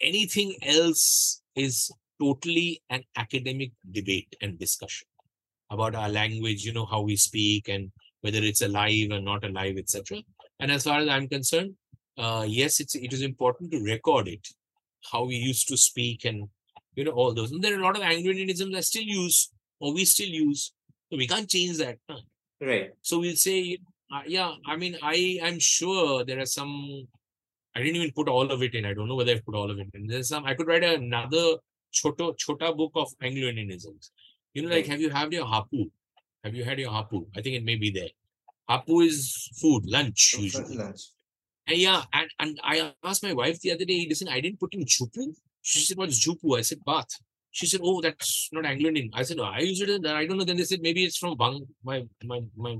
Anything 0.01 0.55
else 0.61 1.41
is 1.55 1.91
totally 2.21 2.81
an 2.89 3.03
academic 3.15 3.71
debate 3.91 4.35
and 4.41 4.59
discussion 4.59 5.07
about 5.71 5.95
our 5.95 6.09
language, 6.09 6.65
you 6.65 6.73
know, 6.73 6.85
how 6.85 7.01
we 7.01 7.15
speak 7.15 7.69
and 7.69 7.91
whether 8.21 8.39
it's 8.39 8.61
alive 8.61 9.11
or 9.11 9.21
not 9.21 9.45
alive, 9.45 9.77
etc. 9.77 10.21
And 10.59 10.71
as 10.71 10.83
far 10.83 10.99
as 10.99 11.07
I'm 11.07 11.27
concerned, 11.27 11.75
uh, 12.17 12.45
yes, 12.47 12.79
it's 12.79 12.95
it 12.95 13.13
is 13.13 13.21
important 13.21 13.71
to 13.71 13.79
record 13.81 14.27
it, 14.27 14.45
how 15.11 15.25
we 15.25 15.35
used 15.35 15.67
to 15.69 15.77
speak 15.77 16.25
and 16.25 16.47
you 16.95 17.03
know, 17.05 17.11
all 17.11 17.33
those. 17.33 17.51
And 17.51 17.63
there 17.63 17.75
are 17.75 17.79
a 17.79 17.83
lot 17.83 17.95
of 17.95 18.03
Anglo-Indianisms 18.03 18.75
I 18.75 18.81
still 18.81 19.03
use, 19.03 19.51
or 19.79 19.93
we 19.93 20.03
still 20.05 20.27
use. 20.27 20.73
So 21.09 21.17
we 21.17 21.27
can't 21.27 21.49
change 21.49 21.77
that. 21.77 21.97
Huh? 22.09 22.19
Right. 22.61 22.91
So 23.01 23.19
we'll 23.19 23.35
say, 23.37 23.77
uh, 24.13 24.21
yeah, 24.27 24.51
I 24.67 24.75
mean, 24.75 24.97
I 25.01 25.39
i'm 25.43 25.59
sure 25.59 26.25
there 26.25 26.39
are 26.39 26.45
some, 26.45 27.07
I 27.75 27.79
didn't 27.79 27.95
even 27.95 28.11
put 28.11 28.27
all 28.27 28.51
of 28.51 28.61
it 28.63 28.75
in. 28.75 28.85
I 28.85 28.93
don't 28.93 29.07
know 29.07 29.15
whether 29.15 29.31
i've 29.31 29.45
put 29.45 29.55
all 29.55 29.71
of 29.71 29.79
it 29.79 29.87
in. 29.93 30.07
There's 30.07 30.27
some, 30.29 30.45
I 30.45 30.55
could 30.55 30.67
write 30.67 30.83
another 30.83 31.45
chota, 31.91 32.33
chota 32.37 32.73
book 32.73 32.91
of 32.95 33.07
Anglo-Indianisms. 33.21 34.09
You 34.53 34.63
know, 34.63 34.69
like, 34.69 34.77
Right. 34.77 34.87
have 34.87 35.01
you 35.01 35.09
had 35.09 35.31
your 35.31 35.45
hapu? 35.45 35.85
Have 36.43 36.55
you 36.55 36.63
had 36.63 36.79
your 36.79 36.91
hapu? 36.91 37.25
I 37.35 37.41
think 37.41 37.55
it 37.55 37.63
may 37.63 37.75
be 37.75 37.91
there. 37.91 38.09
Hapu 38.67 39.01
is 39.01 39.49
food, 39.61 39.85
lunch 39.85 40.35
usually. 40.37 40.75
lunch. 40.75 41.01
And 41.69 41.77
yeah, 41.77 42.01
and, 42.13 42.29
and 42.39 42.59
I 42.63 42.93
asked 43.03 43.21
my 43.23 43.33
wife 43.33 43.59
the 43.59 43.71
other 43.71 43.85
day, 43.85 44.07
listen, 44.09 44.27
I 44.27 44.41
didn't 44.41 44.59
put 44.59 44.73
in 44.73 44.85
jupu. 44.85 45.35
She 45.61 45.81
said, 45.81 45.97
what's 45.97 46.25
jupu? 46.25 46.57
I 46.57 46.61
said, 46.61 46.79
bath. 46.83 47.09
She 47.51 47.67
said, 47.67 47.81
oh, 47.83 48.01
that's 48.01 48.49
not 48.51 48.65
Anglo-Indian. 48.65 49.11
I 49.13 49.21
said, 49.21 49.37
no, 49.37 49.43
I 49.43 49.59
use 49.59 49.81
it, 49.81 49.89
in- 49.89 50.05
I 50.05 50.25
don't 50.25 50.37
know. 50.37 50.43
Then 50.43 50.57
they 50.57 50.63
said, 50.63 50.81
maybe 50.81 51.03
it's 51.05 51.17
from 51.17 51.37
Bang, 51.37 51.67
my, 51.83 52.05
my, 52.23 52.41
my 52.57 52.77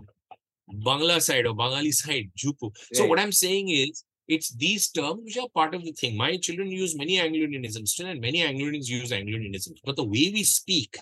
Bangla 0.83 1.21
side 1.21 1.45
or 1.45 1.53
Bangali 1.53 1.93
side, 2.03 2.31
jupu. 2.37 2.75
So 2.93 3.05
what 3.05 3.19
I'm 3.19 3.31
saying 3.31 3.69
is, 3.69 4.03
it's 4.27 4.53
these 4.53 4.89
terms 4.89 5.21
which 5.23 5.37
are 5.37 5.49
part 5.49 5.73
of 5.73 5.83
the 5.83 5.91
thing. 5.91 6.15
My 6.15 6.37
children 6.37 6.69
use 6.69 6.95
many 6.95 7.19
Anglo-Indianisms 7.19 7.87
still, 7.89 8.07
and 8.07 8.21
many 8.21 8.43
Anglo-Indians 8.43 8.89
use 8.89 9.11
Anglo-Indianisms. 9.11 9.79
But 9.83 9.95
the 9.95 10.03
way 10.03 10.31
we 10.31 10.43
speak 10.43 10.97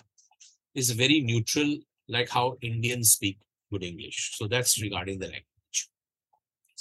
is 0.74 0.90
very 0.90 1.20
neutral, 1.20 1.76
like 2.08 2.30
how 2.30 2.56
Indians 2.62 3.12
speak 3.12 3.38
good 3.70 3.84
English. 3.84 4.36
So 4.36 4.46
that's 4.46 4.80
regarding 4.80 5.18
the 5.18 5.26
language. 5.26 5.44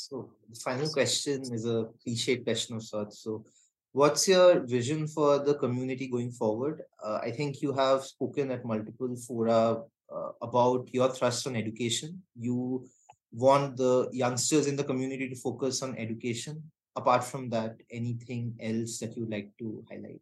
So 0.09 0.29
the 0.49 0.57
final 0.61 0.88
question 0.88 1.41
is 1.53 1.65
a 1.65 1.89
cliched 1.99 2.45
question 2.45 2.77
of 2.77 2.84
sorts. 2.84 3.19
So 3.19 3.43
what's 3.91 4.25
your 4.25 4.61
vision 4.61 5.05
for 5.05 5.39
the 5.39 5.55
community 5.55 6.07
going 6.07 6.31
forward? 6.31 6.84
Uh, 7.03 7.19
I 7.21 7.31
think 7.31 7.61
you 7.61 7.73
have 7.73 8.05
spoken 8.05 8.51
at 8.51 8.63
multiple 8.63 9.13
fora 9.17 9.84
uh, 10.15 10.31
about 10.41 10.88
your 10.93 11.09
thrust 11.09 11.45
on 11.45 11.57
education. 11.57 12.23
You 12.39 12.88
want 13.34 13.75
the 13.75 14.07
youngsters 14.13 14.67
in 14.67 14.77
the 14.77 14.85
community 14.85 15.27
to 15.27 15.35
focus 15.35 15.84
on 15.84 15.97
education. 15.97 16.63
Apart 16.95 17.25
from 17.25 17.49
that, 17.49 17.75
anything 17.91 18.55
else 18.61 18.99
that 18.99 19.17
you'd 19.17 19.29
like 19.29 19.51
to 19.59 19.84
highlight? 19.89 20.21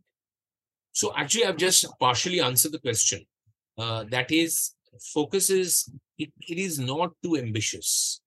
So 0.94 1.14
actually, 1.16 1.46
I've 1.46 1.58
just 1.58 1.86
partially 2.00 2.42
answered 2.42 2.72
the 2.72 2.80
question. 2.80 3.24
Uh, 3.78 4.06
that 4.10 4.32
is, 4.32 4.74
focus 5.14 5.52
is 5.52 5.88
it, 6.18 6.32
it 6.50 6.58
is 6.58 6.80
not 6.80 7.12
too 7.22 7.38
ambitious. 7.38 8.22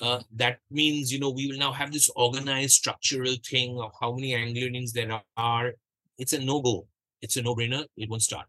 Uh, 0.00 0.20
that 0.34 0.58
means 0.70 1.12
you 1.12 1.20
know 1.20 1.30
we 1.30 1.46
will 1.46 1.58
now 1.58 1.72
have 1.72 1.92
this 1.92 2.10
organized 2.16 2.72
structural 2.72 3.34
thing 3.48 3.78
of 3.80 3.92
how 4.00 4.12
many 4.12 4.34
Anglo-Indians 4.34 4.92
there 4.92 5.22
are. 5.36 5.72
It's 6.18 6.32
a 6.32 6.44
no-go. 6.44 6.86
It's 7.22 7.36
a 7.36 7.42
no-brainer. 7.42 7.84
It 7.96 8.10
won't 8.10 8.22
start. 8.22 8.46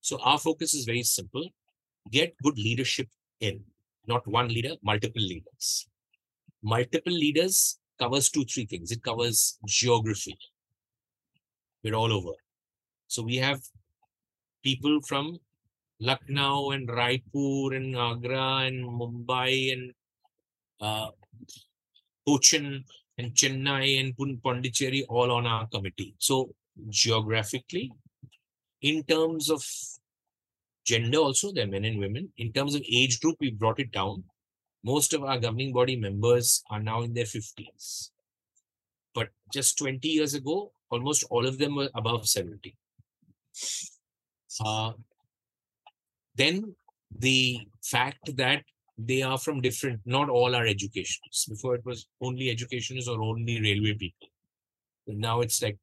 So 0.00 0.18
our 0.22 0.38
focus 0.38 0.74
is 0.74 0.84
very 0.84 1.02
simple: 1.02 1.48
get 2.10 2.34
good 2.42 2.58
leadership 2.58 3.08
in, 3.40 3.60
not 4.06 4.26
one 4.26 4.48
leader, 4.48 4.76
multiple 4.82 5.22
leaders. 5.22 5.88
Multiple 6.62 7.12
leaders 7.12 7.78
covers 7.98 8.30
two, 8.30 8.44
three 8.44 8.66
things. 8.66 8.90
It 8.90 9.02
covers 9.02 9.58
geography. 9.66 10.38
We're 11.82 11.94
all 11.94 12.12
over. 12.12 12.32
So 13.08 13.22
we 13.22 13.36
have 13.36 13.60
people 14.62 15.00
from 15.06 15.38
Lucknow 16.00 16.70
and 16.70 16.88
Raipur 16.88 17.76
and 17.76 17.96
Agra 17.96 18.66
and 18.66 18.84
Mumbai 18.84 19.72
and 19.72 19.92
uh, 20.80 21.08
Cochin 22.26 22.84
and 23.18 23.32
Chennai 23.34 24.00
and 24.00 24.42
Pondicherry 24.42 25.04
all 25.08 25.30
on 25.30 25.46
our 25.46 25.66
committee. 25.68 26.14
So 26.18 26.54
geographically, 26.88 27.92
in 28.82 29.02
terms 29.04 29.50
of 29.50 29.64
gender 30.84 31.18
also, 31.18 31.52
there 31.52 31.64
are 31.64 31.70
men 31.70 31.84
and 31.84 31.98
women. 31.98 32.32
In 32.38 32.52
terms 32.52 32.74
of 32.74 32.82
age 32.90 33.20
group, 33.20 33.36
we 33.40 33.50
brought 33.50 33.78
it 33.78 33.92
down. 33.92 34.24
Most 34.84 35.14
of 35.14 35.24
our 35.24 35.38
governing 35.38 35.72
body 35.72 35.96
members 35.96 36.62
are 36.70 36.80
now 36.80 37.02
in 37.02 37.14
their 37.14 37.24
50s. 37.24 38.10
But 39.14 39.28
just 39.52 39.78
20 39.78 40.06
years 40.08 40.34
ago, 40.34 40.72
almost 40.90 41.24
all 41.30 41.46
of 41.46 41.58
them 41.58 41.76
were 41.76 41.88
above 41.94 42.28
70. 42.28 42.76
Uh, 44.64 44.92
then 46.34 46.74
the 47.16 47.60
fact 47.82 48.36
that 48.36 48.64
they 48.96 49.22
are 49.22 49.38
from 49.38 49.60
different, 49.60 50.00
not 50.04 50.28
all 50.28 50.54
are 50.54 50.66
educationists. 50.66 51.46
Before 51.46 51.74
it 51.74 51.84
was 51.84 52.06
only 52.20 52.50
educationists 52.50 53.08
or 53.08 53.20
only 53.20 53.60
railway 53.60 53.94
people. 53.94 54.28
Now 55.06 55.40
it's 55.40 55.62
like 55.62 55.78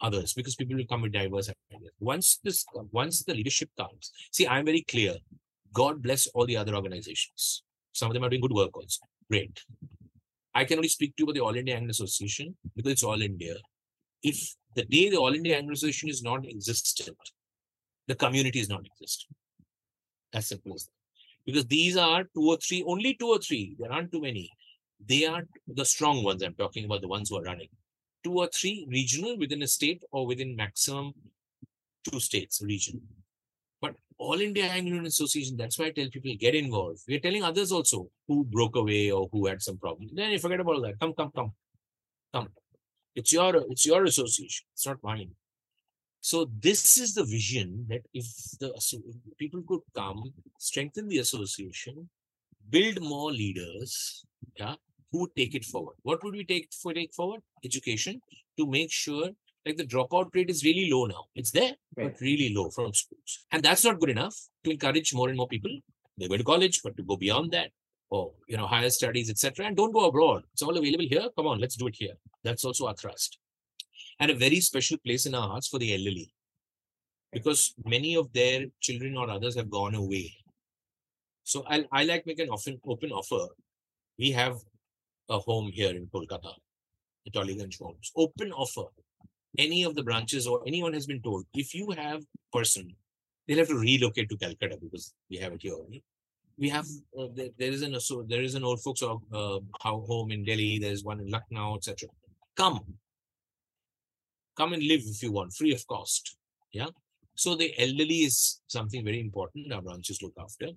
others 0.00 0.34
because 0.34 0.54
people 0.54 0.76
will 0.76 0.86
come 0.86 1.02
with 1.02 1.12
diverse 1.12 1.50
ideas. 1.72 1.90
Once 1.98 2.38
this, 2.44 2.64
once 2.92 3.24
the 3.24 3.34
leadership 3.34 3.70
comes, 3.76 4.12
see, 4.30 4.46
I'm 4.46 4.64
very 4.64 4.82
clear. 4.82 5.14
God 5.72 6.02
bless 6.02 6.26
all 6.28 6.46
the 6.46 6.56
other 6.56 6.74
organizations. 6.74 7.62
Some 7.92 8.10
of 8.10 8.14
them 8.14 8.24
are 8.24 8.28
doing 8.28 8.42
good 8.42 8.52
work 8.52 8.76
also. 8.76 9.00
Great. 9.28 9.62
I 10.54 10.64
can 10.64 10.78
only 10.78 10.88
speak 10.88 11.16
to 11.16 11.22
you 11.22 11.24
about 11.24 11.34
the 11.34 11.40
All 11.40 11.54
India 11.54 11.76
Anglo 11.76 11.90
Association 11.90 12.56
because 12.76 12.92
it's 12.92 13.04
all 13.04 13.20
India. 13.22 13.54
If 14.22 14.54
the 14.74 14.84
day 14.84 15.10
the 15.10 15.16
All 15.16 15.34
India 15.34 15.56
Anglo 15.56 15.72
Association 15.72 16.08
is 16.08 16.22
not 16.22 16.44
existent, 16.46 17.16
the 18.06 18.14
community 18.16 18.60
is 18.60 18.68
not 18.68 18.80
existent. 18.84 19.36
As 20.32 20.48
simple 20.48 20.74
as 20.74 20.84
that. 20.84 20.99
Because 21.50 21.66
these 21.66 21.96
are 21.96 22.24
two 22.34 22.46
or 22.48 22.56
three, 22.56 22.84
only 22.86 23.14
two 23.14 23.28
or 23.28 23.38
three, 23.38 23.76
there 23.78 23.92
aren't 23.92 24.12
too 24.12 24.20
many. 24.20 24.50
They 25.04 25.24
are 25.26 25.42
the 25.66 25.84
strong 25.84 26.22
ones. 26.22 26.42
I'm 26.42 26.54
talking 26.54 26.84
about 26.84 27.00
the 27.00 27.08
ones 27.08 27.30
who 27.30 27.38
are 27.38 27.42
running. 27.42 27.68
Two 28.22 28.38
or 28.38 28.48
three 28.48 28.86
regional 28.90 29.38
within 29.38 29.62
a 29.62 29.66
state 29.66 30.02
or 30.12 30.26
within 30.26 30.54
maximum 30.54 31.14
two 32.08 32.20
states, 32.20 32.62
region. 32.62 33.00
But 33.80 33.94
All 34.18 34.40
India 34.40 34.64
Anglo 34.64 35.04
Association, 35.06 35.56
that's 35.56 35.78
why 35.78 35.86
I 35.86 35.90
tell 35.90 36.08
people 36.10 36.34
get 36.38 36.54
involved. 36.54 37.00
We're 37.08 37.20
telling 37.20 37.42
others 37.42 37.72
also 37.72 38.08
who 38.28 38.44
broke 38.44 38.76
away 38.76 39.10
or 39.10 39.28
who 39.32 39.46
had 39.46 39.62
some 39.62 39.78
problem. 39.78 40.10
Then 40.12 40.30
you 40.30 40.38
forget 40.38 40.60
about 40.60 40.82
that. 40.82 41.00
Come, 41.00 41.14
come, 41.14 41.30
come, 41.34 41.52
come. 42.34 42.48
It's 43.14 43.32
your 43.32 43.56
it's 43.70 43.86
your 43.86 44.04
association. 44.04 44.66
It's 44.74 44.86
not 44.86 45.02
mine. 45.02 45.32
So 46.20 46.50
this 46.60 46.98
is 46.98 47.14
the 47.14 47.24
vision 47.24 47.86
that 47.88 48.02
if 48.12 48.26
the 48.60 48.72
people 49.38 49.62
could 49.66 49.80
come, 49.94 50.32
strengthen 50.58 51.08
the 51.08 51.18
association, 51.18 52.08
build 52.68 53.00
more 53.00 53.32
leaders, 53.32 54.24
yeah, 54.56 54.74
who 55.12 55.28
take 55.36 55.54
it 55.54 55.64
forward. 55.64 55.96
What 56.02 56.22
would 56.22 56.34
we 56.34 56.44
take 56.44 56.68
for 56.72 56.92
take 56.92 57.14
forward? 57.14 57.40
Education 57.64 58.20
to 58.58 58.66
make 58.66 58.92
sure 58.92 59.30
like 59.66 59.76
the 59.76 59.84
dropout 59.84 60.34
rate 60.34 60.50
is 60.50 60.64
really 60.64 60.90
low 60.90 61.06
now. 61.06 61.24
It's 61.34 61.50
there, 61.50 61.74
Right. 61.96 62.12
but 62.12 62.20
really 62.20 62.54
low 62.54 62.70
from 62.70 62.92
schools. 62.94 63.46
And 63.50 63.62
that's 63.62 63.84
not 63.84 63.98
good 64.00 64.10
enough 64.10 64.34
to 64.64 64.70
encourage 64.70 65.12
more 65.14 65.28
and 65.28 65.36
more 65.36 65.48
people. 65.48 65.70
They 66.18 66.28
go 66.28 66.36
to 66.36 66.44
college, 66.44 66.80
but 66.82 66.96
to 66.96 67.02
go 67.02 67.16
beyond 67.16 67.50
that, 67.52 67.70
or 68.10 68.32
you 68.48 68.56
know, 68.56 68.66
higher 68.66 68.90
studies, 68.90 69.30
etc. 69.30 69.66
And 69.66 69.76
don't 69.76 69.92
go 69.92 70.06
abroad. 70.06 70.44
It's 70.52 70.62
all 70.62 70.76
available 70.76 71.06
here. 71.08 71.28
Come 71.36 71.46
on, 71.46 71.60
let's 71.60 71.76
do 71.76 71.86
it 71.88 71.96
here. 71.96 72.14
That's 72.44 72.64
also 72.64 72.86
our 72.86 72.94
thrust. 72.94 73.38
And 74.20 74.30
a 74.30 74.34
very 74.34 74.60
special 74.60 74.98
place 74.98 75.26
in 75.26 75.34
our 75.34 75.48
hearts 75.48 75.68
for 75.68 75.78
the 75.78 75.92
elderly. 75.94 76.30
Because 77.32 77.74
many 77.84 78.16
of 78.16 78.32
their 78.32 78.66
children 78.80 79.16
or 79.16 79.30
others 79.30 79.56
have 79.56 79.70
gone 79.70 79.94
away. 79.94 80.32
So 81.44 81.64
I 81.66 81.84
I 81.90 82.04
like 82.04 82.26
make 82.26 82.38
an 82.38 82.50
often 82.50 82.78
open 82.86 83.10
offer. 83.10 83.46
We 84.18 84.30
have 84.32 84.56
a 85.28 85.38
home 85.38 85.70
here 85.72 85.90
in 85.90 86.06
Kolkata, 86.06 86.52
the 87.24 87.30
Tollygunge 87.30 87.78
Homes. 87.80 88.12
Open 88.16 88.52
offer. 88.52 88.86
Any 89.58 89.82
of 89.84 89.94
the 89.94 90.02
branches 90.02 90.46
or 90.46 90.62
anyone 90.66 90.92
has 90.92 91.06
been 91.06 91.22
told, 91.22 91.44
if 91.54 91.74
you 91.74 91.90
have 91.90 92.22
person, 92.52 92.94
they'll 93.46 93.58
have 93.58 93.68
to 93.68 93.78
relocate 93.78 94.28
to 94.28 94.36
Calcutta 94.36 94.76
because 94.80 95.12
we 95.28 95.38
have 95.38 95.52
it 95.52 95.62
here 95.62 95.74
only. 95.74 96.04
We 96.56 96.68
have 96.68 96.86
uh, 97.18 97.28
there, 97.34 97.48
there 97.58 97.72
is 97.72 97.82
an 97.82 97.98
so 98.00 98.22
there 98.28 98.42
is 98.42 98.54
an 98.54 98.64
old 98.64 98.82
folks 98.82 99.02
uh, 99.02 99.16
uh, 99.32 99.60
home 99.82 100.30
in 100.30 100.44
Delhi. 100.44 100.78
There's 100.78 101.02
one 101.02 101.20
in 101.20 101.30
Lucknow, 101.30 101.76
etc. 101.76 102.08
Come, 102.56 102.80
come 104.60 104.72
and 104.76 104.82
live 104.92 105.02
if 105.14 105.22
you 105.24 105.32
want, 105.32 105.52
free 105.60 105.72
of 105.78 105.86
cost. 105.94 106.36
Yeah. 106.72 106.90
So 107.34 107.54
the 107.56 107.72
elderly 107.84 108.20
is 108.30 108.60
something 108.76 109.04
very 109.04 109.20
important. 109.20 109.72
Our 109.72 109.82
branches 109.82 110.22
look 110.22 110.34
after 110.46 110.68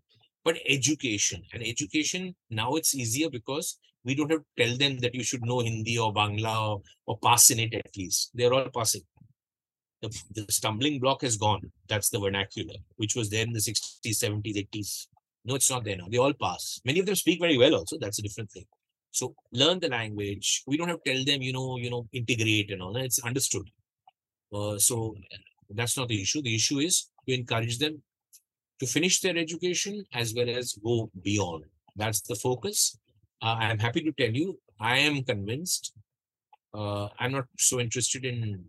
but 0.44 0.58
education 0.68 1.42
and 1.54 1.64
education 1.66 2.36
now 2.50 2.76
it's 2.76 2.96
easier 2.96 3.30
because 3.30 3.80
we 4.06 4.16
don't 4.16 4.32
have 4.32 4.42
to 4.42 4.66
tell 4.66 4.78
them 4.78 4.98
that 5.00 5.16
you 5.16 5.24
should 5.24 5.46
know 5.46 5.60
Hindi 5.60 5.98
or 5.98 6.14
Bangla 6.14 6.70
or, 6.70 6.82
or 7.06 7.18
pass 7.24 7.50
in 7.52 7.60
it 7.60 7.74
at 7.74 7.96
least. 7.96 8.32
They're 8.34 8.54
all 8.54 8.68
passing. 8.76 9.04
The, 10.02 10.10
the 10.36 10.46
stumbling 10.52 11.00
block 11.00 11.22
has 11.22 11.38
gone. 11.38 11.72
That's 11.88 12.10
the 12.10 12.20
vernacular, 12.20 12.76
which 12.98 13.16
was 13.16 13.30
there 13.30 13.46
in 13.46 13.54
the 13.54 13.60
60s, 13.60 14.06
70s, 14.06 14.68
80s. 14.74 15.08
No, 15.46 15.56
it's 15.56 15.70
not 15.70 15.86
there 15.86 15.96
now. 15.96 16.08
They 16.12 16.18
all 16.18 16.34
pass. 16.34 16.82
Many 16.84 17.00
of 17.00 17.06
them 17.06 17.16
speak 17.16 17.40
very 17.40 17.58
well 17.58 17.76
also. 17.76 17.98
That's 17.98 18.20
a 18.20 18.22
different 18.22 18.52
thing. 18.52 18.66
So 19.14 19.36
learn 19.52 19.80
the 19.80 19.90
language. 19.90 20.64
We 20.68 20.78
don't 20.78 20.90
have 20.90 21.04
to 21.04 21.14
tell 21.14 21.24
them, 21.24 21.42
you 21.42 21.54
know, 21.54 21.78
you 21.78 21.90
know, 21.90 22.08
integrate 22.14 22.72
and 22.72 22.82
all 22.82 22.94
that. 22.94 23.06
It's 23.06 23.24
understood. 23.24 23.70
Uh, 24.54 24.78
so 24.80 25.16
that's 25.70 25.98
not 25.98 26.08
the 26.10 26.22
issue. 26.22 26.42
The 26.42 26.56
issue 26.56 26.80
is 26.80 27.10
to 27.28 27.36
encourage 27.36 27.78
them 27.80 28.02
to 28.80 28.88
finish 28.88 29.22
their 29.22 29.38
education 29.38 30.04
as 30.14 30.34
well 30.36 30.50
as 30.50 30.74
go 30.84 31.12
beyond. 31.24 31.66
That's 31.96 32.22
the 32.22 32.36
focus. 32.36 32.98
Uh, 33.42 33.56
I'm 33.60 33.80
happy 33.80 34.02
to 34.02 34.12
tell 34.14 34.32
you, 34.32 34.60
I 34.80 34.98
am 35.00 35.24
convinced. 35.24 35.94
Uh, 36.74 37.10
I'm 37.20 37.32
not 37.32 37.46
so 37.60 37.80
interested 37.80 38.26
in 38.26 38.66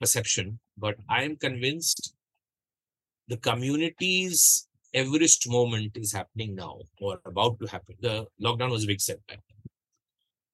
perception. 0.00 0.60
but 0.78 0.96
I 1.08 1.24
am 1.24 1.36
convinced 1.36 2.14
the 3.28 3.36
community's 3.36 4.68
Everest 4.94 5.48
moment 5.48 5.96
is 5.96 6.12
happening 6.12 6.54
now 6.54 6.78
or 7.00 7.20
about 7.26 7.58
to 7.60 7.66
happen. 7.66 7.94
The 8.00 8.26
lockdown 8.42 8.70
was 8.70 8.84
a 8.84 8.86
big 8.86 9.00
setback. 9.00 9.40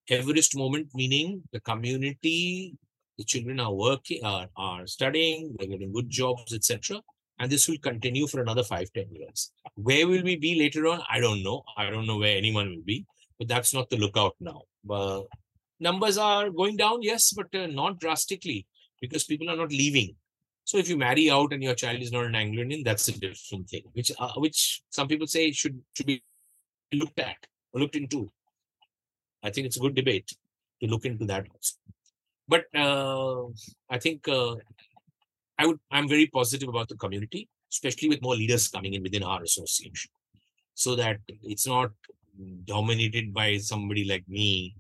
Everest 0.09 0.57
moment 0.57 0.89
meaning 0.95 1.43
the 1.53 1.61
community, 1.61 2.77
the 3.19 3.25
children 3.25 3.61
are 3.61 3.73
working, 3.73 4.25
are, 4.25 4.49
are 4.57 4.87
studying, 4.87 5.55
they're 5.59 5.69
getting 5.69 5.93
good 5.93 6.11
jobs, 6.11 6.53
etc. 6.53 7.01
And 7.39 7.51
this 7.51 7.69
will 7.69 7.79
continue 7.79 8.27
for 8.27 8.41
another 8.41 8.63
five, 8.63 8.93
ten 8.93 9.07
years. 9.11 9.51
Where 9.75 10.07
will 10.07 10.23
we 10.23 10.37
be 10.37 10.59
later 10.59 10.87
on? 10.87 11.03
I 11.11 11.21
don't 11.21 11.43
know. 11.43 11.63
I 11.77 11.91
don't 11.91 12.07
know 12.07 12.19
where 12.19 12.37
anyone 12.37 12.69
will 12.71 12.85
be, 12.85 13.07
but 13.39 13.49
that's 13.49 13.75
not 13.75 13.91
the 13.91 13.97
lookout 13.97 14.37
now. 14.41 14.63
But 14.85 15.25
numbers 15.81 16.19
are 16.19 16.51
going 16.51 16.77
down, 16.77 17.03
yes, 17.03 17.33
but 17.33 17.55
uh, 17.55 17.67
not 17.67 17.99
drastically 17.99 18.67
because 19.01 19.25
people 19.25 19.51
are 19.51 19.57
not 19.57 19.71
leaving. 19.71 20.15
So 20.65 20.79
if 20.79 20.89
you 20.89 20.97
marry 20.97 21.31
out 21.31 21.53
and 21.53 21.63
your 21.63 21.75
child 21.75 22.01
is 22.01 22.13
not 22.13 22.25
an 22.25 22.35
Anglo 22.35 22.63
Indian, 22.63 22.83
that's 22.83 23.09
a 23.09 23.19
different 23.19 23.69
thing, 23.69 23.83
which 23.93 24.11
uh, 24.19 24.33
which 24.37 24.83
some 24.91 25.09
people 25.09 25.27
say 25.27 25.51
should 25.53 25.81
should 25.95 26.07
be 26.07 26.23
looked 26.93 27.19
at 27.19 27.37
or 27.73 27.81
looked 27.81 27.97
into. 27.97 28.31
I 29.45 29.51
think 29.51 29.67
it's 29.67 29.77
a 29.77 29.81
good 29.81 29.95
debate 29.95 30.33
to 30.81 30.87
look 30.89 31.05
into 31.05 31.27
that 31.27 31.47
also. 31.55 31.77
But 32.49 32.65
uh, 32.75 33.45
I 33.91 33.99
think 33.99 34.27
uh, 34.29 34.57
I 35.59 35.67
would 35.67 35.79
I'm 35.91 36.09
very 36.09 36.27
positive 36.27 36.69
about 36.69 36.89
the 36.89 36.97
community, 36.97 37.49
especially 37.71 38.09
with 38.09 38.23
more 38.23 38.35
leaders 38.35 38.69
coming 38.69 38.95
in 38.95 39.03
within 39.03 39.23
our 39.23 39.43
association, 39.43 40.11
so 40.75 40.97
that 40.97 41.19
it's 41.43 41.67
not 41.67 41.91
dominated 42.65 43.33
by 43.33 43.59
somebody 43.59 44.05
like 44.05 44.25
me 44.29 44.75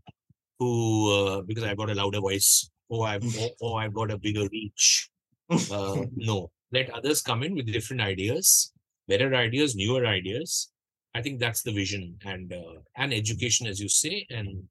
who 0.59 1.13
uh, 1.13 1.43
because 1.43 1.65
I've 1.65 1.77
got 1.77 1.91
a 1.91 1.95
louder 1.95 2.21
voice 2.21 2.71
or 2.89 3.07
I've 3.07 3.25
or, 3.39 3.51
or 3.61 3.81
I've 3.81 3.95
got 3.95 4.11
a 4.11 4.19
bigger 4.19 4.49
reach. 4.51 5.11
Uh, 5.51 6.05
no, 6.17 6.51
let 6.73 6.91
others 6.91 7.23
come 7.23 7.43
in 7.43 7.55
with 7.55 7.73
different 7.73 8.03
ideas, 8.03 8.73
better 9.09 9.35
ideas, 9.35 9.77
newer 9.77 10.07
ideas. 10.07 10.71
I 11.15 11.23
think 11.23 11.39
that's 11.39 11.63
the 11.63 11.73
vision 11.73 12.19
and 12.25 12.53
uh, 12.53 12.81
and 12.97 13.15
education, 13.15 13.67
as 13.67 13.81
you 13.81 13.89
say, 13.89 14.27
and 14.31 14.65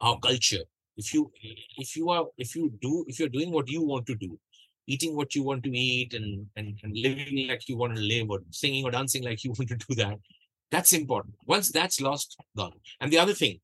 our 0.00 0.18
culture. 0.18 0.64
If 0.96 1.12
you 1.14 1.30
if 1.78 1.96
you 1.96 2.10
are 2.10 2.26
if 2.36 2.54
you 2.54 2.72
do 2.80 3.04
if 3.08 3.18
you're 3.18 3.28
doing 3.28 3.50
what 3.50 3.68
you 3.68 3.82
want 3.82 4.06
to 4.06 4.14
do, 4.14 4.38
eating 4.86 5.16
what 5.16 5.34
you 5.34 5.42
want 5.42 5.64
to 5.64 5.70
eat, 5.70 6.14
and 6.14 6.46
and, 6.56 6.78
and 6.82 6.96
living 6.96 7.48
like 7.48 7.68
you 7.68 7.76
want 7.76 7.96
to 7.96 8.02
live, 8.02 8.30
or 8.30 8.40
singing 8.50 8.84
or 8.84 8.90
dancing 8.90 9.24
like 9.24 9.42
you 9.44 9.50
want 9.58 9.68
to 9.68 9.76
do 9.76 9.94
that, 9.94 10.18
that's 10.70 10.92
important. 10.92 11.34
Once 11.46 11.70
that's 11.70 12.00
lost, 12.00 12.36
gone. 12.56 12.80
And 13.00 13.10
the 13.10 13.18
other 13.18 13.34
thing, 13.34 13.60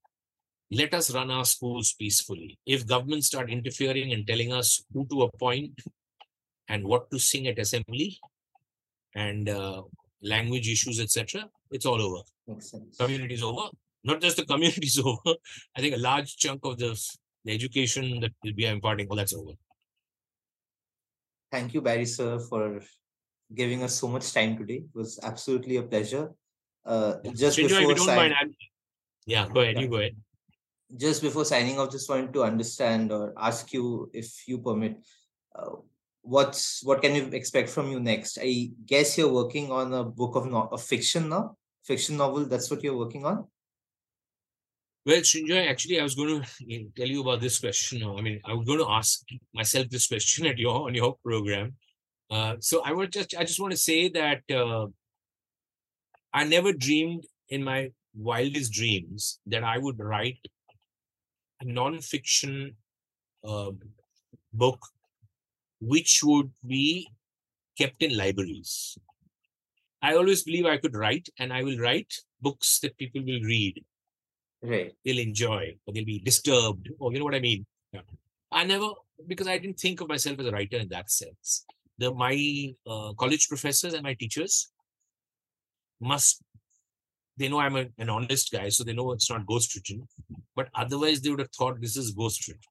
let 0.71 0.95
us 0.95 1.13
run 1.15 1.31
our 1.31 1.45
schools 1.45 1.95
peacefully. 1.99 2.59
If 2.65 2.87
governments 2.87 3.27
start 3.27 3.51
interfering 3.51 4.13
and 4.13 4.27
telling 4.27 4.53
us 4.53 4.83
who 4.93 5.07
to 5.11 5.23
appoint 5.25 5.81
and 6.69 6.85
what 6.85 7.11
to 7.11 7.19
sing 7.19 7.47
at 7.47 7.59
assembly 7.59 8.19
and 9.15 9.49
uh, 9.49 9.83
language 10.23 10.69
issues, 10.69 11.01
etc., 11.01 11.49
it's 11.71 11.87
all 11.87 12.01
over. 12.01 12.23
Community 12.99 13.35
is 13.35 13.43
over. 13.43 13.69
Not 14.05 14.21
just 14.21 14.37
the 14.37 14.45
community 14.53 14.87
is 14.87 14.99
over. 14.99 15.37
I 15.77 15.81
think 15.81 15.95
a 15.95 15.99
large 15.99 16.37
chunk 16.37 16.61
of 16.65 16.79
the, 16.79 16.99
the 17.45 17.53
education 17.53 18.21
that 18.21 18.33
we 18.43 18.67
are 18.67 18.73
imparting, 18.73 19.09
all 19.09 19.17
that's 19.17 19.35
over. 19.35 19.53
Thank 21.51 21.75
you, 21.75 21.83
Barry, 21.83 22.07
sir, 22.07 22.39
for 22.39 22.81
giving 23.55 23.83
us 23.83 23.95
so 23.95 24.09
much 24.09 24.33
time 24.33 24.57
today. 24.57 24.77
It 24.77 24.95
was 24.95 25.21
absolutely 25.23 25.77
a 25.77 25.83
pleasure. 25.83 26.31
Uh, 26.85 27.15
just 27.35 27.57
before 27.57 27.95
don't 27.95 28.07
mind, 28.07 28.35
yeah, 29.27 29.47
go 29.53 29.61
ahead. 29.61 29.81
You 29.81 29.89
go 29.89 29.97
ahead. 29.97 30.17
just 30.97 31.23
before 31.23 31.45
signing 31.45 31.79
off, 31.79 31.93
just 31.93 32.09
wanted 32.09 32.33
to 32.33 32.43
understand 32.43 33.13
or 33.13 33.33
ask 33.37 33.73
you 33.73 34.11
if 34.13 34.49
you 34.49 34.59
permit, 34.59 34.97
uh, 35.55 35.77
what's 36.23 36.83
what 36.85 37.03
can 37.03 37.15
you 37.15 37.25
expect 37.33 37.69
from 37.69 37.91
you 37.91 38.01
next? 38.01 38.39
I 38.41 38.71
guess 38.87 39.19
you're 39.19 39.33
working 39.33 39.71
on 39.71 39.93
a 39.93 40.05
book 40.05 40.37
of 40.37 40.47
no- 40.47 40.69
of 40.73 40.83
fiction 40.83 41.29
now, 41.29 41.57
fiction 41.85 42.17
novel. 42.17 42.47
That's 42.47 42.71
what 42.71 42.83
you're 42.83 42.97
working 42.97 43.27
on. 43.27 43.47
Well, 45.05 45.21
Srinjoy, 45.21 45.69
actually, 45.69 45.99
I 45.99 46.05
was 46.05 46.15
going 46.15 46.43
to 46.69 46.91
tell 46.97 47.09
you 47.09 47.23
about 47.23 47.41
this 47.41 47.59
question. 47.59 48.05
I 48.05 48.21
mean, 48.21 48.41
I 48.45 48.55
was 48.55 48.67
going 48.67 48.79
to 48.79 48.89
ask 48.91 49.25
myself 49.53 49.89
this 49.89 50.07
question 50.07 50.47
at 50.47 50.59
your 50.59 50.87
on 50.87 50.95
your 50.95 51.17
program. 51.25 51.75
Uh, 52.31 52.57
so 52.61 52.83
I 52.83 52.93
would 52.93 53.13
just 53.13 53.35
I 53.37 53.45
just 53.45 53.61
want 53.61 53.73
to 53.73 53.79
say 53.79 54.09
that 54.11 54.43
uh, 54.51 54.87
I 56.33 56.45
never 56.45 56.73
dreamed 56.73 57.27
in 57.49 57.63
my 57.65 57.91
wildest 58.15 58.73
dreams 58.73 59.41
that 59.47 59.65
I 59.65 59.79
would 59.79 59.99
write 59.99 60.39
a 61.61 61.65
non-fiction 61.65 62.77
uh, 63.45 63.71
book 64.53 64.79
which 65.83 66.21
would 66.23 66.51
be 66.67 67.09
kept 67.77 68.03
in 68.03 68.17
libraries. 68.17 68.97
I 70.01 70.15
always 70.15 70.43
believe 70.43 70.67
I 70.67 70.79
could 70.79 70.97
write, 70.97 71.29
and 71.39 71.53
I 71.53 71.63
will 71.63 71.79
write 71.79 72.13
books 72.41 72.79
that 72.81 72.97
people 72.99 73.23
will 73.23 73.41
read 73.43 73.85
Right. 74.65 74.93
they'll 75.05 75.19
enjoy 75.19 75.77
or 75.85 75.93
they'll 75.93 76.05
be 76.05 76.21
disturbed 76.21 76.89
or 77.01 77.13
you 77.13 77.19
know 77.19 77.25
what 77.25 77.35
I 77.35 77.41
mean. 77.41 77.67
Yeah. 77.93 78.03
I 78.53 78.65
never 78.65 78.91
because 79.27 79.49
I 79.49 79.59
didn't 79.59 79.81
think 79.81 80.01
of 80.01 80.09
myself 80.09 80.39
as 80.39 80.47
a 80.47 80.53
writer 80.53 80.77
in 80.77 80.89
that 80.91 81.11
sense. 81.11 81.65
The 81.99 82.13
my 82.15 82.73
uh, 82.87 83.13
college 83.15 83.49
professors 83.49 83.95
and 83.95 84.05
my 84.05 84.15
teachers 84.15 84.71
must 86.01 86.43
they 87.37 87.49
know 87.49 87.59
I'm 87.59 87.77
a, 87.77 87.87
an 87.99 88.09
honest 88.09 88.53
guy, 88.53 88.69
so 88.69 88.85
they 88.85 88.93
know 88.93 89.11
it's 89.13 89.31
not 89.31 89.47
ghost 89.47 89.75
written. 89.75 90.07
But 90.55 90.69
otherwise, 90.77 91.21
they 91.21 91.31
would 91.31 91.41
have 91.41 91.51
thought 91.59 91.81
this 91.81 91.97
is 91.97 92.13
ghost 92.13 92.47
written. 92.47 92.63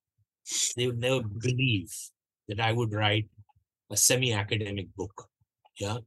They 0.77 0.87
would 0.87 0.99
never 0.99 1.21
believe 1.23 1.91
that 2.51 2.59
I 2.59 2.71
would 2.73 2.93
write 2.93 3.27
a 3.89 3.97
semi-academic 3.97 4.87
book. 4.95 5.27
Yeah, 5.79 5.97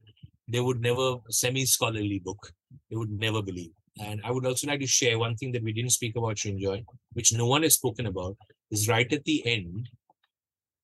they 0.47 0.59
would 0.59 0.81
never 0.81 1.17
semi-scholarly 1.29 2.19
book. 2.19 2.51
They 2.89 2.95
would 2.95 3.11
never 3.11 3.41
believe. 3.41 3.71
And 3.99 4.21
I 4.23 4.31
would 4.31 4.45
also 4.45 4.67
like 4.67 4.81
to 4.81 4.87
share 4.87 5.17
one 5.17 5.35
thing 5.35 5.51
that 5.53 5.63
we 5.63 5.73
didn't 5.73 5.91
speak 5.91 6.15
about, 6.15 6.35
Srinjoy, 6.35 6.83
which 7.13 7.33
no 7.33 7.47
one 7.47 7.63
has 7.63 7.75
spoken 7.75 8.05
about, 8.05 8.37
is 8.69 8.87
right 8.87 9.11
at 9.11 9.23
the 9.23 9.45
end, 9.45 9.89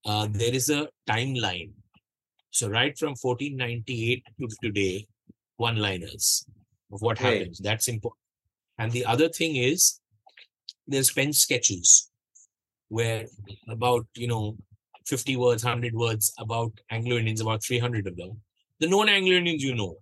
uh, 0.05 0.27
there 0.31 0.53
is 0.53 0.69
a 0.69 0.87
timeline. 1.07 1.71
So 2.49 2.69
right 2.69 2.97
from 2.97 3.15
1498 3.15 4.23
to 4.39 4.47
today, 4.63 5.07
one-liners 5.57 6.45
of 6.91 7.01
what 7.01 7.19
Right. 7.21 7.39
happens. 7.39 7.59
That's 7.59 7.87
important. 7.87 8.19
And 8.77 8.91
the 8.91 9.05
other 9.05 9.29
thing 9.29 9.55
is, 9.57 9.99
there's 10.87 11.11
pen 11.11 11.33
sketches 11.33 12.09
where 12.89 13.27
about, 13.67 14.07
you 14.15 14.27
know, 14.27 14.57
50 15.11 15.35
words, 15.35 15.65
100 15.65 15.93
words 15.93 16.33
about 16.39 16.71
Anglo-Indians, 16.89 17.41
about 17.41 17.61
300 17.61 18.07
of 18.07 18.15
them. 18.15 18.39
The 18.79 18.87
known 18.87 19.09
Anglo-Indians 19.09 19.61
you 19.61 19.75
know, 19.75 19.97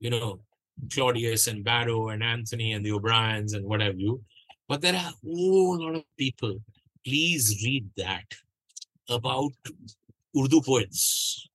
you 0.00 0.10
know, 0.10 0.40
Claudius 0.92 1.46
and 1.46 1.64
Barrow 1.64 2.10
and 2.10 2.22
Anthony 2.22 2.74
and 2.74 2.84
the 2.84 2.92
O'Briens 2.92 3.54
and 3.54 3.64
what 3.64 3.80
have 3.80 3.98
you. 3.98 4.22
But 4.68 4.82
there 4.82 4.92
are 4.92 5.12
a 5.12 5.14
whole 5.24 5.80
lot 5.82 5.94
of 5.94 6.04
people. 6.18 6.58
Please 7.06 7.64
read 7.64 7.88
that 7.96 8.26
about 9.08 9.52
Urdu 10.38 10.60
poets. 10.60 11.48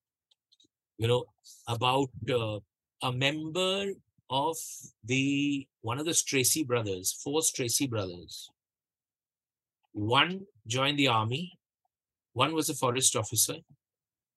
You 0.97 1.07
know, 1.07 1.25
about 1.67 2.09
uh, 2.27 2.57
a 3.03 3.11
member 3.11 3.91
of 4.31 4.57
the 5.05 5.67
one 5.81 5.99
of 5.99 6.07
the 6.07 6.13
Stracey 6.15 6.63
brothers, 6.63 7.13
four 7.23 7.43
Stracey 7.43 7.85
brothers. 7.85 8.49
One 9.91 10.47
joined 10.65 10.97
the 10.97 11.09
army, 11.09 11.53
one 12.33 12.53
was 12.53 12.69
a 12.69 12.73
forest 12.75 13.15
officer, 13.15 13.55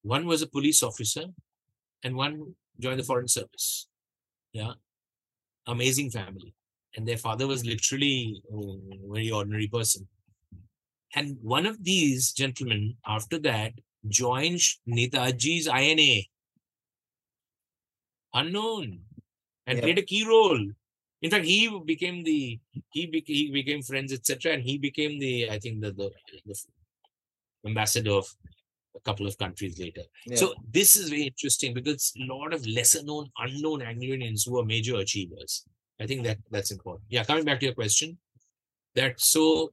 one 0.03 0.27
was 0.27 0.43
a 0.43 0.47
police 0.47 0.83
officer, 0.83 1.25
and 2.03 2.15
one 2.17 2.55
joined 2.79 3.01
the 3.01 3.05
foreign 3.05 3.29
service. 3.29 3.89
Yeah, 4.53 4.73
amazing 5.67 6.11
family, 6.11 6.55
and 6.97 7.07
their 7.07 7.17
father 7.17 7.47
was 7.47 7.65
literally 7.65 8.41
a 8.53 9.09
very 9.13 9.31
ordinary 9.31 9.69
person. 9.69 10.09
And 11.15 11.39
one 11.43 11.67
of 11.67 11.83
these 11.83 12.33
gentlemen, 12.33 12.97
after 13.07 13.39
that, 13.41 13.73
joined 14.09 14.61
Netaji's 14.89 15.67
INA, 15.67 16.23
unknown, 18.35 19.01
and 19.67 19.79
Yeah. 19.79 19.83
played 19.85 19.99
a 19.99 20.03
key 20.03 20.25
role. 20.25 20.73
In 21.23 21.31
fact, 21.31 21.45
he 21.47 21.69
became 21.85 22.23
the 22.25 22.61
he, 22.93 23.07
bec- 23.07 23.27
he 23.27 23.51
became 23.51 23.83
friends, 23.83 24.13
etc., 24.13 24.53
and 24.53 24.63
he 24.63 24.79
became 24.79 25.19
the 25.19 25.51
I 25.51 25.59
think 25.59 25.81
the, 25.81 25.93
the 25.93 26.11
the 26.45 26.55
ambassador 27.65 28.13
of 28.13 28.27
a 28.95 29.01
couple 29.01 29.27
of 29.27 29.37
countries 29.39 29.79
later. 29.79 30.03
Yeah. 30.27 30.37
So 30.37 30.55
this 30.73 30.97
is 30.97 31.11
very 31.11 31.25
interesting 31.25 31.75
because 31.75 32.13
a 32.21 32.33
lot 32.33 32.53
of 32.53 32.67
lesser 32.67 33.03
known, 33.03 33.31
unknown 33.39 33.83
Anglo-Indians 33.83 34.45
who 34.45 34.59
are 34.59 34.65
major 34.65 34.97
achievers. 34.97 35.65
I 36.01 36.07
think 36.07 36.25
that 36.25 36.39
that's 36.51 36.71
important. 36.71 37.05
Yeah, 37.09 37.25
coming 37.25 37.45
back 37.45 37.61
to 37.61 37.67
your 37.67 37.75
question, 37.75 38.19
that 38.95 39.21
so 39.21 39.73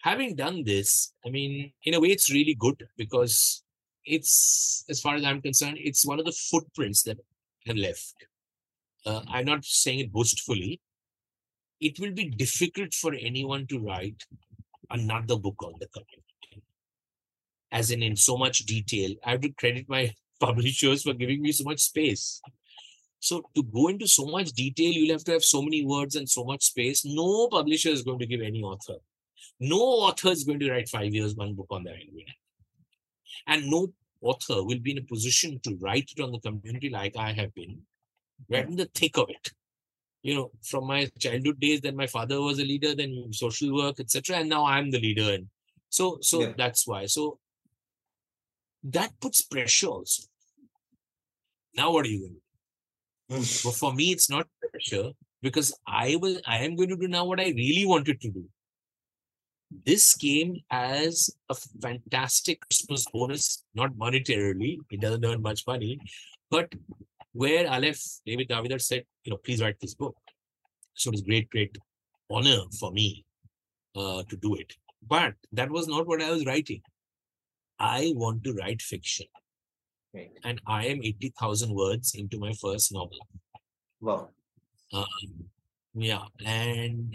having 0.00 0.34
done 0.34 0.64
this, 0.64 1.12
I 1.26 1.30
mean, 1.30 1.72
in 1.84 1.94
a 1.94 2.00
way, 2.00 2.08
it's 2.08 2.32
really 2.32 2.54
good 2.54 2.86
because 2.96 3.62
it's, 4.04 4.84
as 4.88 5.00
far 5.00 5.14
as 5.14 5.24
I'm 5.24 5.40
concerned, 5.40 5.78
it's 5.80 6.06
one 6.06 6.18
of 6.18 6.24
the 6.24 6.32
footprints 6.50 7.02
that 7.04 7.18
have 7.66 7.76
left. 7.76 8.14
Uh, 9.06 9.22
I'm 9.28 9.46
not 9.46 9.64
saying 9.64 10.00
it 10.00 10.12
boastfully. 10.12 10.80
It 11.80 11.98
will 11.98 12.12
be 12.12 12.30
difficult 12.30 12.94
for 12.94 13.14
anyone 13.14 13.66
to 13.68 13.78
write 13.78 14.22
another 14.90 15.36
book 15.36 15.56
on 15.62 15.74
the 15.80 15.88
community. 15.88 16.21
As 17.72 17.90
in 17.90 18.02
in 18.02 18.14
so 18.14 18.36
much 18.36 18.60
detail. 18.60 19.14
I 19.24 19.32
have 19.32 19.40
to 19.40 19.52
credit 19.52 19.88
my 19.88 20.14
publishers 20.40 21.02
for 21.02 21.14
giving 21.14 21.42
me 21.42 21.52
so 21.52 21.64
much 21.64 21.80
space. 21.80 22.40
So 23.18 23.42
to 23.54 23.62
go 23.62 23.88
into 23.88 24.06
so 24.08 24.26
much 24.26 24.50
detail, 24.50 24.92
you'll 24.92 25.14
have 25.14 25.24
to 25.24 25.32
have 25.32 25.44
so 25.44 25.62
many 25.62 25.84
words 25.84 26.16
and 26.16 26.28
so 26.28 26.44
much 26.44 26.64
space. 26.64 27.04
No 27.04 27.48
publisher 27.48 27.90
is 27.90 28.02
going 28.02 28.18
to 28.18 28.26
give 28.26 28.40
any 28.40 28.62
author. 28.62 28.96
No 29.60 29.78
author 29.78 30.30
is 30.30 30.44
going 30.44 30.58
to 30.60 30.70
write 30.70 30.88
five 30.88 31.14
years, 31.14 31.36
one 31.36 31.54
book 31.54 31.68
on 31.70 31.84
the 31.84 31.90
Angry 31.90 32.26
And 33.46 33.70
no 33.70 33.92
author 34.20 34.64
will 34.64 34.80
be 34.80 34.92
in 34.92 34.98
a 34.98 35.02
position 35.02 35.60
to 35.60 35.78
write 35.80 36.10
it 36.16 36.20
on 36.20 36.32
the 36.32 36.40
community 36.40 36.90
like 36.90 37.16
I 37.16 37.32
have 37.32 37.54
been, 37.54 37.78
right 38.50 38.66
in 38.66 38.76
the 38.76 38.90
thick 38.92 39.16
of 39.18 39.30
it. 39.30 39.52
You 40.22 40.34
know, 40.34 40.50
from 40.62 40.86
my 40.86 41.08
childhood 41.18 41.60
days, 41.60 41.80
then 41.80 41.96
my 41.96 42.06
father 42.08 42.40
was 42.40 42.58
a 42.58 42.64
leader, 42.64 42.94
then 42.94 43.32
social 43.32 43.74
work, 43.74 44.00
etc. 44.00 44.38
And 44.38 44.48
now 44.48 44.64
I'm 44.64 44.90
the 44.90 45.00
leader. 45.00 45.32
And 45.34 45.46
so, 45.90 46.18
so 46.20 46.40
yeah. 46.40 46.52
that's 46.56 46.86
why. 46.86 47.06
So 47.06 47.38
that 48.84 49.12
puts 49.20 49.42
pressure 49.42 49.88
also. 49.88 50.24
Now 51.76 51.92
what 51.92 52.06
are 52.06 52.08
you 52.08 52.20
going 52.20 52.34
to 52.34 53.36
do? 53.36 53.62
but 53.64 53.74
for 53.74 53.92
me, 53.94 54.12
it's 54.12 54.28
not 54.28 54.46
pressure 54.70 55.12
because 55.40 55.76
I 55.86 56.16
will 56.16 56.38
I 56.46 56.58
am 56.58 56.76
going 56.76 56.88
to 56.90 56.96
do 56.96 57.08
now 57.08 57.24
what 57.24 57.40
I 57.40 57.48
really 57.48 57.86
wanted 57.86 58.20
to 58.20 58.30
do. 58.30 58.44
This 59.86 60.14
came 60.14 60.60
as 60.70 61.30
a 61.48 61.54
fantastic 61.80 62.60
Christmas 62.68 63.06
bonus, 63.10 63.64
not 63.74 63.94
monetarily, 63.94 64.76
it 64.90 65.00
doesn't 65.00 65.24
earn 65.24 65.40
much 65.40 65.66
money, 65.66 65.98
but 66.50 66.70
where 67.32 67.66
Aleph, 67.70 68.02
David 68.26 68.48
Davidar 68.48 68.80
said, 68.80 69.04
you 69.24 69.30
know, 69.30 69.38
please 69.38 69.62
write 69.62 69.80
this 69.80 69.94
book. 69.94 70.14
So 70.94 71.08
it 71.08 71.12
was 71.12 71.22
great, 71.22 71.48
great 71.48 71.76
honor 72.30 72.60
for 72.78 72.92
me 72.92 73.24
uh, 73.96 74.22
to 74.28 74.36
do 74.36 74.54
it. 74.56 74.74
But 75.08 75.34
that 75.52 75.70
was 75.70 75.88
not 75.88 76.06
what 76.06 76.20
I 76.20 76.30
was 76.30 76.44
writing. 76.44 76.82
I 77.78 78.12
want 78.16 78.44
to 78.44 78.52
write 78.54 78.82
fiction. 78.82 79.26
Right. 80.14 80.30
And 80.44 80.60
I 80.66 80.86
am 80.86 81.00
80,000 81.02 81.74
words 81.74 82.14
into 82.14 82.38
my 82.38 82.52
first 82.52 82.92
novel. 82.92 83.26
Wow. 84.00 84.28
Um, 84.92 85.06
yeah. 85.94 86.24
And 86.44 87.14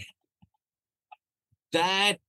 that 1.73 2.19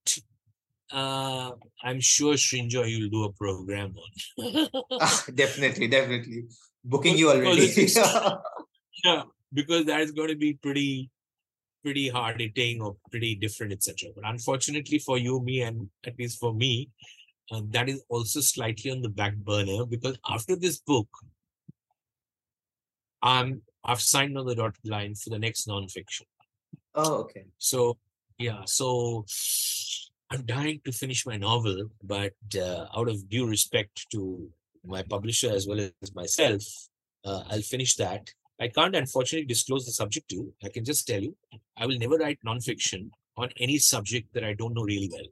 uh, 0.92 1.50
I'm 1.82 2.00
sure 2.00 2.34
Srinjoy 2.34 2.90
you'll 2.90 3.10
do 3.10 3.24
a 3.24 3.32
program 3.32 3.94
on. 3.96 4.68
ah, 5.00 5.24
definitely, 5.34 5.88
definitely. 5.88 6.44
Booking 6.84 7.18
you 7.18 7.30
already. 7.30 7.66
yeah, 9.04 9.22
because 9.52 9.84
that's 9.84 10.12
going 10.12 10.28
to 10.28 10.36
be 10.36 10.54
pretty 10.54 11.10
pretty 11.84 12.08
hard 12.08 12.40
hitting 12.40 12.80
or 12.80 12.96
pretty 13.10 13.34
different, 13.34 13.72
etc. 13.72 14.10
But 14.14 14.24
unfortunately 14.26 14.98
for 14.98 15.18
you, 15.18 15.40
me, 15.40 15.62
and 15.62 15.88
at 16.06 16.18
least 16.18 16.38
for 16.40 16.54
me, 16.54 16.90
uh, 17.50 17.62
that 17.70 17.88
is 17.88 18.02
also 18.08 18.40
slightly 18.40 18.90
on 18.90 19.02
the 19.02 19.08
back 19.08 19.34
burner 19.36 19.86
because 19.86 20.18
after 20.28 20.56
this 20.56 20.78
book, 20.78 21.08
I'm 23.22 23.62
I've 23.84 24.00
signed 24.00 24.36
on 24.36 24.46
the 24.46 24.54
dotted 24.54 24.84
line 24.84 25.14
for 25.14 25.30
the 25.30 25.38
next 25.38 25.66
nonfiction. 25.66 26.26
Oh, 26.94 27.14
okay. 27.18 27.44
So 27.58 27.96
yeah, 28.38 28.62
so 28.66 29.24
I'm 30.30 30.42
dying 30.44 30.80
to 30.84 30.92
finish 30.92 31.26
my 31.26 31.36
novel, 31.36 31.88
but 32.02 32.34
uh, 32.56 32.86
out 32.94 33.08
of 33.08 33.28
due 33.28 33.46
respect 33.46 34.06
to 34.12 34.50
my 34.84 35.02
publisher 35.02 35.50
as 35.50 35.66
well 35.66 35.80
as 35.80 36.14
myself, 36.14 36.62
uh, 37.24 37.42
I'll 37.50 37.62
finish 37.62 37.96
that. 37.96 38.30
I 38.60 38.68
can't 38.68 38.94
unfortunately 38.94 39.46
disclose 39.46 39.86
the 39.86 39.92
subject 39.92 40.28
to 40.30 40.36
you. 40.36 40.54
I 40.64 40.68
can 40.68 40.84
just 40.84 41.06
tell 41.06 41.22
you, 41.22 41.36
I 41.76 41.86
will 41.86 41.98
never 41.98 42.16
write 42.16 42.40
nonfiction 42.44 43.10
on 43.36 43.50
any 43.56 43.78
subject 43.78 44.34
that 44.34 44.44
I 44.44 44.52
don't 44.52 44.74
know 44.74 44.82
really 44.82 45.10
well. 45.12 45.26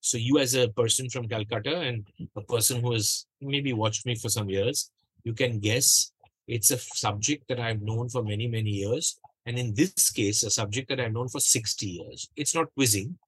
So 0.00 0.18
you 0.18 0.38
as 0.38 0.54
a 0.54 0.68
person 0.68 1.10
from 1.10 1.28
Calcutta 1.28 1.80
and 1.80 2.06
a 2.36 2.42
person 2.42 2.80
who 2.80 2.92
has 2.92 3.26
maybe 3.40 3.72
watched 3.72 4.06
me 4.06 4.14
for 4.14 4.28
some 4.28 4.48
years, 4.48 4.90
you 5.24 5.32
can 5.32 5.58
guess 5.58 6.12
it's 6.46 6.70
a 6.70 6.78
subject 6.78 7.48
that 7.48 7.58
I've 7.58 7.82
known 7.82 8.08
for 8.08 8.22
many, 8.22 8.46
many 8.46 8.70
years. 8.70 9.18
And 9.46 9.58
in 9.58 9.74
this 9.74 10.10
case, 10.10 10.42
a 10.42 10.50
subject 10.50 10.88
that 10.88 11.00
I've 11.00 11.12
known 11.12 11.28
for 11.28 11.40
60 11.40 11.86
years. 11.86 12.28
It's 12.36 12.54
not 12.54 12.72
quizzing. 12.74 13.18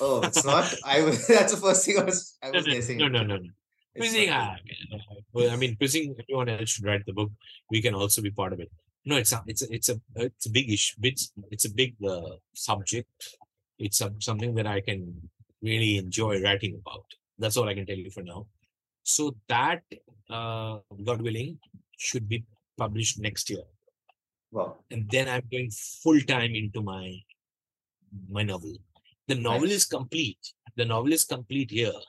oh, 0.00 0.20
it's 0.22 0.44
not? 0.44 0.74
I 0.84 1.02
was 1.02 1.26
that's 1.28 1.54
the 1.54 1.60
first 1.60 1.86
thing 1.86 1.98
I 1.98 2.04
was 2.04 2.36
I 2.42 2.50
was 2.50 2.66
no, 2.66 2.72
guessing. 2.72 2.98
No, 2.98 3.08
no, 3.08 3.22
no, 3.22 3.36
no. 3.36 3.48
Quizzing, 3.96 4.30
ah, 4.30 4.56
well, 5.32 5.50
I 5.50 5.56
mean, 5.56 5.76
quizzing. 5.76 6.14
Anyone 6.28 6.48
else 6.48 6.70
should 6.70 6.84
write 6.84 7.04
the 7.04 7.12
book. 7.12 7.30
We 7.70 7.82
can 7.82 7.94
also 7.94 8.22
be 8.22 8.30
part 8.30 8.52
of 8.54 8.60
it. 8.60 8.70
No, 9.04 9.16
it's 9.16 9.32
a, 9.32 9.42
it's 9.46 9.62
a, 9.62 9.74
it's 9.74 9.88
a, 9.88 10.00
it's 10.16 10.46
a 10.46 10.50
big 10.50 10.70
issue. 10.70 10.96
It's, 11.02 11.32
it's 11.50 11.64
a 11.66 11.70
big 11.70 11.94
uh, 12.06 12.36
subject. 12.54 13.36
It's 13.78 14.00
a, 14.00 14.12
something 14.20 14.54
that 14.54 14.66
I 14.66 14.80
can 14.80 15.28
really 15.62 15.98
enjoy 15.98 16.42
writing 16.42 16.80
about. 16.80 17.04
That's 17.38 17.56
all 17.56 17.68
I 17.68 17.74
can 17.74 17.86
tell 17.86 17.96
you 17.96 18.10
for 18.10 18.22
now. 18.22 18.46
So 19.02 19.36
that, 19.48 19.82
uh, 20.30 20.78
God 21.04 21.22
willing, 21.22 21.58
should 21.98 22.28
be 22.28 22.44
published 22.76 23.18
next 23.20 23.50
year. 23.50 23.64
Wow. 24.50 24.76
And 24.90 25.08
then 25.10 25.28
I'm 25.28 25.44
going 25.50 25.70
full 25.70 26.20
time 26.20 26.54
into 26.54 26.82
my 26.82 27.18
my 28.28 28.42
novel. 28.42 28.74
The 29.28 29.34
novel 29.34 29.68
nice. 29.68 29.76
is 29.76 29.84
complete. 29.86 30.38
The 30.76 30.84
novel 30.84 31.12
is 31.12 31.24
complete 31.24 31.70
here. 31.70 32.00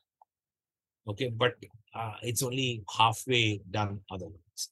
Okay, 1.08 1.30
but 1.30 1.56
uh, 1.96 2.16
it's 2.22 2.44
only 2.44 2.84
halfway 2.98 3.62
done 3.70 4.02
otherwise. 4.12 4.70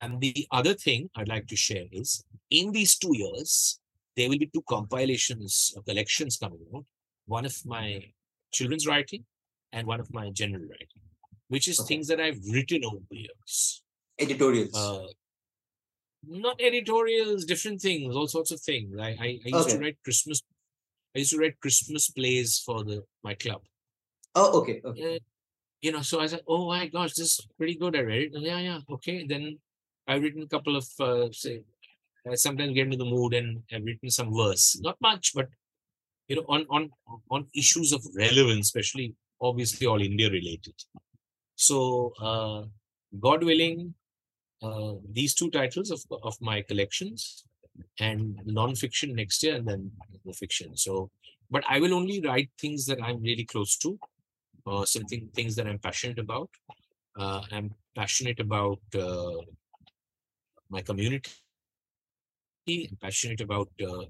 And 0.00 0.20
the 0.20 0.46
other 0.50 0.74
thing 0.74 1.10
I'd 1.16 1.28
like 1.28 1.46
to 1.48 1.56
share 1.56 1.84
is 1.92 2.24
in 2.50 2.72
these 2.72 2.96
two 2.96 3.14
years, 3.16 3.78
there 4.16 4.28
will 4.28 4.38
be 4.38 4.46
two 4.46 4.62
compilations 4.68 5.74
or 5.76 5.82
collections 5.82 6.38
coming 6.38 6.64
out 6.74 6.84
one 7.26 7.44
of 7.44 7.54
my 7.64 8.02
children's 8.52 8.86
writing 8.86 9.24
and 9.72 9.86
one 9.86 10.00
of 10.00 10.12
my 10.12 10.30
general 10.30 10.62
writing, 10.62 11.02
which 11.48 11.68
is 11.68 11.80
okay. 11.80 11.88
things 11.88 12.08
that 12.08 12.20
I've 12.20 12.40
written 12.50 12.84
over 12.84 12.98
the 13.10 13.18
years. 13.18 13.82
Editorials. 14.18 14.74
Uh, 14.74 15.06
not 16.26 16.60
editorials, 16.60 17.44
different 17.44 17.80
things, 17.80 18.16
all 18.16 18.26
sorts 18.26 18.50
of 18.50 18.60
things. 18.60 18.96
I, 18.98 19.08
I, 19.08 19.38
I 19.44 19.48
used 19.56 19.68
okay. 19.68 19.72
to 19.72 19.78
write 19.78 19.98
Christmas. 20.02 20.42
I 21.14 21.20
used 21.20 21.32
to 21.32 21.38
write 21.38 21.60
Christmas 21.60 22.10
plays 22.10 22.62
for 22.64 22.84
the 22.84 23.04
my 23.22 23.34
club. 23.34 23.62
Oh, 24.34 24.60
okay. 24.60 24.80
okay. 24.84 25.20
you 25.80 25.92
know, 25.92 26.02
so 26.02 26.20
I 26.20 26.26
said, 26.26 26.42
"Oh 26.46 26.66
my 26.68 26.86
gosh, 26.88 27.14
this 27.14 27.38
is 27.38 27.46
pretty 27.56 27.76
good." 27.76 27.96
I 27.96 28.00
read 28.00 28.34
it. 28.34 28.42
Yeah, 28.42 28.58
yeah, 28.58 28.80
okay. 28.90 29.26
Then 29.26 29.58
I've 30.06 30.22
written 30.22 30.42
a 30.42 30.48
couple 30.48 30.76
of 30.76 30.86
uh, 31.00 31.28
say. 31.32 31.62
I 32.28 32.34
sometimes 32.34 32.74
get 32.74 32.86
into 32.86 32.96
the 32.96 33.04
mood 33.04 33.34
and 33.34 33.62
I've 33.72 33.84
written 33.84 34.10
some 34.10 34.34
verse, 34.34 34.76
not 34.80 34.96
much, 35.00 35.30
but 35.32 35.46
you 36.28 36.36
know, 36.36 36.44
on 36.48 36.66
on 36.70 36.90
on 37.30 37.46
issues 37.54 37.92
of 37.92 38.04
relevance, 38.14 38.66
especially 38.66 39.14
obviously 39.40 39.86
all 39.86 40.00
India 40.00 40.30
related. 40.30 40.74
So, 41.54 42.12
uh, 42.20 42.62
God 43.20 43.44
willing, 43.44 43.94
uh, 44.62 44.94
these 45.12 45.34
two 45.34 45.50
titles 45.50 45.90
of 45.90 46.02
of 46.22 46.40
my 46.40 46.62
collections 46.62 47.44
and 48.00 48.40
non-fiction 48.44 49.14
next 49.14 49.42
year, 49.42 49.56
and 49.56 49.66
then 49.68 49.90
the 50.24 50.32
fiction. 50.32 50.76
So, 50.76 51.10
but 51.50 51.64
I 51.68 51.80
will 51.80 51.94
only 51.94 52.20
write 52.20 52.50
things 52.58 52.86
that 52.86 53.02
I'm 53.02 53.22
really 53.22 53.44
close 53.44 53.76
to, 53.78 53.98
uh, 54.66 54.84
something 54.84 55.28
things 55.34 55.54
that 55.56 55.66
I'm 55.66 55.78
passionate 55.78 56.18
about. 56.18 56.50
Uh, 57.18 57.42
I'm 57.52 57.74
passionate 57.94 58.40
about 58.40 58.80
uh, 58.94 59.40
my 60.68 60.82
community. 60.82 61.30
I'm 62.68 62.96
passionate 63.00 63.40
about 63.40 63.70
uh, 63.80 64.06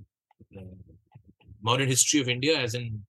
uh 0.57 0.97
modern 1.69 1.89
history 1.89 2.21
of 2.21 2.29
India, 2.37 2.55
as 2.67 2.75
in 2.75 3.03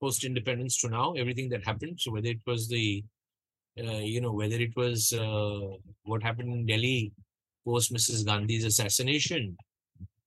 post 0.00 0.24
independence 0.24 0.76
to 0.80 0.88
now, 0.88 1.06
everything 1.22 1.48
that 1.50 1.64
happened. 1.70 2.00
So 2.00 2.12
whether 2.12 2.28
it 2.28 2.44
was 2.46 2.68
the, 2.68 3.04
uh, 3.84 4.02
you 4.14 4.20
know, 4.20 4.32
whether 4.40 4.58
it 4.66 4.74
was 4.76 5.12
uh, 5.12 5.60
what 6.10 6.22
happened 6.22 6.52
in 6.52 6.66
Delhi 6.66 7.12
post 7.66 7.92
Mrs. 7.92 8.24
Gandhi's 8.24 8.64
assassination, 8.64 9.56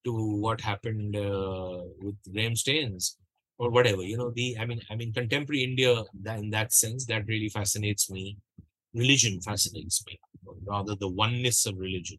to 0.06 0.14
what 0.46 0.62
happened 0.62 1.16
uh, 1.16 1.80
with 2.02 2.16
Graham 2.34 2.56
Staines 2.56 3.18
or 3.58 3.70
whatever, 3.70 4.04
you 4.04 4.18
know, 4.18 4.32
the 4.32 4.58
I 4.58 4.66
mean, 4.66 4.82
I 4.90 4.96
mean, 4.96 5.14
contemporary 5.14 5.64
India 5.64 6.04
in 6.38 6.50
that 6.52 6.74
sense 6.74 7.06
that 7.08 7.28
really 7.28 7.50
fascinates 7.50 8.10
me. 8.10 8.38
Religion 8.94 9.40
fascinates 9.42 10.04
me, 10.08 10.20
rather 10.66 10.96
the 10.96 11.10
oneness 11.10 11.66
of 11.66 11.78
religion. 11.78 12.18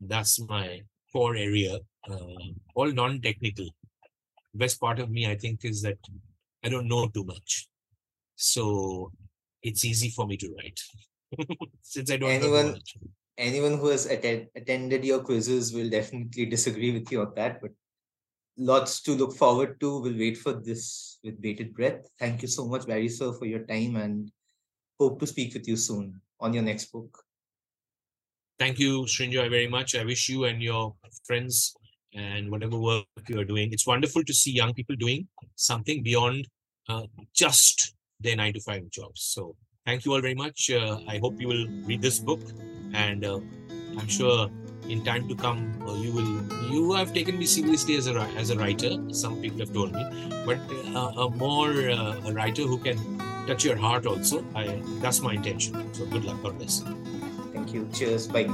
That's 0.00 0.40
my 0.40 0.82
core 1.12 1.36
area, 1.36 1.78
uh, 2.10 2.44
all 2.74 2.90
non-technical 2.92 3.68
best 4.54 4.80
part 4.80 4.98
of 4.98 5.10
me, 5.10 5.26
I 5.30 5.36
think, 5.36 5.64
is 5.64 5.82
that 5.82 5.98
I 6.64 6.68
don't 6.68 6.88
know 6.88 7.08
too 7.08 7.24
much. 7.24 7.68
So 8.36 9.12
it's 9.62 9.84
easy 9.84 10.10
for 10.10 10.26
me 10.26 10.36
to 10.36 10.54
write 10.56 10.80
since 11.82 12.10
I 12.10 12.16
don't 12.16 12.30
anyone, 12.30 12.76
Anyone 13.36 13.78
who 13.78 13.88
has 13.88 14.06
attend, 14.06 14.46
attended 14.54 15.04
your 15.04 15.20
quizzes 15.20 15.72
will 15.72 15.90
definitely 15.90 16.46
disagree 16.46 16.92
with 16.92 17.10
you 17.10 17.22
on 17.22 17.32
that, 17.34 17.60
but 17.60 17.72
lots 18.56 19.00
to 19.02 19.12
look 19.12 19.34
forward 19.34 19.80
to. 19.80 20.00
We'll 20.00 20.16
wait 20.16 20.38
for 20.38 20.52
this 20.52 21.18
with 21.24 21.40
bated 21.40 21.74
breath. 21.74 22.08
Thank 22.18 22.42
you 22.42 22.48
so 22.48 22.68
much, 22.68 22.86
Barry 22.86 23.08
sir, 23.08 23.32
for 23.32 23.46
your 23.46 23.64
time 23.66 23.96
and 23.96 24.30
hope 25.00 25.18
to 25.18 25.26
speak 25.26 25.54
with 25.54 25.66
you 25.66 25.76
soon 25.76 26.20
on 26.38 26.54
your 26.54 26.62
next 26.62 26.92
book. 26.92 27.24
Thank 28.56 28.78
you, 28.78 29.02
Srinjoy, 29.02 29.50
very 29.50 29.66
much. 29.66 29.96
I 29.96 30.04
wish 30.04 30.28
you 30.28 30.44
and 30.44 30.62
your 30.62 30.94
friends 31.26 31.74
and 32.14 32.50
whatever 32.50 32.78
work 32.78 33.04
you 33.28 33.38
are 33.40 33.44
doing. 33.44 33.72
It's 33.72 33.86
wonderful 33.86 34.24
to 34.24 34.34
see 34.34 34.52
young 34.52 34.74
people 34.74 34.96
doing 34.96 35.28
something 35.56 36.02
beyond 36.02 36.48
uh, 36.88 37.06
just 37.34 37.94
their 38.20 38.36
nine 38.36 38.52
to 38.54 38.60
five 38.60 38.88
jobs. 38.90 39.22
So 39.22 39.56
thank 39.86 40.04
you 40.04 40.12
all 40.12 40.20
very 40.20 40.34
much. 40.34 40.70
Uh, 40.70 40.98
I 41.08 41.18
hope 41.18 41.40
you 41.40 41.48
will 41.48 41.66
read 41.84 42.02
this 42.02 42.18
book, 42.18 42.40
and 42.92 43.24
uh, 43.24 43.40
I'm 43.98 44.08
sure 44.08 44.50
in 44.88 45.02
time 45.02 45.26
to 45.28 45.34
come 45.34 45.82
uh, 45.88 45.94
you 45.94 46.12
will 46.12 46.32
you 46.70 46.92
have 46.92 47.14
taken 47.14 47.38
me 47.38 47.46
seriously 47.46 47.96
as 47.96 48.06
a 48.06 48.14
as 48.36 48.50
a 48.50 48.56
writer. 48.58 48.96
Some 49.12 49.40
people 49.40 49.58
have 49.60 49.72
told 49.72 49.92
me, 49.92 50.04
but 50.46 50.58
uh, 50.94 51.26
a 51.26 51.30
more 51.30 51.90
uh, 51.90 52.28
a 52.28 52.32
writer 52.32 52.62
who 52.62 52.78
can 52.78 52.98
touch 53.46 53.64
your 53.64 53.76
heart 53.76 54.06
also. 54.06 54.44
I 54.54 54.80
that's 55.00 55.20
my 55.20 55.34
intention. 55.34 55.94
So 55.94 56.06
good 56.06 56.24
luck 56.24 56.40
for 56.42 56.52
this. 56.52 56.82
Thank 57.52 57.74
you. 57.74 57.88
Cheers. 57.92 58.28
Bye. 58.28 58.48